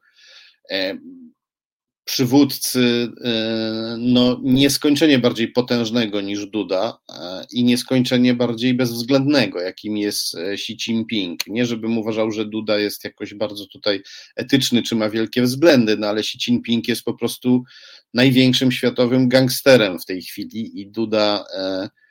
przywódcy 2.05 3.09
e, 3.25 3.97
no, 3.99 4.41
nieskończenie 4.43 5.19
bardziej 5.19 5.49
potężnego 5.49 6.21
niż 6.21 6.47
Duda 6.47 6.99
e, 7.11 7.45
i 7.53 7.65
nieskończenie 7.65 8.35
bardziej 8.35 8.75
bezwzględnego, 8.75 9.61
jakim 9.61 9.97
jest 9.97 10.35
e, 10.35 10.53
Xi 10.53 10.73
Jinping. 10.73 11.47
Nie, 11.47 11.67
żebym 11.67 11.99
uważał, 11.99 12.31
że 12.31 12.45
Duda 12.45 12.79
jest 12.79 13.05
jakoś 13.05 13.35
bardzo 13.35 13.67
tutaj 13.67 14.03
etyczny 14.37 14.83
czy 14.83 14.95
ma 14.95 15.11
wielkie 15.11 15.43
względy, 15.43 15.97
no 15.97 16.07
ale 16.07 16.21
Xi 16.21 16.39
Jinping 16.39 16.89
jest 16.89 17.05
po 17.05 17.15
prostu 17.15 17.63
największym 18.15 18.73
światowym 18.73 19.29
gangsterem 19.29 19.99
w 19.99 20.05
tej 20.05 20.23
chwili 20.23 20.81
i 20.81 20.87
Duda 20.87 21.45
e, 21.57 21.61
e, 21.61 22.04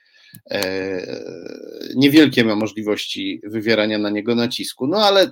niewielkie 1.96 2.44
ma 2.44 2.56
możliwości 2.56 3.42
wywierania 3.44 3.98
na 3.98 4.10
niego 4.10 4.36
nacisku. 4.36 4.88
No 4.88 4.98
ale 4.98 5.32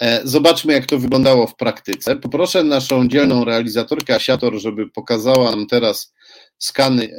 E, 0.00 0.20
zobaczmy, 0.24 0.72
jak 0.72 0.86
to 0.86 0.98
wyglądało 0.98 1.46
w 1.46 1.56
praktyce. 1.56 2.16
Poproszę 2.16 2.64
naszą 2.64 3.08
dzielną 3.08 3.44
realizatorkę 3.44 4.14
Asiator, 4.14 4.60
żeby 4.60 4.90
pokazała 4.90 5.50
nam 5.50 5.66
teraz 5.66 6.12
skany 6.58 7.18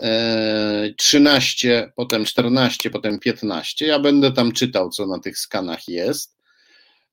13, 0.98 1.80
e, 1.80 1.92
potem 1.96 2.26
14, 2.26 2.90
potem 2.90 3.20
15. 3.20 3.86
Ja 3.86 4.00
będę 4.00 4.32
tam 4.32 4.52
czytał, 4.52 4.90
co 4.90 5.08
na 5.08 5.20
tych 5.20 5.38
skanach 5.38 5.88
jest. 5.88 6.40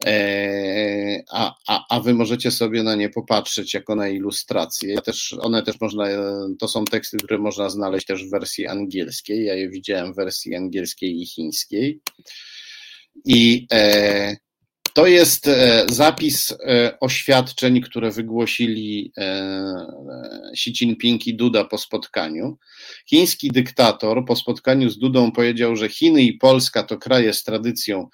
E, 0.06 1.22
a, 1.32 1.54
a, 1.68 1.96
a 1.96 2.00
wy 2.00 2.14
możecie 2.14 2.50
sobie 2.50 2.82
na 2.82 2.94
nie 2.94 3.08
popatrzeć 3.08 3.74
jako 3.74 3.94
na 3.94 4.08
ilustracje. 4.08 4.94
Ja 4.94 5.00
też, 5.00 5.36
one 5.40 5.62
też 5.62 5.80
można, 5.80 6.06
to 6.58 6.68
są 6.68 6.84
teksty, 6.84 7.16
które 7.16 7.38
można 7.38 7.70
znaleźć 7.70 8.06
też 8.06 8.24
w 8.24 8.30
wersji 8.30 8.66
angielskiej. 8.66 9.44
Ja 9.44 9.54
je 9.54 9.68
widziałem 9.68 10.12
w 10.12 10.16
wersji 10.16 10.54
angielskiej 10.54 11.20
i 11.20 11.26
chińskiej. 11.26 12.00
I 13.24 13.66
e, 13.72 14.36
to 14.98 15.06
jest 15.06 15.48
e, 15.48 15.86
zapis 15.90 16.52
e, 16.52 17.00
oświadczeń, 17.00 17.80
które 17.80 18.10
wygłosili 18.10 19.12
e, 19.16 19.86
Xi 20.52 20.70
Jinping 20.70 21.26
i 21.26 21.34
Duda 21.34 21.64
po 21.64 21.78
spotkaniu. 21.78 22.58
Chiński 23.06 23.50
dyktator 23.50 24.24
po 24.24 24.36
spotkaniu 24.36 24.90
z 24.90 24.98
Dudą 24.98 25.32
powiedział, 25.32 25.76
że 25.76 25.88
Chiny 25.88 26.22
i 26.22 26.32
Polska 26.32 26.82
to 26.82 26.98
kraje 26.98 27.34
z 27.34 27.44
tradycją 27.44 28.08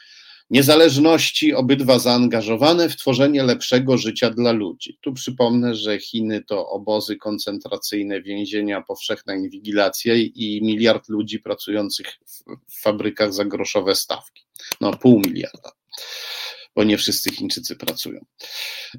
niezależności, 0.50 1.54
obydwa 1.54 1.98
zaangażowane 1.98 2.88
w 2.88 2.96
tworzenie 2.96 3.42
lepszego 3.42 3.98
życia 3.98 4.30
dla 4.30 4.52
ludzi. 4.52 4.98
Tu 5.00 5.12
przypomnę, 5.12 5.74
że 5.74 5.98
Chiny 5.98 6.44
to 6.44 6.68
obozy 6.68 7.16
koncentracyjne, 7.16 8.22
więzienia, 8.22 8.82
powszechna 8.82 9.34
inwigilacja 9.34 10.14
i 10.14 10.60
miliard 10.62 11.08
ludzi 11.08 11.40
pracujących 11.40 12.06
w 12.68 12.80
fabrykach 12.82 13.32
za 13.32 13.44
groszowe 13.44 13.94
stawki. 13.94 14.42
No, 14.80 14.92
pół 14.92 15.20
miliarda 15.20 15.72
bo 16.74 16.84
nie 16.84 16.98
wszyscy 16.98 17.30
Chińczycy 17.30 17.76
pracują. 17.76 18.24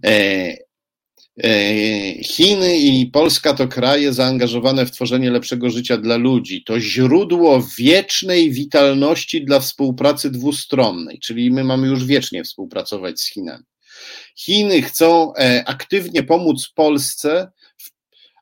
E, 0.05 0.57
Chiny 2.24 2.78
i 2.78 3.06
Polska 3.06 3.53
to 3.53 3.68
kraje 3.68 4.14
zaangażowane 4.14 4.86
w 4.86 4.91
tworzenie 4.91 5.32
lepszego 5.32 5.70
życia 5.70 5.98
dla 5.98 6.18
ludzi. 6.18 6.64
To 6.64 6.80
źródło 6.80 7.64
wiecznej 7.78 8.52
witalności 8.52 9.45
dla 9.45 9.60
współpracy 9.60 10.32
dwustronnej, 10.32 11.20
czyli 11.20 11.52
my 11.52 11.64
mamy 11.64 11.88
już 11.88 12.06
wiecznie 12.06 12.44
współpracować 12.44 13.20
z 13.22 13.30
Chinami. 13.30 13.64
Chiny 14.38 14.82
chcą 14.82 15.34
e, 15.36 15.64
aktywnie 15.68 16.24
pomóc 16.24 16.70
Polsce, 16.76 17.52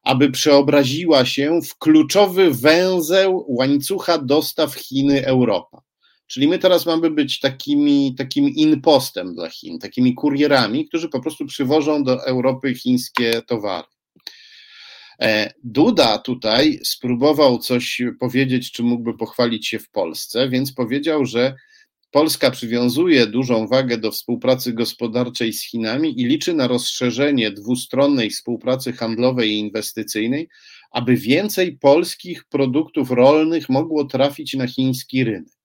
aby 0.03 0.31
przeobraziła 0.31 1.25
się 1.25 1.59
w 1.61 1.77
kluczowy 1.77 2.53
węzeł 2.53 3.45
łańcucha 3.47 4.17
dostaw 4.17 4.75
Chiny-Europa. 4.75 5.82
Czyli 6.27 6.47
my 6.47 6.59
teraz 6.59 6.85
mamy 6.85 7.09
być 7.09 7.39
takimi, 7.39 8.15
takim 8.17 8.49
inpostem 8.49 9.35
dla 9.35 9.49
Chin, 9.49 9.79
takimi 9.79 10.13
kurierami, 10.13 10.87
którzy 10.87 11.09
po 11.09 11.19
prostu 11.19 11.45
przywożą 11.45 12.03
do 12.03 12.25
Europy 12.25 12.75
chińskie 12.75 13.41
towary. 13.47 13.87
E, 15.21 15.53
Duda 15.63 16.17
tutaj 16.17 16.79
spróbował 16.83 17.59
coś 17.59 18.01
powiedzieć, 18.19 18.71
czy 18.71 18.83
mógłby 18.83 19.17
pochwalić 19.17 19.67
się 19.67 19.79
w 19.79 19.89
Polsce, 19.89 20.49
więc 20.49 20.73
powiedział, 20.73 21.25
że 21.25 21.55
Polska 22.11 22.51
przywiązuje 22.51 23.27
dużą 23.27 23.67
wagę 23.67 23.97
do 23.97 24.11
współpracy 24.11 24.73
gospodarczej 24.73 25.53
z 25.53 25.69
Chinami 25.69 26.21
i 26.21 26.25
liczy 26.25 26.53
na 26.53 26.67
rozszerzenie 26.67 27.51
dwustronnej 27.51 28.29
współpracy 28.29 28.93
handlowej 28.93 29.51
i 29.51 29.59
inwestycyjnej, 29.59 30.49
aby 30.91 31.15
więcej 31.15 31.77
polskich 31.77 32.43
produktów 32.43 33.11
rolnych 33.11 33.69
mogło 33.69 34.05
trafić 34.05 34.53
na 34.53 34.67
chiński 34.67 35.23
rynek 35.23 35.62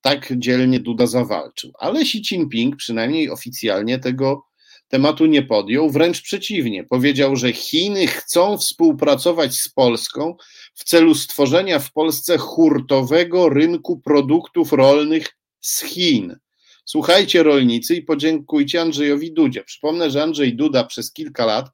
tak 0.00 0.38
dzielnie 0.38 0.80
Duda 0.80 1.06
zawalczył. 1.06 1.72
Ale 1.78 2.00
Xi 2.00 2.18
Jinping 2.18 2.76
przynajmniej 2.76 3.30
oficjalnie 3.30 3.98
tego 3.98 4.50
tematu 4.88 5.26
nie 5.26 5.42
podjął, 5.42 5.90
wręcz 5.90 6.22
przeciwnie. 6.22 6.84
Powiedział, 6.84 7.36
że 7.36 7.52
Chiny 7.52 8.06
chcą 8.06 8.58
współpracować 8.58 9.54
z 9.54 9.68
Polską 9.68 10.36
w 10.74 10.84
celu 10.84 11.14
stworzenia 11.14 11.78
w 11.78 11.92
Polsce 11.92 12.38
hurtowego 12.38 13.48
rynku 13.48 14.00
produktów 14.00 14.72
rolnych 14.72 15.36
z 15.60 15.82
Chin. 15.82 16.36
Słuchajcie, 16.84 17.42
rolnicy, 17.42 17.94
i 17.94 18.02
podziękujcie 18.02 18.80
Andrzejowi 18.80 19.32
Dudzie. 19.32 19.64
Przypomnę, 19.64 20.10
że 20.10 20.22
Andrzej 20.22 20.56
Duda 20.56 20.84
przez 20.84 21.12
kilka 21.12 21.46
lat, 21.46 21.66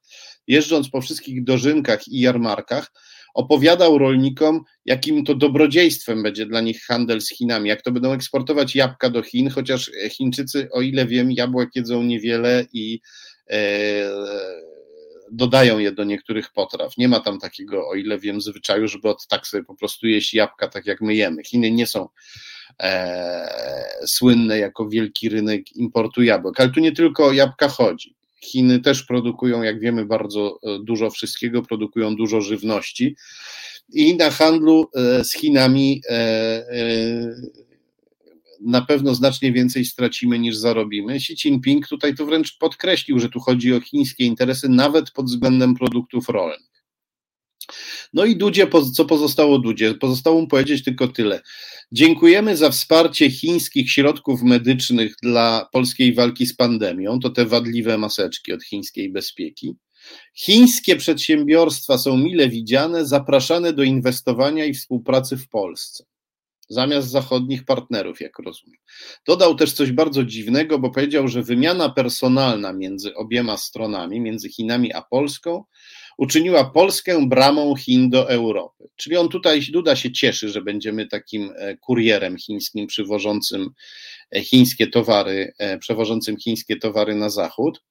jeżdżąc 0.47 0.89
po 0.89 1.01
wszystkich 1.01 1.43
dożynkach 1.43 2.07
i 2.07 2.19
jarmarkach, 2.19 2.91
opowiadał 3.37 3.97
rolnikom, 3.97 4.63
jakim 4.85 5.25
to 5.25 5.35
dobrodziejstwem 5.35 6.23
będzie 6.23 6.45
dla 6.45 6.61
nich 6.61 6.85
handel 6.85 7.21
z 7.21 7.29
Chinami, 7.29 7.69
jak 7.69 7.81
to 7.81 7.91
będą 7.91 8.13
eksportować 8.13 8.75
jabłka 8.75 9.09
do 9.09 9.23
Chin, 9.23 9.49
chociaż 9.49 9.91
Chińczycy, 10.09 10.67
o 10.71 10.81
ile 10.81 11.05
wiem, 11.05 11.31
jabłek 11.31 11.69
jedzą 11.75 12.03
niewiele 12.03 12.65
i 12.73 12.99
e, 13.49 13.59
dodają 15.31 15.79
je 15.79 15.91
do 15.91 16.03
niektórych 16.03 16.51
potraw. 16.51 16.97
Nie 16.97 17.07
ma 17.07 17.19
tam 17.19 17.39
takiego, 17.39 17.87
o 17.89 17.95
ile 17.95 18.19
wiem, 18.19 18.41
zwyczaju, 18.41 18.87
żeby 18.87 19.09
od 19.09 19.27
tak 19.27 19.47
sobie 19.47 19.63
po 19.63 19.75
prostu 19.75 20.07
jeść 20.07 20.33
jabłka, 20.33 20.67
tak 20.67 20.85
jak 20.85 21.01
my 21.01 21.15
jemy. 21.15 21.43
Chiny 21.43 21.71
nie 21.71 21.87
są 21.87 22.07
e, 22.79 23.49
słynne 24.05 24.59
jako 24.59 24.89
wielki 24.89 25.29
rynek 25.29 25.75
importu 25.75 26.23
jabłek, 26.23 26.59
ale 26.59 26.69
tu 26.69 26.79
nie 26.79 26.91
tylko 26.91 27.25
o 27.25 27.33
jabłka 27.33 27.67
chodzi. 27.67 28.15
Chiny 28.47 28.79
też 28.79 29.03
produkują, 29.03 29.63
jak 29.63 29.79
wiemy, 29.79 30.05
bardzo 30.05 30.59
e, 30.63 30.79
dużo 30.79 31.09
wszystkiego, 31.09 31.61
produkują 31.61 32.15
dużo 32.15 32.41
żywności 32.41 33.15
i 33.93 34.15
na 34.15 34.31
handlu 34.31 34.89
e, 34.95 35.23
z 35.23 35.33
Chinami 35.33 36.01
na 38.61 38.81
pewno 38.81 39.15
znacznie 39.15 39.51
więcej 39.51 39.85
stracimy 39.85 40.39
niż 40.39 40.55
zarobimy. 40.55 41.13
Xi 41.13 41.33
Jinping 41.33 41.87
tutaj 41.87 42.15
to 42.15 42.25
wręcz 42.25 42.57
podkreślił, 42.57 43.19
że 43.19 43.29
tu 43.29 43.39
chodzi 43.39 43.73
o 43.73 43.81
chińskie 43.81 44.25
interesy 44.25 44.69
nawet 44.69 45.11
pod 45.11 45.25
względem 45.25 45.75
produktów 45.75 46.29
rolnych. 46.29 46.76
No 48.13 48.25
i 48.25 48.35
Dudzie, 48.35 48.67
co 48.93 49.05
pozostało 49.05 49.59
Dudzie? 49.59 49.93
Pozostało 49.93 50.41
mu 50.41 50.47
powiedzieć 50.47 50.83
tylko 50.83 51.07
tyle. 51.07 51.41
Dziękujemy 51.91 52.57
za 52.57 52.69
wsparcie 52.69 53.31
chińskich 53.31 53.91
środków 53.91 54.43
medycznych 54.43 55.15
dla 55.23 55.69
polskiej 55.71 56.13
walki 56.13 56.45
z 56.45 56.55
pandemią. 56.55 57.19
To 57.19 57.29
te 57.29 57.45
wadliwe 57.45 57.97
maseczki 57.97 58.53
od 58.53 58.63
chińskiej 58.63 59.11
bezpieki. 59.11 59.75
Chińskie 60.35 60.95
przedsiębiorstwa 60.95 61.97
są 61.97 62.17
mile 62.17 62.49
widziane, 62.49 63.05
zapraszane 63.05 63.73
do 63.73 63.83
inwestowania 63.83 64.65
i 64.65 64.73
współpracy 64.73 65.37
w 65.37 65.49
Polsce 65.49 66.03
zamiast 66.69 67.09
zachodnich 67.09 67.65
partnerów, 67.65 68.21
jak 68.21 68.39
rozumiem. 68.39 68.79
Dodał 69.27 69.55
też 69.55 69.73
coś 69.73 69.91
bardzo 69.91 70.23
dziwnego, 70.23 70.79
bo 70.79 70.91
powiedział, 70.91 71.27
że 71.27 71.43
wymiana 71.43 71.89
personalna 71.89 72.73
między 72.73 73.15
obiema 73.15 73.57
stronami, 73.57 74.21
między 74.21 74.49
Chinami 74.49 74.93
a 74.93 75.01
Polską, 75.01 75.63
uczyniła 76.17 76.65
Polskę 76.65 77.27
bramą 77.27 77.75
Chin 77.75 78.09
do 78.09 78.29
Europy. 78.29 78.89
Czyli 78.95 79.17
on 79.17 79.29
tutaj, 79.29 79.61
Duda 79.71 79.95
się 79.95 80.11
cieszy, 80.11 80.49
że 80.49 80.61
będziemy 80.61 81.07
takim 81.07 81.53
e, 81.55 81.77
kurierem 81.77 82.37
chińskim 82.37 82.87
przywożącym 82.87 83.69
e, 84.35 84.41
chińskie 84.41 84.87
towary, 84.87 85.53
e, 85.57 85.77
przewożącym 85.77 86.37
chińskie 86.37 86.77
towary 86.77 87.15
na 87.15 87.29
zachód 87.29 87.83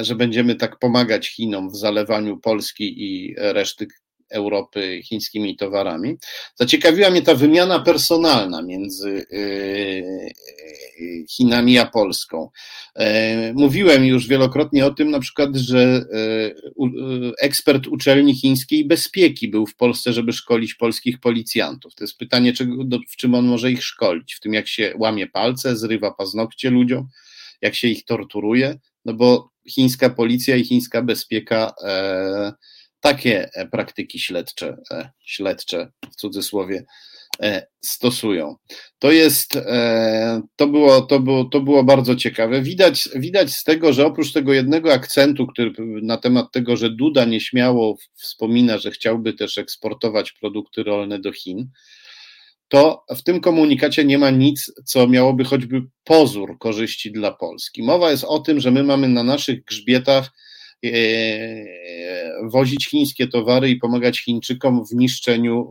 że 0.00 0.14
będziemy 0.14 0.54
tak 0.54 0.78
pomagać 0.78 1.28
Chinom 1.28 1.70
w 1.70 1.76
zalewaniu 1.76 2.40
Polski 2.40 2.94
i 3.02 3.34
reszty 3.38 3.86
Europy 4.30 5.00
chińskimi 5.04 5.56
towarami. 5.56 6.16
Zaciekawiła 6.54 7.10
mnie 7.10 7.22
ta 7.22 7.34
wymiana 7.34 7.80
personalna 7.80 8.62
między 8.62 9.08
y, 9.08 9.36
y, 9.36 11.24
Chinami 11.28 11.78
a 11.78 11.86
Polską. 11.86 12.50
E, 12.94 13.52
mówiłem 13.52 14.04
już 14.04 14.26
wielokrotnie 14.26 14.86
o 14.86 14.90
tym, 14.90 15.10
na 15.10 15.20
przykład, 15.20 15.56
że 15.56 16.04
e, 16.12 16.50
ekspert 17.40 17.86
uczelni 17.86 18.34
chińskiej 18.34 18.84
bezpieki 18.84 19.48
był 19.48 19.66
w 19.66 19.76
Polsce, 19.76 20.12
żeby 20.12 20.32
szkolić 20.32 20.74
polskich 20.74 21.20
policjantów. 21.20 21.94
To 21.94 22.04
jest 22.04 22.18
pytanie, 22.18 22.52
w 23.10 23.16
czym 23.16 23.34
on 23.34 23.46
może 23.46 23.72
ich 23.72 23.84
szkolić? 23.84 24.34
W 24.34 24.40
tym, 24.40 24.54
jak 24.54 24.68
się 24.68 24.94
łamie 24.98 25.26
palce, 25.26 25.76
zrywa 25.76 26.10
paznokcie 26.10 26.70
ludziom, 26.70 27.08
jak 27.62 27.74
się 27.74 27.88
ich 27.88 28.04
torturuje, 28.04 28.78
no 29.04 29.14
bo 29.14 29.50
chińska 29.68 30.10
policja 30.10 30.56
i 30.56 30.64
chińska 30.64 31.02
bezpieka 31.02 31.74
e, 31.84 32.52
takie 33.12 33.50
e, 33.54 33.66
praktyki 33.66 34.18
śledcze, 34.18 34.76
e, 34.90 35.10
śledcze 35.24 35.92
w 36.12 36.16
cudzysłowie, 36.16 36.84
e, 37.42 37.66
stosują. 37.80 38.56
To 38.98 39.12
jest, 39.12 39.58
to 40.56 40.66
było, 40.66 41.02
to 41.02 41.20
było, 41.20 41.44
to 41.44 41.60
było 41.60 41.84
bardzo 41.84 42.16
ciekawe. 42.16 42.62
Widać, 42.62 43.08
widać 43.14 43.52
z 43.52 43.64
tego, 43.64 43.92
że 43.92 44.06
oprócz 44.06 44.32
tego 44.32 44.52
jednego 44.52 44.92
akcentu, 44.92 45.46
który 45.46 45.72
na 46.02 46.16
temat 46.16 46.52
tego, 46.52 46.76
że 46.76 46.90
Duda 46.90 47.24
nieśmiało 47.24 47.96
wspomina, 48.14 48.78
że 48.78 48.90
chciałby 48.90 49.32
też 49.32 49.58
eksportować 49.58 50.32
produkty 50.32 50.82
rolne 50.82 51.18
do 51.18 51.32
Chin, 51.32 51.70
to 52.68 53.04
w 53.16 53.22
tym 53.22 53.40
komunikacie 53.40 54.04
nie 54.04 54.18
ma 54.18 54.30
nic, 54.30 54.72
co 54.84 55.06
miałoby 55.06 55.44
choćby 55.44 55.82
pozór 56.04 56.58
korzyści 56.58 57.12
dla 57.12 57.32
Polski. 57.32 57.82
Mowa 57.82 58.10
jest 58.10 58.24
o 58.24 58.38
tym, 58.38 58.60
że 58.60 58.70
my 58.70 58.82
mamy 58.82 59.08
na 59.08 59.22
naszych 59.22 59.64
grzbietach 59.64 60.30
wozić 62.42 62.88
chińskie 62.88 63.28
towary 63.28 63.70
i 63.70 63.76
pomagać 63.76 64.20
Chińczykom 64.20 64.86
w 64.86 64.94
niszczeniu 64.94 65.70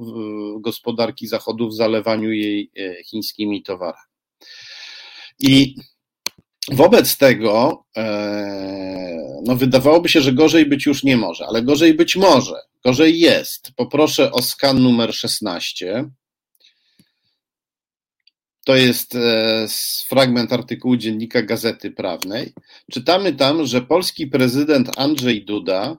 gospodarki 0.59 1.27
Zachodu, 1.27 1.69
w 1.69 1.75
zalewaniu 1.75 2.31
jej 2.31 2.71
e, 2.77 3.03
chińskimi 3.03 3.63
towarami. 3.63 4.07
I 5.39 5.75
wobec 6.71 7.17
tego, 7.17 7.85
e, 7.97 9.41
no 9.45 9.55
wydawałoby 9.55 10.09
się, 10.09 10.21
że 10.21 10.33
gorzej 10.33 10.65
być 10.65 10.85
już 10.85 11.03
nie 11.03 11.17
może, 11.17 11.45
ale 11.45 11.61
gorzej 11.61 11.93
być 11.93 12.15
może, 12.15 12.55
gorzej 12.83 13.19
jest. 13.19 13.71
Poproszę 13.75 14.31
o 14.31 14.41
skan 14.41 14.79
numer 14.79 15.13
16. 15.13 16.09
To 18.67 18.75
jest 18.75 19.15
e, 19.15 19.67
fragment 20.07 20.53
artykułu 20.53 20.97
dziennika 20.97 21.41
Gazety 21.41 21.91
Prawnej. 21.91 22.53
Czytamy 22.91 23.33
tam, 23.33 23.65
że 23.65 23.81
polski 23.81 24.27
prezydent 24.27 24.99
Andrzej 24.99 25.45
Duda 25.45 25.97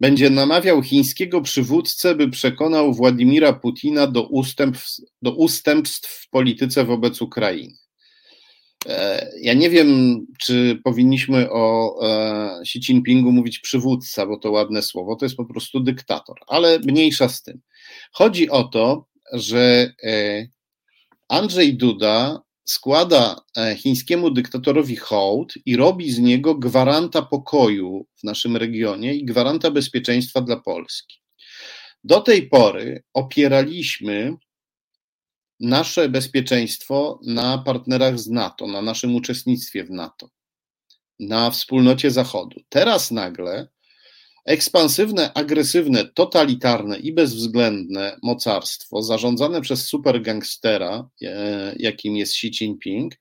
będzie 0.00 0.30
namawiał 0.30 0.82
chińskiego 0.82 1.40
przywódcę, 1.40 2.14
by 2.14 2.30
przekonał 2.30 2.94
Władimira 2.94 3.52
Putina 3.52 4.06
do 4.06 4.22
ustępstw, 4.22 5.02
do 5.22 5.34
ustępstw 5.34 6.10
w 6.10 6.30
polityce 6.30 6.84
wobec 6.84 7.22
Ukrainy. 7.22 7.74
E, 8.86 9.30
ja 9.40 9.54
nie 9.54 9.70
wiem, 9.70 10.20
czy 10.38 10.80
powinniśmy 10.84 11.50
o 11.50 11.94
e, 12.02 12.60
Xi 12.60 12.78
Jinpingu 12.78 13.32
mówić 13.32 13.58
przywódca, 13.58 14.26
bo 14.26 14.38
to 14.38 14.50
ładne 14.50 14.82
słowo, 14.82 15.16
to 15.16 15.24
jest 15.24 15.36
po 15.36 15.44
prostu 15.44 15.80
dyktator, 15.80 16.36
ale 16.46 16.78
mniejsza 16.78 17.28
z 17.28 17.42
tym. 17.42 17.60
Chodzi 18.12 18.50
o 18.50 18.64
to, 18.64 19.06
że 19.32 19.92
Andrzej 21.30 21.76
Duda 21.76 22.42
składa 22.64 23.36
e, 23.56 23.76
chińskiemu 23.76 24.30
dyktatorowi 24.30 24.96
hołd 24.96 25.54
i 25.66 25.76
robi 25.76 26.10
z 26.10 26.18
niego 26.18 26.54
gwaranta 26.54 27.22
pokoju 27.22 28.06
w 28.16 28.24
naszym 28.24 28.56
regionie 28.56 29.14
i 29.14 29.24
gwaranta 29.24 29.70
bezpieczeństwa 29.70 30.40
dla 30.40 30.56
Polski. 30.56 31.20
Do 32.04 32.20
tej 32.20 32.48
pory 32.48 33.02
opieraliśmy 33.14 34.36
nasze 35.60 36.08
bezpieczeństwo 36.08 37.20
na 37.26 37.58
partnerach 37.58 38.18
z 38.18 38.28
NATO, 38.28 38.66
na 38.66 38.82
naszym 38.82 39.14
uczestnictwie 39.14 39.84
w 39.84 39.90
NATO, 39.90 40.28
na 41.20 41.50
wspólnocie 41.50 42.10
Zachodu. 42.10 42.60
Teraz 42.68 43.10
nagle 43.10 43.68
Ekspansywne, 44.44 45.32
agresywne, 45.34 46.04
totalitarne 46.14 46.98
i 46.98 47.12
bezwzględne 47.12 48.16
mocarstwo 48.22 49.02
zarządzane 49.02 49.60
przez 49.60 49.86
supergangstera, 49.86 51.08
e, 51.22 51.74
jakim 51.78 52.16
jest 52.16 52.32
Xi 52.32 52.46
Jinping, 52.46 53.14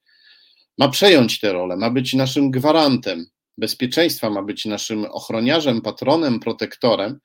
ma 0.77 0.89
przejąć 0.89 1.39
tę 1.39 1.53
rolę, 1.53 1.77
ma 1.77 1.89
być 1.89 2.13
naszym 2.13 2.51
gwarantem 2.51 3.25
bezpieczeństwa, 3.57 4.29
ma 4.29 4.43
być 4.43 4.65
naszym 4.65 5.05
ochroniarzem, 5.05 5.81
patronem, 5.81 6.39
protektorem. 6.39 7.19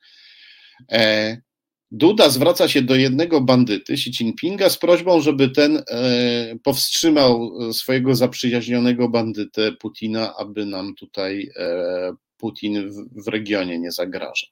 E, 0.91 1.37
Duda 1.91 2.29
zwraca 2.29 2.67
się 2.67 2.81
do 2.81 2.95
jednego 2.95 3.41
bandyty, 3.41 3.93
Xi 3.93 4.09
Jinpinga, 4.09 4.69
z 4.69 4.77
prośbą, 4.77 5.21
żeby 5.21 5.49
ten 5.49 5.77
e, 5.77 5.83
powstrzymał 6.63 7.51
swojego 7.73 8.15
zaprzyjaźnionego 8.15 9.09
bandytę 9.09 9.71
Putina, 9.71 10.35
aby 10.37 10.65
nam 10.65 10.95
tutaj 10.95 11.51
Putin 12.37 12.89
w, 12.89 13.23
w 13.25 13.27
regionie 13.27 13.79
nie 13.79 13.91
zagraża. 13.91 14.47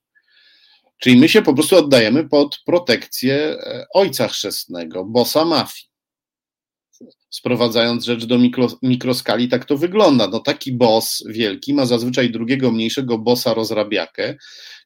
Czyli 1.04 1.16
my 1.16 1.30
się 1.30 1.42
po 1.42 1.54
prostu 1.54 1.76
oddajemy 1.76 2.30
pod 2.30 2.62
protekcję 2.66 3.36
e, 3.36 3.86
ojca 3.94 4.28
chrzestnego, 4.28 5.06
bossa 5.06 5.46
mafii. 5.46 5.90
Sprowadzając 7.30 8.06
rzecz 8.06 8.26
do 8.26 8.38
mikro, 8.38 8.68
mikroskali, 8.82 9.48
tak 9.48 9.66
to 9.66 9.78
wygląda. 9.78 10.28
No 10.28 10.40
taki 10.40 10.72
boss 10.72 11.24
wielki 11.28 11.74
ma 11.74 11.86
zazwyczaj 11.86 12.32
drugiego 12.32 12.72
mniejszego 12.72 13.18
bossa 13.18 13.54
rozrabiakę, 13.54 14.36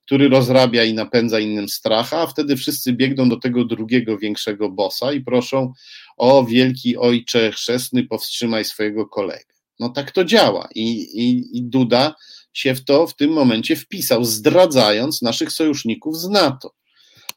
który 0.06 0.30
rozrabia 0.30 0.84
i 0.84 0.94
napędza 0.94 1.40
innym 1.40 1.70
stracha, 1.70 2.22
a 2.22 2.28
wtedy 2.28 2.56
wszyscy 2.56 2.94
biegną 2.94 3.30
do 3.30 3.38
tego 3.38 3.66
drugiego 3.66 4.18
większego 4.18 4.70
bossa 4.70 5.14
i 5.14 5.22
proszą 5.22 5.74
o 6.18 6.46
wielki 6.46 6.98
ojcze 6.98 7.52
chrzestny, 7.52 8.04
powstrzymaj 8.04 8.66
swojego 8.66 9.08
kolegę. 9.08 9.54
No 9.80 9.90
tak 9.90 10.12
to 10.12 10.26
działa 10.26 10.70
i, 10.76 10.82
i, 11.00 11.58
i 11.58 11.64
Duda 11.64 12.16
się 12.58 12.76
w 12.76 12.86
to 12.86 13.08
w 13.08 13.16
tym 13.16 13.32
momencie 13.32 13.76
wpisał, 13.76 14.24
zdradzając 14.24 15.22
naszych 15.22 15.52
sojuszników 15.52 16.18
z 16.18 16.30
NATO, 16.30 16.72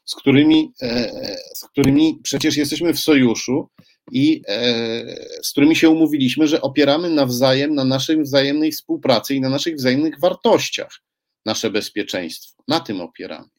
z 0.05 0.15
którymi, 0.15 0.71
e, 0.81 1.11
z 1.55 1.65
którymi 1.71 2.19
przecież 2.23 2.57
jesteśmy 2.57 2.93
w 2.93 2.99
sojuszu 2.99 3.69
i 4.11 4.41
e, 4.47 5.15
z 5.43 5.51
którymi 5.51 5.75
się 5.75 5.89
umówiliśmy, 5.89 6.47
że 6.47 6.61
opieramy 6.61 7.09
nawzajem 7.09 7.75
na 7.75 7.85
naszej 7.85 8.21
wzajemnej 8.23 8.71
współpracy 8.71 9.35
i 9.35 9.41
na 9.41 9.49
naszych 9.49 9.75
wzajemnych 9.75 10.19
wartościach 10.19 11.01
nasze 11.45 11.69
bezpieczeństwo. 11.69 12.63
Na 12.67 12.79
tym 12.79 13.01
opieramy. 13.01 13.49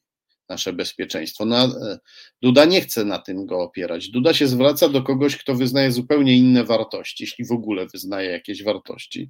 Nasze 0.49 0.73
bezpieczeństwo. 0.73 1.45
No, 1.45 1.63
e, 1.63 1.99
Duda 2.41 2.65
nie 2.65 2.81
chce 2.81 3.05
na 3.05 3.19
tym 3.19 3.45
go 3.45 3.59
opierać. 3.59 4.09
Duda 4.09 4.33
się 4.33 4.47
zwraca 4.47 4.89
do 4.89 5.01
kogoś, 5.01 5.37
kto 5.37 5.55
wyznaje 5.55 5.91
zupełnie 5.91 6.37
inne 6.37 6.63
wartości, 6.63 7.23
jeśli 7.23 7.45
w 7.45 7.51
ogóle 7.51 7.87
wyznaje 7.87 8.31
jakieś 8.31 8.63
wartości. 8.63 9.29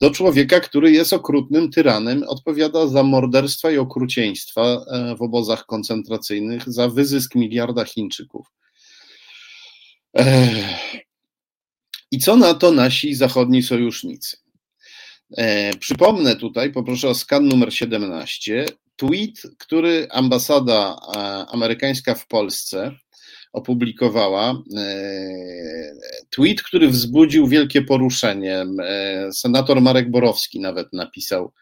Do 0.00 0.10
człowieka, 0.10 0.60
który 0.60 0.92
jest 0.92 1.12
okrutnym 1.12 1.70
tyranem, 1.70 2.22
odpowiada 2.28 2.86
za 2.86 3.02
morderstwa 3.02 3.70
i 3.70 3.78
okrucieństwa 3.78 4.62
e, 4.62 5.16
w 5.16 5.22
obozach 5.22 5.66
koncentracyjnych, 5.66 6.62
za 6.66 6.88
wyzysk 6.88 7.34
miliarda 7.34 7.84
Chińczyków. 7.84 8.46
I 12.10 12.18
co 12.18 12.36
na 12.36 12.54
to 12.54 12.72
nasi 12.72 13.14
zachodni 13.14 13.62
sojusznicy? 13.62 14.36
Przypomnę 15.80 16.36
tutaj, 16.36 16.72
poproszę 16.72 17.08
o 17.08 17.14
skan 17.14 17.48
numer 17.48 17.74
17 17.74 18.66
tweet, 18.96 19.42
który 19.58 20.06
ambasada 20.10 20.96
e, 21.16 21.18
amerykańska 21.48 22.14
w 22.14 22.26
Polsce 22.26 22.92
opublikowała. 23.52 24.62
E, 24.76 25.92
tweet, 26.30 26.62
który 26.62 26.88
wzbudził 26.88 27.46
wielkie 27.46 27.82
poruszenie. 27.82 28.66
E, 28.82 29.28
senator 29.32 29.80
Marek 29.80 30.10
Borowski 30.10 30.60
nawet 30.60 30.92
napisał 30.92 31.52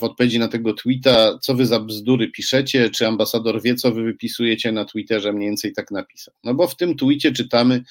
w 0.00 0.04
odpowiedzi 0.04 0.38
na 0.38 0.48
tego 0.48 0.74
tweeta, 0.74 1.38
co 1.38 1.54
wy 1.54 1.66
za 1.66 1.80
bzdury 1.80 2.30
piszecie, 2.30 2.90
czy 2.90 3.06
ambasador 3.06 3.62
wie, 3.62 3.74
co 3.74 3.92
wy 3.92 4.02
wypisujecie 4.02 4.72
na 4.72 4.84
Twitterze, 4.84 5.32
mniej 5.32 5.48
więcej 5.48 5.72
tak 5.72 5.90
napisał. 5.90 6.34
No 6.44 6.54
bo 6.54 6.68
w 6.68 6.76
tym 6.76 6.96
tweetie 6.96 7.32
czytamy, 7.32 7.82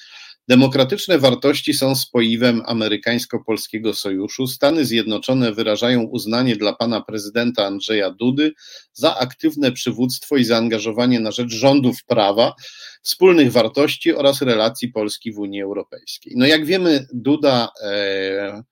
Demokratyczne 0.48 1.18
wartości 1.18 1.74
są 1.74 1.96
spoiwem 1.96 2.62
amerykańsko-polskiego 2.66 3.94
sojuszu. 3.94 4.46
Stany 4.46 4.84
Zjednoczone 4.84 5.52
wyrażają 5.52 6.02
uznanie 6.02 6.56
dla 6.56 6.72
pana 6.72 7.00
prezydenta 7.00 7.66
Andrzeja 7.66 8.10
Dudy 8.10 8.52
za 8.92 9.16
aktywne 9.16 9.72
przywództwo 9.72 10.36
i 10.36 10.44
zaangażowanie 10.44 11.20
na 11.20 11.30
rzecz 11.30 11.52
rządów 11.52 12.04
prawa, 12.04 12.54
wspólnych 13.02 13.52
wartości 13.52 14.14
oraz 14.14 14.42
relacji 14.42 14.88
Polski 14.88 15.32
w 15.32 15.38
Unii 15.38 15.62
Europejskiej. 15.62 16.32
No 16.36 16.46
jak 16.46 16.66
wiemy, 16.66 17.06
Duda 17.12 17.68
e, 17.82 18.62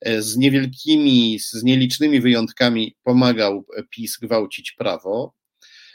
e 0.00 0.22
z 0.22 0.36
niewielkimi, 0.36 1.38
z 1.40 1.62
nielicznymi 1.62 2.20
wyjątkami 2.20 2.96
pomagał 3.02 3.64
PiS 3.90 4.18
gwałcić 4.18 4.72
prawo. 4.72 5.37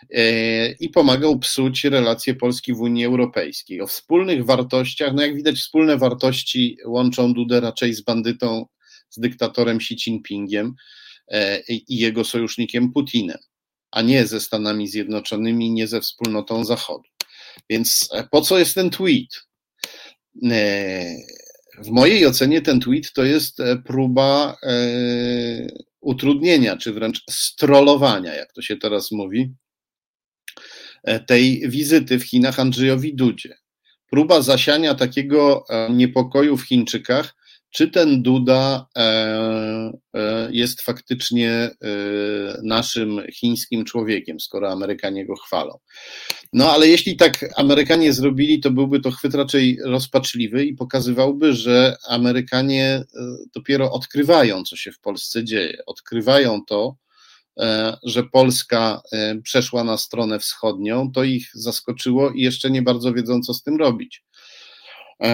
E, 0.10 0.72
i 0.72 0.90
pomagał 0.90 1.40
psuć 1.40 1.84
relacje 1.84 2.36
Polski 2.36 2.74
w 2.74 2.82
Unii 2.82 3.06
Europejskiej. 3.06 3.82
O 3.82 3.88
wspólnych 3.88 4.46
wartościach, 4.46 5.14
no 5.14 5.22
jak 5.22 5.36
widać, 5.36 5.56
wspólne 5.56 5.98
wartości 5.98 6.78
łączą 6.86 7.34
Dudę 7.34 7.60
raczej 7.60 7.94
z 7.94 8.02
bandytą, 8.02 8.66
z 9.10 9.20
dyktatorem 9.20 9.78
Xi 9.78 9.94
Jinpingiem 9.94 10.76
e, 11.28 11.62
i 11.68 11.98
jego 11.98 12.24
sojusznikiem 12.24 12.92
Putinem, 12.92 13.38
a 13.92 14.02
nie 14.02 14.28
ze 14.28 14.40
Stanami 14.40 14.88
Zjednoczonymi, 14.88 15.72
nie 15.72 15.88
ze 15.88 16.02
wspólnotą 16.02 16.66
Zachodu. 16.66 17.10
Więc 17.70 18.10
e, 18.14 18.28
po 18.32 18.42
co 18.42 18.60
jest 18.60 18.76
ten 18.76 18.90
tweet? 18.90 19.44
W 21.78 21.90
mojej 21.90 22.26
ocenie 22.26 22.62
ten 22.62 22.80
tweet 22.80 23.14
to 23.14 23.24
jest 23.24 23.58
próba 23.86 24.58
utrudnienia, 26.02 26.78
czy 26.78 26.94
wręcz 26.94 27.24
strollowania, 27.30 28.36
jak 28.36 28.54
to 28.54 28.62
się 28.62 28.78
teraz 28.78 29.12
mówi, 29.12 29.54
tej 31.28 31.70
wizyty 31.70 32.20
w 32.20 32.24
Chinach 32.24 32.60
Andrzejowi 32.60 33.16
Dudzie. 33.16 33.56
Próba 34.10 34.42
zasiania 34.42 34.96
takiego 34.96 35.66
e, 35.70 35.90
niepokoju 35.90 36.58
w 36.58 36.64
Chińczykach, 36.64 37.36
czy 37.70 37.88
ten 37.88 38.22
Duda 38.22 38.88
e, 38.98 39.92
jest 40.52 40.82
faktycznie 40.82 41.70
naszym 42.64 43.22
chińskim 43.34 43.86
człowiekiem, 43.86 44.40
skoro 44.40 44.72
Amerykanie 44.72 45.26
go 45.26 45.36
chwalą. 45.36 45.80
No 46.54 46.72
ale 46.72 46.88
jeśli 46.88 47.16
tak 47.16 47.46
Amerykanie 47.56 48.14
zrobili, 48.14 48.60
to 48.60 48.72
byłby 48.72 49.00
to 49.00 49.12
chwyt 49.12 49.36
raczej 49.36 49.78
rozpaczliwy 49.86 50.66
i 50.66 50.76
pokazywałby, 50.76 51.54
że 51.54 51.96
Amerykanie 52.08 53.04
dopiero 53.56 53.92
odkrywają, 53.92 54.64
co 54.64 54.76
się 54.76 54.92
w 54.92 55.00
Polsce 55.00 55.44
dzieje. 55.44 55.78
Odkrywają 55.86 56.62
to, 56.68 56.96
E, 56.96 57.03
że 58.04 58.24
Polska 58.24 59.02
e, 59.12 59.36
przeszła 59.42 59.84
na 59.84 59.98
stronę 59.98 60.40
wschodnią, 60.40 61.12
to 61.12 61.24
ich 61.24 61.50
zaskoczyło 61.54 62.32
i 62.32 62.42
jeszcze 62.42 62.72
nie 62.72 62.82
bardzo 62.82 63.14
wiedzą, 63.14 63.42
co 63.42 63.54
z 63.54 63.64
tym 63.64 63.78
robić. 63.78 64.24
E, 65.24 65.28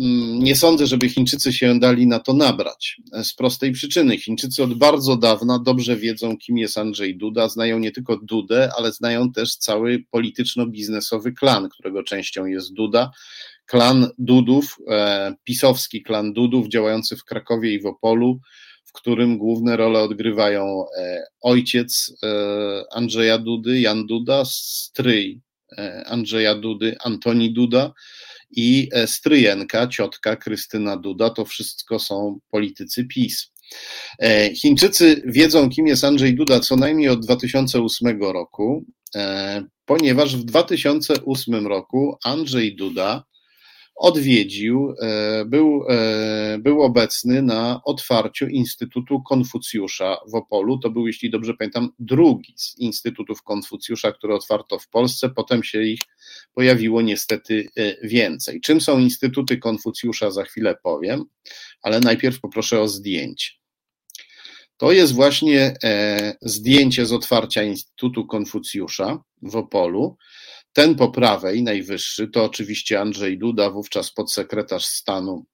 mm, 0.00 0.38
nie 0.38 0.56
sądzę, 0.56 0.86
żeby 0.86 1.08
Chińczycy 1.08 1.52
się 1.52 1.78
dali 1.78 2.06
na 2.06 2.18
to 2.18 2.32
nabrać. 2.32 3.00
Z 3.22 3.34
prostej 3.34 3.72
przyczyny. 3.72 4.18
Chińczycy 4.18 4.62
od 4.62 4.74
bardzo 4.74 5.16
dawna 5.16 5.58
dobrze 5.58 5.96
wiedzą, 5.96 6.36
kim 6.36 6.58
jest 6.58 6.78
Andrzej 6.78 7.16
Duda. 7.16 7.48
Znają 7.48 7.78
nie 7.78 7.92
tylko 7.92 8.16
Dudę, 8.16 8.70
ale 8.78 8.92
znają 8.92 9.32
też 9.32 9.56
cały 9.56 10.04
polityczno-biznesowy 10.10 11.32
klan, 11.32 11.68
którego 11.68 12.02
częścią 12.02 12.46
jest 12.46 12.72
Duda. 12.72 13.10
Klan 13.66 14.08
Dudów, 14.18 14.76
pisowski 15.44 16.02
klan 16.02 16.32
Dudów, 16.32 16.68
działający 16.68 17.16
w 17.16 17.24
Krakowie 17.24 17.74
i 17.74 17.80
w 17.80 17.86
Opolu, 17.86 18.40
w 18.88 18.92
którym 18.92 19.38
główne 19.38 19.76
role 19.76 20.00
odgrywają 20.00 20.84
e, 20.98 21.24
ojciec 21.40 22.14
e, 22.22 22.82
Andrzeja 22.92 23.38
Dudy, 23.38 23.80
Jan 23.80 24.06
Duda, 24.06 24.42
stryj 24.44 25.40
e, 25.78 26.04
Andrzeja 26.06 26.54
Dudy, 26.54 26.96
Antoni 27.04 27.52
Duda 27.52 27.92
i 28.50 28.88
stryjenka, 29.06 29.86
ciotka 29.86 30.36
Krystyna 30.36 30.96
Duda. 30.96 31.30
To 31.30 31.44
wszystko 31.44 31.98
są 31.98 32.38
politycy 32.50 33.04
PiS. 33.04 33.50
Chińczycy 34.54 35.22
wiedzą, 35.26 35.70
kim 35.70 35.86
jest 35.86 36.04
Andrzej 36.04 36.34
Duda 36.34 36.60
co 36.60 36.76
najmniej 36.76 37.08
od 37.08 37.20
2008 37.20 38.22
roku, 38.22 38.84
ponieważ 39.84 40.36
w 40.36 40.44
2008 40.44 41.66
roku 41.66 42.16
Andrzej 42.24 42.76
Duda 42.76 43.24
odwiedził, 43.98 44.94
e, 45.02 45.44
był, 45.44 45.84
e, 45.88 46.58
był 46.58 46.82
obecny 46.82 47.42
na 47.42 47.80
otwarciu 47.84 48.46
Instytutu 48.46 49.22
Konfucjusza 49.22 50.16
w 50.26 50.34
Opolu. 50.34 50.78
To 50.78 50.90
był, 50.90 51.06
jeśli 51.06 51.30
dobrze 51.30 51.54
pamiętam, 51.54 51.90
drugi 51.98 52.54
z 52.56 52.78
Instytutów 52.78 53.42
Konfucjusza, 53.42 54.12
które 54.12 54.34
otwarto 54.34 54.78
w 54.78 54.88
Polsce. 54.88 55.28
Potem 55.30 55.62
się 55.62 55.82
ich 55.82 56.00
pojawiło 56.54 57.02
niestety 57.02 57.68
e, 57.76 58.08
więcej. 58.08 58.60
Czym 58.60 58.80
są 58.80 58.98
Instytuty 58.98 59.58
Konfucjusza, 59.58 60.30
za 60.30 60.44
chwilę 60.44 60.76
powiem, 60.82 61.24
ale 61.82 62.00
najpierw 62.00 62.40
poproszę 62.40 62.80
o 62.80 62.88
zdjęcie. 62.88 63.50
To 64.76 64.92
jest 64.92 65.12
właśnie 65.12 65.74
zdjęcie 66.42 67.06
z 67.06 67.12
otwarcia 67.12 67.62
Instytutu 67.62 68.26
Konfucjusza 68.26 69.22
w 69.42 69.56
Opolu. 69.56 70.16
Ten 70.78 70.94
po 70.94 71.10
prawej, 71.10 71.62
najwyższy, 71.62 72.28
to 72.28 72.44
oczywiście 72.44 73.00
Andrzej 73.00 73.38
Duda, 73.38 73.70
wówczas 73.70 74.10
podsekretarz 74.10 74.84
stanu 74.84 75.44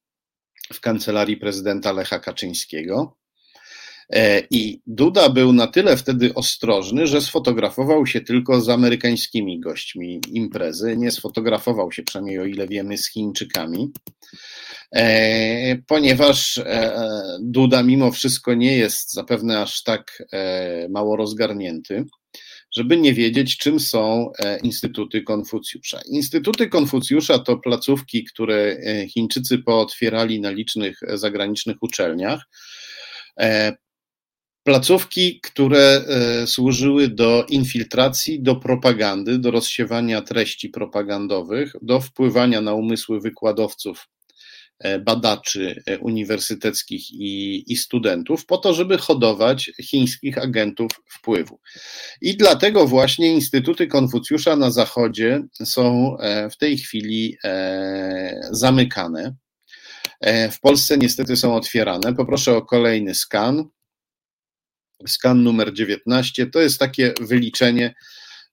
w 0.73 0.81
kancelarii 0.81 1.37
prezydenta 1.37 1.93
Lecha 1.93 2.19
Kaczyńskiego. 2.19 3.17
E, 4.11 4.43
I 4.51 4.83
Duda 4.87 5.29
był 5.29 5.53
na 5.53 5.67
tyle 5.67 5.97
wtedy 5.97 6.35
ostrożny, 6.35 7.07
że 7.07 7.21
sfotografował 7.21 8.07
się 8.07 8.21
tylko 8.21 8.61
z 8.61 8.69
amerykańskimi 8.69 9.61
gośćmi 9.61 10.21
imprezy. 10.33 10.97
Nie 10.97 11.11
sfotografował 11.11 11.93
się, 11.93 12.03
przynajmniej 12.03 12.39
o 12.39 12.45
ile 12.45 12.69
wiemy, 12.69 12.99
z 12.99 13.11
Chińczykami, 13.11 13.93
e, 14.95 15.77
ponieważ 15.87 16.59
e, 16.59 17.39
Duda 17.41 17.83
mimo 17.83 18.13
wszystko 18.13 18.55
nie 18.55 18.77
jest 18.77 19.13
zapewne 19.13 19.61
aż 19.61 19.83
tak 19.83 20.23
mało 20.89 21.17
rozgarnięty 21.17 22.05
żeby 22.77 22.97
nie 22.97 23.15
wiedzieć, 23.15 23.57
czym 23.57 23.81
są 23.81 24.33
e, 24.39 24.59
Instytuty 24.59 25.23
Konfucjusza. 25.23 26.01
Instytuty 26.07 26.69
Konfucjusza 26.69 27.39
to 27.39 27.57
placówki, 27.57 28.25
które 28.25 28.57
e, 28.57 29.09
Chińczycy 29.09 29.59
pootwierali 29.59 30.41
na 30.41 30.51
licznych 30.51 31.03
e, 31.03 31.19
zagranicznych 31.19 31.77
uczelniach. 31.81 32.45
Placówki, 34.63 35.41
które 35.41 36.05
służyły 36.47 37.09
do 37.09 37.47
infiltracji, 37.49 38.43
do 38.43 38.57
propagandy, 38.57 39.39
do 39.39 39.51
rozsiewania 39.51 40.23
treści 40.23 40.69
propagandowych, 40.69 41.73
do 41.83 42.01
wpływania 42.01 42.61
na 42.61 42.75
umysły 42.75 43.21
wykładowców 43.21 44.09
badaczy 44.99 45.83
e, 45.87 45.99
uniwersyteckich 45.99 47.11
i, 47.13 47.65
i, 47.73 47.77
studentów, 47.77 48.47
po 48.47 48.59
to, 48.59 48.75
żeby 48.75 48.99
hodować 48.99 49.71
chińskich 49.83 50.39
agentów 50.39 50.91
wpływu. 51.09 51.61
I 52.21 52.37
dlatego 52.37 52.87
właśnie 52.87 53.33
Instytuty 53.33 53.87
Konfucjusza 53.87 54.57
na 54.57 54.71
Zachodzie 54.71 55.43
są 55.65 56.17
e, 56.19 56.51
w 56.51 56.57
tej 56.57 56.79
chwili 56.79 57.37
zamykane. 58.51 59.35
W 60.53 60.61
Polsce 60.61 60.99
niestety 60.99 61.37
są 61.37 61.55
otwierane. 61.55 62.15
Poproszę 62.15 62.57
o 62.57 62.63
kolejny 62.63 63.15
skan. 63.15 63.65
Skan 65.07 65.43
numer 65.43 65.73
19 65.73 66.47
to 66.47 66.61
jest 66.61 66.79
takie 66.79 67.15
wyliczenie 67.21 67.95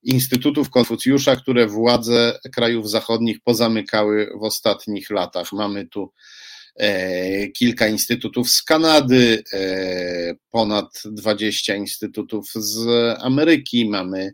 instytutów 0.03 0.69
Konfucjusza, 0.69 1.35
które 1.35 1.67
władze 1.67 2.39
krajów 2.55 2.89
zachodnich 2.89 3.37
pozamykały 3.43 4.29
w 4.41 4.43
ostatnich 4.43 5.09
latach. 5.09 5.53
Mamy 5.53 5.87
tu 5.87 6.13
e, 6.75 7.47
kilka 7.47 7.87
instytutów 7.87 8.49
z 8.49 8.63
Kanady, 8.63 9.43
e, 9.53 10.33
ponad 10.49 11.01
20 11.05 11.75
instytutów 11.75 12.51
z 12.55 12.87
Ameryki, 13.21 13.89
mamy 13.89 14.31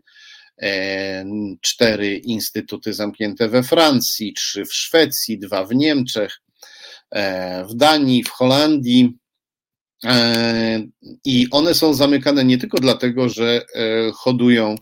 cztery 1.60 2.16
instytuty 2.16 2.92
zamknięte 2.92 3.48
we 3.48 3.62
Francji, 3.62 4.34
trzy 4.34 4.64
w 4.64 4.74
Szwecji, 4.74 5.38
dwa 5.38 5.64
w 5.64 5.74
Niemczech, 5.74 6.40
w 7.68 7.74
Danii, 7.74 8.24
w 8.24 8.30
Holandii. 8.30 9.18
I 11.24 11.46
one 11.50 11.74
są 11.74 11.94
zamykane 11.94 12.44
nie 12.44 12.58
tylko 12.58 12.78
dlatego, 12.78 13.28
że 13.28 13.66
hodują 14.14 14.76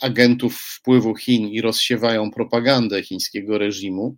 agentów 0.00 0.60
wpływu 0.60 1.14
Chin 1.14 1.48
i 1.48 1.60
rozsiewają 1.60 2.30
propagandę 2.30 3.02
chińskiego 3.02 3.58
reżimu, 3.58 4.16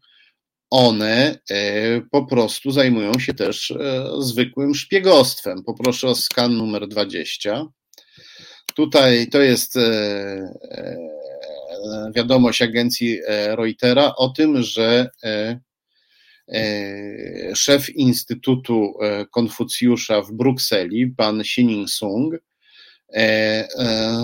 one 0.71 1.39
e, 1.51 2.01
po 2.11 2.27
prostu 2.27 2.71
zajmują 2.71 3.19
się 3.19 3.35
też 3.35 3.71
e, 3.71 4.05
zwykłym 4.19 4.75
szpiegostwem. 4.75 5.63
Poproszę 5.65 6.09
o 6.09 6.15
skan 6.15 6.57
numer 6.57 6.89
20. 6.89 7.67
Tutaj 8.75 9.29
to 9.29 9.41
jest 9.41 9.77
e, 9.77 9.81
wiadomość 12.15 12.63
agencji 12.63 13.21
Reutera 13.29 14.15
o 14.17 14.29
tym, 14.29 14.63
że 14.63 15.11
szef 17.55 17.91
Instytutu 17.91 18.95
Konfucjusza 19.31 20.23
w 20.23 20.33
Brukseli, 20.33 21.07
pan 21.07 21.41
Xining 21.41 21.91
Sung, 21.91 22.35
E, 22.35 22.39
e, 22.39 22.50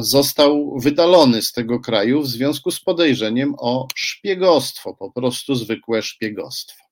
został 0.00 0.78
wydalony 0.80 1.42
z 1.42 1.52
tego 1.52 1.80
kraju 1.80 2.22
w 2.22 2.28
związku 2.28 2.70
z 2.70 2.80
podejrzeniem 2.80 3.54
o 3.58 3.88
szpiegostwo, 3.94 4.94
po 4.94 5.10
prostu 5.10 5.54
zwykłe 5.54 6.02
szpiegostwo. 6.02 6.84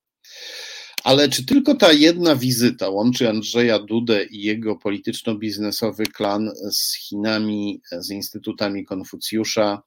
Ale 1.05 1.29
czy 1.29 1.47
tylko 1.47 1.75
ta 1.75 1.93
jedna 1.93 2.37
wizyta 2.37 2.89
łączy 2.89 3.29
Andrzeja 3.29 3.79
Dudę 3.79 4.25
i 4.25 4.43
jego 4.43 4.77
polityczno-biznesowy 4.77 6.07
klan 6.07 6.51
z 6.71 6.95
Chinami, 6.95 7.81
z 7.93 8.11
instytutami 8.11 8.85
Konfucjusza? 8.85 9.83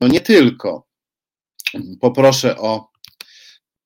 No 0.00 0.08
nie 0.08 0.20
tylko. 0.20 0.86
Poproszę 2.00 2.58
o 2.58 2.90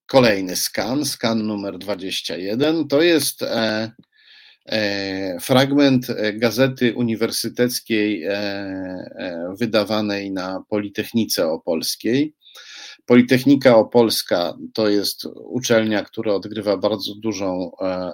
kolejny 0.06 0.56
skan, 0.56 1.04
skan 1.04 1.46
numer 1.46 1.78
21. 1.78 2.88
To 2.88 3.02
jest 3.02 3.42
e, 3.42 3.46
E, 3.46 3.92
fragment 5.40 6.10
e, 6.10 6.32
gazety 6.32 6.94
uniwersyteckiej 6.94 8.24
e, 8.24 9.54
wydawanej 9.58 10.30
na 10.30 10.64
Politechnice 10.68 11.46
Opolskiej. 11.46 12.34
Politechnika 13.06 13.76
Opolska 13.76 14.54
to 14.74 14.88
jest 14.88 15.26
uczelnia, 15.34 16.04
która 16.04 16.32
odgrywa 16.32 16.76
bardzo 16.76 17.14
dużą 17.14 17.70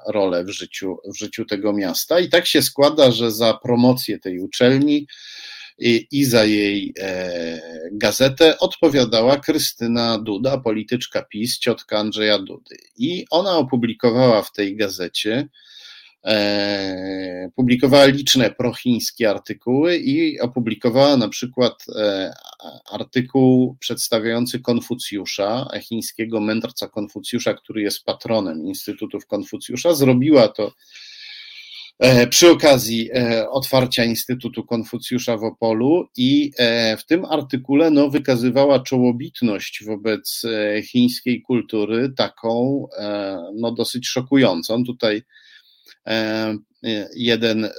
rolę 0.09 0.44
w 0.44 0.48
życiu, 0.48 0.97
w 1.14 1.18
życiu 1.18 1.44
tego 1.44 1.73
miasta. 1.73 2.20
I 2.20 2.28
tak 2.28 2.47
się 2.47 2.62
składa, 2.62 3.10
że 3.10 3.31
za 3.31 3.55
promocję 3.62 4.18
tej 4.18 4.40
uczelni 4.40 5.06
i, 5.78 6.06
i 6.10 6.24
za 6.24 6.44
jej 6.44 6.94
gazetę 7.93 8.59
odpowiadała 8.59 9.36
Krystyna 9.36 10.18
Duda, 10.18 10.59
polityczka 10.59 11.23
PiS, 11.23 11.59
ciotka 11.59 11.98
Andrzeja 11.98 12.39
Dudy. 12.39 12.77
I 12.97 13.24
ona 13.31 13.56
opublikowała 13.56 14.43
w 14.43 14.52
tej 14.52 14.77
gazecie 14.77 15.48
E, 15.48 15.48
publikowała 17.56 18.04
liczne 18.06 18.50
prochińskie 18.50 19.30
artykuły 19.30 19.96
i 19.96 20.40
opublikowała 20.40 21.16
na 21.16 21.28
przykład 21.28 21.84
e, 21.96 22.32
artykuł 22.92 23.76
przedstawiający 23.80 24.60
Konfucjusza, 24.60 25.68
chińskiego 25.80 26.40
mędrca 26.40 26.88
Konfucjusza, 26.88 27.54
który 27.54 27.82
jest 27.82 28.04
patronem 28.04 28.66
Instytutów 28.66 29.26
Konfucjusza. 29.26 29.94
Zrobiła 29.94 30.48
to 30.48 30.72
e, 31.98 32.26
przy 32.26 32.50
okazji 32.50 33.10
otwarcia 33.50 34.04
Instytutu 34.04 34.64
Konfucjusza 34.64 35.36
w 35.36 35.44
Opolu 35.44 36.08
i 36.16 36.52
w 36.98 37.04
tym 37.06 37.24
artykule 37.24 37.90
no, 37.90 38.10
wykazywała 38.10 38.80
czołobitność 38.80 39.84
wobec 39.84 40.42
chińskiej 40.82 41.42
kultury, 41.42 42.12
taką 42.16 42.86
no, 43.54 43.72
dosyć 43.72 44.08
szokującą. 44.08 44.84
Tutaj 44.84 45.22
E, 45.22 45.45
jeden 47.14 47.64
e, 47.64 47.70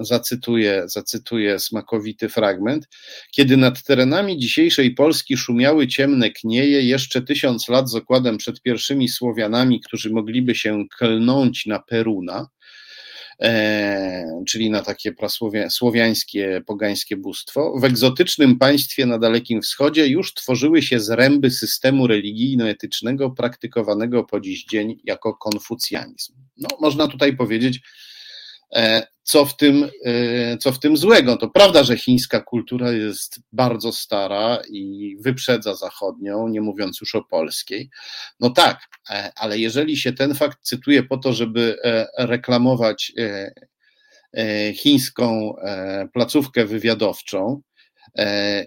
zacytuję, 0.00 0.82
zacytuję 0.86 1.58
smakowity 1.58 2.28
fragment. 2.28 2.88
Kiedy 3.30 3.56
nad 3.56 3.82
terenami 3.82 4.38
dzisiejszej 4.38 4.94
Polski 4.94 5.36
szumiały 5.36 5.86
ciemne 5.86 6.30
knieje, 6.30 6.82
jeszcze 6.82 7.22
tysiąc 7.22 7.68
lat 7.68 7.90
z 7.90 7.94
okładem 7.94 8.38
przed 8.38 8.62
pierwszymi 8.62 9.08
Słowianami, 9.08 9.80
którzy 9.80 10.10
mogliby 10.10 10.54
się 10.54 10.84
klnąć 10.98 11.66
na 11.66 11.78
Peruna, 11.78 12.46
E, 12.46 12.59
czyli 14.46 14.70
na 14.70 14.82
takie 14.82 15.12
prasłowiańskie, 15.12 16.62
pogańskie 16.66 17.16
bóstwo. 17.16 17.74
W 17.78 17.84
egzotycznym 17.84 18.58
państwie 18.58 19.06
na 19.06 19.18
Dalekim 19.18 19.62
Wschodzie 19.62 20.06
już 20.06 20.34
tworzyły 20.34 20.82
się 20.82 21.00
zręby 21.00 21.50
systemu 21.50 22.06
religijno-etycznego 22.06 23.30
praktykowanego 23.30 24.24
po 24.24 24.40
dziś 24.40 24.64
dzień 24.64 25.00
jako 25.04 25.34
konfucjanizm. 25.34 26.32
No, 26.56 26.68
można 26.80 27.08
tutaj 27.08 27.36
powiedzieć, 27.36 27.80
E, 27.80 28.09
co 29.22 29.46
w 29.46 29.56
tym, 29.56 29.90
e, 30.04 30.56
co 30.56 30.72
w 30.72 30.78
tym 30.78 30.96
złego? 30.96 31.36
To 31.36 31.50
prawda, 31.50 31.84
że 31.84 31.96
chińska 31.96 32.40
kultura 32.40 32.92
jest 32.92 33.40
bardzo 33.52 33.92
stara 33.92 34.58
i 34.70 35.16
wyprzedza 35.20 35.74
zachodnią, 35.74 36.48
nie 36.48 36.60
mówiąc 36.60 37.00
już 37.00 37.14
o 37.14 37.24
polskiej. 37.24 37.90
No 38.40 38.50
tak, 38.50 38.80
e, 39.10 39.32
ale 39.36 39.58
jeżeli 39.58 39.96
się 39.96 40.12
ten 40.12 40.34
fakt 40.34 40.58
cytuje 40.62 41.02
po 41.02 41.16
to, 41.16 41.32
żeby 41.32 41.76
reklamować 42.18 43.12
chińską 44.74 45.54
placówkę 46.12 46.64
wywiadowczą, 46.64 47.62
E, 47.62 47.69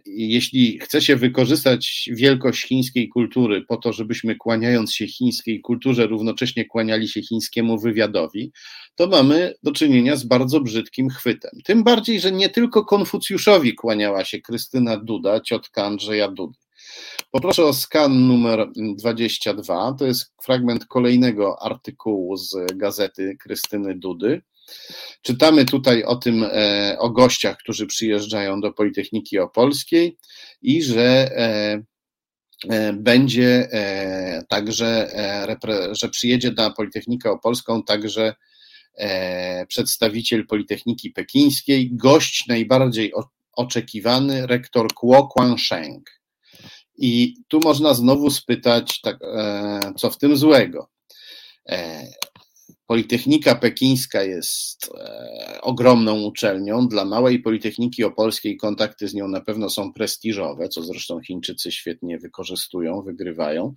jeśli 0.06 0.80
chce 0.80 1.02
się 1.02 1.16
wykorzystać 1.16 2.10
wielkość 2.14 2.64
chińskiej 2.64 3.10
kultury 3.10 3.62
po 3.68 3.78
to, 3.78 3.94
żebyśmy 3.94 4.36
kłaniając 4.36 4.94
się 4.94 5.08
chińskiej 5.08 5.62
kulturze 5.62 6.08
równocześnie 6.08 6.66
kłaniali 6.66 7.08
się 7.08 7.22
chińskiemu 7.22 7.80
wywiadowi, 7.80 8.52
to 8.96 9.08
mamy 9.08 9.54
do 9.64 9.72
czynienia 9.72 10.16
z 10.16 10.24
bardzo 10.24 10.60
brzydkim 10.60 11.10
chwytem. 11.10 11.52
Tym 11.64 11.84
bardziej, 11.84 12.20
że 12.20 12.32
nie 12.32 12.50
tylko 12.50 12.86
Konfucjuszowi 12.86 13.76
kłaniała 13.76 14.26
się 14.26 14.42
Krystyna 14.42 14.98
Duda, 14.98 15.40
ciotka 15.40 15.86
Andrzeja 15.86 16.28
Dudy. 16.28 16.58
Poproszę 17.32 17.64
o 17.64 17.74
skan 17.74 18.28
numer 18.28 18.68
22. 18.98 19.96
To 20.00 20.06
jest 20.06 20.34
fragment 20.44 20.86
kolejnego 20.86 21.64
artykułu 21.64 22.38
z 22.38 22.56
gazety 22.76 23.38
Krystyny 23.40 23.96
Dudy. 23.96 24.42
Czytamy 25.22 25.66
tutaj 25.66 26.04
o 26.04 26.16
tym, 26.16 26.44
e, 26.44 26.96
o 27.00 27.10
gościach, 27.10 27.58
którzy 27.58 27.88
przyjeżdżają 27.88 28.62
do 28.62 28.74
Politechniki 28.74 29.40
Opolskiej 29.40 30.18
i 30.62 30.84
że 30.84 31.32
e, 31.38 31.84
e, 32.70 32.94
będzie 32.94 33.70
także, 34.50 35.12
że 35.92 36.10
przyjedzie 36.10 36.52
na 36.58 36.70
Politechnikę 36.70 37.32
Opolską 37.32 37.84
także 37.84 38.34
przedstawiciel 39.68 40.48
Politechniki 40.48 41.12
Pekińskiej, 41.12 41.90
gość 41.92 42.48
najbardziej 42.48 43.14
oczekiwany, 43.54 44.48
rektor 44.48 44.94
Kuo 44.94 45.28
Kwangsheng. 45.28 46.10
I 46.98 47.36
tu 47.48 47.60
można 47.64 47.94
znowu 47.94 48.32
spytać, 48.32 49.02
tak, 49.02 49.18
co 49.98 50.12
w 50.12 50.18
tym 50.18 50.38
złego. 50.38 50.90
Politechnika 52.88 53.56
Pekińska 53.56 54.24
jest 54.24 54.90
e, 54.98 55.62
ogromną 55.62 56.22
uczelnią. 56.22 56.88
Dla 56.88 57.06
małej 57.06 57.40
Politechniki 57.40 58.04
Opolskiej 58.04 58.58
kontakty 58.58 59.08
z 59.08 59.14
nią 59.14 59.28
na 59.28 59.42
pewno 59.42 59.70
są 59.70 59.94
prestiżowe, 59.94 60.70
co 60.70 60.84
zresztą 60.84 61.22
Chińczycy 61.22 61.72
świetnie 61.72 62.20
wykorzystują, 62.20 63.02
wygrywają. 63.02 63.74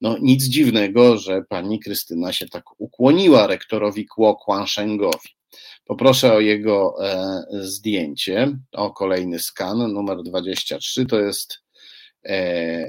No 0.00 0.16
nic 0.22 0.44
dziwnego, 0.44 1.18
że 1.18 1.42
pani 1.48 1.80
Krystyna 1.80 2.32
się 2.32 2.48
tak 2.48 2.64
ukłoniła 2.78 3.46
rektorowi 3.46 4.06
Kuo 4.06 4.36
Kwangshengowi. 4.36 5.28
Poproszę 5.84 6.32
o 6.32 6.40
jego 6.40 6.94
e, 7.00 7.42
zdjęcie, 7.50 8.58
o 8.72 8.90
kolejny 8.90 9.38
skan, 9.38 9.92
numer 9.92 10.22
23, 10.22 11.06
to 11.06 11.20
jest 11.20 11.58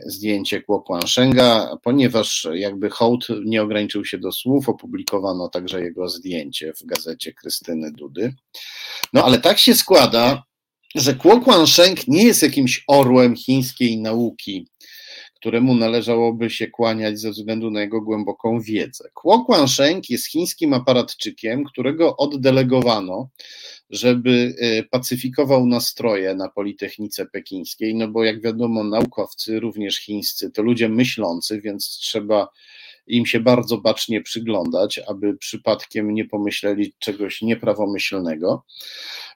zdjęcie 0.06 0.62
Kłopłanszenga, 0.62 1.78
ponieważ 1.84 2.48
jakby 2.54 2.90
hołd 2.90 3.28
nie 3.46 3.62
ograniczył 3.62 4.06
się 4.06 4.18
do 4.18 4.32
słów, 4.32 4.70
opublikowano 4.70 5.50
także 5.50 5.82
jego 5.82 6.10
zdjęcie 6.10 6.74
w 6.74 6.86
gazecie 6.86 7.34
Krystyny 7.34 7.92
Dudy. 7.92 8.34
No 9.14 9.26
ale 9.26 9.40
tak 9.40 9.60
się 9.60 9.76
składa, 9.76 10.44
że 10.96 11.16
Kuo 11.16 11.68
Sheng 11.68 12.08
nie 12.08 12.24
jest 12.24 12.44
jakimś 12.44 12.84
orłem 12.88 13.36
chińskiej 13.36 13.98
nauki, 13.98 14.68
któremu 15.36 15.76
należałoby 15.76 16.50
się 16.50 16.68
kłaniać 16.68 17.20
ze 17.20 17.32
względu 17.32 17.72
na 17.72 17.82
jego 17.82 18.02
głęboką 18.02 18.62
wiedzę. 18.62 19.10
Kuo 19.14 19.68
Sheng 19.68 20.10
jest 20.10 20.28
chińskim 20.28 20.74
aparatczykiem, 20.74 21.64
którego 21.64 22.18
oddelegowano 22.18 23.30
żeby 23.90 24.56
e, 24.60 24.84
pacyfikował 24.84 25.66
nastroje 25.66 26.36
na 26.36 26.50
Politechnice 26.50 27.26
Pekińskiej, 27.26 27.96
no 27.96 28.08
bo 28.08 28.24
jak 28.24 28.42
wiadomo, 28.42 28.84
naukowcy, 28.84 29.60
również 29.60 29.98
chińscy, 29.98 30.52
to 30.52 30.62
ludzie 30.62 30.90
myślący, 30.90 31.62
więc 31.62 31.90
trzeba 31.90 32.48
im 33.08 33.26
się 33.26 33.40
bardzo 33.40 33.78
bacznie 33.78 34.22
przyglądać, 34.22 35.00
aby 35.08 35.38
przypadkiem 35.38 36.14
nie 36.14 36.26
pomyśleli 36.26 36.94
czegoś 37.00 37.42
nieprawomyślnego. 37.42 38.66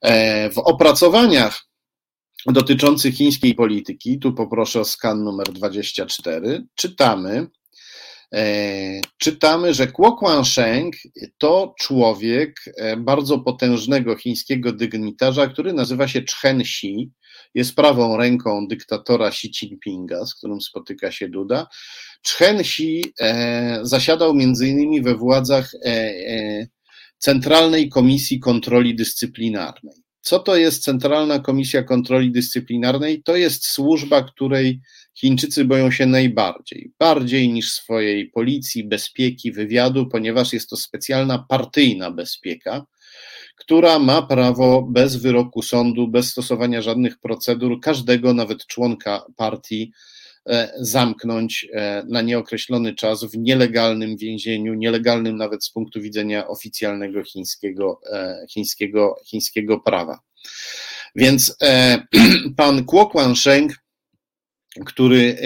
E, 0.01 0.49
w 0.49 0.57
opracowaniach 0.57 1.65
dotyczący 2.45 3.11
chińskiej 3.11 3.55
polityki, 3.55 4.19
tu 4.19 4.33
poproszę 4.33 4.79
o 4.79 4.85
skan 4.85 5.23
numer 5.23 5.51
24, 5.51 6.65
czytamy, 6.75 7.47
czytamy, 9.17 9.73
że 9.73 9.87
Kuo 9.87 10.17
Kuan-sheng 10.17 10.91
to 11.37 11.75
człowiek 11.79 12.55
e, 12.77 12.97
bardzo 12.97 13.39
potężnego 13.39 14.15
chińskiego 14.15 14.71
dygnitarza, 14.71 15.47
który 15.47 15.73
nazywa 15.73 16.07
się 16.07 16.21
Chen 16.41 16.61
Xi, 16.61 17.11
jest 17.53 17.75
prawą 17.75 18.17
ręką 18.17 18.67
dyktatora 18.67 19.27
Xi 19.27 19.47
Jinpinga, 19.47 20.25
z 20.25 20.35
którym 20.35 20.61
spotyka 20.61 21.11
się 21.11 21.29
Duda. 21.29 21.67
Chen 22.27 22.59
Xi 22.59 23.13
e, 23.19 23.79
zasiadał 23.81 24.35
między 24.35 24.67
innymi 24.67 25.01
we 25.01 25.15
władzach 25.15 25.71
Centralnej 27.17 27.89
Komisji 27.89 28.39
Kontroli 28.39 28.95
Dyscyplinarnej. 28.95 30.03
Co 30.21 30.39
to 30.39 30.55
jest 30.55 30.83
Centralna 30.83 31.39
Komisja 31.39 31.83
Kontroli 31.83 32.31
Dyscyplinarnej? 32.31 33.23
To 33.23 33.35
jest 33.35 33.65
służba, 33.65 34.23
której 34.23 34.81
Chińczycy 35.13 35.65
boją 35.65 35.91
się 35.91 36.05
najbardziej, 36.05 36.91
bardziej 36.99 37.49
niż 37.49 37.71
swojej 37.71 38.29
policji, 38.29 38.83
bezpieki, 38.83 39.51
wywiadu, 39.51 40.07
ponieważ 40.07 40.53
jest 40.53 40.69
to 40.69 40.77
specjalna 40.77 41.45
partyjna 41.49 42.11
bezpieka, 42.11 42.85
która 43.55 43.99
ma 43.99 44.21
prawo 44.21 44.81
bez 44.81 45.15
wyroku 45.15 45.61
sądu, 45.61 46.07
bez 46.07 46.29
stosowania 46.31 46.81
żadnych 46.81 47.19
procedur, 47.19 47.79
każdego, 47.79 48.33
nawet 48.33 48.67
członka 48.67 49.25
partii, 49.35 49.91
E, 50.49 50.73
zamknąć 50.79 51.67
e, 51.73 52.03
na 52.09 52.21
nieokreślony 52.21 52.95
czas 52.95 53.23
w 53.23 53.37
nielegalnym 53.37 54.17
więzieniu, 54.17 54.73
nielegalnym 54.73 55.37
nawet 55.37 55.65
z 55.65 55.69
punktu 55.69 56.01
widzenia 56.01 56.47
oficjalnego 56.47 57.23
chińskiego, 57.23 58.01
e, 58.11 58.45
chińskiego, 58.49 59.15
chińskiego 59.25 59.79
prawa. 59.79 60.19
Więc 61.15 61.57
pan 62.57 62.85
Kuo 62.85 63.05
Kuan-sheng, 63.05 63.69
który 64.85 65.37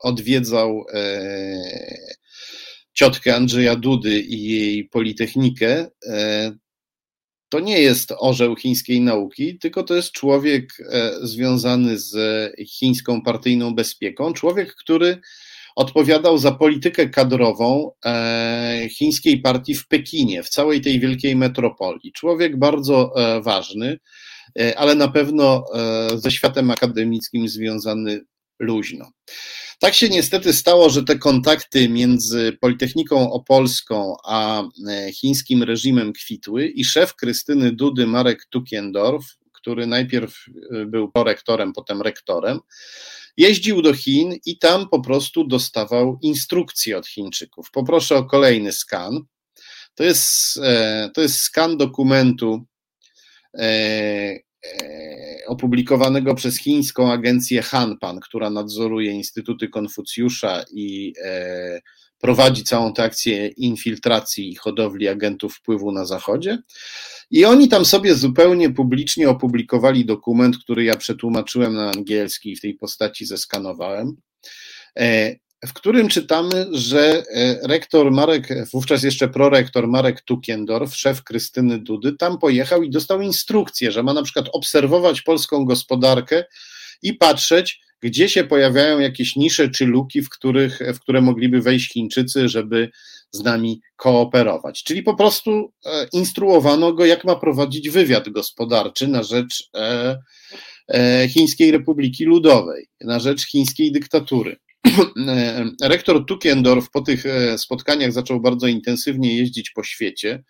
odwiedzał 0.00 0.84
ciotkę 2.92 3.36
Andrzeja 3.36 3.76
Dudy 3.76 4.20
i 4.20 4.42
jej 4.42 4.84
Politechnikę, 4.84 5.86
to 7.48 7.60
nie 7.60 7.80
jest 7.80 8.12
orzeł 8.18 8.56
chińskiej 8.56 9.00
nauki, 9.00 9.58
tylko 9.58 9.82
to 9.82 9.94
jest 9.94 10.12
człowiek 10.12 10.72
e, 10.80 11.12
związany 11.22 11.98
z 11.98 12.16
chińską 12.66 13.22
partyjną 13.22 13.74
bezpieką, 13.74 14.32
człowiek, 14.32 14.74
który 14.74 15.20
odpowiadał 15.76 16.38
za 16.38 16.52
politykę 16.52 17.08
kadrową 17.08 17.90
e, 18.04 18.88
chińskiej 18.90 19.40
partii 19.40 19.74
w 19.74 19.88
Pekinie, 19.88 20.42
w 20.42 20.48
całej 20.48 20.80
tej 20.80 21.00
wielkiej 21.00 21.36
metropolii. 21.36 22.12
Człowiek 22.12 22.58
bardzo 22.58 23.12
e, 23.16 23.40
ważny, 23.42 23.98
ale 24.76 24.94
na 24.94 25.08
pewno 25.08 25.64
ze 26.14 26.30
światem 26.30 26.70
akademickim 26.70 27.48
związany 27.48 28.20
luźno. 28.58 29.10
Tak 29.80 29.94
się 29.94 30.08
niestety 30.08 30.52
stało, 30.52 30.90
że 30.90 31.04
te 31.04 31.18
kontakty 31.18 31.88
między 31.88 32.56
Politechniką 32.60 33.32
Opolską 33.32 34.16
a 34.24 34.62
e, 34.88 35.12
chińskim 35.12 35.62
reżimem 35.62 36.12
kwitły 36.12 36.66
i 36.66 36.84
szef 36.84 37.14
Krystyny 37.14 37.72
Dudy, 37.72 38.06
Marek 38.06 38.46
Tukiendorf, 38.50 39.24
który 39.52 39.86
najpierw 39.86 40.34
e, 40.72 40.86
był 40.86 41.12
prorektorem, 41.12 41.72
potem 41.72 42.02
rektorem, 42.02 42.60
jeździł 43.36 43.82
do 43.82 43.94
Chin 43.94 44.34
i 44.44 44.58
tam 44.58 44.88
po 44.88 45.00
prostu 45.00 45.44
dostawał 45.44 46.18
instrukcje 46.22 46.98
od 46.98 47.06
Chińczyków. 47.06 47.70
Poproszę 47.70 48.16
o 48.16 48.24
kolejny 48.24 48.72
skan. 48.72 49.20
To 49.94 50.04
jest, 50.04 50.58
e, 50.62 51.10
to 51.14 51.20
jest 51.20 51.36
skan 51.36 51.76
dokumentu 51.76 52.66
opublikowanego 55.46 56.34
przez 56.34 56.58
chińską 56.58 57.12
agencję 57.12 57.62
Hanpan, 57.62 58.20
która 58.20 58.50
nadzoruje 58.50 59.12
Instytuty 59.12 59.68
Konfucjusza 59.68 60.64
i 60.72 61.12
e, 61.24 61.80
prowadzi 62.18 62.64
całą 62.64 62.92
tę 62.92 63.02
akcję 63.02 63.46
infiltracji 63.46 64.52
i 64.52 64.56
hodowli 64.56 65.08
agentów 65.08 65.54
wpływu 65.54 65.92
na 65.92 66.04
Zachodzie. 66.04 66.58
I 67.30 67.44
oni 67.44 67.68
tam 67.68 67.84
sobie 67.84 68.14
zupełnie 68.14 68.70
publicznie 68.70 69.28
opublikowali 69.28 70.04
dokument, 70.04 70.58
który 70.58 70.84
ja 70.84 70.96
przetłumaczyłem 70.96 71.74
na 71.74 71.90
angielski 71.90 72.52
i 72.52 72.56
w 72.56 72.60
tej 72.60 72.74
postaci 72.74 73.26
zeskanowałem. 73.26 74.16
W 75.66 75.72
którym 75.72 76.08
czytamy, 76.08 76.66
że 76.72 77.22
e, 77.34 77.68
rektor 77.68 78.10
Marek, 78.10 78.48
wówczas 78.72 79.02
jeszcze 79.02 79.28
prorektor 79.28 79.88
Marek 79.88 80.20
Tukiendorf, 80.20 80.96
szef 80.96 81.22
Krystyny 81.22 81.78
Dudy, 81.78 82.12
tam 82.12 82.38
pojechał 82.38 82.82
i 82.82 82.90
dostał 82.90 83.20
instrukcję, 83.20 83.92
że 83.92 84.02
ma 84.02 84.14
na 84.14 84.22
przykład 84.22 84.46
obserwować 84.52 85.22
polską 85.22 85.64
gospodarkę 85.64 86.44
i 87.02 87.14
patrzeć, 87.14 87.80
gdzie 88.00 88.28
się 88.28 88.44
pojawiają 88.44 88.98
jakieś 88.98 89.36
nisze 89.36 89.68
czy 89.68 89.86
luki, 89.86 90.22
w, 90.22 90.28
których, 90.28 90.78
w 90.94 91.00
które 91.00 91.20
mogliby 91.20 91.60
wejść 91.60 91.92
Chińczycy, 91.92 92.48
żeby 92.48 92.90
z 93.30 93.42
nami 93.42 93.80
kooperować. 93.96 94.82
Czyli 94.84 95.02
po 95.02 95.14
prostu 95.14 95.72
e, 95.84 96.06
instruowano 96.12 96.92
go, 96.92 97.04
jak 97.04 97.24
ma 97.24 97.36
prowadzić 97.36 97.90
wywiad 97.90 98.28
gospodarczy 98.28 99.08
na 99.08 99.22
rzecz 99.22 99.70
e, 99.74 101.28
Chińskiej 101.28 101.70
Republiki 101.70 102.24
Ludowej, 102.24 102.88
na 103.00 103.18
rzecz 103.18 103.46
chińskiej 103.46 103.92
dyktatury. 103.92 104.56
Rektor 105.82 106.26
Tukiendorf 106.26 106.90
po 106.90 107.00
tych 107.00 107.26
e, 107.26 107.58
spotkaniach 107.58 108.12
zaczął 108.12 108.40
bardzo 108.40 108.66
intensywnie 108.66 109.36
jeździć 109.36 109.70
po 109.70 109.84
świecie. 109.84 110.44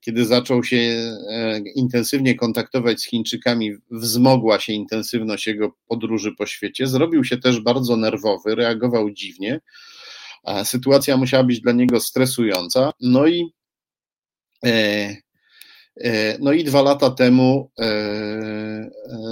Kiedy 0.00 0.24
zaczął 0.24 0.64
się 0.64 0.76
e, 0.76 1.58
intensywnie 1.74 2.34
kontaktować 2.34 3.00
z 3.00 3.06
Chińczykami, 3.06 3.72
wzmogła 3.90 4.60
się 4.60 4.72
intensywność 4.72 5.46
jego 5.46 5.76
podróży 5.88 6.32
po 6.38 6.46
świecie. 6.46 6.86
Zrobił 6.86 7.24
się 7.24 7.38
też 7.38 7.60
bardzo 7.60 7.96
nerwowy, 7.96 8.54
reagował 8.54 9.10
dziwnie. 9.10 9.60
Sytuacja 10.64 11.16
musiała 11.16 11.44
być 11.44 11.60
dla 11.60 11.72
niego 11.72 12.00
stresująca. 12.00 12.92
No 13.00 13.26
i, 13.26 13.52
e, 14.64 15.16
no 16.40 16.52
i 16.52 16.64
dwa 16.64 16.82
lata 16.82 17.10
temu 17.10 17.70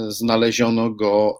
znaleziono 0.09 0.89
go 0.89 1.39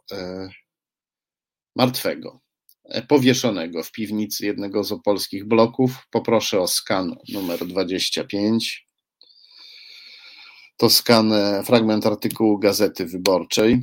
martwego. 1.76 2.45
E, 2.90 3.02
powieszonego 3.02 3.84
w 3.84 3.92
piwnicy 3.92 4.46
jednego 4.46 4.84
z 4.84 4.92
opolskich 4.92 5.46
bloków. 5.46 5.92
Poproszę 6.12 6.62
o 6.62 6.68
skan 6.68 7.16
numer 7.34 7.66
25. 7.68 8.88
To 10.78 10.90
skan, 10.90 11.34
e, 11.34 11.64
fragment 11.64 12.06
artykułu 12.06 12.60
Gazety 12.60 13.06
Wyborczej, 13.06 13.80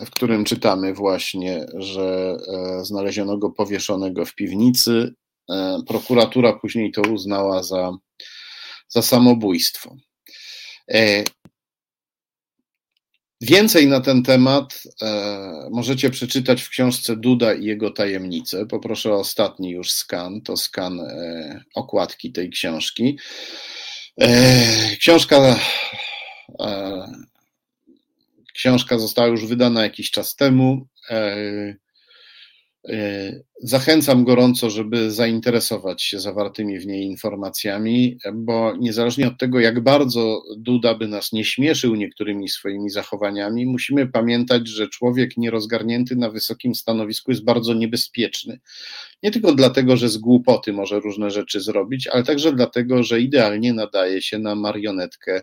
w 0.00 0.10
którym 0.10 0.44
czytamy 0.44 0.94
właśnie, 0.94 1.66
że 1.74 2.36
e, 2.48 2.84
znaleziono 2.84 3.38
go 3.38 3.50
powieszonego 3.50 4.24
w 4.24 4.34
piwnicy. 4.34 5.14
Prokuratura 5.86 6.52
później 6.52 6.92
to 6.92 7.02
uznała 7.02 7.62
za, 7.62 7.92
za 8.88 9.02
samobójstwo. 9.02 9.96
Więcej 13.44 13.86
na 13.86 14.00
ten 14.00 14.22
temat 14.22 14.82
e, 15.02 15.68
możecie 15.70 16.10
przeczytać 16.10 16.62
w 16.62 16.68
książce 16.68 17.16
Duda 17.16 17.54
i 17.54 17.64
jego 17.64 17.90
tajemnice. 17.90 18.66
Poproszę 18.66 19.12
o 19.12 19.18
ostatni 19.18 19.70
już 19.70 19.90
skan, 19.90 20.40
to 20.40 20.56
skan 20.56 21.00
e, 21.00 21.64
okładki 21.74 22.32
tej 22.32 22.50
książki. 22.50 23.18
E, 24.20 24.96
książka, 24.96 25.56
e, 26.60 27.06
książka 28.54 28.98
została 28.98 29.28
już 29.28 29.46
wydana 29.46 29.82
jakiś 29.82 30.10
czas 30.10 30.36
temu. 30.36 30.86
E, 32.88 33.32
zachęcam 33.62 34.24
gorąco, 34.24 34.70
żeby 34.70 35.10
zainteresować 35.10 36.02
się 36.02 36.20
zawartymi 36.20 36.78
w 36.78 36.86
niej 36.86 37.04
informacjami, 37.04 38.18
bo 38.34 38.76
niezależnie 38.76 39.28
od 39.28 39.38
tego, 39.38 39.60
jak 39.60 39.80
bardzo 39.80 40.42
Duda 40.56 40.94
by 40.94 41.08
nas 41.08 41.32
nie 41.32 41.44
śmieszył 41.44 41.94
niektórymi 41.94 42.48
swoimi 42.48 42.90
zachowaniami, 42.90 43.66
musimy 43.66 44.06
pamiętać, 44.06 44.68
że 44.68 44.88
człowiek 44.88 45.36
nierozgarnięty 45.36 46.16
na 46.16 46.30
wysokim 46.30 46.74
stanowisku 46.74 47.30
jest 47.30 47.44
bardzo 47.44 47.74
niebezpieczny. 47.74 48.60
Nie 49.22 49.30
tylko 49.30 49.54
dlatego, 49.54 49.96
że 49.96 50.08
z 50.08 50.18
głupoty 50.18 50.72
może 50.72 51.00
różne 51.00 51.30
rzeczy 51.30 51.60
zrobić, 51.60 52.06
ale 52.06 52.22
także 52.22 52.52
dlatego, 52.52 53.02
że 53.02 53.20
idealnie 53.20 53.72
nadaje 53.72 54.22
się 54.22 54.38
na 54.38 54.54
marionetkę 54.54 55.42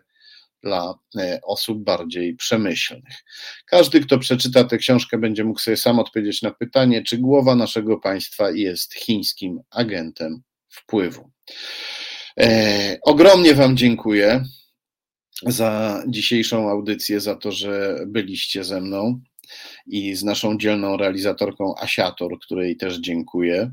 dla 0.63 0.99
e, 1.17 1.39
osób 1.43 1.83
bardziej 1.83 2.35
przemyślnych. 2.35 3.23
Każdy, 3.65 3.99
kto 3.99 4.19
przeczyta 4.19 4.63
tę 4.63 4.77
książkę, 4.77 5.17
będzie 5.17 5.43
mógł 5.43 5.59
sobie 5.59 5.77
sam 5.77 5.99
odpowiedzieć 5.99 6.41
na 6.41 6.51
pytanie, 6.51 7.03
czy 7.03 7.17
głowa 7.17 7.55
naszego 7.55 7.97
państwa 7.97 8.51
jest 8.51 8.93
chińskim 8.93 9.59
agentem 9.69 10.41
wpływu. 10.69 11.31
E, 12.39 12.97
ogromnie 13.01 13.53
Wam 13.53 13.77
dziękuję 13.77 14.43
za 15.45 16.03
dzisiejszą 16.07 16.69
audycję, 16.69 17.19
za 17.19 17.35
to, 17.35 17.51
że 17.51 18.03
byliście 18.07 18.63
ze 18.63 18.81
mną 18.81 19.21
i 19.87 20.15
z 20.15 20.23
naszą 20.23 20.57
dzielną 20.57 20.97
realizatorką 20.97 21.75
Asiator, 21.77 22.39
której 22.39 22.77
też 22.77 22.97
dziękuję, 22.97 23.71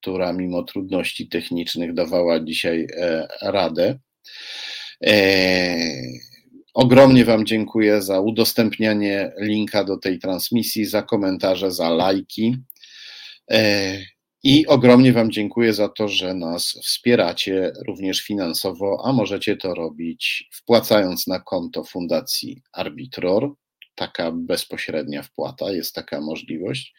która 0.00 0.32
mimo 0.32 0.62
trudności 0.62 1.28
technicznych 1.28 1.94
dawała 1.94 2.40
dzisiaj 2.40 2.86
e, 2.96 3.28
radę. 3.42 3.98
E, 5.06 5.78
Ogromnie 6.78 7.24
Wam 7.24 7.46
dziękuję 7.46 8.02
za 8.02 8.20
udostępnianie 8.20 9.32
linka 9.40 9.84
do 9.84 9.96
tej 9.96 10.18
transmisji, 10.18 10.84
za 10.84 11.02
komentarze, 11.02 11.70
za 11.70 11.90
lajki. 11.90 12.56
E, 13.50 13.98
I 14.42 14.66
ogromnie 14.66 15.12
Wam 15.12 15.30
dziękuję 15.30 15.74
za 15.74 15.88
to, 15.88 16.08
że 16.08 16.34
nas 16.34 16.78
wspieracie 16.82 17.72
również 17.86 18.20
finansowo, 18.20 19.02
a 19.04 19.12
możecie 19.12 19.56
to 19.56 19.74
robić 19.74 20.48
wpłacając 20.52 21.26
na 21.26 21.40
konto 21.40 21.84
Fundacji 21.84 22.62
Arbitror. 22.72 23.52
Taka 23.94 24.32
bezpośrednia 24.32 25.22
wpłata, 25.22 25.72
jest 25.72 25.94
taka 25.94 26.20
możliwość. 26.20 26.94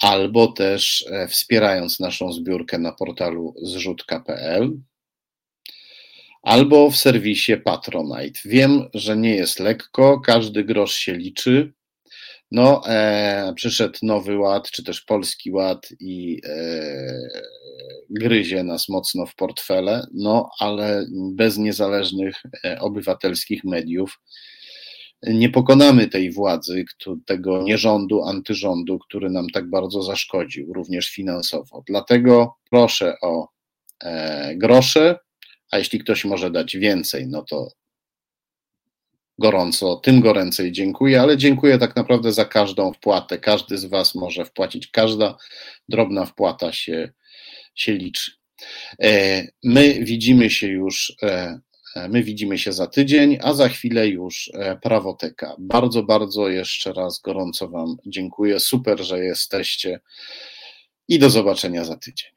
Albo 0.00 0.52
też 0.52 1.06
e, 1.10 1.28
wspierając 1.28 2.00
naszą 2.00 2.32
zbiórkę 2.32 2.78
na 2.78 2.92
portalu 2.92 3.54
zrzutka.pl 3.62 4.78
albo 6.44 6.90
w 6.90 6.96
serwisie 6.96 7.56
Patronite. 7.56 8.40
Wiem, 8.44 8.88
że 8.94 9.16
nie 9.16 9.34
jest 9.34 9.60
lekko, 9.60 10.20
każdy 10.20 10.64
grosz 10.64 10.94
się 10.94 11.14
liczy. 11.14 11.72
No, 12.50 12.82
e, 12.88 13.52
przyszedł 13.56 13.98
nowy 14.02 14.38
ład, 14.38 14.70
czy 14.70 14.84
też 14.84 15.00
polski 15.00 15.50
ład 15.50 15.88
i 16.00 16.40
e, 16.44 17.28
gryzie 18.10 18.64
nas 18.64 18.88
mocno 18.88 19.26
w 19.26 19.34
portfele, 19.34 20.06
no 20.14 20.50
ale 20.58 21.06
bez 21.12 21.58
niezależnych 21.58 22.42
e, 22.64 22.80
obywatelskich 22.80 23.64
mediów 23.64 24.20
nie 25.26 25.48
pokonamy 25.48 26.08
tej 26.08 26.32
władzy, 26.32 26.84
tego 27.26 27.62
nierządu, 27.62 28.22
antyrządu, 28.22 28.98
który 28.98 29.30
nam 29.30 29.46
tak 29.50 29.70
bardzo 29.70 30.02
zaszkodził, 30.02 30.72
również 30.72 31.10
finansowo. 31.10 31.82
Dlatego 31.86 32.54
proszę 32.70 33.14
o 33.22 33.48
e, 34.02 34.56
grosze, 34.56 35.18
a 35.74 35.78
jeśli 35.78 35.98
ktoś 35.98 36.24
może 36.24 36.50
dać 36.50 36.76
więcej, 36.76 37.26
no 37.28 37.42
to 37.42 37.68
gorąco, 39.38 39.96
tym 39.96 40.20
goręcej 40.20 40.72
dziękuję, 40.72 41.20
ale 41.20 41.36
dziękuję 41.36 41.78
tak 41.78 41.96
naprawdę 41.96 42.32
za 42.32 42.44
każdą 42.44 42.92
wpłatę. 42.92 43.38
Każdy 43.38 43.78
z 43.78 43.84
Was 43.84 44.14
może 44.14 44.44
wpłacić, 44.44 44.86
każda 44.86 45.36
drobna 45.88 46.26
wpłata 46.26 46.72
się, 46.72 47.12
się 47.74 47.92
liczy. 47.92 48.32
E, 49.02 49.46
my 49.64 50.04
widzimy 50.04 50.50
się 50.50 50.66
już, 50.66 51.16
e, 51.22 51.60
my 52.08 52.22
widzimy 52.22 52.58
się 52.58 52.72
za 52.72 52.86
tydzień, 52.86 53.38
a 53.42 53.54
za 53.54 53.68
chwilę 53.68 54.08
już 54.08 54.50
e, 54.54 54.76
prawoteka. 54.76 55.56
Bardzo, 55.58 56.02
bardzo 56.02 56.48
jeszcze 56.48 56.92
raz 56.92 57.20
gorąco 57.20 57.68
Wam 57.68 57.96
dziękuję. 58.06 58.60
Super, 58.60 59.04
że 59.04 59.24
jesteście 59.24 60.00
i 61.08 61.18
do 61.18 61.30
zobaczenia 61.30 61.84
za 61.84 61.96
tydzień. 61.96 62.33